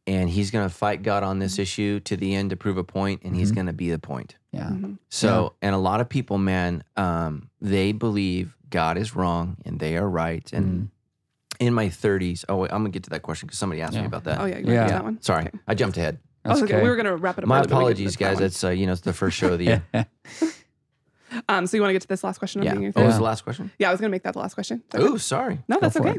And 0.07 0.29
he's 0.29 0.51
going 0.51 0.69
to 0.69 0.75
fight 0.75 1.03
God 1.05 1.23
on 1.23 1.39
this 1.39 1.59
issue 1.61 2.01
to 2.01 2.17
the 2.17 2.35
end 2.35 2.51
to 2.51 2.57
prove 2.57 2.77
a 2.77 2.83
point, 2.83 3.23
and 3.23 3.37
he's 3.37 3.53
Mhm. 3.53 3.55
going 3.55 3.67
to 3.67 3.73
be 3.73 3.89
the 3.91 4.01
point. 4.01 4.37
Yeah. 4.51 4.69
Mhm. 4.71 4.99
So, 5.09 5.55
and 5.63 5.75
a 5.75 5.79
lot 5.79 6.01
of 6.01 6.09
people, 6.09 6.39
man, 6.39 6.83
um, 6.97 7.49
they 7.61 7.93
believe 7.93 8.57
God 8.69 8.99
is 8.99 9.15
wrong 9.15 9.59
and 9.65 9.79
they 9.79 9.97
are 9.97 10.09
right. 10.09 10.51
And 10.53 10.67
Mm. 10.67 10.89
in 11.61 11.75
my 11.75 11.89
30s, 11.89 12.45
oh, 12.49 12.57
wait, 12.57 12.73
I'm 12.73 12.81
going 12.83 12.91
to 12.91 12.97
get 12.97 13.05
to 13.05 13.11
that 13.11 13.23
question 13.23 13.47
because 13.47 13.59
somebody 13.61 13.81
asked 13.81 13.95
me 13.95 14.05
about 14.05 14.25
that. 14.25 14.41
Oh 14.41 14.45
yeah, 14.47 14.59
you 14.59 14.67
Yeah. 14.73 14.73
yeah. 14.73 14.89
that 14.89 15.05
one. 15.05 15.21
Sorry, 15.23 15.47
Okay. 15.47 15.59
I 15.69 15.75
jumped 15.75 15.97
ahead. 15.97 16.19
That's 16.45 16.61
like, 16.61 16.71
okay. 16.73 16.83
we 16.83 16.89
were 16.89 16.97
gonna 16.97 17.15
wrap 17.15 17.39
it 17.39 17.45
up. 17.45 17.49
My 17.49 17.59
early, 17.59 17.63
but 17.63 17.69
we 17.69 17.71
get 17.71 17.77
apologies, 17.79 18.17
guys. 18.17 18.35
one. 18.35 18.43
That's 18.43 18.65
uh, 18.65 18.71
you 18.71 18.87
know, 18.87 18.93
it's 18.93 19.03
the 19.03 19.13
first 19.13 19.37
show 19.37 19.53
of 19.53 19.61
the 19.61 19.65
year. 19.95 20.07
Um, 21.49 21.67
so 21.67 21.77
you 21.77 21.83
want 21.83 21.91
to 21.91 21.95
get 21.95 22.03
to 22.03 22.09
this 22.09 22.25
last 22.25 22.39
question? 22.39 22.61
on 22.61 22.65
yeah. 22.65 22.73
being 22.73 22.83
your 22.85 22.93
What 22.93 23.07
was 23.07 23.17
the 23.17 23.23
last 23.23 23.43
question? 23.43 23.71
Yeah, 23.79 23.89
I 23.89 23.91
was 23.93 24.01
gonna 24.01 24.11
make 24.11 24.23
that 24.23 24.35
the 24.35 24.39
last 24.39 24.55
question. 24.55 24.83
Okay? 24.95 25.05
Oh, 25.05 25.17
sorry. 25.17 25.59
No, 25.69 25.79
that's 25.81 25.97
for 25.97 26.09
okay. 26.09 26.19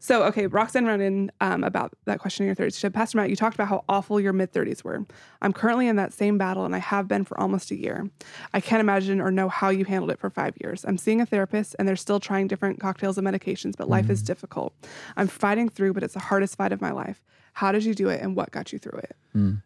So, 0.00 0.24
okay, 0.24 0.46
Roxanne 0.46 0.86
ran 0.86 1.00
in 1.00 1.30
um, 1.40 1.64
about 1.64 1.92
that 2.04 2.18
question 2.18 2.44
in 2.44 2.46
your 2.48 2.56
30s. 2.56 2.74
She 2.74 2.80
said, 2.80 2.94
Pastor 2.94 3.18
Matt, 3.18 3.30
you 3.30 3.36
talked 3.36 3.54
about 3.54 3.68
how 3.68 3.84
awful 3.88 4.20
your 4.20 4.32
mid 4.32 4.52
30s 4.52 4.84
were. 4.84 5.04
I'm 5.40 5.52
currently 5.52 5.88
in 5.88 5.96
that 5.96 6.12
same 6.12 6.38
battle 6.38 6.64
and 6.64 6.74
I 6.74 6.78
have 6.78 7.08
been 7.08 7.24
for 7.24 7.38
almost 7.40 7.70
a 7.70 7.76
year. 7.76 8.08
I 8.52 8.60
can't 8.60 8.80
imagine 8.80 9.20
or 9.20 9.30
know 9.30 9.48
how 9.48 9.70
you 9.70 9.84
handled 9.84 10.10
it 10.10 10.18
for 10.18 10.30
five 10.30 10.54
years. 10.60 10.84
I'm 10.84 10.98
seeing 10.98 11.20
a 11.20 11.26
therapist 11.26 11.76
and 11.78 11.86
they're 11.86 11.96
still 11.96 12.20
trying 12.20 12.46
different 12.46 12.80
cocktails 12.80 13.18
and 13.18 13.26
medications, 13.26 13.74
but 13.76 13.88
life 13.88 14.10
is 14.10 14.22
difficult. 14.22 14.74
I'm 15.16 15.28
fighting 15.28 15.68
through, 15.68 15.94
but 15.94 16.02
it's 16.02 16.14
the 16.14 16.20
hardest 16.20 16.56
fight 16.56 16.72
of 16.72 16.80
my 16.80 16.90
life. 16.90 17.22
How 17.54 17.70
did 17.72 17.84
you 17.84 17.94
do 17.94 18.08
it 18.08 18.20
and 18.22 18.34
what 18.34 18.50
got 18.50 18.72
you 18.72 18.78
through 18.78 19.00
it? 19.00 19.16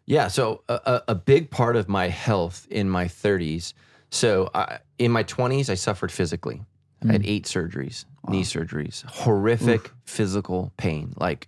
Yeah. 0.05 0.27
So 0.27 0.63
a, 0.67 0.73
a, 0.73 1.03
a 1.09 1.15
big 1.15 1.49
part 1.49 1.75
of 1.75 1.87
my 1.87 2.09
health 2.09 2.67
in 2.69 2.89
my 2.89 3.05
30s. 3.05 3.73
So 4.09 4.49
I, 4.53 4.79
in 4.97 5.11
my 5.11 5.23
20s, 5.23 5.69
I 5.69 5.75
suffered 5.75 6.11
physically. 6.11 6.63
I 7.07 7.11
had 7.11 7.23
mm. 7.23 7.27
eight 7.27 7.45
surgeries, 7.45 8.05
knee 8.27 8.43
surgeries, 8.43 9.05
horrific 9.05 9.91
physical 10.03 10.71
pain. 10.77 11.13
Like, 11.15 11.47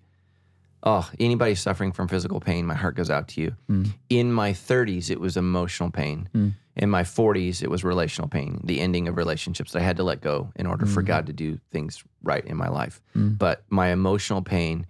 oh, 0.84 1.10
anybody 1.20 1.56
suffering 1.56 1.92
from 1.92 2.08
physical 2.08 2.40
pain, 2.40 2.66
my 2.66 2.76
heart 2.76 2.96
goes 2.96 3.10
out 3.10 3.30
to 3.30 3.42
you. 3.42 3.56
Mm. 3.70 3.94
In 4.10 4.32
my 4.32 4.52
30s, 4.52 5.10
it 5.10 5.20
was 5.20 5.38
emotional 5.38 5.90
pain. 5.90 6.30
Mm. 6.36 6.54
In 6.76 6.90
my 6.90 7.02
40s, 7.04 7.64
it 7.64 7.70
was 7.70 7.84
relational 7.84 8.30
pain, 8.30 8.62
the 8.64 8.80
ending 8.80 9.08
of 9.08 9.18
relationships 9.18 9.72
that 9.72 9.80
I 9.80 9.84
had 9.84 9.98
to 9.98 10.04
let 10.04 10.22
go 10.22 10.52
in 10.56 10.66
order 10.66 10.86
for 10.86 11.02
God 11.02 11.26
to 11.28 11.34
do 11.34 11.60
things 11.72 12.04
right 12.24 12.46
in 12.46 12.56
my 12.56 12.70
life. 12.70 13.02
But 13.38 13.64
my 13.70 13.90
emotional 13.90 14.42
pain, 14.42 14.86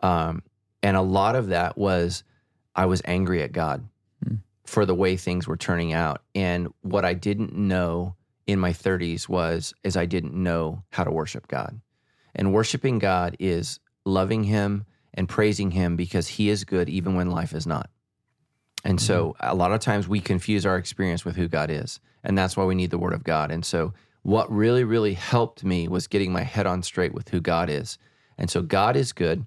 um, 0.00 0.42
and 0.82 0.96
a 0.96 1.02
lot 1.02 1.34
of 1.34 1.48
that 1.48 1.76
was 1.76 2.24
I 2.74 2.86
was 2.86 3.02
angry 3.04 3.42
at 3.42 3.52
God 3.52 3.86
for 4.64 4.86
the 4.86 4.94
way 4.94 5.16
things 5.16 5.46
were 5.46 5.56
turning 5.56 5.92
out. 5.92 6.22
And 6.34 6.68
what 6.80 7.04
I 7.04 7.14
didn't 7.14 7.54
know 7.54 8.16
in 8.46 8.58
my 8.58 8.72
30s 8.72 9.28
was 9.28 9.74
is 9.82 9.96
I 9.96 10.06
didn't 10.06 10.34
know 10.34 10.82
how 10.90 11.04
to 11.04 11.10
worship 11.10 11.48
God. 11.48 11.80
And 12.34 12.52
worshiping 12.52 12.98
God 12.98 13.36
is 13.38 13.78
loving 14.04 14.44
him 14.44 14.86
and 15.12 15.28
praising 15.28 15.70
him 15.70 15.96
because 15.96 16.28
he 16.28 16.48
is 16.48 16.64
good 16.64 16.88
even 16.88 17.14
when 17.14 17.30
life 17.30 17.54
is 17.54 17.66
not. 17.66 17.90
And 18.84 19.00
so 19.00 19.34
a 19.40 19.54
lot 19.54 19.72
of 19.72 19.80
times 19.80 20.06
we 20.06 20.20
confuse 20.20 20.66
our 20.66 20.76
experience 20.76 21.24
with 21.24 21.36
who 21.36 21.48
God 21.48 21.70
is. 21.70 22.00
And 22.22 22.36
that's 22.36 22.56
why 22.56 22.64
we 22.64 22.74
need 22.74 22.90
the 22.90 22.98
word 22.98 23.14
of 23.14 23.24
God. 23.24 23.50
And 23.50 23.64
so 23.64 23.94
what 24.22 24.50
really, 24.50 24.84
really 24.84 25.14
helped 25.14 25.64
me 25.64 25.86
was 25.88 26.06
getting 26.06 26.32
my 26.32 26.42
head 26.42 26.66
on 26.66 26.82
straight 26.82 27.14
with 27.14 27.28
who 27.28 27.40
God 27.40 27.70
is. 27.70 27.98
And 28.36 28.50
so 28.50 28.62
God 28.62 28.96
is 28.96 29.12
good, 29.12 29.46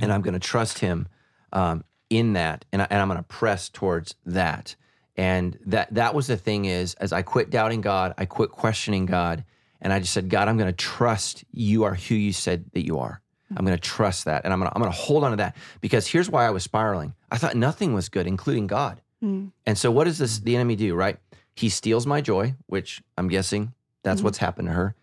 and 0.00 0.12
I'm 0.12 0.22
going 0.22 0.34
to 0.34 0.40
trust 0.40 0.80
him 0.80 1.08
um, 1.52 1.84
in 2.12 2.34
that. 2.34 2.64
And, 2.72 2.82
I, 2.82 2.86
and 2.90 3.00
I'm 3.00 3.08
going 3.08 3.18
to 3.18 3.24
press 3.24 3.68
towards 3.68 4.14
that. 4.26 4.76
And 5.16 5.58
that 5.66 5.92
that 5.94 6.14
was 6.14 6.26
the 6.26 6.36
thing 6.36 6.64
is 6.64 6.94
as 6.94 7.12
I 7.12 7.22
quit 7.22 7.50
doubting 7.50 7.80
God, 7.80 8.14
I 8.16 8.24
quit 8.24 8.50
questioning 8.50 9.04
God, 9.04 9.44
and 9.80 9.92
I 9.92 9.98
just 9.98 10.12
said, 10.12 10.30
God, 10.30 10.48
I'm 10.48 10.56
going 10.56 10.70
to 10.70 10.76
trust 10.76 11.44
you 11.52 11.84
are 11.84 11.94
who 11.94 12.14
you 12.14 12.32
said 12.32 12.64
that 12.72 12.86
you 12.86 12.98
are. 12.98 13.20
I'm 13.54 13.66
going 13.66 13.76
to 13.76 13.82
trust 13.82 14.24
that, 14.24 14.44
and 14.44 14.52
I'm 14.54 14.60
going 14.60 14.70
to 14.70 14.74
I'm 14.74 14.80
going 14.80 14.92
to 14.92 14.98
hold 14.98 15.24
on 15.24 15.32
to 15.32 15.36
that 15.36 15.56
because 15.82 16.06
here's 16.06 16.30
why 16.30 16.46
I 16.46 16.50
was 16.50 16.62
spiraling. 16.62 17.12
I 17.30 17.36
thought 17.36 17.54
nothing 17.54 17.92
was 17.92 18.08
good, 18.08 18.26
including 18.26 18.66
God. 18.66 19.02
Mm. 19.22 19.52
And 19.66 19.76
so, 19.76 19.90
what 19.90 20.04
does 20.04 20.16
this 20.16 20.38
the 20.38 20.56
enemy 20.56 20.76
do? 20.76 20.94
Right? 20.94 21.18
He 21.54 21.68
steals 21.68 22.06
my 22.06 22.22
joy, 22.22 22.54
which 22.66 23.02
I'm 23.18 23.28
guessing 23.28 23.74
that's 24.02 24.22
what's 24.22 24.38
happened 24.38 24.68
to 24.68 24.72
her, 24.72 24.94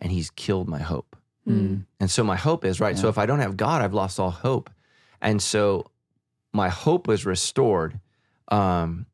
and 0.00 0.10
he's 0.10 0.30
killed 0.30 0.66
my 0.66 0.78
hope. 0.78 1.16
Mm. 1.46 1.84
And 2.00 2.10
so 2.10 2.22
my 2.24 2.36
hope 2.36 2.64
is 2.64 2.80
right. 2.80 2.96
So 2.96 3.08
if 3.08 3.18
I 3.18 3.26
don't 3.26 3.40
have 3.40 3.56
God, 3.56 3.82
I've 3.82 3.94
lost 3.94 4.20
all 4.20 4.30
hope. 4.30 4.70
And 5.20 5.42
so 5.42 5.90
my 6.58 6.68
hope 6.68 7.06
was 7.06 7.24
restored. 7.24 8.00
Um, 8.48 9.06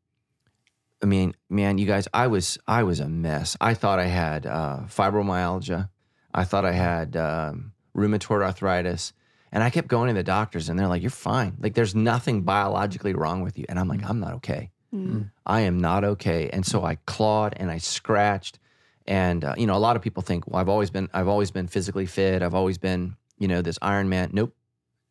I 1.01 1.05
mean, 1.05 1.35
man, 1.49 1.77
you 1.77 1.85
guys, 1.85 2.07
I 2.11 2.25
was 2.27 2.57
I 2.67 2.81
was 2.83 2.99
a 2.99 3.07
mess. 3.07 3.55
I 3.61 3.75
thought 3.75 3.99
I 3.99 4.07
had 4.07 4.47
uh, 4.47 4.79
fibromyalgia. 4.87 5.89
I 6.33 6.43
thought 6.43 6.65
I 6.65 6.71
had 6.71 7.15
um, 7.15 7.73
rheumatoid 7.95 8.43
arthritis, 8.43 9.13
and 9.51 9.63
I 9.63 9.69
kept 9.69 9.87
going 9.87 10.07
to 10.07 10.15
the 10.15 10.23
doctors, 10.23 10.67
and 10.67 10.79
they're 10.79 10.87
like, 10.87 11.03
"You're 11.03 11.11
fine. 11.11 11.55
Like, 11.59 11.75
there's 11.75 11.93
nothing 11.93 12.41
biologically 12.41 13.13
wrong 13.13 13.43
with 13.43 13.59
you." 13.59 13.65
And 13.69 13.77
I'm 13.77 13.87
like, 13.87 14.03
"I'm 14.09 14.19
not 14.19 14.33
okay. 14.39 14.71
Mm. 14.93 15.29
I 15.45 15.61
am 15.61 15.79
not 15.79 16.03
okay." 16.03 16.49
And 16.51 16.65
so 16.65 16.83
I 16.83 16.95
clawed 17.05 17.53
and 17.57 17.69
I 17.69 17.77
scratched, 17.77 18.57
and 19.05 19.45
uh, 19.45 19.53
you 19.55 19.67
know, 19.67 19.75
a 19.75 19.83
lot 19.87 19.95
of 19.95 20.01
people 20.01 20.23
think, 20.23 20.47
"Well, 20.47 20.59
I've 20.59 20.69
always 20.69 20.89
been 20.89 21.09
I've 21.13 21.27
always 21.27 21.51
been 21.51 21.67
physically 21.67 22.07
fit. 22.07 22.41
I've 22.41 22.55
always 22.55 22.79
been 22.79 23.15
you 23.37 23.47
know 23.47 23.61
this 23.61 23.77
Iron 23.83 24.09
Man." 24.09 24.31
Nope, 24.33 24.55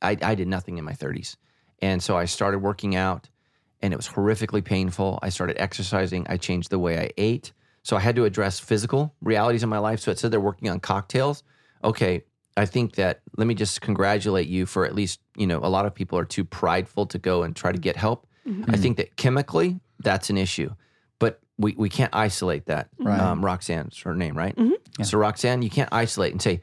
I, 0.04 0.16
I 0.22 0.34
did 0.34 0.48
nothing 0.48 0.78
in 0.78 0.84
my 0.84 0.92
30s, 0.92 1.36
and 1.84 2.02
so 2.02 2.16
I 2.16 2.24
started 2.24 2.60
working 2.60 2.96
out 2.96 3.28
and 3.82 3.92
it 3.92 3.96
was 3.96 4.08
horrifically 4.08 4.64
painful. 4.64 5.18
I 5.20 5.28
started 5.28 5.60
exercising. 5.60 6.26
I 6.30 6.38
changed 6.38 6.70
the 6.70 6.78
way 6.78 6.98
I 6.98 7.10
ate. 7.18 7.52
So 7.82 7.94
I 7.94 8.00
had 8.00 8.16
to 8.16 8.24
address 8.24 8.58
physical 8.58 9.14
realities 9.20 9.62
in 9.62 9.68
my 9.68 9.76
life. 9.76 10.00
So 10.00 10.10
it 10.10 10.18
said 10.18 10.30
they're 10.30 10.40
working 10.40 10.70
on 10.70 10.80
cocktails. 10.80 11.42
Okay, 11.82 12.22
I 12.56 12.64
think 12.64 12.94
that 12.94 13.20
let 13.36 13.46
me 13.46 13.54
just 13.54 13.82
congratulate 13.82 14.48
you 14.48 14.64
for 14.64 14.86
at 14.86 14.94
least, 14.94 15.20
you 15.36 15.46
know, 15.46 15.58
a 15.58 15.68
lot 15.68 15.84
of 15.84 15.94
people 15.94 16.18
are 16.18 16.24
too 16.24 16.42
prideful 16.42 17.04
to 17.08 17.18
go 17.18 17.42
and 17.42 17.54
try 17.54 17.70
to 17.70 17.78
get 17.78 17.96
help. 17.96 18.26
I 18.72 18.78
think 18.78 18.96
that 18.96 19.16
chemically 19.16 19.78
that's 19.98 20.30
an 20.30 20.38
issue, 20.38 20.70
but 21.18 21.40
we, 21.58 21.74
we 21.76 21.90
can't 21.90 22.14
isolate 22.14 22.64
that. 22.66 22.88
Right. 22.98 23.20
Um, 23.20 23.44
Roxanne's 23.44 23.98
her 24.00 24.14
name, 24.14 24.38
right? 24.38 24.54
Yeah. 24.98 25.04
So 25.04 25.18
Roxanne, 25.18 25.60
you 25.60 25.70
can't 25.70 25.92
isolate 25.92 26.32
and 26.32 26.40
say, 26.40 26.62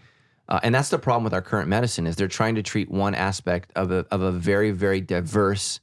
uh, 0.52 0.60
and 0.64 0.76
that's 0.76 0.90
the 0.90 1.00
problem 1.00 1.24
with 1.24 1.34
our 1.34 1.42
current 1.42 1.70
medicine 1.70 2.06
is 2.06 2.18
they're 2.18 2.28
trying 2.28 2.56
to 2.56 2.62
treat 2.62 2.92
one 2.92 3.16
aspect 3.16 3.72
of 3.74 3.90
a, 3.90 4.06
of 4.12 4.22
a 4.22 4.34
very, 4.34 4.72
very 4.72 5.00
diverse 5.00 5.80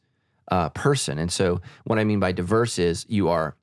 uh, 0.49 0.69
person. 0.69 1.19
And 1.19 1.33
so 1.33 1.63
what 1.85 1.99
I 1.99 2.05
mean 2.05 2.21
by 2.21 2.33
diverse 2.33 2.79
is 2.79 3.07
you 3.09 3.31
are 3.31 3.57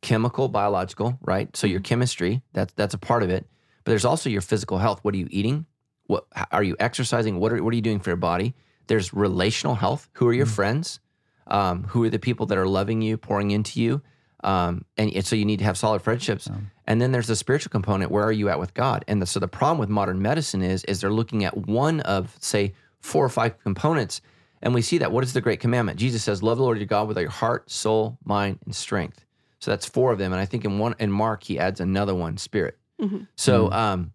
chemical, 0.00 0.48
biological, 0.48 1.18
right? 1.20 1.54
So 1.54 1.66
your 1.66 1.80
chemistry, 1.80 2.40
that's 2.54 2.72
that's 2.72 2.94
a 2.94 2.98
part 2.98 3.22
of 3.22 3.28
it. 3.28 3.46
But 3.84 3.92
there's 3.92 4.06
also 4.06 4.30
your 4.30 4.40
physical 4.40 4.78
health. 4.78 5.00
What 5.02 5.12
are 5.12 5.18
you 5.18 5.28
eating? 5.30 5.66
What 6.06 6.24
are 6.50 6.62
you 6.62 6.74
exercising? 6.80 7.38
What 7.38 7.52
are 7.52 7.62
what 7.62 7.74
are 7.74 7.76
you 7.76 7.82
doing 7.82 8.00
for 8.00 8.08
your 8.08 8.16
body? 8.16 8.54
There's 8.86 9.12
relational 9.12 9.74
health. 9.74 10.08
Who 10.14 10.26
are 10.26 10.32
your 10.32 10.46
friends? 10.46 11.00
Um, 11.48 11.84
who 11.84 12.02
are 12.04 12.10
the 12.10 12.18
people 12.18 12.46
that 12.46 12.56
are 12.56 12.66
loving 12.66 13.02
you, 13.02 13.18
pouring 13.18 13.50
into 13.50 13.78
you? 13.78 14.00
Um, 14.42 14.86
and, 14.96 15.12
and 15.12 15.26
so 15.26 15.36
you 15.36 15.44
need 15.44 15.58
to 15.58 15.66
have 15.66 15.76
solid 15.76 16.00
friendships. 16.00 16.48
And 16.90 17.00
then 17.00 17.12
there's 17.12 17.28
the 17.28 17.36
spiritual 17.36 17.70
component. 17.70 18.10
Where 18.10 18.24
are 18.24 18.32
you 18.32 18.48
at 18.48 18.58
with 18.58 18.74
God? 18.74 19.04
And 19.06 19.22
the, 19.22 19.26
so 19.26 19.38
the 19.38 19.46
problem 19.46 19.78
with 19.78 19.88
modern 19.88 20.20
medicine 20.20 20.60
is 20.60 20.82
is 20.84 21.00
they're 21.00 21.12
looking 21.12 21.44
at 21.44 21.56
one 21.56 22.00
of 22.00 22.36
say 22.40 22.74
four 22.98 23.24
or 23.24 23.28
five 23.28 23.56
components, 23.62 24.20
and 24.60 24.74
we 24.74 24.82
see 24.82 24.98
that. 24.98 25.12
What 25.12 25.22
is 25.22 25.32
the 25.32 25.40
great 25.40 25.60
commandment? 25.60 26.00
Jesus 26.00 26.24
says, 26.24 26.42
"Love 26.42 26.58
the 26.58 26.64
Lord 26.64 26.78
your 26.78 26.88
God 26.88 27.06
with 27.06 27.16
all 27.16 27.22
your 27.22 27.30
heart, 27.30 27.70
soul, 27.70 28.18
mind, 28.24 28.58
and 28.64 28.74
strength." 28.74 29.24
So 29.60 29.70
that's 29.70 29.86
four 29.86 30.10
of 30.10 30.18
them. 30.18 30.32
And 30.32 30.40
I 30.40 30.46
think 30.46 30.64
in 30.64 30.80
one 30.80 30.96
in 30.98 31.12
Mark 31.12 31.44
he 31.44 31.60
adds 31.60 31.78
another 31.78 32.12
one, 32.12 32.36
spirit. 32.38 32.76
Mhm. 33.00 33.28
So 33.36 33.70
um, 33.70 34.12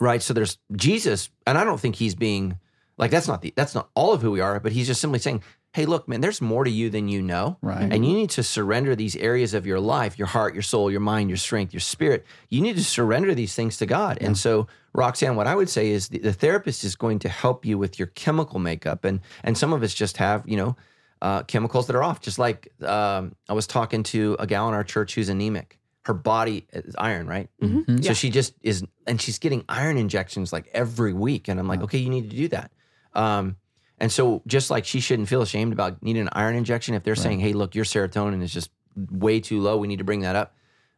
right. 0.00 0.22
So 0.22 0.32
there's 0.32 0.56
Jesus, 0.76 1.28
and 1.46 1.58
I 1.58 1.64
don't 1.64 1.78
think 1.78 1.96
he's 1.96 2.14
being 2.14 2.56
like 2.96 3.10
that's 3.10 3.28
not 3.28 3.42
the 3.42 3.52
that's 3.54 3.74
not 3.74 3.90
all 3.94 4.14
of 4.14 4.22
who 4.22 4.30
we 4.30 4.40
are, 4.40 4.58
but 4.60 4.72
he's 4.72 4.86
just 4.86 5.02
simply 5.02 5.18
saying, 5.18 5.42
"Hey, 5.72 5.86
look, 5.86 6.08
man, 6.08 6.20
there's 6.20 6.40
more 6.40 6.64
to 6.64 6.70
you 6.70 6.90
than 6.90 7.08
you 7.08 7.20
know." 7.22 7.58
Right. 7.62 7.92
And 7.92 8.04
you 8.06 8.14
need 8.14 8.30
to 8.30 8.42
surrender 8.42 8.96
these 8.96 9.16
areas 9.16 9.54
of 9.54 9.66
your 9.66 9.80
life, 9.80 10.18
your 10.18 10.28
heart, 10.28 10.54
your 10.54 10.62
soul, 10.62 10.90
your 10.90 11.00
mind, 11.00 11.30
your 11.30 11.36
strength, 11.36 11.72
your 11.72 11.80
spirit. 11.80 12.24
You 12.48 12.60
need 12.60 12.76
to 12.76 12.84
surrender 12.84 13.34
these 13.34 13.54
things 13.54 13.76
to 13.78 13.86
God. 13.86 14.18
And 14.20 14.36
so, 14.36 14.66
Roxanne, 14.92 15.36
what 15.36 15.46
I 15.46 15.54
would 15.54 15.68
say 15.68 15.90
is 15.90 16.08
the, 16.08 16.18
the 16.18 16.32
therapist 16.32 16.84
is 16.84 16.96
going 16.96 17.18
to 17.20 17.28
help 17.28 17.64
you 17.64 17.78
with 17.78 17.98
your 17.98 18.08
chemical 18.08 18.58
makeup. 18.58 19.04
And 19.04 19.20
and 19.44 19.56
some 19.56 19.72
of 19.72 19.82
us 19.82 19.94
just 19.94 20.16
have, 20.16 20.42
you 20.48 20.56
know, 20.56 20.76
uh, 21.20 21.42
chemicals 21.42 21.86
that 21.88 21.96
are 21.96 22.02
off. 22.02 22.20
Just 22.20 22.38
like 22.38 22.68
um, 22.82 23.34
I 23.48 23.52
was 23.52 23.66
talking 23.66 24.02
to 24.04 24.36
a 24.38 24.46
gal 24.46 24.68
in 24.68 24.74
our 24.74 24.84
church 24.84 25.14
who's 25.14 25.28
anemic. 25.28 25.78
Her 26.04 26.14
body 26.14 26.66
is 26.72 26.94
iron, 26.96 27.26
right? 27.26 27.50
Mhm. 27.62 28.02
So 28.02 28.08
Yeah. 28.10 28.12
she 28.14 28.30
just 28.30 28.54
is, 28.62 28.82
and 29.06 29.20
she's 29.20 29.38
getting 29.38 29.62
iron 29.68 29.98
injections 29.98 30.52
like 30.54 30.66
every 30.72 31.12
week. 31.12 31.48
And 31.48 31.60
I'm 31.60 31.68
like, 31.68 31.82
okay, 31.82 31.98
you 31.98 32.08
need 32.08 32.30
to 32.30 32.36
do 32.36 32.48
that. 32.48 32.70
Um, 33.12 33.56
and 34.00 34.10
so 34.12 34.42
just 34.46 34.70
like 34.70 34.84
she 34.84 35.00
shouldn't 35.00 35.28
feel 35.28 35.42
ashamed 35.42 35.72
about 35.72 36.02
needing 36.02 36.22
an 36.22 36.28
iron 36.32 36.54
injection, 36.56 36.94
if 36.94 37.02
they're 37.02 37.14
saying, 37.16 37.40
hey, 37.40 37.52
look, 37.52 37.74
your 37.74 37.84
serotonin 37.84 38.42
is 38.42 38.52
just 38.52 38.70
way 39.10 39.40
too 39.40 39.60
low, 39.60 39.76
we 39.76 39.88
need 39.88 39.98
to 39.98 40.04
bring 40.04 40.20
that 40.20 40.36
up, 40.36 40.54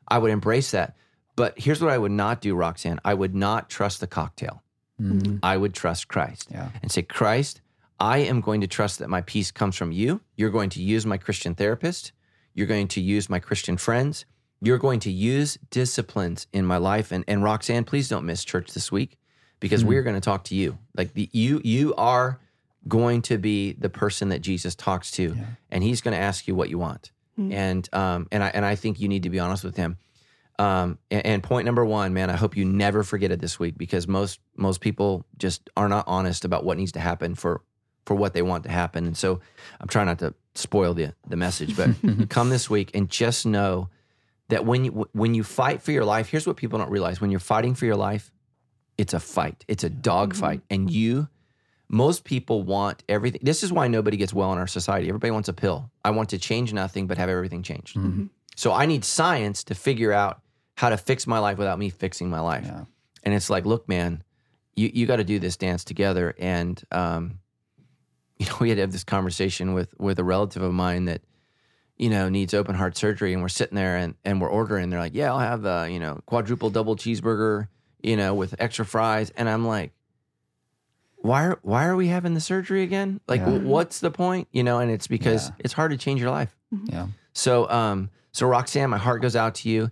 I 0.09 0.18
would 0.18 0.30
embrace 0.30 0.70
that. 0.72 0.96
But 1.36 1.59
here's 1.59 1.80
what 1.80 1.90
I 1.90 1.98
would 1.98 2.11
not 2.12 2.40
do, 2.40 2.55
Roxanne. 2.55 3.01
I 3.05 3.14
would 3.14 3.34
not 3.34 3.70
trust 3.70 4.01
the 4.01 4.07
cocktail. 4.07 4.62
Mhm. 5.01 5.38
I 5.42 5.57
would 5.57 5.72
trust 5.72 6.09
Christ 6.09 6.48
Yeah. 6.51 6.68
and 6.82 6.90
say, 6.92 7.03
Christ, 7.03 7.61
I 7.98 8.18
am 8.18 8.40
going 8.40 8.61
to 8.62 8.66
trust 8.66 8.98
that 8.98 9.09
my 9.09 9.22
peace 9.22 9.51
comes 9.51 9.76
from 9.76 9.92
you. 9.92 10.20
You're 10.36 10.51
going 10.51 10.70
to 10.70 10.82
use 10.82 11.07
my 11.07 11.16
Christian 11.16 11.55
therapist. 11.55 12.12
You're 12.55 12.66
going 12.66 12.88
to 12.88 13.01
use 13.01 13.30
my 13.30 13.38
Christian 13.38 13.76
friends. 13.76 14.24
You're 14.61 14.78
going 14.78 15.01
to 15.01 15.11
use 15.11 15.57
disciplines 15.70 16.46
in 16.53 16.66
my 16.66 16.76
life. 16.76 17.12
And, 17.12 17.24
and 17.26 17.42
Roxanne, 17.42 17.84
please 17.84 18.09
don't 18.09 18.26
miss 18.26 18.44
church 18.44 18.72
this 18.72 18.92
week 18.92 19.16
because 19.59 19.84
we're 19.84 20.03
going 20.03 20.16
to 20.16 20.20
talk 20.20 20.44
to 20.44 20.55
you. 20.55 20.78
Like 20.96 21.14
the, 21.14 21.30
you, 21.32 21.61
you 21.64 21.94
are 21.94 22.38
going 22.88 23.22
to 23.22 23.38
be 23.38 23.72
the 23.72 23.90
person 23.90 24.30
that 24.30 24.40
Jesus 24.40 24.74
talks 24.74 25.10
to, 25.12 25.34
Yeah. 25.36 25.44
and 25.70 25.82
he's 25.84 26.00
going 26.00 26.16
to 26.16 26.20
ask 26.22 26.48
you 26.48 26.54
what 26.54 26.70
you 26.70 26.78
want. 26.78 27.12
Mm. 27.38 27.52
And 27.52 27.88
um, 27.94 28.28
and 28.32 28.42
I 28.42 28.48
and 28.48 28.64
I 28.64 28.74
think 28.74 29.00
you 29.00 29.08
need 29.08 29.22
to 29.24 29.30
be 29.30 29.38
honest 29.38 29.64
with 29.64 29.76
him. 29.76 29.98
Um, 30.58 30.98
and, 31.10 31.24
and 31.24 31.42
point 31.42 31.64
number 31.64 31.84
one, 31.86 32.12
man, 32.12 32.28
I 32.28 32.36
hope 32.36 32.54
you 32.56 32.64
never 32.66 33.02
forget 33.02 33.30
it 33.30 33.40
this 33.40 33.58
week 33.58 33.78
because 33.78 34.06
most 34.06 34.40
most 34.56 34.80
people 34.80 35.24
just 35.38 35.70
are 35.76 35.88
not 35.88 36.04
honest 36.06 36.44
about 36.44 36.64
what 36.64 36.76
needs 36.76 36.92
to 36.92 37.00
happen 37.00 37.34
for 37.34 37.62
for 38.06 38.14
what 38.14 38.34
they 38.34 38.42
want 38.42 38.64
to 38.64 38.70
happen. 38.70 39.06
And 39.06 39.16
so 39.16 39.40
I'm 39.80 39.88
trying 39.88 40.06
not 40.06 40.18
to 40.18 40.34
spoil 40.54 40.92
the 40.94 41.14
the 41.28 41.36
message, 41.36 41.76
but 41.76 41.90
come 42.28 42.50
this 42.50 42.68
week 42.68 42.90
and 42.94 43.08
just 43.08 43.46
know 43.46 43.88
that 44.48 44.66
when 44.66 44.84
you 44.84 45.08
when 45.12 45.34
you 45.34 45.44
fight 45.44 45.80
for 45.80 45.92
your 45.92 46.04
life, 46.04 46.28
here's 46.28 46.46
what 46.46 46.56
people 46.56 46.78
don't 46.78 46.90
realize: 46.90 47.20
when 47.20 47.30
you're 47.30 47.40
fighting 47.40 47.74
for 47.74 47.86
your 47.86 47.96
life, 47.96 48.30
it's 48.98 49.14
a 49.14 49.20
fight, 49.20 49.64
it's 49.68 49.84
a 49.84 49.90
dog 49.90 50.34
fight, 50.34 50.60
and 50.68 50.90
you. 50.90 51.28
Most 51.93 52.22
people 52.22 52.62
want 52.62 53.03
everything. 53.09 53.41
This 53.43 53.64
is 53.64 53.72
why 53.72 53.88
nobody 53.88 54.16
gets 54.16 54.32
well 54.32 54.53
in 54.53 54.59
our 54.59 54.68
society. 54.68 55.09
Everybody 55.09 55.32
wants 55.32 55.49
a 55.49 55.53
pill. 55.53 55.91
I 56.05 56.11
want 56.11 56.28
to 56.28 56.38
change 56.38 56.72
nothing, 56.72 57.09
but 57.09 57.18
have 57.18 57.28
everything 57.28 57.64
changed. 57.64 57.97
Mhm. 57.97 58.28
So 58.55 58.72
I 58.72 58.86
need 58.86 59.05
science 59.05 59.64
to 59.64 59.74
figure 59.74 60.12
out 60.12 60.41
how 60.76 60.91
to 60.91 60.97
fix 60.97 61.26
my 61.26 61.41
life 61.41 61.59
without 61.59 61.80
me 61.80 61.91
fixing 61.91 62.30
my 62.30 62.38
life. 62.38 62.64
Yeah. 62.64 62.84
And 63.24 63.34
it's 63.34 63.51
like, 63.51 63.66
look, 63.66 63.88
man, 63.88 64.22
you, 64.76 64.88
you 64.95 65.07
got 65.07 65.16
to 65.16 65.24
do 65.24 65.41
this 65.41 65.57
dance 65.57 65.82
together. 65.82 66.32
And, 66.38 66.80
um, 66.93 67.41
you 68.38 68.47
know, 68.47 68.57
we 68.61 68.68
had 68.68 68.76
to 68.76 68.82
have 68.82 68.93
this 68.93 69.03
conversation 69.03 69.74
with, 69.74 69.93
with 69.99 70.20
a 70.20 70.24
relative 70.24 70.62
of 70.62 70.72
mine 70.72 71.07
that, 71.07 71.22
you 71.97 72.09
know, 72.09 72.28
needs 72.28 72.55
open 72.55 72.76
heart 72.76 72.97
surgery. 72.97 73.32
And 73.32 73.43
we're 73.43 73.49
sitting 73.49 73.74
there 73.74 73.97
and, 73.97 74.14
and 74.24 74.41
we're 74.41 74.49
ordering. 74.49 74.91
They're 74.91 75.01
like, 75.01 75.14
yeah, 75.14 75.32
I'll 75.32 75.41
have 75.41 75.64
a, 75.64 75.91
you 75.91 75.99
know, 75.99 76.20
quadruple 76.26 76.70
double 76.70 76.95
cheeseburger, 76.95 77.66
you 78.01 78.16
know, 78.16 78.32
with 78.34 78.55
extra 78.61 78.84
fries. 78.86 79.30
And 79.36 79.51
I'm 79.51 79.66
like, 79.66 79.93
why 81.22 81.44
are, 81.46 81.58
why 81.62 81.84
are 81.86 81.96
we 81.96 82.08
having 82.08 82.34
the 82.34 82.40
surgery 82.40 82.82
again? 82.82 83.20
Like, 83.28 83.40
Yeah. 83.40 83.58
what's 83.58 84.00
the 84.00 84.10
point? 84.10 84.48
You 84.52 84.62
know, 84.64 84.78
and 84.78 84.90
it's 84.90 85.06
because 85.06 85.48
Yeah. 85.48 85.54
it's 85.60 85.72
hard 85.74 85.90
to 85.92 85.96
change 85.96 86.20
your 86.20 86.30
life. 86.30 86.56
Yeah. 86.86 87.08
So, 87.32 87.68
um, 87.70 88.10
So 88.32 88.46
Roxanne, 88.46 88.90
my 88.90 88.98
heart 88.98 89.22
goes 89.22 89.34
out 89.36 89.56
to 89.56 89.68
you. 89.68 89.90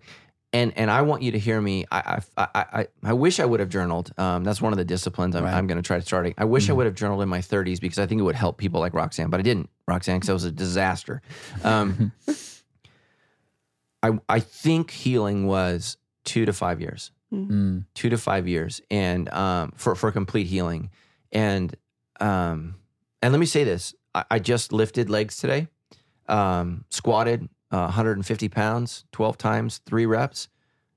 And, 0.53 0.72
and 0.79 0.91
I 0.91 1.03
want 1.03 1.22
you 1.22 1.33
to 1.33 1.39
hear 1.39 1.61
me. 1.61 1.85
I 1.93 2.22
I, 2.39 2.47
I, 2.55 2.64
I, 2.81 2.87
I 3.03 3.12
wish 3.12 3.39
I 3.41 3.45
would 3.45 3.61
have 3.61 3.68
journaled. 3.68 4.12
Um, 4.16 4.45
that's 4.45 4.62
one 4.62 4.72
of 4.72 4.79
the 4.79 4.85
disciplines 4.85 5.37
I'm, 5.37 5.45
Right. 5.45 5.53
I'm 5.53 5.66
going 5.66 5.76
to 5.76 5.83
try 5.87 5.99
to 5.99 6.05
starting. 6.07 6.33
I 6.39 6.45
wish 6.47 6.70
I 6.70 6.72
would 6.72 6.87
have 6.87 6.95
journaled 6.95 7.20
in 7.20 7.29
my 7.29 7.41
30s 7.41 7.81
because 7.81 7.99
I 7.99 8.07
think 8.07 8.20
it 8.20 8.24
would 8.24 8.35
help 8.35 8.57
people 8.57 8.81
like 8.81 8.95
Roxanne, 8.95 9.29
but 9.29 9.41
I 9.41 9.43
didn't, 9.43 9.68
Roxanne, 9.87 10.16
because 10.16 10.31
I 10.31 10.33
was 10.33 10.45
a 10.45 10.51
disaster. 10.53 11.20
Um, 11.64 12.12
I 14.03 14.18
I 14.29 14.41
think 14.41 14.91
healing 14.91 15.47
was 15.47 15.97
two 16.24 16.45
to 16.47 16.53
five 16.53 16.81
years 16.81 17.11
Mm. 17.31 17.85
two 17.93 18.09
to 18.09 18.16
five 18.16 18.49
years 18.49 18.81
and 18.91 19.29
um, 19.35 19.72
for 19.76 19.95
for 19.95 20.11
complete 20.11 20.47
healing 20.47 20.89
and 21.33 21.74
um, 22.20 22.74
and 23.22 23.33
let 23.33 23.39
me 23.39 23.47
say 23.47 23.64
this 23.64 23.95
I, 24.14 24.24
I 24.33 24.39
just 24.39 24.72
lifted 24.72 25.09
legs 25.11 25.37
today 25.37 25.68
um, 26.29 26.85
squatted 26.91 27.49
uh, 27.70 27.83
150 27.85 28.49
pounds 28.49 29.05
12 29.12 29.39
times 29.39 29.81
three 29.87 30.07
reps 30.07 30.49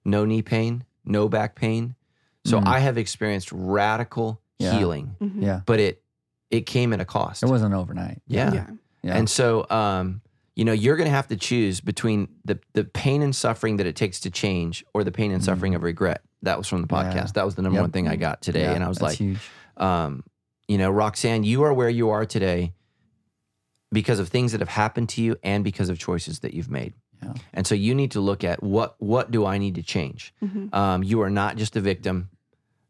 no 0.06 0.26
knee 0.26 0.42
pain 0.42 0.84
no 1.06 1.28
back 1.30 1.56
pain 1.56 1.96
so 2.46 2.60
Mm. 2.60 2.66
I 2.68 2.80
have 2.80 2.98
experienced 2.98 3.52
radical 3.52 4.42
Yeah. 4.58 4.78
healing 4.78 5.16
Mhm. 5.22 5.44
Yeah. 5.44 5.62
but 5.66 5.80
it 5.80 6.02
it 6.50 6.66
came 6.66 6.92
at 6.94 7.00
a 7.00 7.06
cost 7.06 7.44
It 7.44 7.48
wasn't 7.50 7.74
overnight. 7.74 8.22
yeah. 8.28 8.54
Yeah. 8.54 8.68
Yeah. 9.04 9.18
And 9.18 9.30
so, 9.30 9.66
um, 9.72 10.22
you 10.56 10.64
know, 10.66 10.74
you're 10.74 10.96
going 10.98 11.10
to 11.10 11.16
have 11.16 11.28
to 11.30 11.38
choose 11.38 11.80
between 11.82 12.28
the 12.46 12.60
the 12.74 12.84
pain 12.84 13.22
and 13.22 13.34
suffering 13.36 13.78
that 13.78 13.88
it 13.88 13.96
takes 13.96 14.20
to 14.22 14.30
change, 14.30 14.84
or 14.94 15.04
the 15.04 15.12
pain 15.12 15.32
and 15.32 15.44
suffering 15.44 15.74
of 15.76 15.82
regret. 15.82 16.22
That 16.44 16.58
was 16.58 16.68
from 16.68 16.82
the 16.82 16.88
podcast. 16.88 17.12
Mm. 17.12 17.16
Yeah. 17.16 17.28
That 17.36 17.46
was 17.46 17.56
the 17.56 17.62
number 17.64 17.78
Yep. 17.78 17.84
one 17.84 17.92
thing 17.92 18.08
I 18.10 18.16
got 18.18 18.42
today, 18.42 18.64
Yeah, 18.64 18.74
and 18.74 18.84
I 18.84 18.88
was 18.90 19.02
like, 19.02 19.18
huge. 19.18 19.40
Um, 19.82 20.24
you 20.68 20.78
know, 20.78 20.90
Roxanne, 20.90 21.44
you 21.44 21.64
are 21.64 21.74
where 21.74 21.90
you 21.90 22.10
are 22.10 22.26
today 22.26 22.74
because 23.92 24.20
of 24.20 24.30
things 24.30 24.52
that 24.54 24.62
have 24.62 24.70
happened 24.70 25.10
to 25.10 25.22
you 25.22 25.36
and 25.44 25.64
because 25.64 25.90
of 25.90 26.00
choices 26.00 26.40
that 26.40 26.54
you've 26.54 26.70
made. 26.70 26.94
Yeah. 27.22 27.34
And 27.54 27.68
so 27.68 27.76
you 27.76 27.94
need 27.94 28.12
to 28.12 28.20
look 28.22 28.44
at 28.44 28.64
what 28.64 28.96
what 29.00 29.32
do 29.32 29.46
I 29.46 29.58
need 29.58 29.76
to 29.76 29.84
change. 29.84 30.34
Mhm. 30.42 30.74
Um, 30.74 31.04
you 31.04 31.22
are 31.22 31.30
not 31.30 31.56
just 31.58 31.76
a 31.76 31.82
victim. 31.82 32.30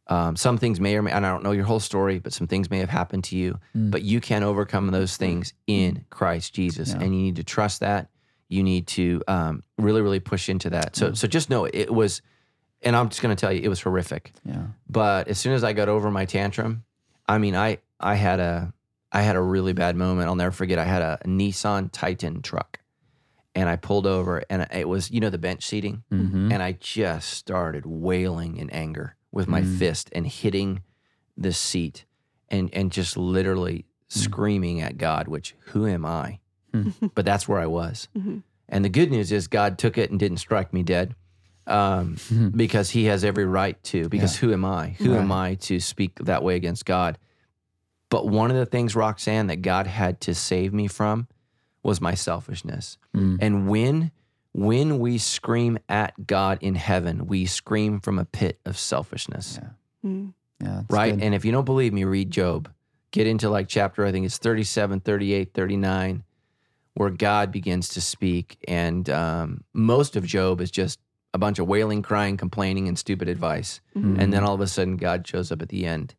Um, 0.07 0.35
some 0.35 0.57
things 0.57 0.79
may 0.79 0.95
or 0.97 1.01
may, 1.01 1.11
and 1.11 1.25
I 1.25 1.31
don't 1.31 1.43
know 1.43 1.51
your 1.51 1.63
whole 1.65 1.79
story, 1.79 2.19
but 2.19 2.33
some 2.33 2.47
things 2.47 2.69
may 2.69 2.79
have 2.79 2.89
happened 2.89 3.23
to 3.25 3.37
you. 3.37 3.59
Mm. 3.75 3.91
But 3.91 4.01
you 4.03 4.19
can 4.19 4.43
overcome 4.43 4.87
those 4.87 5.15
things 5.17 5.53
in 5.67 6.05
Christ 6.09 6.53
Jesus, 6.53 6.89
Yeah. 6.89 7.01
and 7.01 7.15
you 7.15 7.21
need 7.21 7.35
to 7.37 7.43
trust 7.43 7.79
that. 7.79 8.09
You 8.49 8.61
need 8.63 8.87
to 8.87 9.21
um, 9.29 9.63
really, 9.77 10.01
really 10.01 10.19
push 10.19 10.49
into 10.49 10.69
that. 10.71 10.95
So, 10.97 11.13
so 11.13 11.27
just 11.27 11.49
know 11.49 11.65
it 11.65 11.93
was, 11.93 12.21
and 12.83 12.95
I'm 12.95 13.09
just 13.09 13.21
going 13.21 13.35
to 13.35 13.39
tell 13.39 13.51
you, 13.53 13.61
it 13.61 13.67
was 13.69 13.81
horrific. 13.81 14.31
Yeah. 14.45 14.63
But 14.89 15.27
as 15.27 15.37
soon 15.39 15.53
as 15.53 15.63
I 15.63 15.73
got 15.73 15.87
over 15.89 16.09
my 16.11 16.25
tantrum, 16.25 16.83
I 17.27 17.37
mean, 17.37 17.55
I 17.55 17.77
I 17.99 18.15
had 18.15 18.39
a 18.39 18.73
I 19.11 19.21
had 19.21 19.35
a 19.35 19.41
really 19.41 19.73
bad 19.73 19.95
moment. 19.95 20.27
I'll 20.27 20.35
never 20.35 20.51
forget. 20.51 20.79
I 20.79 20.85
had 20.85 21.01
a 21.01 21.19
Nissan 21.25 21.89
Titan 21.91 22.41
truck, 22.41 22.79
and 23.55 23.67
I 23.69 23.75
pulled 23.75 24.07
over, 24.07 24.43
and 24.49 24.67
it 24.71 24.87
was 24.87 25.11
you 25.11 25.19
know 25.19 25.29
the 25.29 25.37
bench 25.37 25.65
seating, 25.65 26.03
Mm-hmm. 26.11 26.51
and 26.51 26.63
I 26.63 26.71
just 26.73 27.29
started 27.29 27.85
wailing 27.85 28.57
in 28.57 28.69
anger 28.69 29.15
with 29.31 29.47
my 29.47 29.61
Mm. 29.61 29.77
fist 29.77 30.09
and 30.13 30.25
hitting 30.27 30.81
the 31.37 31.53
seat, 31.53 32.05
and 32.49 32.69
and 32.73 32.91
just 32.91 33.15
literally 33.17 33.85
screaming 34.07 34.81
at 34.81 34.97
God. 34.97 35.27
Which 35.27 35.55
who 35.67 35.85
am 35.87 36.05
I? 36.05 36.39
Mm. 36.73 37.11
but 37.15 37.25
that's 37.25 37.47
where 37.49 37.59
I 37.59 37.67
was. 37.67 38.07
Mhm. 38.17 38.43
And 38.69 38.85
the 38.85 38.89
good 38.89 39.11
news 39.11 39.33
is 39.33 39.47
God 39.49 39.77
took 39.77 39.97
it 39.97 40.09
and 40.11 40.17
didn't 40.17 40.37
strike 40.37 40.71
me 40.71 40.81
dead. 40.83 41.13
Um, 41.67 42.17
because 42.55 42.89
he 42.89 43.05
has 43.05 43.23
every 43.23 43.45
right 43.45 43.81
to. 43.85 44.09
Because 44.09 44.35
who 44.35 44.51
am 44.51 44.65
I? 44.65 44.89
Who 44.99 45.15
am 45.15 45.31
I 45.31 45.55
to 45.55 45.79
speak 45.79 46.15
that 46.19 46.43
way 46.43 46.55
against 46.55 46.85
God? 46.85 47.17
But 48.09 48.27
one 48.27 48.51
of 48.51 48.57
the 48.57 48.65
things, 48.65 48.95
Roxanne, 48.95 49.47
that 49.47 49.61
God 49.61 49.87
had 49.87 50.19
to 50.21 50.35
save 50.35 50.73
me 50.73 50.87
from 50.87 51.27
was 51.81 52.01
my 52.01 52.13
selfishness. 52.13 52.97
Mm. 53.15 53.37
And 53.41 53.69
when 53.69 54.11
when 54.53 54.99
we 54.99 55.17
scream 55.17 55.79
at 55.87 56.27
God 56.27 56.59
in 56.61 56.75
heaven, 56.75 57.27
we 57.27 57.45
scream 57.45 58.01
from 58.01 58.19
a 58.19 58.25
pit 58.25 58.59
of 58.65 58.77
selfishness. 58.77 59.59
Yeah. 59.61 60.09
Mm. 60.09 60.33
Yeah. 60.61 60.81
right? 60.89 61.15
good. 61.15 61.23
And 61.23 61.33
if 61.33 61.45
you 61.45 61.51
don't 61.51 61.65
believe 61.65 61.93
me, 61.93 62.03
read 62.03 62.31
Job. 62.31 62.69
Get 63.11 63.27
into 63.27 63.49
like 63.49 63.67
chapter, 63.67 64.05
I 64.05 64.11
think 64.11 64.25
it's 64.25 64.37
37, 64.37 65.01
38, 65.01 65.53
39, 65.53 66.23
where 66.93 67.09
God 67.09 67.51
begins 67.51 67.89
to 67.89 68.01
speak. 68.01 68.57
And 68.67 69.09
um, 69.09 69.63
most 69.73 70.15
of 70.15 70.25
Job 70.25 70.61
is 70.61 70.71
just 70.71 70.99
a 71.33 71.37
bunch 71.37 71.59
of 71.59 71.67
wailing, 71.67 72.01
crying, 72.01 72.37
complaining, 72.37 72.87
and 72.87 72.97
stupid 72.99 73.27
advice. 73.29 73.79
Mhm. 73.95 74.19
And 74.19 74.33
then 74.33 74.43
all 74.43 74.53
of 74.53 74.61
a 74.61 74.67
sudden, 74.67 74.97
God 74.97 75.25
shows 75.27 75.51
up 75.51 75.61
at 75.61 75.69
the 75.69 75.85
end 75.85 76.13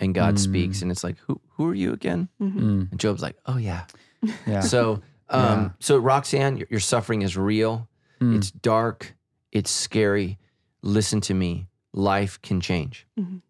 and 0.00 0.14
God 0.14 0.34
Mm. 0.34 0.38
speaks. 0.38 0.82
And 0.82 0.90
it's 0.90 1.02
like, 1.04 1.16
who, 1.26 1.40
who 1.56 1.66
are 1.68 1.74
you 1.74 1.92
again? 1.92 2.28
Mhm. 2.40 2.54
Mm. 2.60 2.90
And 2.90 3.00
Job's 3.00 3.22
like, 3.22 3.36
oh, 3.46 3.56
yeah. 3.56 3.84
Yeah. 4.46 4.60
So, 4.60 5.00
um, 5.30 5.42
Yeah. 5.62 5.68
so 5.80 5.98
Roxanne, 5.98 6.56
your, 6.58 6.66
your 6.70 6.80
suffering 6.80 7.22
is 7.22 7.36
real. 7.36 7.88
Mm. 8.20 8.36
It's 8.36 8.50
dark. 8.50 9.14
It's 9.52 9.70
scary. 9.70 10.38
Listen 10.82 11.20
to 11.22 11.34
me. 11.34 11.68
Life 11.92 12.40
can 12.42 12.60
change. 12.60 13.06
Mm. 13.18 13.40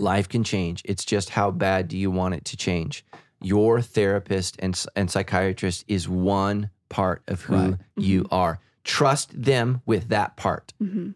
Life 0.00 0.28
can 0.28 0.42
change. 0.44 0.82
It's 0.84 1.04
just 1.04 1.30
how 1.30 1.50
bad 1.50 1.88
do 1.88 1.96
you 1.96 2.10
want 2.10 2.34
it 2.34 2.44
to 2.46 2.56
change? 2.56 3.04
Your 3.42 3.80
therapist 3.80 4.56
and, 4.58 4.78
and 4.96 5.10
psychiatrist 5.10 5.84
is 5.88 6.08
one 6.08 6.70
part 6.88 7.22
of 7.28 7.42
who 7.42 7.54
Right. 7.54 7.76
you 7.96 8.26
are. 8.30 8.58
Trust 8.84 9.42
them 9.42 9.82
with 9.86 10.08
that 10.08 10.36
part. 10.36 10.72
Mhm. 10.82 11.14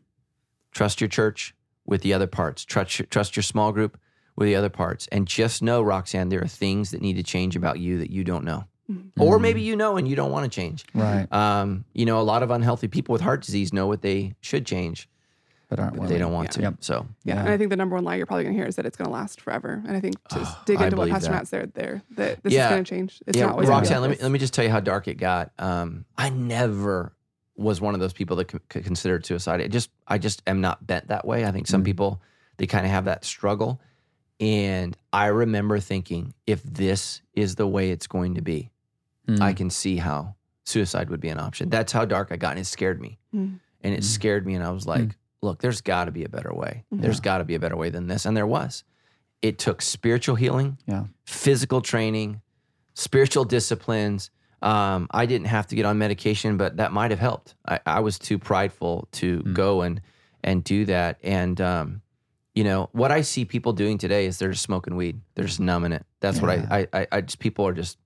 Trust 0.73 1.01
your 1.01 1.09
church 1.09 1.55
with 1.87 2.03
the 2.03 2.12
other 2.12 2.27
parts. 2.27 2.65
Trust 2.65 2.99
your, 2.99 3.07
trust 3.07 3.37
your 3.37 3.43
small 3.43 3.73
group 3.73 3.99
with 4.37 4.47
the 4.47 4.55
other 4.57 4.69
parts. 4.69 5.07
And 5.12 5.27
just 5.27 5.62
know, 5.62 5.81
Roxanne, 5.83 6.29
there 6.29 6.43
are 6.43 6.49
things 6.49 6.91
that 6.91 7.01
need 7.01 7.15
to 7.15 7.23
change 7.23 7.57
about 7.57 7.79
you 7.79 7.99
that 7.99 8.11
you 8.11 8.25
don't 8.25 8.45
know. 8.45 8.65
Or 9.19 9.39
maybe 9.39 9.62
you 9.62 9.77
know 9.77 9.97
and 9.97 10.07
you 10.07 10.15
don't 10.15 10.31
want 10.31 10.45
to 10.45 10.51
change. 10.55 10.85
Right. 10.93 11.27
Um, 11.33 11.87
you 11.95 12.05
know, 12.05 12.21
a 12.21 12.23
lot 12.23 12.43
of 12.43 12.51
unhealthy 12.51 12.87
people 12.89 13.15
with 13.15 13.23
heart 13.23 13.41
disease 13.43 13.73
know 13.73 13.87
what 13.87 14.03
they 14.03 14.35
should 14.43 14.67
change, 14.67 15.09
But 15.71 15.79
aren't 15.81 15.97
but 15.97 16.09
they 16.11 16.19
don't 16.19 16.33
want 16.35 16.51
to. 16.53 16.61
Yep. 16.61 16.75
So 16.81 17.07
Yeah. 17.25 17.37
Yeah. 17.37 17.41
And 17.41 17.49
I 17.49 17.57
think 17.57 17.71
the 17.71 17.77
number 17.77 17.95
one 17.95 18.05
lie 18.05 18.17
you're 18.17 18.27
probably 18.27 18.45
going 18.45 18.55
to 18.55 18.59
hear 18.61 18.69
is 18.69 18.77
that 18.77 18.85
it's 18.85 18.97
going 18.99 19.07
to 19.07 19.12
last 19.12 19.41
forever. 19.41 19.83
And 19.87 19.97
I 19.97 20.01
think 20.01 20.17
to 20.29 20.41
Oh, 20.41 20.59
dig 20.67 20.83
into 20.83 20.97
what 20.97 21.05
believe 21.07 21.12
Pastor 21.15 21.31
that. 21.31 21.35
Matt 21.37 21.49
said 21.49 21.73
there, 21.75 22.03
that 22.17 22.43
this 22.43 22.53
Yeah. 22.53 22.67
is 22.67 22.71
going 22.73 22.85
to 22.85 22.91
change. 22.91 23.23
It's 23.27 23.39
yeah, 23.39 23.47
not 23.47 23.53
always 23.53 23.69
gonna 23.71 23.81
be 23.81 23.89
Roxanne, 23.89 24.01
like 24.03 24.11
let 24.11 24.19
me 24.19 24.23
let 24.25 24.33
me 24.33 24.39
just 24.39 24.53
tell 24.53 24.65
you 24.67 24.71
how 24.71 24.81
dark 24.81 25.09
it 25.09 25.15
got. 25.15 25.53
Um, 25.59 26.05
I 26.19 26.29
never 26.29 27.14
was 27.57 27.81
one 27.81 27.95
of 27.95 28.01
those 28.01 28.13
people 28.13 28.37
that 28.37 28.51
c- 28.51 28.59
c- 28.73 28.81
considered 28.83 29.25
suicide. 29.25 29.61
I 29.61 29.69
just 29.69 29.91
I 30.07 30.19
just 30.19 30.43
am 30.47 30.61
not 30.61 30.87
bent 30.87 31.09
that 31.09 31.25
way. 31.27 31.45
I 31.47 31.53
think 31.53 31.67
some 31.67 31.83
Mm. 31.83 31.87
people 31.87 32.21
they 32.57 32.67
kind 32.67 32.85
of 32.85 32.91
have 32.93 33.05
that 33.07 33.25
struggle, 33.25 33.81
and 34.41 34.97
I 35.13 35.27
remember 35.27 35.81
thinking, 35.81 36.35
if 36.47 36.63
this 36.63 37.21
is 37.33 37.55
the 37.57 37.67
way 37.67 37.91
it's 37.91 38.07
going 38.07 38.35
to 38.37 38.43
be, 38.43 38.71
Mm. 39.29 39.41
I 39.41 39.53
can 39.55 39.71
see 39.71 39.97
how 39.97 40.35
suicide 40.65 41.11
would 41.11 41.21
be 41.21 41.29
an 41.31 41.39
option. 41.41 41.69
That's 41.71 41.93
how 41.93 42.05
dark 42.05 42.29
I 42.31 42.37
got, 42.37 42.51
and 42.51 42.61
it 42.61 42.67
scared 42.67 43.01
me. 43.01 43.19
Mm. 43.35 43.59
And 43.83 43.95
it 43.95 44.01
Mm. 44.01 44.05
scared 44.05 44.47
me, 44.47 44.55
and 44.55 44.63
I 44.65 44.71
was 44.71 44.87
like, 44.87 45.17
look, 45.43 45.61
there's 45.61 45.81
got 45.81 46.07
to 46.07 46.11
be 46.13 46.25
a 46.25 46.29
better 46.29 46.53
way. 46.55 46.85
There's 46.91 47.21
got 47.21 47.39
to 47.39 47.45
be 47.45 47.55
a 47.55 47.61
better 47.61 47.77
way 47.77 47.91
than 47.91 48.07
this, 48.07 48.25
and 48.27 48.37
there 48.37 48.47
was. 48.47 48.83
It 49.43 49.59
took 49.59 49.83
spiritual 49.83 50.37
healing, 50.37 50.79
Yeah. 50.87 51.05
physical 51.25 51.81
training, 51.83 52.41
spiritual 52.95 53.45
disciplines. 53.45 54.31
Um, 54.65 55.09
I 55.11 55.27
didn't 55.27 55.49
have 55.49 55.67
to 55.69 55.77
get 55.77 55.85
on 55.85 55.99
medication, 55.99 56.57
but 56.57 56.79
that 56.79 56.91
might 56.93 57.11
have 57.11 57.21
helped. 57.21 57.55
I, 57.69 57.81
I 57.87 58.01
was 58.01 58.19
too 58.19 58.39
prideful 58.39 59.09
to 59.12 59.41
Mm. 59.41 59.55
go 59.55 59.83
and 59.83 60.01
and 60.43 60.62
do 60.65 60.85
that. 60.87 61.19
And 61.23 61.61
um, 61.61 62.03
you 62.55 62.65
know 62.65 62.89
what 62.93 63.11
I 63.12 63.23
see 63.23 63.45
people 63.45 63.73
doing 63.73 63.99
today 63.99 64.27
is 64.27 64.39
they're 64.39 64.51
just 64.53 64.62
smoking 64.62 64.97
weed. 64.97 65.21
They're 65.35 65.47
just 65.47 65.61
numbing 65.61 65.93
it. 65.93 66.05
That's 66.21 66.41
what 66.41 66.51
I, 66.51 66.87
I 66.93 67.07
I 67.12 67.21
just 67.21 67.39
people 67.39 67.67
are 67.67 67.73
just 67.75 67.99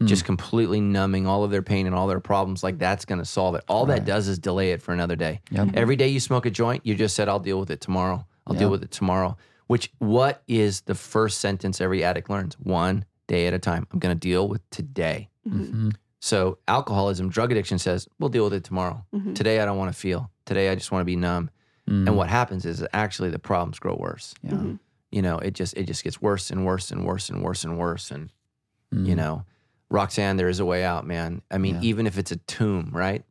Mm. 0.00 0.08
just 0.08 0.24
completely 0.24 0.80
numbing 0.80 1.28
all 1.28 1.44
of 1.44 1.52
their 1.52 1.62
pain 1.62 1.86
and 1.86 1.94
all 1.94 2.08
their 2.08 2.18
problems. 2.18 2.64
Like 2.64 2.78
that's 2.78 3.04
going 3.04 3.20
to 3.20 3.24
solve 3.24 3.54
it. 3.54 3.62
All 3.68 3.86
that 3.86 4.04
does 4.04 4.26
is 4.26 4.40
delay 4.40 4.72
it 4.72 4.82
for 4.82 4.92
another 4.92 5.14
day. 5.14 5.40
Yep. 5.52 5.68
Every 5.74 5.94
day 5.94 6.08
you 6.08 6.18
smoke 6.18 6.46
a 6.46 6.50
joint, 6.50 6.84
you 6.84 6.96
just 6.96 7.14
said, 7.14 7.28
I'll 7.28 7.38
deal 7.38 7.60
with 7.60 7.70
it 7.70 7.80
tomorrow. 7.80 8.26
I'll 8.44 8.56
deal 8.56 8.70
with 8.70 8.82
it 8.82 8.90
tomorrow. 8.90 9.36
Which, 9.68 9.92
what 10.00 10.42
is 10.48 10.80
the 10.80 10.96
first 10.96 11.38
sentence 11.38 11.80
every 11.80 12.02
addict 12.02 12.28
learns? 12.28 12.54
One 12.58 13.04
day 13.28 13.46
at 13.46 13.54
a 13.54 13.58
time. 13.60 13.86
I'm 13.92 14.00
going 14.00 14.14
to 14.14 14.18
deal 14.18 14.48
with 14.48 14.68
today. 14.70 15.28
Mhm. 15.48 15.94
So, 16.20 16.58
alcoholism, 16.68 17.28
drug 17.28 17.52
addiction 17.52 17.78
says, 17.78 18.08
we'll 18.18 18.30
deal 18.30 18.44
with 18.44 18.54
it 18.54 18.64
tomorrow. 18.64 19.04
Mhm. 19.14 19.34
Today, 19.34 19.60
I 19.60 19.64
don't 19.66 19.76
want 19.76 19.92
to 19.92 19.98
feel. 19.98 20.30
Today, 20.46 20.70
I 20.70 20.74
just 20.74 20.90
want 20.90 21.02
to 21.02 21.04
be 21.06 21.16
numb. 21.16 21.50
Mm. 21.88 22.06
And 22.06 22.16
what 22.16 22.28
happens 22.30 22.64
is 22.64 22.82
actually 22.94 23.28
the 23.30 23.38
problems 23.38 23.78
grow 23.78 23.94
worse. 23.94 24.34
Yeah. 24.42 24.52
Mhm. 24.52 24.78
You 25.12 25.20
know, 25.22 25.38
it 25.38 25.52
just 25.52 25.76
it 25.76 25.84
just 25.84 26.02
gets 26.02 26.20
worse 26.22 26.50
and 26.50 26.64
worse 26.64 26.90
and 26.90 27.04
worse 27.04 27.28
and 27.28 27.42
worse 27.42 27.62
and 27.64 27.78
worse. 27.78 28.10
And 28.10 28.30
you 28.90 29.14
Mm. 29.14 29.16
know, 29.16 29.44
Roxanne, 29.90 30.36
there 30.38 30.48
is 30.48 30.60
a 30.60 30.64
way 30.64 30.82
out, 30.82 31.06
man. 31.06 31.42
I 31.50 31.58
mean, 31.58 31.74
Yeah. 31.76 31.82
even 31.82 32.06
if 32.06 32.16
it's 32.16 32.32
a 32.32 32.36
tomb, 32.36 32.90
right? 32.92 33.22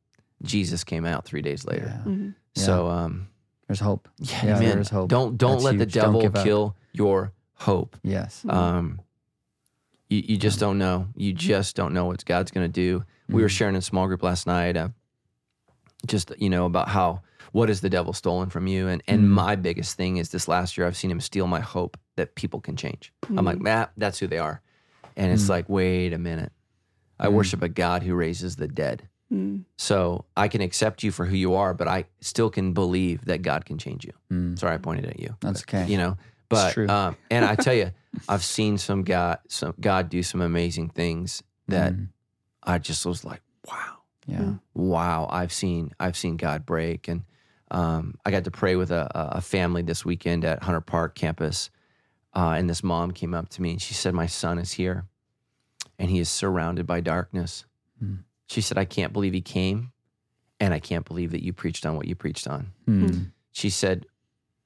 Jesus 0.43 0.84
came 0.84 1.05
out 1.05 1.26
three 1.26 1.41
days 1.41 1.66
later. 1.66 1.88
Yeah. 2.05 2.11
Mhm. 2.11 2.36
So, 2.55 2.89
um, 2.89 3.28
There's 3.68 3.80
hope. 3.80 4.07
yeah, 4.20 4.45
Yeah, 4.45 4.53
man, 4.59 4.64
there 4.70 4.80
is 4.80 4.89
hope. 4.89 5.09
don't 5.09 5.36
don't 5.38 5.53
That's 5.53 5.64
let 5.64 5.72
the 5.80 5.84
huge. 5.86 5.93
Don't 5.93 6.03
devil 6.05 6.22
give 6.22 6.36
up. 6.36 6.43
kill 6.45 6.76
your 6.91 7.32
hope. 7.55 7.97
Yes. 8.03 8.45
Um, 8.47 8.99
you, 10.10 10.24
you 10.28 10.38
just 10.38 10.60
don't 10.60 10.78
know. 10.78 11.08
You 11.16 11.34
just 11.34 11.76
don't 11.76 11.93
know 11.93 12.06
what 12.06 12.24
God's 12.26 12.51
going 12.51 12.68
to 12.68 12.72
do. 12.72 13.04
We 13.30 13.41
were 13.41 13.47
Mm. 13.47 13.51
sharing 13.51 13.76
in 13.76 13.80
a 13.80 13.82
small 13.82 14.08
group 14.08 14.22
last 14.24 14.45
night, 14.47 14.78
uh, 14.78 14.89
just 16.08 16.32
you 16.38 16.49
know 16.49 16.66
about 16.66 16.89
how 16.89 17.22
what 17.51 17.70
has 17.70 17.82
the 17.82 17.89
devil 17.89 18.14
stolen 18.14 18.49
from 18.49 18.68
you, 18.68 18.88
and 18.88 19.01
and 19.08 19.24
Mm. 19.24 19.28
my 19.30 19.56
biggest 19.56 19.95
thing 19.95 20.18
is 20.18 20.30
this 20.30 20.47
last 20.47 20.78
year 20.78 20.86
I've 20.88 20.97
seen 20.97 21.12
him 21.12 21.22
steal 21.22 21.47
my 21.47 21.60
hope 21.62 21.97
that 22.16 22.36
people 22.36 22.60
can 22.60 22.76
change. 22.76 23.14
I'm 23.38 23.45
like, 23.45 23.60
Matt, 23.62 23.91
that's 23.97 24.20
who 24.20 24.28
they 24.28 24.38
are, 24.39 24.62
and 25.16 25.32
it's 25.32 25.49
like, 25.49 25.70
wait 25.70 26.14
a 26.14 26.18
minute, 26.18 26.51
I 27.20 27.30
worship 27.30 27.62
a 27.62 27.70
God 27.70 28.04
who 28.04 28.14
raises 28.16 28.56
the 28.58 28.68
dead. 28.68 29.08
So 29.78 30.26
I 30.38 30.47
can 30.49 30.62
accept 30.62 31.01
you 31.01 31.12
for 31.12 31.26
who 31.26 31.36
you 31.36 31.56
are, 31.56 31.74
but 31.74 31.88
I 31.88 32.06
still 32.22 32.51
can 32.51 32.74
believe 32.74 33.26
that 33.26 33.41
God 33.41 33.66
can 33.66 33.80
change 33.80 34.06
you. 34.06 34.14
Mm. 34.32 34.60
Sorry, 34.60 34.76
I 34.76 34.78
pointed 34.78 35.06
at 35.06 35.20
you. 35.20 35.36
That's 35.39 35.64
okay. 35.64 35.88
You 35.88 35.97
know, 35.97 36.18
but 36.49 36.73
true. 36.73 36.87
um, 36.87 37.15
and 37.31 37.43
I 37.45 37.55
tell 37.55 37.73
you, 37.73 37.91
I've 38.29 38.43
seen 38.43 38.77
some 38.77 39.03
God, 39.03 39.39
some 39.47 39.73
God 39.79 40.09
do 40.09 40.21
some 40.23 40.41
amazing 40.41 40.89
things 40.89 41.41
that 41.67 41.93
Mm. 41.93 42.09
I 42.63 42.77
just 42.77 43.05
was 43.05 43.25
like, 43.25 43.41
wow, 43.67 43.97
Yeah. 44.27 44.53
wow. 44.73 45.27
I've 45.29 45.51
seen 45.51 45.91
I've 45.99 46.15
seen 46.15 46.37
God 46.37 46.65
break, 46.65 47.07
and 47.07 47.23
um, 47.71 48.15
I 48.25 48.31
got 48.31 48.43
to 48.45 48.51
pray 48.51 48.75
with 48.75 48.91
a, 48.91 49.09
a 49.15 49.37
a 49.37 49.41
family 49.41 49.81
this 49.81 50.05
weekend 50.05 50.45
at 50.45 50.63
Hunter 50.63 50.81
Park 50.81 51.15
campus, 51.15 51.69
uh, 52.35 52.55
and 52.57 52.69
this 52.69 52.83
mom 52.83 53.11
came 53.11 53.33
up 53.33 53.49
to 53.49 53.61
me 53.61 53.71
and 53.71 53.81
she 53.81 53.93
said, 53.93 54.13
"My 54.13 54.27
son 54.27 54.59
is 54.59 54.73
here, 54.73 55.05
and 55.99 56.09
he 56.09 56.19
is 56.19 56.29
surrounded 56.29 56.85
by 56.87 57.01
darkness." 57.01 57.65
Hmm. 57.99 58.15
She 58.47 58.61
said, 58.61 58.77
"I 58.77 58.85
can't 58.85 59.11
believe 59.13 59.33
he 59.33 59.41
came, 59.41 59.91
and 60.59 60.73
I 60.73 60.79
can't 60.79 61.05
believe 61.05 61.31
that 61.31 61.43
you 61.43 61.51
preached 61.53 61.85
on 61.85 61.95
what 61.97 62.07
you 62.07 62.15
preached 62.15 62.47
on." 62.47 62.71
Mm. 62.87 63.31
she 63.51 63.69
said, 63.69 64.05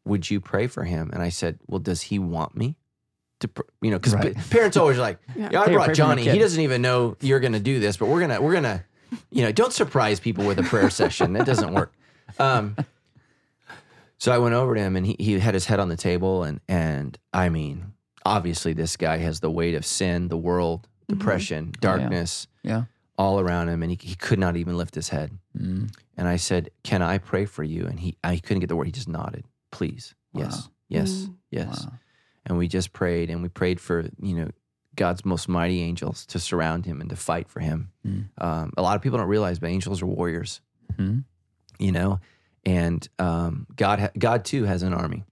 "Would 0.08 0.30
you 0.32 0.40
pray 0.42 0.68
for 0.68 0.84
him?" 0.84 1.10
And 1.14 1.22
I 1.22 1.30
said, 1.30 1.60
"Well, 1.68 1.80
does 1.80 2.02
he 2.04 2.20
want 2.20 2.56
me 2.56 2.78
to? 3.40 3.48
Pr-? 3.48 3.62
You 3.82 3.92
know, 3.92 3.98
because 4.00 4.14
Right. 4.16 4.36
parents 4.50 4.78
always 4.78 4.98
like, 4.98 5.20
Yeah. 5.36 5.50
yeah, 5.52 5.62
I 5.62 5.66
Hey, 5.66 5.74
brought 5.74 5.86
pray 5.86 5.96
for 5.96 6.02
my 6.04 6.16
Johnny. 6.16 6.30
He 6.30 6.40
doesn't 6.40 6.62
even 6.62 6.82
know 6.82 7.16
you're 7.22 7.40
going 7.40 7.54
to 7.54 7.60
do 7.60 7.80
this, 7.80 7.98
but 7.98 8.08
we're 8.08 8.20
gonna 8.22 8.42
we're 8.42 8.54
gonna, 8.54 8.84
you 9.32 9.44
know, 9.44 9.52
don't 9.52 9.74
surprise 9.74 10.20
people 10.20 10.46
with 10.46 10.58
a 10.60 10.64
prayer 10.64 10.90
session. 10.90 11.34
That 11.34 11.46
doesn't 11.46 11.74
work." 11.74 11.94
Um, 12.40 12.76
so 14.18 14.32
I 14.32 14.38
went 14.40 14.56
over 14.56 14.74
to 14.76 14.82
him, 14.82 14.96
and 14.96 15.06
he 15.06 15.16
he 15.20 15.40
had 15.40 15.54
his 15.54 15.66
head 15.66 15.80
on 15.80 15.90
the 15.90 15.98
table, 15.98 16.44
and 16.44 16.60
and 16.68 17.18
I 17.34 17.50
mean, 17.50 17.94
obviously, 18.26 18.74
this 18.74 18.98
guy 18.98 19.18
has 19.18 19.40
the 19.40 19.52
weight 19.52 19.76
of 19.76 19.86
sin, 19.86 20.28
the 20.30 20.38
world, 20.38 20.88
depression, 21.08 21.74
darkness, 21.80 22.48
Yeah. 22.64 22.84
all 23.18 23.40
around 23.40 23.70
him, 23.70 23.84
and 23.84 23.92
he, 23.92 23.98
he 24.02 24.16
could 24.16 24.40
not 24.40 24.56
even 24.58 24.76
lift 24.78 24.96
his 24.96 25.10
head. 25.10 25.38
Mm. 25.58 25.90
And 26.18 26.28
I 26.28 26.38
said, 26.38 26.70
"Can 26.84 27.02
I 27.02 27.18
pray 27.20 27.46
for 27.46 27.64
you?" 27.64 27.86
And 27.86 28.00
he, 28.00 28.18
I 28.24 28.38
couldn't 28.38 28.60
get 28.62 28.70
the 28.70 28.76
word. 28.76 28.88
He 28.88 28.92
just 28.92 29.08
nodded. 29.08 29.46
Please, 29.72 30.16
yes, 30.34 30.64
Wow. 30.68 30.72
yes, 30.90 31.12
Mm. 31.12 31.36
yes. 31.52 31.86
Wow. 31.86 31.94
And 32.46 32.58
we 32.58 32.68
just 32.68 32.94
prayed, 32.94 33.30
and 33.30 33.42
we 33.42 33.50
prayed 33.50 33.80
for 33.82 34.10
you 34.22 34.36
know 34.36 34.50
God's 34.96 35.26
most 35.26 35.48
mighty 35.50 35.82
angels 35.82 36.26
to 36.28 36.40
surround 36.40 36.86
him 36.86 37.02
and 37.02 37.10
to 37.10 37.16
fight 37.16 37.50
for 37.50 37.60
him. 37.60 37.92
Mm. 38.06 38.30
Um, 38.40 38.72
a 38.78 38.82
lot 38.82 38.96
of 38.96 39.02
people 39.02 39.18
don't 39.20 39.28
realize, 39.28 39.60
but 39.60 39.70
angels 39.70 40.02
are 40.02 40.08
warriors. 40.08 40.62
Mhm. 40.94 41.26
You 41.80 41.92
know, 41.92 42.20
and 42.66 43.08
um, 43.20 43.68
God, 43.76 44.00
ha- 44.00 44.10
God 44.18 44.44
too 44.46 44.64
has 44.64 44.82
an 44.84 44.94
army, 44.94 45.26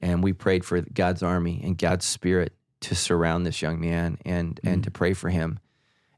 and 0.00 0.22
we 0.22 0.32
prayed 0.32 0.64
for 0.64 0.80
God's 0.82 1.22
army 1.22 1.60
and 1.64 1.76
God's 1.78 2.04
spirit 2.04 2.52
to 2.82 2.94
surround 2.94 3.46
this 3.46 3.62
young 3.62 3.80
man 3.80 4.18
and 4.24 4.60
and 4.62 4.84
to 4.84 4.90
pray 4.90 5.14
for 5.14 5.30
him. 5.30 5.58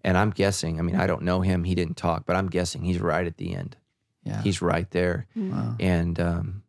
And 0.05 0.17
I'm 0.19 0.31
guessing. 0.31 0.79
I 0.79 0.83
mean, 0.83 0.97
I 0.97 1.07
don't 1.07 1.23
know 1.23 1.41
him. 1.43 1.65
He 1.65 1.75
didn't 1.75 1.97
talk, 1.97 2.25
but 2.27 2.37
I'm 2.37 2.49
guessing 2.49 2.83
he's 2.83 3.01
right 3.01 3.27
at 3.27 3.37
the 3.37 3.55
end. 3.55 3.77
Yeah. 4.25 4.43
He's 4.43 4.61
right 4.61 4.91
there. 4.91 5.27
wow. 5.35 5.77
And, 5.81 6.21
um, 6.21 6.63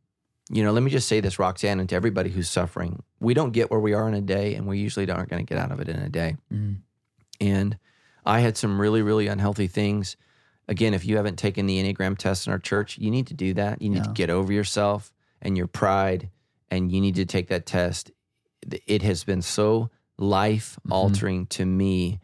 you 0.52 0.64
know, 0.64 0.72
let 0.72 0.82
me 0.84 0.90
just 0.90 1.08
say 1.08 1.20
this, 1.20 1.38
Roxanne, 1.40 1.80
and 1.80 1.88
to 1.90 1.96
everybody 1.96 2.30
who's 2.30 2.50
suffering, 2.50 3.04
we 3.20 3.34
don't 3.34 3.52
get 3.52 3.70
where 3.70 3.80
we 3.80 3.94
are 3.94 4.08
in 4.08 4.14
a 4.14 4.22
day, 4.22 4.56
and 4.56 4.66
we 4.68 4.80
usually 4.80 5.10
aren't 5.10 5.30
going 5.30 5.46
to 5.46 5.54
get 5.54 5.62
out 5.62 5.72
of 5.72 5.80
it 5.80 5.88
in 5.90 5.98
a 5.98 6.10
day. 6.10 6.38
Mm. 6.52 6.78
And 7.40 7.78
I 8.26 8.40
had 8.40 8.58
some 8.58 8.82
really, 8.82 9.02
really 9.02 9.28
unhealthy 9.28 9.68
things. 9.68 10.18
Again, 10.68 10.94
if 10.94 11.06
you 11.06 11.18
haven't 11.18 11.38
taken 11.38 11.66
the 11.66 11.82
Enneagram 11.82 12.18
test 12.18 12.48
in 12.48 12.54
our 12.54 12.60
church, 12.60 12.98
you 12.98 13.12
need 13.12 13.28
to 13.28 13.34
do 13.34 13.54
that. 13.56 13.82
You 13.82 13.90
need 13.90 14.04
to 14.04 14.12
get 14.12 14.30
over 14.30 14.52
yourself 14.52 15.14
and 15.42 15.58
your 15.58 15.68
pride, 15.68 16.30
and 16.70 16.92
you 16.92 17.00
need 17.02 17.16
to 17.16 17.26
take 17.26 17.48
that 17.48 17.66
test. 17.66 18.12
It 18.86 19.02
has 19.04 19.24
been 19.24 19.42
so 19.42 19.90
life 20.18 20.78
Mm-hmm. 20.82 20.92
altering 20.92 21.46
to 21.48 21.66
me 21.66 22.20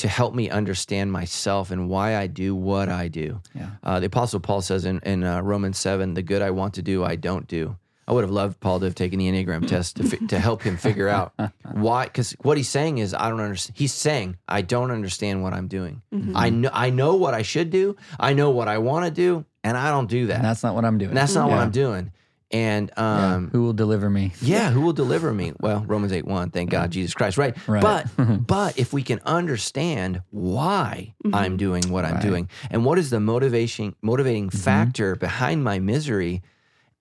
to 0.00 0.08
help 0.08 0.34
me 0.34 0.48
understand 0.48 1.12
myself 1.12 1.70
and 1.70 1.88
why 1.88 2.16
I 2.16 2.26
do 2.26 2.54
what 2.54 2.88
I 2.88 3.08
do. 3.08 3.42
Yeah. 3.54 3.70
Uh, 3.84 4.00
the 4.00 4.06
Apostle 4.06 4.40
Paul 4.40 4.62
says 4.62 4.86
in, 4.86 4.98
in 5.00 5.24
uh, 5.24 5.42
Romans 5.42 5.78
7, 5.78 6.14
the 6.14 6.22
good 6.22 6.40
I 6.40 6.50
want 6.50 6.74
to 6.74 6.82
do, 6.82 7.04
I 7.04 7.16
don't 7.16 7.46
do. 7.46 7.76
I 8.08 8.12
would 8.12 8.24
have 8.24 8.30
loved 8.30 8.58
Paul 8.60 8.80
to 8.80 8.86
have 8.86 8.94
taken 8.94 9.18
the 9.18 9.30
Enneagram 9.30 9.66
test 9.68 9.96
to, 9.96 10.04
fi- 10.04 10.26
to 10.28 10.38
help 10.38 10.62
him 10.62 10.78
figure 10.78 11.06
out 11.06 11.34
why. 11.72 12.04
Because 12.04 12.32
what 12.40 12.56
he's 12.56 12.68
saying 12.68 12.96
is, 12.96 13.12
I 13.12 13.28
don't 13.28 13.40
understand. 13.40 13.76
He's 13.76 13.92
saying, 13.92 14.38
I 14.48 14.62
don't 14.62 14.90
understand 14.90 15.42
what 15.42 15.52
I'm 15.52 15.68
doing. 15.68 16.00
Mm-hmm. 16.12 16.34
I, 16.34 16.48
know, 16.48 16.70
I 16.72 16.88
know 16.88 17.16
what 17.16 17.34
I 17.34 17.42
should 17.42 17.70
do, 17.70 17.96
I 18.18 18.32
know 18.32 18.50
what 18.50 18.68
I 18.68 18.78
want 18.78 19.04
to 19.04 19.10
do, 19.10 19.44
and 19.62 19.76
I 19.76 19.90
don't 19.90 20.08
do 20.08 20.28
that. 20.28 20.36
And 20.36 20.44
that's 20.44 20.62
not 20.62 20.74
what 20.74 20.86
I'm 20.86 20.96
doing. 20.96 21.10
And 21.10 21.16
that's 21.16 21.34
not 21.34 21.50
what 21.50 21.58
I'm 21.58 21.70
doing. 21.70 22.10
And 22.52 22.90
Yeah. 22.96 23.34
um, 23.34 23.50
Who 23.52 23.62
will 23.62 23.72
deliver 23.72 24.10
me? 24.10 24.32
yeah, 24.42 24.70
who 24.70 24.80
will 24.80 24.92
deliver 24.92 25.32
me? 25.32 25.52
Well, 25.60 25.84
Romans 25.86 26.12
8 26.12 26.26
1, 26.26 26.50
thank 26.50 26.70
God, 26.70 26.84
mm-hmm. 26.84 26.90
Jesus 26.90 27.14
Christ, 27.14 27.38
right? 27.38 27.56
Right. 27.68 27.82
But 27.82 28.06
mm-hmm. 28.16 28.36
but 28.38 28.76
if 28.78 28.92
we 28.92 29.02
can 29.02 29.20
understand 29.24 30.22
why 30.30 31.14
mm-hmm. 31.24 31.34
I'm 31.34 31.56
doing 31.56 31.90
what 31.90 32.04
I'm 32.04 32.14
Right. 32.14 32.22
doing 32.22 32.48
and 32.70 32.84
what 32.84 32.98
is 32.98 33.10
the 33.10 33.20
motivation 33.20 33.94
motivating 34.02 34.50
factor 34.50 35.14
behind 35.14 35.62
my 35.62 35.78
misery, 35.78 36.42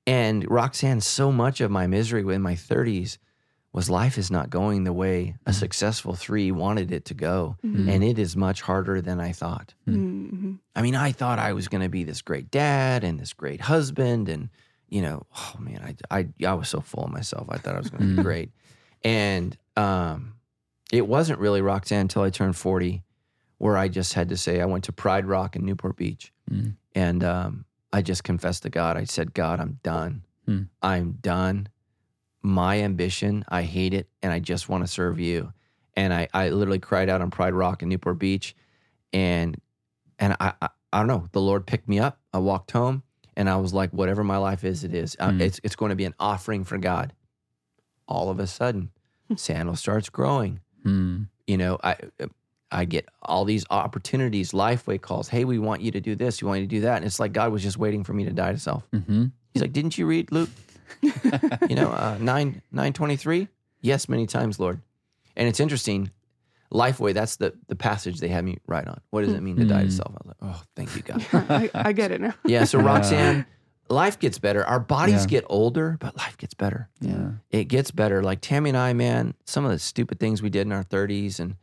and 0.05 0.45
Roxanne, 0.49 1.01
so 1.01 1.31
much 1.31 1.61
of 1.61 1.71
my 1.71 1.87
misery 1.87 2.21
in 2.33 2.41
my 2.41 2.53
30s 2.55 3.17
was 3.71 3.87
life 3.89 4.17
is 4.17 4.31
not 4.31 4.49
going 4.49 4.83
the 4.83 4.93
way 4.93 5.35
a 5.45 5.53
successful 5.53 6.15
three 6.15 6.51
wanted 6.51 6.91
it 6.91 7.05
to 7.05 7.13
go. 7.13 7.55
And 7.61 8.03
it 8.03 8.17
is 8.17 8.35
much 8.35 8.61
harder 8.63 8.99
than 8.99 9.19
I 9.19 9.31
thought. 9.31 9.75
Mm-hmm. 9.87 10.53
I 10.75 10.81
mean, 10.81 10.95
I 10.95 11.11
thought 11.11 11.37
I 11.37 11.53
was 11.53 11.67
going 11.67 11.83
to 11.83 11.89
be 11.89 12.03
this 12.03 12.23
great 12.23 12.49
dad 12.49 13.03
and 13.03 13.19
this 13.19 13.33
great 13.33 13.61
husband, 13.61 14.27
and 14.27 14.49
you 14.89 15.01
know, 15.01 15.25
oh 15.35 15.55
man, 15.59 15.95
I 16.11 16.19
I, 16.19 16.45
I 16.47 16.53
was 16.53 16.69
so 16.69 16.81
full 16.81 17.05
of 17.05 17.11
myself. 17.11 17.47
I 17.49 17.57
thought 17.57 17.75
I 17.75 17.79
was 17.79 17.89
going 17.89 18.01
to 18.01 18.07
be 18.15 18.19
Mm. 18.19 18.23
great, 18.23 18.51
and 19.03 19.57
um, 19.75 20.33
it 20.91 21.07
wasn't 21.07 21.39
really 21.39 21.61
Roxanne 21.61 22.01
until 22.01 22.23
I 22.23 22.29
turned 22.29 22.55
forty, 22.55 23.03
where 23.57 23.77
I 23.77 23.87
just 23.87 24.13
had 24.13 24.29
to 24.29 24.37
say 24.37 24.61
I 24.61 24.65
went 24.65 24.83
to 24.85 24.91
Pride 24.91 25.25
Rock 25.25 25.55
in 25.55 25.65
Newport 25.65 25.95
Beach, 25.95 26.31
Mm. 26.51 26.75
and 26.95 27.23
um, 27.23 27.65
I 27.93 28.01
just 28.01 28.23
confessed 28.23 28.63
to 28.63 28.69
God. 28.69 28.97
I 28.97 29.03
said, 29.05 29.33
God, 29.33 29.59
I'm 29.59 29.79
done. 29.83 30.23
Hmm. 30.45 30.63
I'm 30.81 31.11
done. 31.21 31.67
My 32.41 32.79
ambition, 32.81 33.43
I 33.49 33.63
hate 33.63 33.93
it, 33.93 34.07
and 34.23 34.31
I 34.31 34.39
just 34.39 34.69
want 34.69 34.83
to 34.83 34.87
serve 34.87 35.19
you. 35.19 35.51
And 35.95 36.13
I, 36.13 36.29
I 36.33 36.49
literally 36.49 36.79
cried 36.79 37.09
out 37.09 37.19
on 37.21 37.29
Pride 37.31 37.53
Rock 37.53 37.83
in 37.83 37.89
Newport 37.89 38.17
Beach, 38.19 38.55
and 39.11 39.59
and 40.17 40.35
I, 40.39 40.53
I 40.61 40.69
I 40.93 40.99
don't 40.99 41.07
know. 41.07 41.27
The 41.33 41.41
Lord 41.41 41.67
picked 41.67 41.87
me 41.89 41.99
up. 41.99 42.19
I 42.33 42.37
walked 42.39 42.71
home, 42.71 43.03
and 43.39 43.49
I 43.49 43.55
was 43.57 43.73
like, 43.73 43.89
whatever 43.91 44.23
my 44.23 44.37
life 44.37 44.63
is, 44.63 44.83
it 44.83 44.93
is. 44.93 45.15
Uh, 45.19 45.31
Hmm. 45.31 45.41
it's 45.41 45.59
it's 45.63 45.75
going 45.75 45.89
to 45.89 45.95
be 45.95 46.05
an 46.05 46.13
offering 46.19 46.63
for 46.65 46.77
God. 46.77 47.13
All 48.07 48.29
of 48.29 48.39
a 48.39 48.47
sudden, 48.47 48.91
Sandals 49.35 49.79
starts 49.79 50.09
growing. 50.09 50.59
Mm. 50.85 51.27
You 51.47 51.57
know, 51.57 51.79
I 51.83 51.95
I 52.71 52.85
get 52.85 53.05
all 53.21 53.45
these 53.45 53.65
opportunities, 53.69 54.51
Lifeway 54.51 54.99
calls. 55.01 55.29
Hey, 55.29 55.45
we 55.45 55.57
want 55.57 55.81
you 55.81 55.91
to 55.91 56.01
do 56.01 56.15
this. 56.15 56.41
We 56.41 56.47
want 56.47 56.59
you 56.61 56.67
to 56.67 56.75
do 56.77 56.81
that. 56.81 56.97
And 56.97 57.05
it's 57.05 57.19
like 57.19 57.33
God 57.33 57.51
was 57.51 57.63
just 57.63 57.77
waiting 57.77 58.03
for 58.03 58.13
me 58.13 58.25
to 58.25 58.31
die 58.31 58.51
to 58.51 58.59
self. 58.59 58.83
hmm 58.93 59.25
He's 59.53 59.61
like, 59.63 59.73
didn't 59.73 59.97
you 59.97 60.05
read 60.05 60.31
Luke? 60.31 60.49
you 61.01 61.75
know, 61.75 61.89
uh, 61.89 62.17
nine 62.19 62.61
nine 62.71 62.93
twenty 62.93 63.15
three. 63.15 63.47
Yes, 63.81 64.09
many 64.09 64.27
times, 64.27 64.59
Lord. 64.59 64.81
And 65.37 65.47
it's 65.47 65.59
interesting. 65.59 66.11
Lifeway, 66.71 67.13
that's 67.13 67.37
the 67.37 67.53
the 67.67 67.75
passage 67.75 68.19
they 68.19 68.27
had 68.27 68.45
me 68.45 68.57
write 68.67 68.87
on. 68.87 69.01
What 69.09 69.21
does 69.25 69.33
it 69.33 69.41
mean 69.41 69.55
to 69.57 69.65
die 69.65 69.81
to 69.81 69.87
Mm. 69.87 69.91
self? 69.91 70.11
I 70.11 70.17
was 70.23 70.27
like, 70.27 70.37
oh, 70.55 70.61
thank 70.75 70.95
you, 70.95 71.01
God. 71.01 71.25
I, 71.49 71.69
I 71.73 71.93
get 71.93 72.11
it 72.11 72.21
now. 72.21 72.33
Yeah. 72.45 72.63
So. 72.65 72.79
Roxanne, 72.89 73.45
life 73.89 74.19
gets 74.19 74.37
better. 74.37 74.63
Our 74.65 74.79
bodies 74.79 75.21
Yeah. 75.23 75.27
get 75.27 75.45
older, 75.49 75.97
but 75.99 76.15
life 76.17 76.37
gets 76.37 76.53
better. 76.53 76.89
Yeah. 77.01 77.31
It 77.49 77.65
gets 77.65 77.89
better. 77.91 78.21
Like 78.21 78.41
Tammy 78.41 78.69
and 78.69 78.77
I, 78.77 78.93
man, 78.93 79.33
some 79.45 79.65
of 79.65 79.71
the 79.71 79.79
stupid 79.79 80.19
things 80.19 80.41
we 80.43 80.49
did 80.51 80.67
in 80.67 80.71
our 80.71 80.83
30s, 80.83 81.39
and 81.39 81.55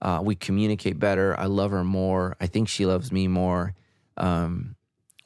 uh, 0.00 0.20
we 0.22 0.34
communicate 0.36 0.98
better. 1.00 1.38
I 1.38 1.46
love 1.46 1.70
her 1.72 1.82
more. 1.84 2.36
I 2.40 2.46
think 2.46 2.68
she 2.68 2.86
loves 2.86 3.10
me 3.10 3.26
more. 3.28 3.74
Um, 4.16 4.76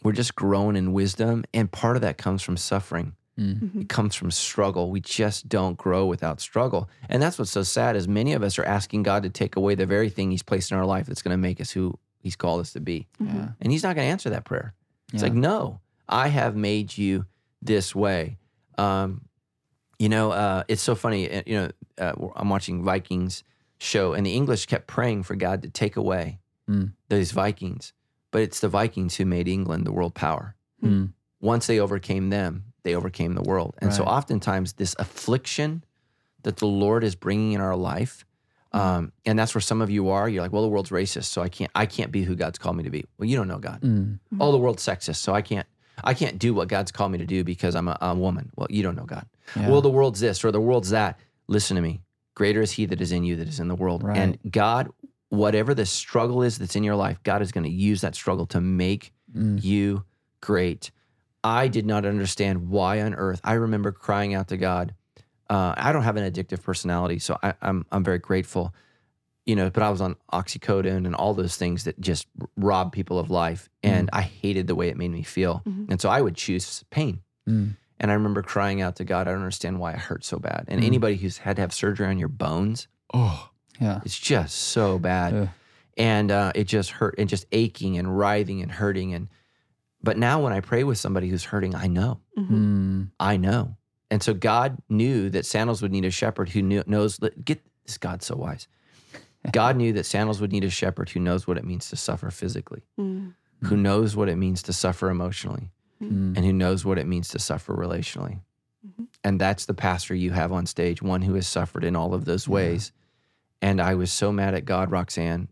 we're 0.03 0.13
just 0.13 0.35
growing 0.35 0.77
in 0.77 0.93
wisdom, 0.93 1.45
and 1.53 1.71
part 1.71 1.97
of 1.97 2.03
that 2.03 2.17
comes 2.17 2.41
from 2.43 2.57
suffering. 2.57 3.16
Mm. 3.39 3.83
It 3.83 3.89
comes 3.91 4.15
from 4.15 4.31
struggle. 4.31 4.91
We 4.91 5.01
just 5.01 5.49
don't 5.49 5.77
grow 5.77 6.07
without 6.07 6.41
struggle, 6.41 6.89
and 7.09 7.23
that's 7.23 7.39
what's 7.39 7.51
so 7.51 7.63
sad. 7.63 7.95
Is 7.97 8.09
many 8.09 8.33
of 8.33 8.43
us 8.43 8.59
are 8.59 8.65
asking 8.65 9.03
God 9.03 9.23
to 9.25 9.29
take 9.31 9.57
away 9.57 9.75
the 9.75 9.85
very 9.87 10.09
thing 10.09 10.31
He's 10.31 10.43
placed 10.43 10.71
in 10.73 10.79
our 10.79 10.87
life 10.87 11.07
that's 11.07 11.21
going 11.23 11.35
to 11.35 11.39
make 11.39 11.61
us 11.61 11.71
who 11.71 11.99
He's 12.21 12.35
called 12.37 12.61
us 12.61 12.73
to 12.73 12.81
be, 12.81 13.07
Yeah. 13.21 13.49
and 13.61 13.71
He's 13.71 13.83
not 13.83 13.95
going 13.95 14.07
to 14.07 14.11
answer 14.11 14.31
that 14.31 14.45
prayer. 14.47 14.73
It's 15.13 15.23
Yeah. 15.23 15.29
like, 15.29 15.35
no, 15.35 15.81
I 16.09 16.29
have 16.29 16.57
made 16.57 16.97
you 16.97 17.27
this 17.61 17.95
way. 17.95 18.39
Um, 18.79 19.23
you 19.99 20.09
know, 20.09 20.31
uh, 20.33 20.65
it's 20.69 20.83
so 20.83 20.95
funny. 20.95 21.31
uh, 21.31 21.43
You 21.47 21.55
know, 21.57 21.71
uh, 21.99 22.13
I'm 22.37 22.49
watching 22.49 22.83
Vikings 22.85 23.45
show, 23.79 24.15
and 24.15 24.25
the 24.27 24.33
English 24.35 24.65
kept 24.67 24.87
praying 24.87 25.25
for 25.25 25.37
God 25.37 25.63
to 25.63 25.69
take 25.71 25.97
away 25.97 26.39
Mm. 26.69 26.93
those 27.09 27.31
Vikings, 27.33 27.93
but 28.31 28.41
it's 28.43 28.61
the 28.61 28.69
Vikings 28.69 29.17
who 29.17 29.25
made 29.27 29.47
England 29.47 29.87
the 29.87 29.93
world 29.93 30.15
power. 30.15 30.57
Mm. 30.83 31.13
Once 31.41 31.67
they 31.69 31.79
overcame 31.79 32.31
them, 32.31 32.65
they 32.87 32.95
overcame 32.95 33.35
the 33.35 33.43
world. 33.43 33.75
And 33.83 33.93
so, 33.93 34.05
oftentimes, 34.05 34.75
this 34.75 34.95
affliction 34.99 35.85
that 36.43 36.57
the 36.59 36.67
Lord 36.67 37.05
is 37.05 37.15
bringing 37.15 37.53
in 37.53 37.61
our 37.61 37.77
life. 37.77 38.25
Um, 38.73 39.13
and 39.25 39.39
that's 39.39 39.55
where 39.55 39.63
some 39.63 39.81
of 39.83 39.91
you 39.91 40.11
are. 40.11 40.29
You're 40.29 40.43
like, 40.43 40.53
well, 40.53 40.63
the 40.63 40.69
world's 40.69 40.91
racist, 40.91 41.25
so 41.25 41.43
I 41.43 41.49
can't. 41.49 41.71
I 41.75 41.87
can't 41.87 42.13
be 42.13 42.23
who 42.23 42.35
God's 42.37 42.59
called 42.59 42.77
me 42.77 42.85
to 42.85 42.91
be. 42.91 43.05
Well, 43.19 43.29
you 43.29 43.37
don't 43.37 43.49
know 43.49 43.59
God 43.59 43.81
Mm. 43.83 44.19
oh 44.41 44.53
the 44.53 44.59
world's 44.59 44.85
sexist 44.85 45.17
so 45.17 45.35
i 45.35 45.41
can't 45.43 45.67
i 46.05 46.13
can't 46.15 46.39
do 46.39 46.53
what 46.55 46.69
god's 46.69 46.91
called 46.93 47.11
me 47.13 47.19
to 47.19 47.25
do 47.27 47.43
because 47.45 47.75
i'm 47.75 47.89
a, 47.89 47.97
a 48.01 48.15
woman 48.15 48.51
well 48.57 48.67
you 48.71 48.83
don't 48.83 48.97
know 48.97 49.05
god 49.05 49.27
Yeah. 49.55 49.69
well 49.71 49.81
the 49.81 49.89
world's 49.99 50.21
this 50.21 50.45
or 50.45 50.51
the 50.53 50.61
world's 50.61 50.91
that 50.91 51.19
listen 51.47 51.75
to 51.77 51.83
me 51.83 52.01
greater 52.35 52.61
is 52.61 52.73
he 52.73 52.85
that 52.87 53.01
is 53.01 53.13
in 53.13 53.23
you 53.25 53.37
that 53.37 53.49
is 53.49 53.61
in 53.61 53.69
the 53.69 53.75
world 53.75 54.03
Right. 54.03 54.19
and 54.19 54.39
god 54.51 54.89
whatever 55.31 55.73
the 55.75 55.87
struggle 55.87 56.43
is 56.43 56.59
that's 56.59 56.77
in 56.77 56.85
your 56.85 56.97
life, 56.97 57.19
God 57.23 57.41
is 57.43 57.51
going 57.53 57.65
to 57.65 57.71
use 57.91 58.01
that 58.03 58.15
struggle 58.15 58.47
to 58.47 58.61
make 58.61 59.13
Mm. 59.37 59.63
you 59.63 60.05
great. 60.41 60.91
I 61.47 61.69
did 61.69 61.87
not 61.87 62.05
understand 62.05 62.69
why 62.69 63.01
on 63.03 63.15
earth. 63.15 63.41
I 63.45 63.55
remember 63.55 63.93
crying 63.93 64.35
out 64.35 64.49
to 64.49 64.57
God. 64.57 64.95
Uh, 65.49 65.75
I 65.77 65.93
don't 65.93 66.03
have 66.03 66.17
an 66.17 66.31
addictive 66.31 66.61
personality, 66.63 67.19
so 67.21 67.39
I, 67.43 67.55
I'm 67.63 67.87
I'm 67.93 68.03
very 68.03 68.19
grateful. 68.19 68.75
You 69.45 69.55
know, 69.55 69.71
but 69.71 69.81
I 69.85 69.91
was 69.91 70.01
on 70.01 70.17
oxycodone 70.33 71.07
and 71.07 71.15
all 71.15 71.33
those 71.33 71.57
things 71.57 71.85
that 71.85 72.01
just 72.01 72.27
rob 72.57 72.91
people 72.93 73.21
of 73.21 73.31
life, 73.31 73.69
and 73.85 74.11
I 74.13 74.23
hated 74.23 74.67
the 74.67 74.75
way 74.75 74.89
it 74.89 74.97
made 74.97 75.13
me 75.13 75.23
feel, 75.23 75.63
Mhm. 75.65 75.89
and 75.89 76.01
so 76.01 76.09
I 76.09 76.21
would 76.21 76.35
choose 76.35 76.83
pain. 76.91 77.21
Mm. 77.49 77.77
And 78.01 78.11
I 78.11 78.15
remember 78.15 78.43
crying 78.43 78.83
out 78.83 78.97
to 78.97 79.05
God, 79.05 79.29
I 79.29 79.31
don't 79.31 79.41
understand 79.41 79.79
why 79.79 79.93
it 79.93 79.99
hurts 80.01 80.27
so 80.27 80.39
bad. 80.39 80.65
And 80.69 80.81
Mm. 80.83 80.87
anybody 80.87 81.17
who's 81.17 81.39
had 81.39 81.57
to 81.57 81.63
have 81.63 81.73
surgery 81.73 82.09
on 82.09 82.19
your 82.19 82.29
bones, 82.29 82.89
oh, 83.15 83.51
Yeah. 83.81 84.01
it's 84.05 84.19
just 84.19 84.57
so 84.57 84.99
bad. 84.99 85.51
And 85.97 86.31
uh, 86.33 86.51
it 86.57 86.65
just 86.65 86.91
hurt 86.91 87.15
and 87.17 87.29
just 87.29 87.47
aching 87.53 87.97
and 87.97 88.19
writhing 88.19 88.61
and 88.63 88.71
hurting. 88.73 89.15
And 89.15 89.29
but 90.07 90.17
now 90.17 90.43
when 90.43 90.53
I 90.55 90.61
pray 90.61 90.85
with 90.85 90.97
somebody 90.99 91.29
who's 91.29 91.45
hurting, 91.45 91.75
I 91.75 91.87
know, 91.89 92.21
Mm. 92.39 93.11
I 93.21 93.37
know. 93.37 93.77
And 94.11 94.23
so 94.23 94.33
God 94.35 94.79
knew 94.89 95.29
that 95.31 95.45
Sandals 95.45 95.83
would 95.83 95.93
need 95.93 96.05
a 96.05 96.11
shepherd 96.11 96.49
who 96.51 96.63
knew, 96.63 96.83
knows. 96.87 97.19
Get 97.45 97.61
this, 97.85 97.99
God's 97.99 98.25
so 98.27 98.37
wise. 98.37 98.69
God 99.53 99.77
knew 99.77 99.93
that 99.95 100.07
Sandals 100.07 100.41
would 100.41 100.53
need 100.53 100.65
a 100.65 100.71
shepherd 100.71 101.09
who 101.11 101.21
knows 101.21 101.47
what 101.47 101.59
it 101.59 101.65
means 101.65 101.89
to 101.91 101.97
suffer 101.97 102.31
physically, 102.31 102.83
Mhm. 102.99 103.35
who 103.65 103.77
knows 103.77 104.15
what 104.17 104.29
it 104.29 104.37
means 104.37 104.63
to 104.63 104.73
suffer 104.73 105.11
emotionally, 105.11 105.71
Mm. 106.03 106.37
and 106.37 106.45
who 106.45 106.53
knows 106.53 106.85
what 106.85 106.99
it 106.99 107.07
means 107.07 107.29
to 107.29 107.39
suffer 107.39 107.75
relationally. 107.75 108.41
Mhm. 108.87 109.07
And 109.25 109.41
that's 109.41 109.67
the 109.67 109.75
pastor 109.75 110.15
you 110.15 110.31
have 110.33 110.53
on 110.53 110.67
stage, 110.67 111.03
one 111.03 111.23
who 111.23 111.35
has 111.35 111.47
suffered 111.49 111.83
in 111.85 111.97
all 111.97 112.15
of 112.15 112.25
those 112.27 112.47
Yeah. 112.47 112.55
ways. 112.55 112.93
And 113.63 113.81
I 113.81 113.95
was 113.95 114.13
so 114.13 114.31
mad 114.31 114.55
at 114.55 114.65
God, 114.67 114.91
Roxanne, 114.91 115.49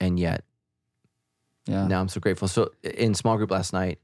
and 0.00 0.18
yet 0.18 0.44
Yeah. 1.66 1.86
now 1.86 2.00
I'm 2.00 2.08
so 2.08 2.20
grateful. 2.20 2.48
So 2.48 2.70
in 2.82 3.14
small 3.14 3.36
group 3.36 3.50
last 3.50 3.72
night, 3.72 4.00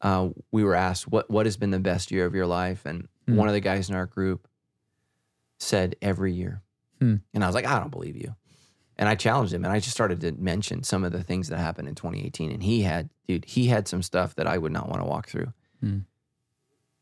uh, 0.00 0.28
we 0.52 0.64
were 0.64 0.74
asked 0.74 1.06
what 1.08 1.30
what 1.30 1.44
has 1.46 1.56
been 1.56 1.70
the 1.70 1.78
best 1.78 2.10
year 2.10 2.24
of 2.26 2.34
your 2.34 2.46
life, 2.46 2.86
and 2.86 3.08
Hmm. 3.26 3.36
one 3.36 3.46
of 3.48 3.52
the 3.54 3.60
guys 3.60 3.90
in 3.90 3.94
our 3.94 4.06
group 4.06 4.48
said 5.58 5.96
every 6.00 6.32
year, 6.32 6.62
Hmm. 7.00 7.16
and 7.34 7.44
I 7.44 7.46
was 7.46 7.54
like, 7.54 7.66
I 7.66 7.78
don't 7.78 7.90
believe 7.90 8.16
you. 8.16 8.34
And 8.96 9.08
I 9.08 9.14
challenged 9.14 9.52
him, 9.52 9.64
and 9.64 9.72
I 9.72 9.78
just 9.78 9.92
started 9.92 10.20
to 10.22 10.32
mention 10.32 10.82
some 10.82 11.04
of 11.04 11.12
the 11.12 11.22
things 11.22 11.48
that 11.48 11.58
happened 11.58 11.88
in 11.88 11.94
2018. 11.94 12.50
And 12.50 12.62
he 12.62 12.82
had, 12.82 13.10
dude, 13.28 13.44
he 13.44 13.66
had 13.68 13.86
some 13.86 14.02
stuff 14.02 14.34
that 14.36 14.46
I 14.48 14.58
would 14.58 14.72
not 14.72 14.88
want 14.88 15.00
to 15.02 15.06
walk 15.06 15.28
through. 15.28 15.52
Hmm. 15.80 15.98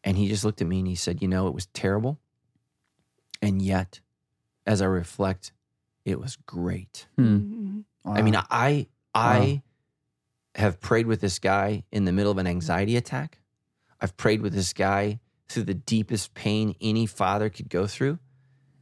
And 0.04 0.16
he 0.18 0.28
just 0.28 0.44
looked 0.44 0.60
at 0.60 0.66
me 0.66 0.78
and 0.80 0.88
he 0.88 0.94
said, 0.94 1.22
You 1.22 1.28
know, 1.28 1.46
it 1.48 1.54
was 1.54 1.66
terrible. 1.66 2.18
And 3.42 3.60
yet, 3.62 4.00
as 4.66 4.82
I 4.82 4.86
reflect, 4.86 5.52
it 6.04 6.20
was 6.20 6.36
great. 6.46 7.06
Hmm. 7.16 7.36
Mhm. 7.36 7.84
I 8.04 8.22
mean, 8.22 8.34
Wow. 8.34 8.46
I 8.50 8.88
I 9.14 9.62
have 10.56 10.80
prayed 10.80 11.06
with 11.06 11.20
this 11.20 11.38
guy 11.38 11.84
in 11.92 12.04
the 12.04 12.12
middle 12.12 12.32
of 12.32 12.38
an 12.38 12.46
anxiety 12.46 12.96
attack. 12.96 13.38
I've 14.00 14.16
prayed 14.16 14.42
with 14.42 14.52
this 14.54 14.72
guy 14.72 15.20
through 15.48 15.64
the 15.64 15.74
deepest 15.74 16.34
pain 16.34 16.74
any 16.80 17.06
father 17.06 17.48
could 17.48 17.68
go 17.68 17.86
through. 17.86 18.18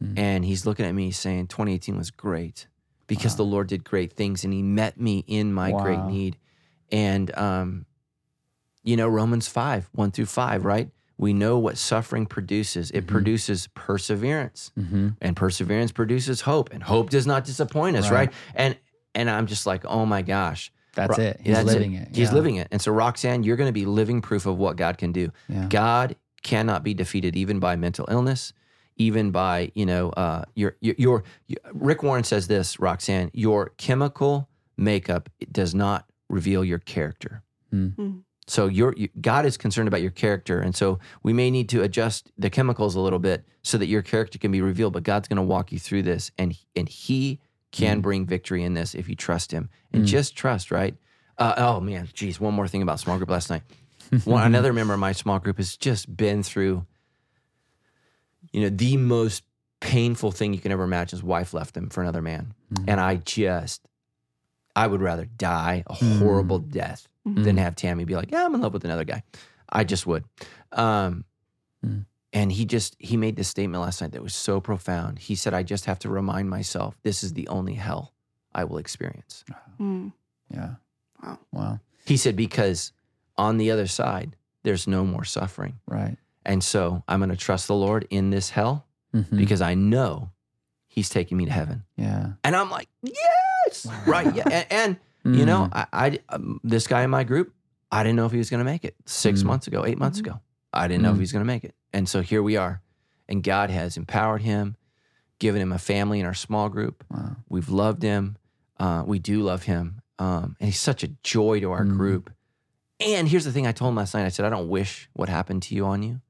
Mm. 0.03 0.19
And 0.19 0.45
he's 0.45 0.65
looking 0.67 0.87
at 0.87 0.95
me 0.95 1.11
saying 1.11 1.49
2018 1.49 1.97
was 1.97 2.11
great 2.11 2.67
because 3.07 3.33
Wow. 3.33 3.37
the 3.39 3.45
Lord 3.45 3.67
did 3.69 3.85
great 3.85 4.13
things 4.13 4.45
and 4.45 4.53
he 4.53 4.63
met 4.63 4.99
me 5.01 5.25
in 5.27 5.53
my 5.53 5.73
great 5.73 6.03
need. 6.05 6.37
And 6.91 7.37
um 7.37 7.87
you 8.83 8.97
know 8.97 9.09
Romans 9.09 9.49
5, 9.49 9.89
1 9.93 10.11
through 10.11 10.27
5, 10.27 10.65
right? 10.65 10.91
We 11.17 11.33
know 11.33 11.59
what 11.59 11.79
suffering 11.79 12.27
produces. 12.27 12.91
It 12.91 13.05
Mhm. 13.05 13.09
produces 13.09 13.69
perseverance 13.75 14.73
Mhm. 14.79 15.17
and 15.21 15.37
perseverance 15.37 15.93
produces 15.93 16.43
hope 16.43 16.73
and 16.73 16.83
hope 16.83 17.11
does 17.11 17.27
not 17.27 17.45
disappoint 17.45 17.97
us 17.97 18.11
Right. 18.11 18.29
right, 18.29 18.33
and 18.55 18.77
and 19.15 19.31
i'm 19.31 19.47
just 19.47 19.65
like 19.65 19.85
oh 19.85 20.05
my 20.05 20.23
gosh 20.23 20.73
That's 20.95 21.19
Ro- 21.19 21.25
it. 21.25 21.41
He's 21.43 21.55
that's 21.57 21.67
living 21.67 21.95
it. 21.95 22.09
he's 22.15 22.29
Yeah. 22.29 22.35
living 22.35 22.57
it 22.57 22.69
and 22.71 22.81
so 22.81 22.93
roxanne 22.93 23.43
you're 23.43 23.57
going 23.57 23.69
to 23.69 23.73
be 23.73 23.87
living 23.87 24.21
proof 24.23 24.47
of 24.47 24.57
what 24.59 24.77
god 24.77 24.99
can 24.99 25.13
do 25.13 25.31
Yeah. 25.49 25.67
god 25.69 26.17
cannot 26.43 26.83
be 26.85 26.95
defeated 26.95 27.35
even 27.37 27.59
by 27.59 27.75
mental 27.77 28.07
illness 28.11 28.53
even 28.97 29.31
by 29.31 29.73
you 29.75 29.87
know 29.87 30.11
uh 30.11 30.45
your 30.55 30.77
your, 30.81 30.95
your 30.99 31.25
Rick 31.73 32.03
Warren 32.03 32.23
says 32.25 32.47
this 32.49 32.79
roxanne 32.79 33.31
your 33.33 33.71
chemical 33.77 34.49
makeup 34.77 35.29
does 35.51 35.75
not 35.75 36.07
reveal 36.29 36.65
your 36.65 36.79
character 36.79 37.43
Mm. 37.73 37.95
Mm. 37.97 38.23
so 38.47 38.67
your 38.69 38.95
you, 38.97 39.09
God 39.21 39.47
is 39.47 39.57
concerned 39.57 39.89
about 39.89 40.01
your 40.03 40.13
character, 40.13 40.61
and 40.61 40.77
so 40.77 41.01
we 41.25 41.33
may 41.33 41.51
need 41.51 41.69
to 41.71 41.83
adjust 41.83 42.31
the 42.39 42.49
chemicals 42.51 42.95
a 42.95 43.01
little 43.01 43.19
bit 43.19 43.45
so 43.63 43.79
that 43.79 43.87
your 43.87 44.01
character 44.03 44.39
can 44.39 44.53
be 44.53 44.61
revealed. 44.61 44.93
But 44.93 45.03
God's 45.03 45.27
going 45.27 45.39
to 45.39 45.43
walk 45.43 45.73
you 45.73 45.81
through 45.81 46.03
this, 46.05 46.31
and 46.39 46.57
and 46.77 46.89
He 46.89 47.41
can 47.75 47.99
Mm. 47.99 48.03
bring 48.03 48.25
victory 48.27 48.63
in 48.63 48.75
this 48.75 48.95
if 48.95 49.09
you 49.09 49.17
trust 49.17 49.51
Him 49.51 49.69
and 49.93 50.05
Mm. 50.05 50.07
just 50.07 50.37
trust. 50.37 50.71
Right? 50.71 50.97
Uh, 51.39 51.55
oh 51.57 51.81
man, 51.81 52.09
geez, 52.15 52.39
one 52.41 52.55
more 52.55 52.69
thing 52.69 52.83
about 52.83 53.01
small 53.01 53.17
group 53.17 53.31
last 53.31 53.51
night. 53.51 53.63
One, 54.25 54.45
another 54.47 54.73
member 54.73 54.95
of 54.95 55.01
my 55.01 55.13
small 55.13 55.39
group 55.41 55.57
has 55.57 55.77
just 55.77 56.15
been 56.17 56.43
through, 56.45 56.87
you 58.53 58.61
know, 58.63 58.69
the 58.69 58.97
most 58.97 59.43
painful 59.81 60.31
thing 60.31 60.55
you 60.55 60.61
can 60.61 60.71
ever 60.73 60.85
imagine. 60.85 61.17
His 61.17 61.25
wife 61.25 61.53
left 61.55 61.77
him 61.77 61.89
for 61.91 62.03
another 62.03 62.23
man, 62.23 62.55
Mm. 62.73 62.85
and 62.89 63.01
I 63.01 63.17
just, 63.17 63.87
I 64.77 64.87
would 64.87 65.01
rather 65.03 65.25
die 65.25 65.83
a 65.87 65.95
Mm. 65.95 66.19
horrible 66.19 66.59
death 66.61 67.09
Mhm. 67.27 67.45
than 67.45 67.57
have 67.57 67.75
Tammy 67.75 68.05
be 68.05 68.15
like, 68.15 68.31
"Yeah, 68.31 68.45
I'm 68.45 68.55
in 68.55 68.61
love 68.61 68.73
with 68.75 68.85
another 68.85 69.05
guy." 69.05 69.23
I 69.69 69.83
just 69.85 70.07
would. 70.07 70.25
Um, 70.73 71.25
Mm. 71.85 72.05
And 72.35 72.51
he 72.53 72.65
just 72.67 72.97
he 72.99 73.17
made 73.17 73.37
this 73.37 73.49
statement 73.49 73.81
last 73.83 74.01
night 74.03 74.13
that 74.13 74.23
was 74.23 74.35
so 74.35 74.61
profound. 74.61 75.21
He 75.21 75.35
said, 75.37 75.55
"I 75.55 75.63
just 75.63 75.85
have 75.87 75.99
to 76.01 76.09
remind 76.11 76.51
myself 76.51 76.99
this 77.03 77.23
is 77.25 77.33
the 77.35 77.47
only 77.49 77.75
hell 77.75 78.13
I 78.55 78.65
will 78.65 78.79
experience." 78.79 79.45
Mm. 79.81 80.13
Yeah. 80.51 80.75
Wow. 81.23 81.39
Wow. 81.53 81.81
He 82.05 82.17
said, 82.17 82.35
"Because 82.37 82.93
on 83.39 83.57
the 83.57 83.71
other 83.71 83.87
side, 83.87 84.37
there's 84.65 84.87
no 84.87 85.05
more 85.05 85.25
suffering, 85.25 85.79
Right. 85.87 86.17
and 86.45 86.63
so 86.63 87.03
I'm 87.09 87.21
going 87.21 87.31
to 87.31 87.37
trust 87.37 87.67
the 87.69 87.75
Lord 87.77 88.07
in 88.11 88.31
this 88.31 88.51
hell 88.51 88.85
Mhm. 89.15 89.37
because 89.37 89.63
I 89.63 89.75
know 89.75 90.31
He's 90.89 91.09
taking 91.09 91.37
me 91.39 91.45
to 91.47 91.53
heaven." 91.53 91.85
yeah. 91.97 92.33
And 92.45 92.55
I'm 92.57 92.71
like, 92.71 92.89
"Yes, 93.03 93.87
right, 94.07 94.33
yeah." 94.35 94.49
And, 94.71 94.99
and 95.25 95.37
you 95.39 95.47
know, 95.47 95.69
Mm. 95.73 95.73
I, 95.73 95.87
I 96.07 96.19
um, 96.29 96.61
this 96.65 96.87
guy 96.87 97.03
in 97.05 97.11
my 97.11 97.25
group, 97.25 97.55
I 97.91 98.03
didn't 98.03 98.17
know 98.17 98.27
if 98.27 98.33
he 98.33 98.39
was 98.39 98.51
going 98.51 98.59
to 98.59 98.65
make 98.65 98.85
it 98.85 98.95
six 99.07 99.43
Mm. 99.43 99.47
months 99.47 99.67
ago, 99.69 99.85
eight 99.87 99.99
months 99.99 100.19
Mhm. 100.19 100.27
ago. 100.27 100.41
I 100.73 100.87
didn't 100.89 101.03
know 101.03 101.11
if 101.11 101.15
Mm. 101.15 101.19
he 101.19 101.23
was 101.23 101.33
going 101.33 101.41
to 101.47 101.53
make 101.55 101.65
it, 101.65 101.75
and 101.95 102.07
so 102.09 102.21
here 102.21 102.43
we 102.43 102.57
are, 102.59 102.83
and 103.29 103.43
God 103.43 103.71
has 103.71 103.97
empowered 103.97 104.43
him, 104.43 104.77
given 105.39 105.63
him 105.63 105.73
a 105.73 105.79
family 105.79 106.21
in 106.21 106.27
our 106.27 106.35
small 106.35 106.69
group. 106.69 107.03
Wow. 107.11 107.37
We've 107.49 107.71
loved 107.71 108.03
him. 108.03 108.37
Uh, 108.79 109.03
we 109.07 109.19
do 109.19 109.41
love 109.41 109.63
him, 109.63 110.03
um, 110.19 110.57
and 110.61 110.69
he's 110.69 110.81
such 110.81 111.03
a 111.03 111.09
joy 111.23 111.61
to 111.61 111.71
our 111.71 111.85
Mm. 111.85 111.97
group. 111.97 112.31
And 113.01 113.29
here's 113.29 113.45
the 113.45 113.53
thing: 113.53 113.67
I 113.67 113.73
told 113.73 113.91
him 113.91 113.97
last 113.97 114.13
night. 114.15 114.27
I 114.27 114.29
said, 114.31 114.45
I 114.45 114.51
don't 114.51 114.69
wish 114.69 115.09
what 115.15 115.29
happened 115.29 115.63
to 115.65 115.75
you 115.75 115.87
on 115.87 116.03
you, 116.03 116.21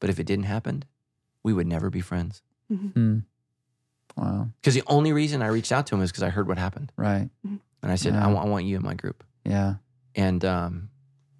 but 0.00 0.10
if 0.10 0.18
it 0.18 0.24
didn't 0.24 0.46
happen, 0.46 0.84
we 1.44 1.52
would 1.52 1.66
never 1.66 1.90
be 1.90 2.00
friends. 2.00 2.42
Mm. 2.72 3.24
Wow. 4.16 4.48
Because 4.60 4.74
the 4.74 4.82
only 4.86 5.12
reason 5.12 5.42
I 5.42 5.46
reached 5.48 5.72
out 5.72 5.86
to 5.88 5.94
him 5.94 6.02
is 6.02 6.10
because 6.10 6.22
I 6.22 6.28
heard 6.30 6.48
what 6.48 6.58
happened, 6.58 6.92
Right. 6.96 7.30
and 7.44 7.60
I 7.92 7.94
said, 7.96 8.14
Yeah. 8.14 8.24
I, 8.24 8.32
want, 8.32 8.48
want 8.48 8.64
you 8.66 8.76
in 8.76 8.82
my 8.82 8.94
group. 8.94 9.24
Yeah. 9.44 9.74
and 10.14 10.44
um 10.44 10.90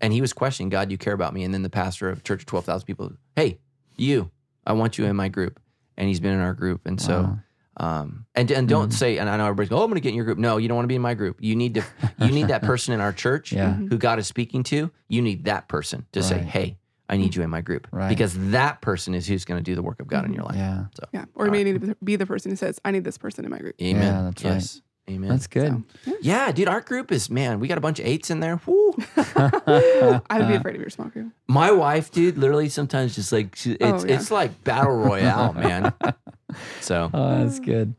and 0.00 0.12
he 0.12 0.20
was 0.22 0.32
questioning 0.32 0.68
god 0.70 0.90
you 0.90 0.96
care 0.98 1.12
about 1.12 1.32
me 1.34 1.44
and 1.44 1.52
then 1.54 1.62
the 1.62 1.70
pastor 1.70 2.08
of 2.08 2.24
church 2.24 2.40
of 2.42 2.46
12000 2.46 2.84
people 2.86 3.12
hey 3.36 3.58
you 3.96 4.30
i 4.66 4.72
want 4.72 4.98
you 4.98 5.04
in 5.06 5.16
my 5.16 5.28
group 5.28 5.60
and 5.96 6.08
he's 6.08 6.20
been 6.20 6.32
in 6.34 6.40
our 6.40 6.54
group 6.54 6.86
and 6.86 7.00
so 7.00 7.22
Wow. 7.22 7.38
um 7.78 8.26
and 8.34 8.50
and 8.50 8.68
don't 8.68 8.90
Mhm. 8.90 8.94
say 8.94 9.18
and 9.18 9.28
i 9.30 9.36
know 9.36 9.44
everybody's 9.44 9.68
go 9.70 9.78
oh 9.78 9.84
i'm 9.84 9.90
gonna 9.90 10.00
get 10.00 10.10
in 10.10 10.14
your 10.14 10.24
group 10.24 10.38
no 10.38 10.56
you 10.58 10.68
don't 10.68 10.76
want 10.76 10.84
to 10.84 10.88
be 10.88 10.96
in 10.96 11.02
my 11.02 11.14
group 11.14 11.38
you 11.40 11.56
need 11.56 11.74
to 11.74 11.82
you 12.18 12.30
need 12.32 12.48
that 12.48 12.62
person 12.70 12.92
in 12.94 13.00
our 13.00 13.12
church 13.12 13.52
Yeah. 13.52 13.74
Mhm. 13.74 13.88
who 13.90 13.98
god 13.98 14.18
is 14.18 14.26
speaking 14.26 14.62
to 14.64 14.90
you 15.08 15.22
need 15.22 15.44
that 15.44 15.68
person 15.68 16.06
to 16.12 16.22
say 16.22 16.38
hey 16.38 16.76
i 17.08 17.16
need 17.16 17.34
you 17.34 17.42
in 17.42 17.50
my 17.50 17.60
group 17.60 17.86
Right. 17.90 18.08
because 18.08 18.34
that 18.50 18.80
person 18.80 19.14
is 19.14 19.26
who's 19.26 19.44
going 19.44 19.58
to 19.58 19.64
do 19.64 19.74
the 19.74 19.82
work 19.82 20.00
of 20.00 20.06
god 20.08 20.24
in 20.24 20.32
your 20.34 20.44
life 20.44 20.56
Yeah. 20.56 20.84
so 20.94 21.04
Yeah. 21.12 21.24
Or 21.34 21.46
you 21.46 21.52
may 21.52 21.64
need 21.64 21.80
to 21.80 21.96
be 22.02 22.16
the 22.16 22.26
person 22.26 22.50
who 22.50 22.56
says, 22.56 22.78
I 22.84 22.90
need 22.90 23.04
this 23.04 23.18
person 23.18 23.44
in 23.44 23.50
my 23.50 23.58
group. 23.58 23.74
amen 23.82 24.02
Yeah, 24.02 24.22
that's 24.22 24.44
right. 24.44 24.82
Yes 25.06 25.14
amen 25.16 25.30
That's 25.30 25.46
good. 25.46 25.82
So, 26.04 26.16
yeah 26.20 26.52
dude 26.52 26.68
our 26.68 26.80
group 26.80 27.10
is 27.12 27.28
man 27.30 27.60
we 27.60 27.68
got 27.68 27.78
a 27.78 27.80
bunch 27.80 27.98
of 28.00 28.06
eights 28.06 28.30
in 28.30 28.40
there 28.40 28.60
Woo. 28.66 28.94
I 29.16 30.20
would 30.38 30.48
be 30.48 30.54
afraid 30.54 30.74
of 30.76 30.80
your 30.80 30.90
small 30.90 31.08
group. 31.08 31.32
My 31.48 31.70
wife, 31.72 32.10
dude, 32.10 32.36
literally 32.38 32.68
sometimes 32.68 33.14
just 33.14 33.32
like 33.32 33.56
she, 33.56 33.76
oh, 33.80 33.94
it's 33.94 34.04
Oh, 34.04 34.06
yeah. 34.06 34.14
it's 34.16 34.30
like 34.30 34.62
battle 34.64 34.94
royale, 34.96 35.52
man. 35.54 35.92
So 36.80 37.10
Oh, 37.14 37.38
that's 37.42 37.58
good. 37.60 37.94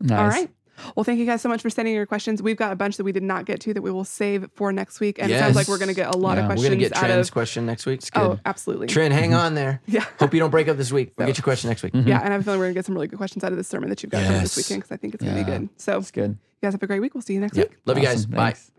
Nice. 0.00 0.18
All 0.20 0.28
right. 0.28 0.50
Well, 0.96 1.04
thank 1.04 1.18
you 1.18 1.26
guys 1.26 1.40
so 1.42 1.48
much 1.48 1.62
for 1.62 1.70
sending 1.70 1.94
your 1.94 2.06
questions. 2.06 2.42
We've 2.42 2.56
got 2.56 2.72
a 2.72 2.76
bunch 2.76 2.96
that 2.96 3.04
we 3.04 3.12
did 3.12 3.22
not 3.22 3.44
get 3.46 3.60
to 3.62 3.74
that 3.74 3.82
we 3.82 3.90
will 3.90 4.04
save 4.04 4.48
for 4.54 4.72
next 4.72 5.00
week. 5.00 5.18
And 5.20 5.30
it 5.30 5.38
sounds 5.38 5.56
like 5.56 5.68
we're 5.68 5.78
going 5.78 5.88
to 5.88 5.94
get 5.94 6.14
a 6.14 6.18
lot 6.18 6.36
Yeah. 6.36 6.44
of 6.44 6.48
We're 6.50 6.54
we're 6.54 6.54
questions 6.56 6.68
gonna 6.68 6.76
get 6.76 6.94
Trent's 6.94 7.28
of. 7.28 7.32
question 7.32 7.66
next 7.66 7.86
week. 7.86 8.00
Oh, 8.14 8.38
absolutely. 8.44 8.86
Trent, 8.88 9.12
hang 9.14 9.34
on 9.34 9.54
there. 9.54 9.80
Yeah. 9.86 10.04
Hope 10.18 10.34
you 10.34 10.40
don't 10.40 10.50
break 10.50 10.68
up 10.68 10.76
this 10.76 10.92
week. 10.92 11.12
We'll 11.16 11.26
So- 11.26 11.28
get 11.30 11.38
your 11.38 11.44
question 11.44 11.68
next 11.68 11.82
week. 11.82 11.92
Mhm. 11.92 12.06
Yeah. 12.06 12.18
And 12.20 12.28
I 12.28 12.32
have 12.32 12.40
a 12.40 12.44
feeling 12.44 12.58
we're 12.60 12.66
going 12.66 12.74
to 12.74 12.78
get 12.78 12.86
some 12.86 12.94
really 12.94 13.08
good 13.08 13.16
questions 13.18 13.44
out 13.44 13.52
of 13.52 13.58
this 13.58 13.68
sermon 13.68 13.88
that 13.90 14.02
you've 14.02 14.10
got 14.12 14.24
coming 14.24 14.40
this 14.42 14.56
weekend 14.56 14.82
because 14.82 14.92
I 14.92 14.96
think 14.98 15.14
it's 15.14 15.22
going 15.24 15.36
to 15.36 15.44
be 15.44 15.50
good. 15.50 15.68
So, 15.76 15.92
That's 15.98 16.10
good. 16.10 16.30
You 16.30 16.66
guys 16.66 16.72
have 16.72 16.82
a 16.82 16.86
great 16.86 17.00
week. 17.00 17.14
We'll 17.14 17.22
see 17.22 17.34
you 17.34 17.40
next 17.40 17.56
Yeah. 17.56 17.64
week. 17.64 17.76
Love 17.86 17.98
you 17.98 18.04
guys. 18.04 18.20
Awesome. 18.20 18.30
Bye. 18.32 18.44
Thanks. 18.52 18.70